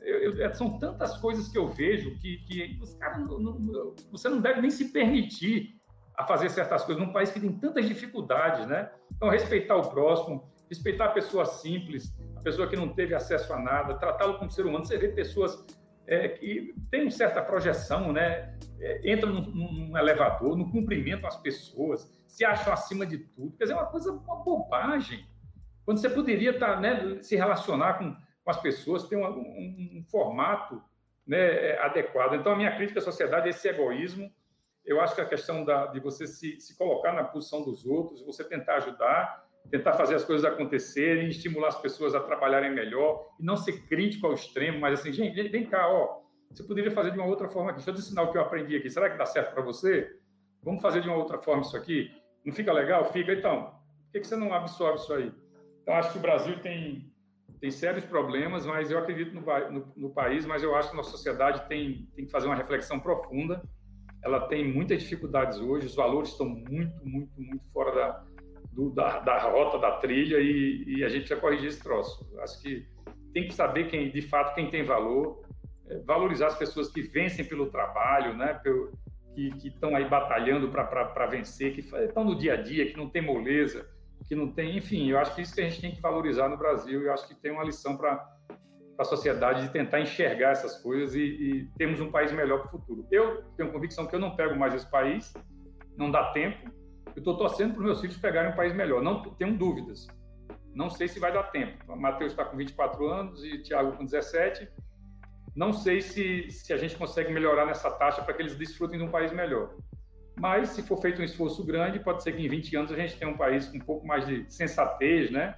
eu, 0.00 0.36
eu, 0.36 0.54
são 0.54 0.78
tantas 0.78 1.16
coisas 1.18 1.48
que 1.48 1.58
eu 1.58 1.68
vejo 1.68 2.14
que, 2.18 2.38
que 2.38 2.80
cara, 2.98 3.18
não, 3.18 3.38
não, 3.38 3.94
você 4.10 4.28
não 4.28 4.40
deve 4.40 4.60
nem 4.60 4.70
se 4.70 4.86
permitir 4.86 5.78
a 6.16 6.24
fazer 6.24 6.48
certas 6.50 6.84
coisas 6.84 7.04
num 7.04 7.12
país 7.12 7.30
que 7.30 7.38
tem 7.38 7.52
tantas 7.52 7.86
dificuldades, 7.86 8.66
né? 8.66 8.90
Então, 9.14 9.28
respeitar 9.28 9.76
o 9.76 9.88
próximo, 9.88 10.50
respeitar 10.68 11.06
a 11.06 11.10
pessoa 11.10 11.44
simples, 11.44 12.12
a 12.36 12.40
pessoa 12.40 12.66
que 12.68 12.76
não 12.76 12.88
teve 12.88 13.14
acesso 13.14 13.52
a 13.52 13.58
nada, 13.58 13.94
tratá-lo 13.94 14.38
como 14.38 14.50
ser 14.50 14.66
humano. 14.66 14.84
Você 14.84 14.98
vê 14.98 15.08
pessoas 15.08 15.64
é, 16.08 16.26
que 16.26 16.74
têm 16.90 17.02
uma 17.02 17.10
certa 17.10 17.42
projeção, 17.42 18.12
né? 18.12 18.56
É, 18.80 19.12
entram 19.12 19.30
num, 19.30 19.42
num, 19.42 19.98
elevador, 19.98 20.56
no 20.56 20.70
cumprimento 20.70 21.26
às 21.26 21.36
pessoas, 21.36 22.10
se 22.26 22.44
acham 22.44 22.72
acima 22.72 23.04
de 23.04 23.18
tudo. 23.18 23.54
Quer 23.56 23.64
dizer, 23.64 23.74
é 23.74 23.76
uma 23.76 23.86
coisa, 23.86 24.10
uma 24.10 24.36
bobagem. 24.36 25.26
Quando 25.84 25.98
você 25.98 26.08
poderia 26.08 26.52
estar, 26.52 26.76
tá, 26.76 26.80
né, 26.80 27.22
se 27.22 27.36
relacionar 27.36 27.94
com, 27.98 28.16
com 28.42 28.50
as 28.50 28.60
pessoas, 28.60 29.06
ter 29.06 29.16
um, 29.16 29.26
um, 29.26 29.98
um 29.98 30.04
formato 30.10 30.82
né, 31.26 31.38
é, 31.38 31.82
adequado. 31.82 32.34
Então, 32.34 32.52
a 32.52 32.56
minha 32.56 32.74
crítica 32.74 33.00
à 33.00 33.02
sociedade 33.02 33.46
é 33.46 33.50
esse 33.50 33.68
egoísmo. 33.68 34.32
Eu 34.86 35.02
acho 35.02 35.14
que 35.14 35.20
a 35.20 35.26
questão 35.26 35.62
da, 35.62 35.86
de 35.86 36.00
você 36.00 36.26
se, 36.26 36.58
se 36.58 36.74
colocar 36.78 37.12
na 37.12 37.24
posição 37.24 37.62
dos 37.62 37.84
outros, 37.84 38.24
você 38.24 38.42
tentar 38.42 38.76
ajudar, 38.76 39.46
tentar 39.70 39.92
fazer 39.94 40.14
as 40.14 40.24
coisas 40.24 40.44
acontecerem, 40.44 41.28
estimular 41.28 41.68
as 41.68 41.80
pessoas 41.80 42.14
a 42.14 42.20
trabalharem 42.20 42.72
melhor 42.72 43.26
e 43.38 43.44
não 43.44 43.56
ser 43.56 43.82
crítico 43.86 44.26
ao 44.26 44.34
extremo, 44.34 44.80
mas 44.80 45.00
assim, 45.00 45.12
gente, 45.12 45.48
vem 45.48 45.66
cá, 45.66 45.88
ó, 45.88 46.22
você 46.50 46.62
poderia 46.62 46.90
fazer 46.90 47.10
de 47.10 47.18
uma 47.18 47.26
outra 47.26 47.48
forma 47.48 47.70
aqui. 47.70 47.78
Deixa 47.78 47.90
eu 47.90 47.94
te 47.94 48.00
ensinar 48.00 48.22
o 48.22 48.32
que 48.32 48.38
eu 48.38 48.42
aprendi 48.42 48.76
aqui. 48.76 48.88
Será 48.88 49.10
que 49.10 49.18
dá 49.18 49.26
certo 49.26 49.52
para 49.52 49.62
você? 49.62 50.16
Vamos 50.62 50.80
fazer 50.80 51.02
de 51.02 51.08
uma 51.08 51.16
outra 51.16 51.38
forma 51.38 51.62
isso 51.62 51.76
aqui? 51.76 52.10
Não 52.44 52.52
fica 52.52 52.72
legal? 52.72 53.04
Fica. 53.12 53.32
Então, 53.32 53.66
por 53.66 54.12
que, 54.12 54.20
que 54.20 54.26
você 54.26 54.36
não 54.36 54.52
absorve 54.52 54.98
isso 54.98 55.12
aí? 55.12 55.32
Então, 55.82 55.94
acho 55.94 56.12
que 56.12 56.18
o 56.18 56.22
Brasil 56.22 56.58
tem, 56.60 57.12
tem 57.60 57.70
sérios 57.70 58.04
problemas, 58.06 58.64
mas 58.64 58.90
eu 58.90 58.98
acredito 58.98 59.34
no, 59.34 59.42
no, 59.70 59.92
no 59.94 60.10
país, 60.10 60.46
mas 60.46 60.62
eu 60.62 60.74
acho 60.74 60.88
que 60.88 60.94
a 60.94 60.96
nossa 60.96 61.10
sociedade 61.10 61.68
tem, 61.68 62.08
tem 62.16 62.24
que 62.24 62.30
fazer 62.30 62.46
uma 62.46 62.56
reflexão 62.56 62.98
profunda. 62.98 63.62
Ela 64.22 64.48
tem 64.48 64.66
muitas 64.66 65.02
dificuldades 65.02 65.58
hoje, 65.58 65.86
os 65.86 65.94
valores 65.94 66.30
estão 66.30 66.48
muito, 66.48 67.06
muito, 67.06 67.40
muito 67.40 67.70
fora 67.70 67.94
da, 67.94 68.24
do, 68.78 68.90
da, 68.90 69.18
da, 69.18 69.40
rota 69.40 69.76
da 69.76 69.96
trilha 69.98 70.38
e, 70.38 70.84
e, 70.86 71.04
a 71.04 71.08
gente 71.08 71.22
precisa 71.22 71.40
corrigir 71.40 71.66
esse 71.66 71.82
troço. 71.82 72.24
Acho 72.38 72.62
que 72.62 72.86
tem 73.34 73.48
que 73.48 73.52
saber 73.52 73.88
quem, 73.88 74.08
de 74.08 74.22
fato, 74.22 74.54
quem 74.54 74.70
tem 74.70 74.84
valor, 74.84 75.42
é, 75.90 75.98
valorizar 76.02 76.46
as 76.46 76.56
pessoas 76.56 76.88
que 76.88 77.02
vencem 77.02 77.44
pelo 77.44 77.66
trabalho, 77.66 78.36
né? 78.36 78.54
Pelo, 78.62 78.92
que 79.34 79.68
estão 79.68 79.94
aí 79.94 80.08
batalhando 80.08 80.68
para 80.68 81.26
vencer, 81.26 81.72
que 81.72 81.80
estão 81.80 82.24
no 82.24 82.36
dia 82.36 82.54
a 82.54 82.56
dia, 82.56 82.88
que 82.90 82.96
não 82.96 83.08
tem 83.08 83.22
moleza, 83.22 83.88
que 84.26 84.34
não 84.34 84.50
tem, 84.50 84.76
enfim, 84.76 85.10
eu 85.10 85.18
acho 85.18 85.34
que 85.34 85.42
isso 85.42 85.54
que 85.54 85.60
a 85.60 85.68
gente 85.68 85.80
tem 85.80 85.94
que 85.94 86.00
valorizar 86.00 86.48
no 86.48 86.56
Brasil. 86.56 87.02
Eu 87.02 87.12
acho 87.12 87.26
que 87.26 87.34
tem 87.34 87.50
uma 87.52 87.64
lição 87.64 87.96
para 87.96 88.24
a 88.98 89.04
sociedade 89.04 89.62
de 89.62 89.72
tentar 89.72 90.00
enxergar 90.00 90.50
essas 90.50 90.80
coisas 90.82 91.14
e, 91.14 91.20
e 91.20 91.70
termos 91.76 92.00
um 92.00 92.10
país 92.10 92.30
melhor 92.32 92.60
para 92.60 92.68
o 92.68 92.70
futuro. 92.70 93.06
Eu 93.10 93.42
tenho 93.56 93.72
convicção 93.72 94.06
que 94.06 94.14
eu 94.14 94.20
não 94.20 94.34
pego 94.34 94.56
mais 94.56 94.74
esse 94.74 94.88
país, 94.88 95.32
não 95.96 96.10
dá 96.10 96.32
tempo, 96.32 96.68
eu 97.14 97.20
estou 97.20 97.36
torcendo 97.36 97.72
para 97.72 97.80
os 97.80 97.86
meus 97.86 98.00
filhos 98.00 98.16
pegarem 98.16 98.52
um 98.52 98.56
país 98.56 98.74
melhor. 98.74 99.02
Não 99.02 99.22
tenho 99.22 99.56
dúvidas. 99.56 100.06
Não 100.74 100.90
sei 100.90 101.08
se 101.08 101.18
vai 101.18 101.32
dar 101.32 101.44
tempo. 101.44 101.92
O 101.92 101.96
Matheus 101.96 102.32
está 102.32 102.44
com 102.44 102.56
24 102.56 103.06
anos 103.08 103.44
e 103.44 103.54
o 103.54 103.62
Thiago 103.62 103.96
com 103.96 104.04
17. 104.04 104.68
Não 105.54 105.72
sei 105.72 106.00
se, 106.00 106.50
se 106.50 106.72
a 106.72 106.76
gente 106.76 106.96
consegue 106.96 107.32
melhorar 107.32 107.66
nessa 107.66 107.90
taxa 107.90 108.22
para 108.22 108.34
que 108.34 108.42
eles 108.42 108.56
desfrutem 108.56 108.98
de 108.98 109.04
um 109.04 109.10
país 109.10 109.32
melhor. 109.32 109.74
Mas, 110.38 110.68
se 110.70 110.82
for 110.82 111.00
feito 111.00 111.20
um 111.20 111.24
esforço 111.24 111.64
grande, 111.64 111.98
pode 111.98 112.22
ser 112.22 112.32
que 112.32 112.44
em 112.44 112.48
20 112.48 112.76
anos 112.76 112.92
a 112.92 112.96
gente 112.96 113.18
tenha 113.18 113.30
um 113.30 113.36
país 113.36 113.66
com 113.66 113.76
um 113.76 113.80
pouco 113.80 114.06
mais 114.06 114.24
de 114.24 114.46
sensatez, 114.48 115.32
né? 115.32 115.56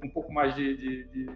com 0.00 0.06
um 0.06 0.10
pouco 0.10 0.32
mais 0.32 0.54
de, 0.54 0.76
de, 0.76 1.04
de, 1.08 1.26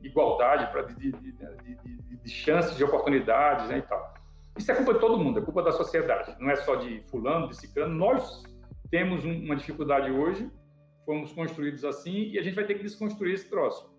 de 0.00 0.06
igualdade, 0.06 0.70
pra, 0.70 0.82
de, 0.82 1.12
de, 1.12 2.30
chances, 2.30 2.76
de 2.76 2.84
oportunidades 2.84 3.68
né, 3.68 3.78
e 3.78 3.82
tal. 3.82 4.14
Isso 4.58 4.70
é 4.70 4.74
culpa 4.74 4.94
de 4.94 5.00
todo 5.00 5.18
mundo, 5.18 5.38
é 5.38 5.42
culpa 5.42 5.62
da 5.62 5.72
sociedade, 5.72 6.34
não 6.38 6.50
é 6.50 6.56
só 6.56 6.76
de 6.76 7.02
fulano, 7.10 7.48
de 7.48 7.56
ciclano. 7.56 7.94
Nós 7.94 8.42
temos 8.90 9.24
um, 9.24 9.44
uma 9.44 9.56
dificuldade 9.56 10.10
hoje, 10.10 10.50
fomos 11.04 11.32
construídos 11.32 11.84
assim 11.84 12.30
e 12.30 12.38
a 12.38 12.42
gente 12.42 12.54
vai 12.54 12.66
ter 12.66 12.74
que 12.74 12.82
desconstruir 12.82 13.34
esse 13.34 13.48
troço. 13.48 13.94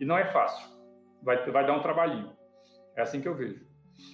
E 0.00 0.04
não 0.04 0.16
é 0.16 0.30
fácil, 0.32 0.68
vai, 1.22 1.50
vai 1.50 1.66
dar 1.66 1.76
um 1.76 1.82
trabalhinho. 1.82 2.32
É 2.96 3.02
assim 3.02 3.20
que 3.20 3.28
eu 3.28 3.34
vejo. 3.34 3.64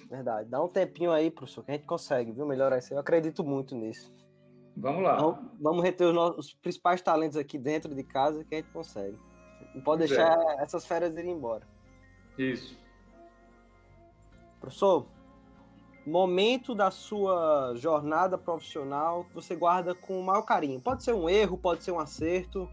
Verdade. 0.09 0.49
Dá 0.49 0.63
um 0.63 0.69
tempinho 0.69 1.13
aí, 1.13 1.31
professor, 1.31 1.65
que 1.65 1.71
a 1.71 1.75
gente 1.75 1.87
consegue, 1.87 2.33
viu? 2.33 2.47
Melhorar 2.47 2.79
isso. 2.79 2.93
Eu 2.93 2.99
acredito 2.99 3.45
muito 3.45 3.75
nisso. 3.75 4.15
Vamos 4.77 5.03
lá. 5.03 5.17
Vamos, 5.17 5.51
vamos 5.61 5.83
reter 5.83 6.07
os, 6.07 6.15
nossos, 6.15 6.47
os 6.47 6.55
principais 6.55 7.01
talentos 7.03 7.37
aqui 7.37 7.59
dentro 7.59 7.95
de 7.95 8.03
casa 8.03 8.45
que 8.45 8.55
a 8.55 8.59
gente 8.59 8.71
consegue. 8.71 9.19
Não 9.75 9.83
pode 9.83 10.01
pois 10.01 10.11
deixar 10.11 10.39
é. 10.39 10.63
essas 10.63 10.87
férias 10.87 11.17
irem 11.17 11.33
embora. 11.33 11.67
Isso. 12.37 12.79
Professor, 14.61 15.07
momento 16.09 16.75
da 16.75 16.91
sua 16.91 17.75
jornada 17.77 18.39
profissional 18.39 19.25
que 19.25 19.35
você 19.35 19.55
guarda 19.55 19.95
com 19.95 20.19
o 20.19 20.23
maior 20.23 20.43
carinho. 20.43 20.81
Pode 20.81 21.05
ser 21.05 21.13
um 21.13 21.29
erro, 21.29 21.59
pode 21.59 21.85
ser 21.85 21.93
um 21.93 22.01
acerto. 22.01 22.69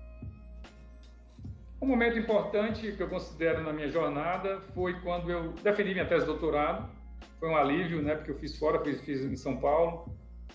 Um 1.82 1.88
momento 1.88 2.18
importante 2.18 2.94
que 2.94 3.04
eu 3.04 3.10
considero 3.10 3.62
na 3.62 3.74
minha 3.74 3.90
jornada 3.90 4.62
foi 4.74 5.00
quando 5.02 5.30
eu 5.30 5.52
defendi 5.62 5.94
minha 5.94 6.06
tese 6.06 6.26
de 6.26 6.32
doutorado. 6.32 6.90
Foi 7.40 7.50
um 7.50 7.56
alívio, 7.56 8.02
né? 8.02 8.16
Porque 8.16 8.32
eu 8.32 8.36
fiz 8.36 8.58
fora, 8.58 8.84
fiz, 8.84 9.02
fiz 9.02 9.22
em 9.22 9.36
São 9.36 9.58
Paulo. 9.58 10.10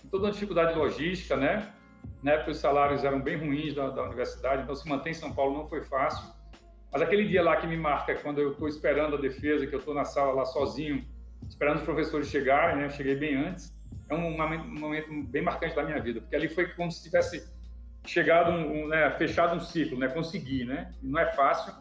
Toda 0.09 0.25
uma 0.25 0.31
dificuldade 0.31 0.77
logística, 0.77 1.37
né? 1.37 1.71
Na 2.23 2.31
época 2.33 2.51
os 2.51 2.57
salários 2.57 3.03
eram 3.03 3.21
bem 3.21 3.37
ruins 3.37 3.73
da, 3.75 3.89
da 3.89 4.03
universidade, 4.03 4.63
então 4.63 4.75
se 4.75 4.87
manter 4.89 5.11
em 5.11 5.13
São 5.13 5.31
Paulo 5.33 5.57
não 5.57 5.67
foi 5.67 5.81
fácil. 5.83 6.33
Mas 6.91 7.01
aquele 7.01 7.27
dia 7.27 7.41
lá 7.41 7.55
que 7.55 7.67
me 7.67 7.77
marca, 7.77 8.15
quando 8.15 8.39
eu 8.39 8.51
estou 8.51 8.67
esperando 8.67 9.15
a 9.15 9.19
defesa, 9.19 9.65
que 9.65 9.73
eu 9.73 9.79
estou 9.79 9.93
na 9.93 10.03
sala 10.03 10.33
lá 10.33 10.45
sozinho, 10.45 11.05
esperando 11.47 11.77
os 11.77 11.83
professores 11.83 12.27
chegarem, 12.27 12.77
né? 12.77 12.85
Eu 12.85 12.89
cheguei 12.91 13.15
bem 13.15 13.35
antes. 13.35 13.73
É 14.09 14.15
um 14.15 14.35
momento 14.37 15.23
bem 15.29 15.41
marcante 15.41 15.75
da 15.75 15.83
minha 15.83 15.99
vida, 16.01 16.19
porque 16.19 16.35
ali 16.35 16.49
foi 16.49 16.67
como 16.67 16.91
se 16.91 17.01
tivesse 17.01 17.49
chegado, 18.05 18.51
um, 18.51 18.87
né, 18.87 19.09
fechado 19.11 19.55
um 19.55 19.59
ciclo, 19.59 19.97
né? 19.97 20.07
Consegui, 20.07 20.65
né? 20.65 20.91
não 21.01 21.19
é 21.19 21.31
fácil. 21.33 21.73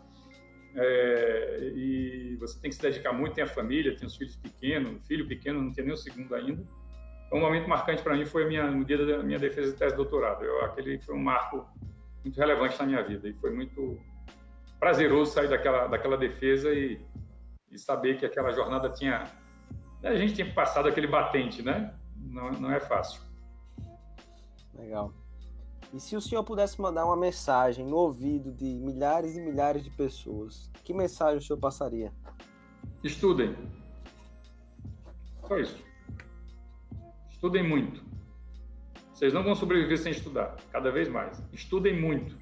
É, 0.76 1.72
e 1.74 2.36
você 2.38 2.60
tem 2.60 2.70
que 2.70 2.76
se 2.76 2.82
dedicar 2.82 3.12
muito, 3.12 3.34
tem 3.34 3.42
a 3.42 3.48
família, 3.48 3.96
tem 3.96 4.06
os 4.06 4.16
filhos 4.16 4.36
pequenos, 4.36 5.04
filho 5.06 5.26
pequeno, 5.26 5.60
não 5.60 5.72
tem 5.72 5.84
nem 5.84 5.94
o 5.94 5.96
segundo 5.96 6.34
ainda. 6.34 6.62
Então, 7.26 7.38
um 7.38 7.40
momento 7.40 7.68
marcante 7.68 8.02
para 8.02 8.16
mim 8.16 8.24
foi 8.24 8.46
minha, 8.46 8.70
no 8.70 8.84
dia 8.84 8.98
da 8.98 9.22
minha 9.22 9.38
defesa 9.38 9.72
de 9.72 9.78
tese 9.78 9.92
de 9.92 9.96
doutorado. 9.96 10.44
Eu, 10.44 10.64
aquele 10.64 11.00
foi 11.00 11.14
um 11.14 11.22
marco 11.22 11.66
muito 12.22 12.36
relevante 12.38 12.78
na 12.78 12.86
minha 12.86 13.02
vida 13.02 13.28
e 13.28 13.32
foi 13.34 13.50
muito 13.50 13.98
prazeroso 14.78 15.32
sair 15.32 15.48
daquela, 15.48 15.86
daquela 15.86 16.16
defesa 16.16 16.72
e, 16.72 17.00
e 17.70 17.78
saber 17.78 18.18
que 18.18 18.26
aquela 18.26 18.50
jornada 18.52 18.88
tinha. 18.90 19.24
A 20.02 20.14
gente 20.14 20.34
tinha 20.34 20.52
passado 20.52 20.88
aquele 20.88 21.06
batente, 21.06 21.62
né? 21.62 21.94
Não, 22.16 22.52
não 22.52 22.72
é 22.72 22.80
fácil. 22.80 23.22
Legal. 24.74 25.12
E 25.92 26.00
se 26.00 26.16
o 26.16 26.20
senhor 26.20 26.44
pudesse 26.44 26.80
mandar 26.80 27.04
uma 27.04 27.16
mensagem 27.16 27.84
no 27.84 27.96
ouvido 27.96 28.52
de 28.52 28.64
milhares 28.64 29.36
e 29.36 29.40
milhares 29.40 29.82
de 29.82 29.90
pessoas, 29.90 30.70
que 30.84 30.94
mensagem 30.94 31.38
o 31.38 31.42
senhor 31.42 31.58
passaria? 31.58 32.12
Estudem. 33.02 33.56
Só 35.46 35.58
isso. 35.58 35.84
Estudem 37.28 37.66
muito. 37.66 38.04
Vocês 39.12 39.32
não 39.32 39.42
vão 39.42 39.54
sobreviver 39.54 39.98
sem 39.98 40.12
estudar, 40.12 40.56
cada 40.70 40.90
vez 40.90 41.08
mais. 41.08 41.42
Estudem 41.52 42.00
muito. 42.00 42.38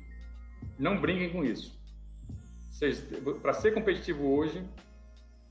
Não 0.79 1.01
brinquem 1.01 1.33
com 1.33 1.43
isso. 1.43 1.77
Para 3.43 3.53
ser 3.53 3.73
competitivo 3.73 4.29
hoje, 4.29 4.65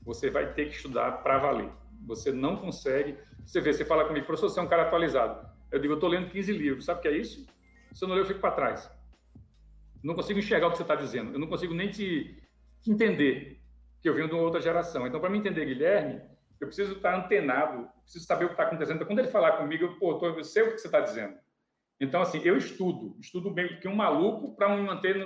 você 0.02 0.30
vai 0.30 0.54
ter 0.54 0.66
que 0.66 0.76
estudar 0.76 1.22
para 1.22 1.38
valer. 1.38 1.70
Você 2.06 2.32
não 2.32 2.56
consegue. 2.56 3.16
Você 3.44 3.60
vê, 3.60 3.72
você 3.72 3.84
fala 3.84 4.04
comigo, 4.04 4.26
professor, 4.26 4.48
você 4.48 4.60
é 4.60 4.62
um 4.62 4.68
cara 4.68 4.82
atualizado. 4.82 5.48
Eu 5.70 5.78
digo, 5.78 5.92
eu 5.92 5.96
estou 5.96 6.08
lendo 6.08 6.30
15 6.30 6.52
livros. 6.52 6.84
Sabe 6.84 7.00
o 7.00 7.02
que 7.02 7.08
é 7.08 7.16
isso? 7.16 7.46
Se 7.92 8.04
eu 8.04 8.08
não 8.08 8.14
ler, 8.14 8.22
eu 8.22 8.26
fico 8.26 8.40
para 8.40 8.54
trás. 8.54 8.90
Não 10.02 10.14
consigo 10.14 10.38
enxergar 10.38 10.68
o 10.68 10.70
que 10.70 10.76
você 10.76 10.82
está 10.82 10.94
dizendo. 10.94 11.32
Eu 11.32 11.38
não 11.38 11.46
consigo 11.46 11.74
nem 11.74 11.90
te, 11.90 12.42
te 12.80 12.90
entender, 12.90 13.60
que 14.00 14.08
eu 14.08 14.14
venho 14.14 14.28
de 14.28 14.34
uma 14.34 14.42
outra 14.42 14.60
geração. 14.60 15.06
Então, 15.06 15.20
para 15.20 15.30
me 15.30 15.38
entender, 15.38 15.64
Guilherme, 15.64 16.20
eu 16.60 16.66
preciso 16.66 16.94
estar 16.94 17.16
antenado, 17.16 17.88
preciso 18.02 18.24
saber 18.24 18.44
o 18.44 18.48
que 18.48 18.54
está 18.54 18.64
acontecendo. 18.64 18.96
Então, 18.96 19.06
quando 19.06 19.18
ele 19.20 19.28
falar 19.28 19.52
comigo, 19.52 19.84
eu, 19.84 19.98
pô, 19.98 20.24
eu 20.24 20.44
sei 20.44 20.62
o 20.62 20.72
que 20.72 20.78
você 20.78 20.88
está 20.88 21.00
dizendo. 21.00 21.34
Então, 22.00 22.20
assim, 22.20 22.40
eu 22.44 22.56
estudo, 22.56 23.16
estudo 23.20 23.50
bem 23.50 23.78
que 23.80 23.88
um 23.88 23.94
maluco 23.94 24.54
para 24.54 24.74
me 24.74 24.82
manter 24.82 25.16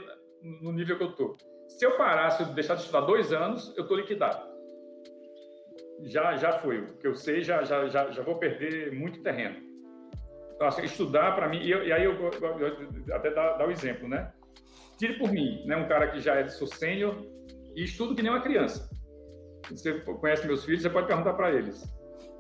no, 0.43 0.63
no, 0.63 0.73
nível 0.73 0.97
que 0.97 1.05
eu 1.05 1.11
estou. 1.11 1.37
Se 1.69 1.85
eu 1.85 1.97
parar, 1.97 2.31
se 2.31 2.43
eu 2.43 2.47
deixar 2.49 2.75
de 2.75 2.81
estudar 2.81 3.03
dois 3.03 3.33
anos, 3.33 3.75
eu 3.77 3.83
estou 3.83 3.97
liquidado. 3.97 4.52
Já, 6.05 6.37
já 6.37 6.59
foi. 6.59 6.81
O 6.81 6.97
que 6.99 7.07
eu 7.07 7.15
sei, 7.15 7.43
já, 7.43 7.63
já, 7.63 7.87
já, 7.89 8.11
já 8.11 8.23
vou 8.23 8.37
perder 8.37 8.93
muito 8.93 9.23
terreno. 9.23 9.57
Então, 10.55 10.67
assim, 10.67 10.83
estudar 10.83 11.35
para 11.35 11.49
mim, 11.49 11.59
e, 11.59 11.71
eu, 11.71 11.85
e, 11.85 11.93
aí 11.93 12.05
eu, 12.05 12.15
eu, 12.15 13.15
até 13.15 13.31
dar, 13.31 13.67
o 13.67 13.71
exemplo, 13.71 14.09
né? 14.09 14.33
Tire 14.99 15.19
por 15.19 15.31
mim, 15.31 15.65
né? 15.67 15.77
Um 15.77 15.89
cara 15.89 16.09
que 16.09 16.21
já 16.21 16.37
é 16.37 16.49
sou 16.49 16.67
sênior 16.67 17.17
e 17.75 17.85
estudo 17.85 18.15
que 18.15 18.23
nem 18.23 18.31
uma 18.31 18.41
criança. 18.41 18.91
Você 19.71 20.01
conhece 20.01 20.47
meus 20.47 20.65
filhos, 20.65 20.83
você 20.83 20.91
pode 20.91 21.07
perguntar 21.07 21.35
para 21.35 21.53
eles. 21.53 21.83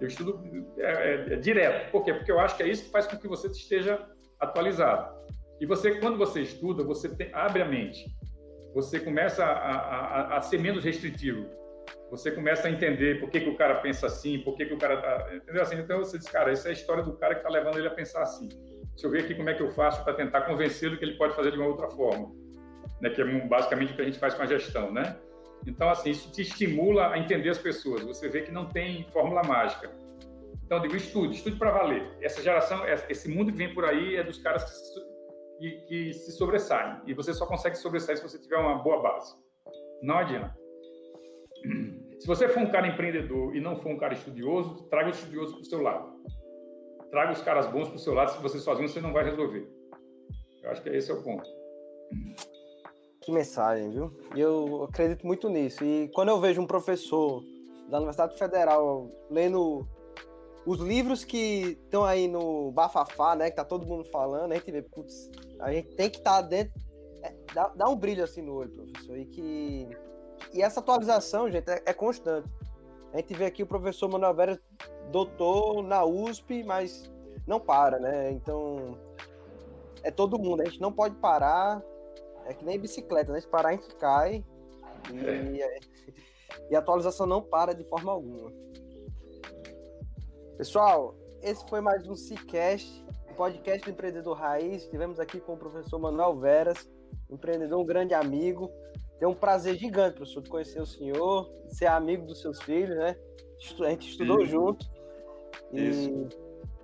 Eu 0.00 0.08
estudo 0.08 0.42
é, 0.78 0.90
é, 0.90 1.32
é, 1.34 1.36
direto. 1.36 1.90
Por 1.90 2.04
quê? 2.04 2.12
Porque 2.12 2.30
eu 2.30 2.40
acho 2.40 2.56
que 2.56 2.62
é 2.62 2.68
isso 2.68 2.84
que 2.84 2.90
faz 2.90 3.06
com 3.06 3.16
que 3.16 3.28
você 3.28 3.46
esteja 3.48 4.04
atualizado. 4.40 5.14
E 5.60 5.66
você, 5.66 6.00
quando 6.00 6.18
você 6.18 6.40
estuda, 6.40 6.82
você 6.82 7.08
tem, 7.08 7.30
abre 7.32 7.62
a 7.62 7.64
mente. 7.64 8.04
Você 8.74 8.98
começa 8.98 9.44
a, 9.44 9.76
a, 9.76 10.36
a, 10.38 10.42
ser 10.42 10.58
menos 10.58 10.84
restritivo 10.84 11.48
você 12.12 12.30
começa 12.30 12.68
a 12.68 12.70
entender 12.70 13.20
por 13.20 13.30
que, 13.30 13.40
que 13.40 13.48
o 13.48 13.56
cara 13.56 13.76
pensa 13.76 14.06
assim, 14.06 14.38
por 14.40 14.54
que, 14.54 14.66
que 14.66 14.74
o 14.74 14.78
cara 14.78 14.98
tá. 15.00 15.34
Entendeu? 15.34 15.62
Assim, 15.62 15.76
então 15.76 15.98
você 15.98 16.18
diz, 16.18 16.28
cara, 16.28 16.52
essa 16.52 16.68
é 16.68 16.70
a 16.70 16.74
história 16.74 17.02
do 17.02 17.16
cara 17.16 17.34
que 17.34 17.40
está 17.40 17.48
levando 17.48 17.78
ele 17.78 17.88
a 17.88 17.90
pensar 17.90 18.22
assim. 18.22 18.50
Deixa 18.50 19.06
eu 19.06 19.10
ver 19.10 19.24
aqui 19.24 19.34
como 19.34 19.48
é 19.48 19.54
que 19.54 19.62
eu 19.62 19.70
faço 19.70 20.04
para 20.04 20.12
tentar 20.12 20.42
convencê-lo 20.42 20.98
que 20.98 21.04
ele 21.06 21.16
pode 21.16 21.34
fazer 21.34 21.52
de 21.52 21.56
uma 21.56 21.66
outra 21.66 21.88
forma. 21.88 22.30
Né? 23.00 23.08
Que 23.08 23.22
é 23.22 23.24
basicamente 23.46 23.95
o 23.95 23.96
que 23.96 24.03
a 24.03 24.04
gente 24.04 24.18
faz 24.18 24.34
com 24.34 24.42
a 24.42 24.46
gestão, 24.46 24.92
né? 24.92 25.16
Então, 25.66 25.88
assim, 25.88 26.11
isso 26.11 26.30
te 26.30 26.42
estimula 26.42 27.14
a 27.14 27.18
entender 27.18 27.49
as 27.49 27.57
pessoas. 27.57 28.03
Você 28.03 28.28
vê 28.28 28.42
que 28.42 28.53
não 28.53 28.66
tem 28.66 29.08
fórmula 29.11 29.42
mágica. 29.42 29.91
Então, 30.66 30.76
eu 30.76 30.82
digo, 30.82 30.96
estude, 30.96 31.37
estude 31.37 31.57
para 31.57 31.70
valer. 31.70 32.07
Essa 32.20 32.42
geração, 32.42 32.87
esse 33.08 33.26
mundo 33.26 33.50
que 33.50 33.57
vem 33.57 33.72
por 33.72 33.87
aí 33.87 34.16
é 34.16 34.22
dos 34.22 34.37
caras 34.37 34.64
que, 35.58 35.70
que, 35.70 35.87
que 35.87 36.12
se 36.12 36.32
sobressaem. 36.32 37.00
E 37.07 37.14
você 37.14 37.32
só 37.32 37.46
consegue 37.46 37.78
sobressair 37.78 38.18
se 38.18 38.22
você 38.22 38.38
tiver 38.38 38.58
uma 38.58 38.82
boa 38.82 39.00
base. 39.00 39.34
Não 40.03 40.18
adianta. 40.18 40.54
Se 42.22 42.28
você 42.28 42.49
for 42.49 42.62
um 42.62 42.70
cara 42.70 42.86
empreendedor 42.86 43.53
e 43.57 43.61
não 43.61 43.74
for 43.80 43.90
um 43.90 43.99
cara 43.99 44.14
estudioso, 44.14 44.84
traga 44.84 45.08
o 45.08 45.11
estudioso 45.11 45.54
para 45.54 45.62
o 45.62 45.64
seu 45.64 45.82
lado. 45.82 46.12
Traga 47.11 47.32
os 47.32 47.42
caras 47.42 47.66
bons 47.66 47.88
para 47.88 47.96
o 47.96 47.99
seu 47.99 48.14
lado, 48.14 48.30
se 48.30 48.40
você 48.40 48.61
sozinho 48.61 48.88
você 48.88 49.00
não 49.00 49.12
vai 49.12 49.24
resolver. 49.24 49.68
Eu 50.62 50.70
acho 50.70 50.80
que 50.80 50.88
esse 50.90 51.11
é 51.11 51.14
o 51.14 51.20
ponto. 51.20 51.50
Que 53.22 53.32
mensagem, 53.32 53.90
viu? 53.90 54.16
E 54.36 54.40
eu 54.40 54.84
acredito 54.84 55.26
muito 55.26 55.49
nisso. 55.49 55.84
E 55.84 56.12
quando 56.14 56.28
eu 56.28 56.38
vejo 56.38 56.62
um 56.62 56.66
professor 56.66 57.42
da 57.90 57.96
Universidade 57.96 58.38
Federal 58.38 59.11
lendo 59.28 59.84
os 60.64 60.78
livros 60.78 61.24
que 61.24 61.76
estão 61.84 62.04
aí 62.04 62.28
no 62.28 62.70
bafafá, 62.70 63.34
né, 63.34 63.50
que 63.50 63.57
tá 63.57 63.64
todo 63.64 63.84
mundo 63.84 64.04
falando, 64.04 64.53
a 64.53 64.54
gente 64.54 64.70
vê, 64.70 64.80
putz, 64.80 65.28
a 65.58 65.72
gente 65.72 65.96
tem 65.96 66.08
que 66.08 66.18
estar 66.18 66.40
tá 66.40 66.42
dentro, 66.42 66.72
é, 67.20 67.34
dá, 67.53 67.66
dá 67.74 67.88
um 67.88 67.96
brilho 67.96 68.22
assim 68.22 68.42
no 68.42 68.54
olho, 68.54 68.70
professor, 68.70 69.18
e 69.18 69.26
que 69.26 69.88
e 70.52 70.62
essa 70.62 70.80
atualização, 70.80 71.50
gente, 71.50 71.70
é, 71.70 71.82
é, 71.86 71.92
constante. 71.92 72.48
A 73.12 73.18
gente 73.18 73.34
vê 73.34 73.46
aqui 73.46 73.62
o 73.62 73.66
professor 73.66 74.08
Manuel 74.08 74.34
Vera, 74.34 74.60
doutor 75.10 75.82
na 75.82 76.04
USP, 76.04 76.62
mas 76.62 77.10
não 77.46 77.60
para, 77.60 77.98
né? 77.98 78.30
Então, 78.30 78.98
é 80.02 80.10
todo 80.10 80.38
mundo. 80.38 80.62
A 80.62 80.64
gente 80.64 80.80
não 80.80 80.92
pode 80.92 81.14
parar. 81.16 81.82
É 82.46 82.54
que 82.54 82.64
nem 82.64 82.78
bicicleta, 82.78 83.32
né? 83.32 83.40
Se 83.40 83.46
parar, 83.46 83.70
a 83.70 83.72
gente 83.72 83.94
cai. 83.96 84.44
E, 85.12 85.62
é. 85.62 85.80
e 86.70 86.76
a 86.76 86.78
atualização 86.78 87.26
não 87.26 87.42
para 87.42 87.74
de 87.74 87.84
forma 87.84 88.12
alguma. 88.12 88.50
Pessoal, 90.56 91.14
esse 91.42 91.68
foi 91.68 91.80
mais 91.80 92.06
um 92.06 92.14
Cicast, 92.14 93.04
podcast 93.36 93.84
do 93.84 93.90
Empreendedor 93.90 94.36
Raiz. 94.36 94.84
Estivemos 94.84 95.18
aqui 95.18 95.40
com 95.40 95.54
o 95.54 95.56
professor 95.56 95.98
Manuel 95.98 96.38
Veras, 96.38 96.88
empreendedor, 97.28 97.80
um 97.80 97.84
grande 97.84 98.14
amigo. 98.14 98.70
Tem 99.18 99.29
um 99.29 99.34
prazer 99.34 99.76
gigante, 99.76 100.17
professor, 100.17 100.43
de 100.43 100.51
conhecer 100.51 100.80
o 100.80 100.87
senhor, 100.87 101.51
de 101.67 101.76
ser 101.76 101.87
amigo 101.87 102.26
dos 102.26 102.41
seus 102.41 102.61
filhos, 102.63 102.97
né? 102.97 103.17
A 103.80 103.91
gente 103.91 104.11
estudou 104.11 104.41
Isso. 104.41 104.51
junto. 104.51 104.87
E 105.72 105.89
Isso. 105.89 106.29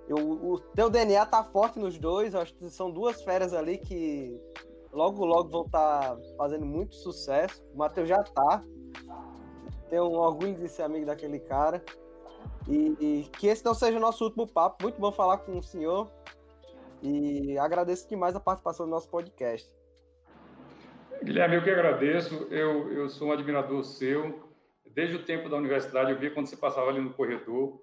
Eu, 0.07 0.17
o 0.17 0.59
teu 0.59 0.89
DNA 0.89 1.25
tá 1.25 1.43
forte 1.43 1.77
nos 1.77 1.97
dois. 1.97 2.33
acho 2.33 2.53
que 2.55 2.69
são 2.69 2.89
duas 2.89 3.21
férias 3.21 3.53
ali 3.53 3.77
que 3.77 4.39
logo, 4.91 5.23
logo 5.23 5.49
vão 5.49 5.65
estar 5.65 6.15
tá 6.15 6.21
fazendo 6.37 6.65
muito 6.65 6.95
sucesso. 6.95 7.63
O 7.73 7.77
Matheus 7.77 8.07
já 8.07 8.23
tá. 8.23 8.63
Tenho 9.89 10.05
um 10.05 10.15
orgulho 10.15 10.55
de 10.55 10.67
ser 10.67 10.83
amigo 10.83 11.05
daquele 11.05 11.39
cara. 11.39 11.83
E, 12.67 12.95
e, 12.99 13.29
que 13.37 13.47
esse 13.47 13.63
não 13.63 13.73
seja 13.73 13.97
o 13.97 14.01
nosso 14.01 14.23
último 14.23 14.47
papo. 14.47 14.83
Muito 14.83 14.99
bom 14.99 15.11
falar 15.11 15.39
com 15.39 15.57
o 15.57 15.63
senhor. 15.63 16.09
E 17.01 17.57
agradeço 17.57 18.07
demais 18.09 18.35
a 18.35 18.39
participação 18.39 18.85
do 18.85 18.89
nosso 18.89 19.09
podcast. 19.09 19.71
Guilherme, 21.23 21.55
eu 21.55 21.63
que 21.63 21.69
agradeço. 21.69 22.47
Eu, 22.49 22.91
eu 22.91 23.09
sou 23.09 23.29
um 23.29 23.31
admirador 23.31 23.83
seu. 23.83 24.49
Desde 24.93 25.15
o 25.15 25.23
tempo 25.23 25.49
da 25.49 25.57
universidade, 25.57 26.11
eu 26.11 26.17
via 26.17 26.31
quando 26.31 26.47
você 26.47 26.57
passava 26.57 26.89
ali 26.89 26.99
no 26.99 27.13
corredor. 27.13 27.81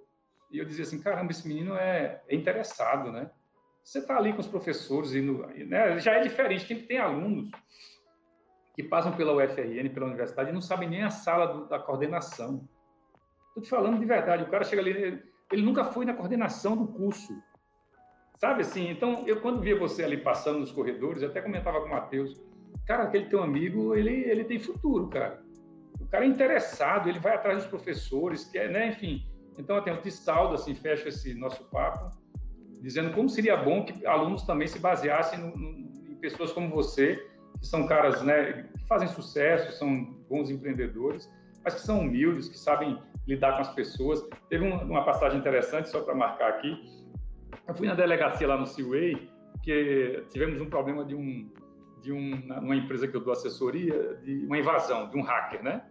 E 0.50 0.58
eu 0.58 0.64
dizia 0.64 0.84
assim: 0.84 1.00
caramba, 1.00 1.32
esse 1.32 1.46
menino 1.46 1.74
é, 1.76 2.22
é 2.28 2.34
interessado, 2.34 3.10
né? 3.12 3.30
Você 3.82 4.00
está 4.00 4.16
ali 4.16 4.32
com 4.32 4.40
os 4.40 4.48
professores, 4.48 5.12
e 5.12 5.20
né? 5.20 5.98
já 6.00 6.14
é 6.14 6.20
diferente. 6.20 6.66
Tem, 6.66 6.82
tem 6.82 6.98
alunos 6.98 7.50
que 8.74 8.82
passam 8.82 9.16
pela 9.16 9.32
UFRN, 9.32 9.88
pela 9.90 10.06
universidade, 10.06 10.50
e 10.50 10.52
não 10.52 10.60
sabem 10.60 10.88
nem 10.88 11.02
a 11.02 11.10
sala 11.10 11.46
do, 11.46 11.68
da 11.68 11.78
coordenação. 11.78 12.68
Estou 13.48 13.62
te 13.62 13.68
falando 13.68 13.98
de 13.98 14.04
verdade. 14.04 14.42
O 14.42 14.50
cara 14.50 14.64
chega 14.64 14.82
ali, 14.82 14.90
ele, 14.90 15.22
ele 15.52 15.62
nunca 15.62 15.84
foi 15.84 16.04
na 16.04 16.12
coordenação 16.12 16.76
do 16.76 16.88
curso. 16.88 17.32
Sabe 18.34 18.62
assim? 18.62 18.90
Então, 18.90 19.26
eu 19.26 19.40
quando 19.40 19.62
via 19.62 19.78
você 19.78 20.04
ali 20.04 20.18
passando 20.18 20.58
nos 20.58 20.72
corredores, 20.72 21.22
eu 21.22 21.30
até 21.30 21.40
comentava 21.40 21.80
com 21.80 21.86
o 21.86 21.90
Matheus, 21.90 22.38
cara, 22.84 23.04
aquele 23.04 23.26
teu 23.26 23.42
amigo, 23.42 23.94
ele, 23.94 24.10
ele 24.10 24.44
tem 24.44 24.58
futuro, 24.58 25.08
cara. 25.08 25.42
O 26.00 26.06
cara 26.06 26.24
é 26.24 26.28
interessado, 26.28 27.08
ele 27.08 27.18
vai 27.18 27.34
atrás 27.34 27.58
dos 27.58 27.66
professores, 27.66 28.44
quer, 28.44 28.70
né? 28.70 28.88
Enfim. 28.88 29.26
Então, 29.58 29.76
até 29.76 29.92
o 29.92 30.00
Tistaldo, 30.00 30.54
assim, 30.54 30.74
fecha 30.74 31.08
esse 31.08 31.34
nosso 31.34 31.64
papo, 31.64 32.10
dizendo 32.80 33.12
como 33.12 33.28
seria 33.28 33.56
bom 33.56 33.84
que 33.84 34.06
alunos 34.06 34.42
também 34.42 34.68
se 34.68 34.78
baseassem 34.78 35.38
no, 35.38 35.56
no, 35.56 35.70
em 36.10 36.14
pessoas 36.16 36.52
como 36.52 36.68
você, 36.68 37.16
que 37.58 37.66
são 37.66 37.86
caras, 37.86 38.22
né, 38.22 38.68
que 38.76 38.86
fazem 38.86 39.08
sucesso, 39.08 39.72
são 39.78 40.04
bons 40.28 40.50
empreendedores, 40.50 41.28
mas 41.64 41.74
que 41.74 41.80
são 41.80 42.00
humildes, 42.00 42.48
que 42.48 42.58
sabem 42.58 42.98
lidar 43.26 43.54
com 43.54 43.62
as 43.62 43.74
pessoas. 43.74 44.24
Teve 44.48 44.64
um, 44.64 44.76
uma 44.82 45.04
passagem 45.04 45.38
interessante, 45.38 45.88
só 45.88 46.00
para 46.02 46.14
marcar 46.14 46.50
aqui. 46.50 46.78
Eu 47.66 47.74
fui 47.74 47.88
na 47.88 47.94
delegacia 47.94 48.46
lá 48.46 48.56
no 48.56 48.66
Seaway, 48.66 49.28
porque 49.52 50.24
tivemos 50.30 50.60
um 50.60 50.66
problema 50.66 51.04
de 51.04 51.14
um 51.14 51.50
de 52.06 52.12
um, 52.12 52.36
uma 52.62 52.76
empresa 52.76 53.08
que 53.08 53.16
eu 53.16 53.20
dou 53.20 53.32
assessoria, 53.32 54.14
de 54.22 54.46
uma 54.46 54.56
invasão, 54.56 55.10
de 55.10 55.18
um 55.18 55.22
hacker, 55.22 55.60
né? 55.60 55.82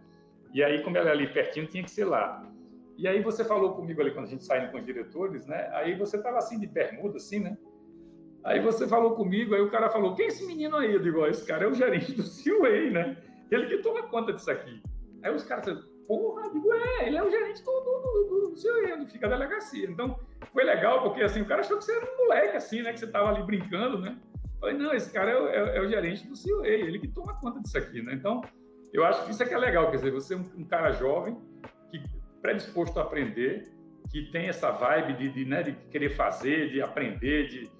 E 0.54 0.64
aí, 0.64 0.82
como 0.82 0.96
ela 0.96 1.10
é 1.10 1.12
ali 1.12 1.26
pertinho, 1.26 1.66
tinha 1.66 1.82
que 1.82 1.90
ser 1.90 2.06
lá. 2.06 2.50
E 2.96 3.06
aí 3.06 3.22
você 3.22 3.44
falou 3.44 3.74
comigo 3.74 4.00
ali 4.00 4.12
quando 4.12 4.24
a 4.24 4.28
gente 4.28 4.42
saiu 4.42 4.70
com 4.70 4.78
os 4.78 4.86
diretores, 4.86 5.46
né? 5.46 5.68
Aí 5.72 5.94
você 5.94 6.16
estava 6.16 6.38
assim 6.38 6.58
de 6.58 6.66
bermuda, 6.66 7.18
assim, 7.18 7.40
né? 7.40 7.58
Aí 8.42 8.60
você 8.60 8.88
falou 8.88 9.14
comigo, 9.14 9.54
aí 9.54 9.60
o 9.60 9.70
cara 9.70 9.90
falou: 9.90 10.14
quem 10.14 10.24
é 10.24 10.28
esse 10.28 10.46
menino 10.46 10.76
aí? 10.76 10.94
Eu 10.94 11.02
digo: 11.02 11.26
esse 11.26 11.44
cara 11.46 11.64
é 11.64 11.68
o 11.68 11.74
gerente 11.74 12.12
do 12.12 12.22
Seaway, 12.22 12.90
né? 12.90 13.18
Ele 13.50 13.66
que 13.66 13.82
toma 13.82 14.04
conta 14.04 14.32
disso 14.32 14.50
aqui. 14.50 14.82
Aí 15.22 15.34
os 15.34 15.44
caras 15.44 15.84
porra, 16.08 16.46
eu 16.46 16.52
digo, 16.52 16.72
é, 16.72 17.08
ele 17.08 17.16
é 17.16 17.22
o 17.22 17.30
gerente 17.30 17.62
do, 17.62 17.80
do, 17.80 18.24
do, 18.28 18.50
do 18.50 18.56
Seaway, 18.56 18.92
onde 18.94 19.12
fica 19.12 19.26
a 19.26 19.30
delegacia. 19.30 19.90
Então 19.90 20.18
foi 20.52 20.64
legal, 20.64 21.02
porque 21.02 21.22
assim, 21.22 21.42
o 21.42 21.46
cara 21.46 21.60
achou 21.60 21.76
que 21.76 21.84
você 21.84 21.94
era 21.94 22.06
um 22.06 22.16
moleque, 22.16 22.56
assim, 22.56 22.80
né? 22.80 22.92
Que 22.92 23.00
você 23.00 23.06
estava 23.06 23.28
ali 23.28 23.42
brincando, 23.42 23.98
né? 23.98 24.16
Falei, 24.60 24.76
não, 24.76 24.92
esse 24.92 25.12
cara 25.12 25.30
é 25.30 25.36
o, 25.38 25.48
é, 25.48 25.76
é 25.76 25.80
o 25.80 25.88
gerente 25.88 26.26
do 26.26 26.34
Seaway, 26.34 26.80
ele 26.80 26.98
que 26.98 27.08
toma 27.08 27.34
conta 27.40 27.60
disso 27.60 27.76
aqui, 27.76 28.02
né? 28.02 28.14
Então, 28.14 28.42
eu 28.92 29.04
acho 29.04 29.24
que 29.24 29.30
isso 29.30 29.42
é 29.42 29.46
que 29.46 29.54
é 29.54 29.58
legal, 29.58 29.90
quer 29.90 29.96
dizer, 29.96 30.10
você 30.10 30.34
é 30.34 30.36
um, 30.36 30.44
um 30.56 30.64
cara 30.64 30.92
jovem, 30.92 31.36
que 31.90 32.02
predisposto 32.40 32.98
a 32.98 33.02
aprender, 33.02 33.70
que 34.10 34.30
tem 34.30 34.48
essa 34.48 34.70
vibe 34.70 35.14
de, 35.14 35.28
de, 35.30 35.44
né, 35.44 35.62
de 35.62 35.72
querer 35.90 36.10
fazer, 36.10 36.70
de 36.70 36.80
aprender, 36.80 37.48
de, 37.48 37.70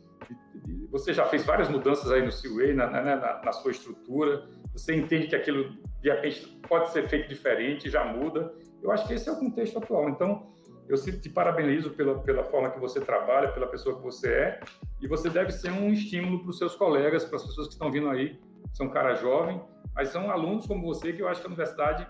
de, 0.64 0.86
você 0.90 1.12
já 1.12 1.24
fez 1.26 1.44
várias 1.44 1.68
mudanças 1.68 2.10
aí 2.10 2.22
no 2.22 2.74
na, 2.74 2.90
na, 2.90 3.02
na, 3.02 3.42
na, 3.42 3.52
sua 3.52 3.70
estrutura, 3.70 4.48
você 4.72 4.94
entende 4.94 5.28
que 5.28 5.36
aquilo, 5.36 5.76
de 6.00 6.10
repente, 6.10 6.46
pode 6.68 6.90
ser 6.90 7.08
feito 7.08 7.28
diferente, 7.28 7.88
já 7.88 8.04
muda. 8.04 8.52
Eu 8.82 8.90
acho 8.90 9.06
que 9.06 9.14
esse 9.14 9.28
é 9.28 9.32
o 9.32 9.36
contexto 9.36 9.78
atual. 9.78 10.08
Então, 10.08 10.54
eu 10.88 10.96
te 10.96 11.28
parabenizo 11.28 11.90
pela, 11.90 12.18
pela 12.20 12.44
forma 12.44 12.70
que 12.70 12.78
você 12.78 13.00
trabalha, 13.00 13.52
pela 13.52 13.66
pessoa 13.66 13.96
que 13.96 14.02
você 14.02 14.32
é, 14.32 14.60
e 15.00 15.08
você 15.08 15.28
deve 15.28 15.52
ser 15.52 15.70
um 15.72 15.92
estímulo 15.92 16.40
para 16.40 16.50
os 16.50 16.58
seus 16.58 16.74
colegas, 16.74 17.24
para 17.24 17.36
as 17.36 17.44
pessoas 17.44 17.66
que 17.66 17.72
estão 17.72 17.90
vindo 17.90 18.08
aí, 18.08 18.38
são 18.72 18.88
cara 18.88 19.14
jovem, 19.14 19.60
mas 19.94 20.08
são 20.10 20.30
alunos 20.30 20.66
como 20.66 20.86
você 20.86 21.12
que 21.12 21.22
eu 21.22 21.28
acho 21.28 21.40
que 21.40 21.46
a 21.46 21.50
universidade 21.50 22.06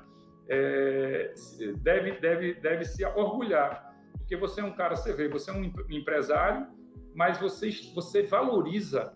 é, 0.49 1.33
deve, 1.79 2.13
deve, 2.21 2.55
deve 2.55 2.85
se 2.85 3.05
orgulhar, 3.05 3.95
porque 4.19 4.37
você 4.37 4.61
é 4.61 4.65
um 4.65 4.73
cara, 4.73 4.97
você 4.97 5.13
vê, 5.13 5.29
você 5.29 5.51
é 5.51 5.55
um 5.55 5.65
empresário, 5.89 6.67
mas 7.15 7.39
você, 7.39 7.71
você 7.95 8.23
valoriza 8.23 9.15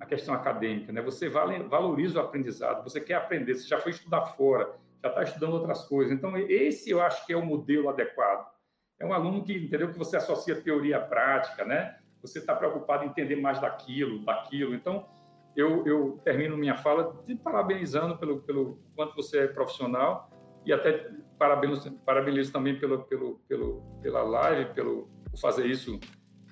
a 0.00 0.06
questão 0.06 0.34
acadêmica, 0.34 0.92
né? 0.92 1.02
Você 1.02 1.28
valoriza 1.28 2.18
o 2.18 2.22
aprendizado, 2.22 2.82
você 2.82 3.00
quer 3.00 3.14
aprender, 3.14 3.54
você 3.54 3.66
já 3.66 3.78
foi 3.78 3.92
estudar 3.92 4.24
fora, 4.36 4.74
já 5.02 5.10
está 5.10 5.22
estudando 5.22 5.54
outras 5.54 5.84
coisas. 5.86 6.12
Então, 6.12 6.36
esse 6.36 6.90
eu 6.90 7.02
acho 7.02 7.26
que 7.26 7.32
é 7.32 7.36
o 7.36 7.44
modelo 7.44 7.88
adequado. 7.88 8.53
É 8.98 9.06
um 9.06 9.12
aluno 9.12 9.42
que 9.42 9.52
entendeu 9.52 9.90
que 9.90 9.98
você 9.98 10.16
associa 10.16 10.60
teoria 10.60 10.98
à 10.98 11.00
prática, 11.00 11.64
né? 11.64 11.96
Você 12.22 12.38
está 12.38 12.54
preocupado 12.54 13.04
em 13.04 13.08
entender 13.08 13.36
mais 13.36 13.60
daquilo, 13.60 14.24
daquilo. 14.24 14.74
Então, 14.74 15.06
eu, 15.56 15.86
eu 15.86 16.20
termino 16.24 16.56
minha 16.56 16.76
fala 16.76 17.22
te 17.24 17.34
parabenizando 17.34 18.16
pelo, 18.16 18.40
pelo 18.40 18.78
quanto 18.96 19.14
você 19.14 19.40
é 19.40 19.46
profissional 19.46 20.30
e 20.64 20.72
até 20.72 21.10
parabenizo, 21.38 21.92
parabenizo 22.04 22.52
também 22.52 22.78
pelo, 22.78 23.02
pelo, 23.04 23.40
pelo, 23.48 23.82
pela 24.00 24.22
live, 24.22 24.72
pelo 24.72 25.08
por 25.30 25.38
fazer 25.38 25.66
isso 25.66 25.98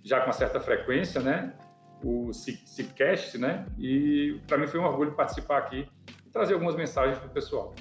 já 0.02 0.20
com 0.20 0.26
uma 0.26 0.32
certa 0.32 0.60
frequência, 0.60 1.20
né? 1.20 1.56
O 2.04 2.32
Cicast, 2.32 3.38
né? 3.38 3.64
E 3.78 4.40
para 4.46 4.58
mim 4.58 4.66
foi 4.66 4.80
um 4.80 4.84
orgulho 4.84 5.12
participar 5.12 5.58
aqui 5.58 5.88
e 6.26 6.30
trazer 6.30 6.54
algumas 6.54 6.74
mensagens 6.74 7.18
para 7.18 7.28
o 7.28 7.30
pessoal. 7.30 7.72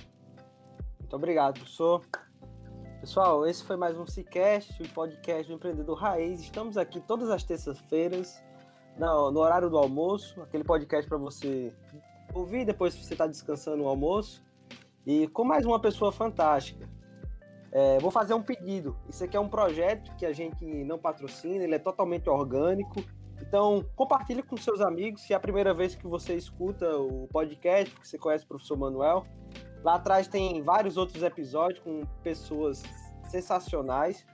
Muito 0.99 1.15
obrigado, 1.15 1.55
professor. 1.55 2.05
Pessoal, 3.01 3.47
esse 3.47 3.63
foi 3.63 3.75
mais 3.75 3.97
um 3.97 4.05
Cicast, 4.05 4.79
o 4.83 4.87
podcast 4.89 5.47
do 5.47 5.55
Empreendedor 5.55 5.97
Raiz. 5.97 6.39
Estamos 6.39 6.77
aqui 6.77 6.99
todas 6.99 7.31
as 7.31 7.43
terças-feiras, 7.43 8.39
no, 8.95 9.31
no, 9.31 9.39
horário 9.39 9.71
do 9.71 9.77
almoço, 9.79 10.39
aquele 10.39 10.63
podcast 10.63 11.09
para 11.09 11.17
você 11.17 11.73
ouvir 12.31 12.63
depois 12.63 12.93
que 12.93 13.03
você 13.03 13.15
está 13.15 13.25
descansando 13.25 13.77
no 13.77 13.87
almoço. 13.87 14.43
E 15.03 15.27
com 15.29 15.43
mais 15.43 15.65
uma 15.65 15.79
pessoa 15.79 16.11
fantástica. 16.11 16.87
É, 17.71 17.97
vou 17.97 18.11
fazer 18.11 18.35
um 18.35 18.43
pedido. 18.43 18.95
Isso 19.09 19.23
aqui 19.23 19.35
é 19.35 19.39
um 19.39 19.49
projeto 19.49 20.15
que 20.15 20.25
a 20.25 20.31
gente 20.31 20.63
não 20.63 20.99
patrocina, 20.99 21.63
ele 21.63 21.73
é 21.73 21.79
totalmente 21.79 22.29
orgânico. 22.29 23.03
Então, 23.41 23.83
compartilhe 23.95 24.43
com 24.43 24.55
seus 24.57 24.79
amigos. 24.79 25.23
Se 25.23 25.33
é 25.33 25.35
a 25.35 25.39
primeira 25.39 25.73
vez 25.73 25.95
que 25.95 26.05
você 26.05 26.35
escuta 26.35 26.95
o 26.99 27.27
podcast, 27.29 27.91
porque 27.95 28.07
você 28.07 28.19
conhece 28.19 28.45
o 28.45 28.47
professor 28.47 28.77
Manuel, 28.77 29.25
Lá 29.83 29.95
atrás 29.95 30.27
tem 30.27 30.61
vários 30.61 30.97
outros 30.97 31.23
episódios 31.23 31.79
com 31.79 32.05
pessoas 32.23 32.83
sensacionais. 33.25 34.25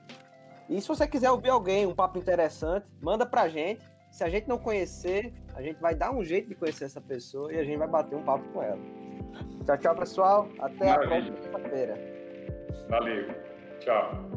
E 0.69 0.81
se 0.81 0.87
você 0.87 1.07
quiser 1.07 1.31
ouvir 1.31 1.49
alguém, 1.49 1.85
um 1.85 1.95
papo 1.95 2.17
interessante, 2.17 2.87
manda 3.01 3.25
pra 3.25 3.47
gente. 3.47 3.81
Se 4.11 4.23
a 4.23 4.29
gente 4.29 4.47
não 4.47 4.57
conhecer, 4.57 5.33
a 5.55 5.61
gente 5.61 5.79
vai 5.79 5.95
dar 5.95 6.11
um 6.11 6.23
jeito 6.23 6.49
de 6.49 6.55
conhecer 6.55 6.85
essa 6.85 6.99
pessoa 6.99 7.51
e 7.53 7.59
a 7.59 7.63
gente 7.63 7.77
vai 7.77 7.87
bater 7.87 8.15
um 8.15 8.23
papo 8.23 8.43
com 8.51 8.61
ela. 8.61 8.79
Tchau, 9.65 9.77
tchau, 9.77 9.95
pessoal. 9.95 10.49
Até 10.59 10.85
Maravilha. 10.85 11.29
a 11.29 11.31
próxima 11.31 11.59
feira 11.69 12.17
Valeu. 12.89 13.27
Tchau. 13.79 14.36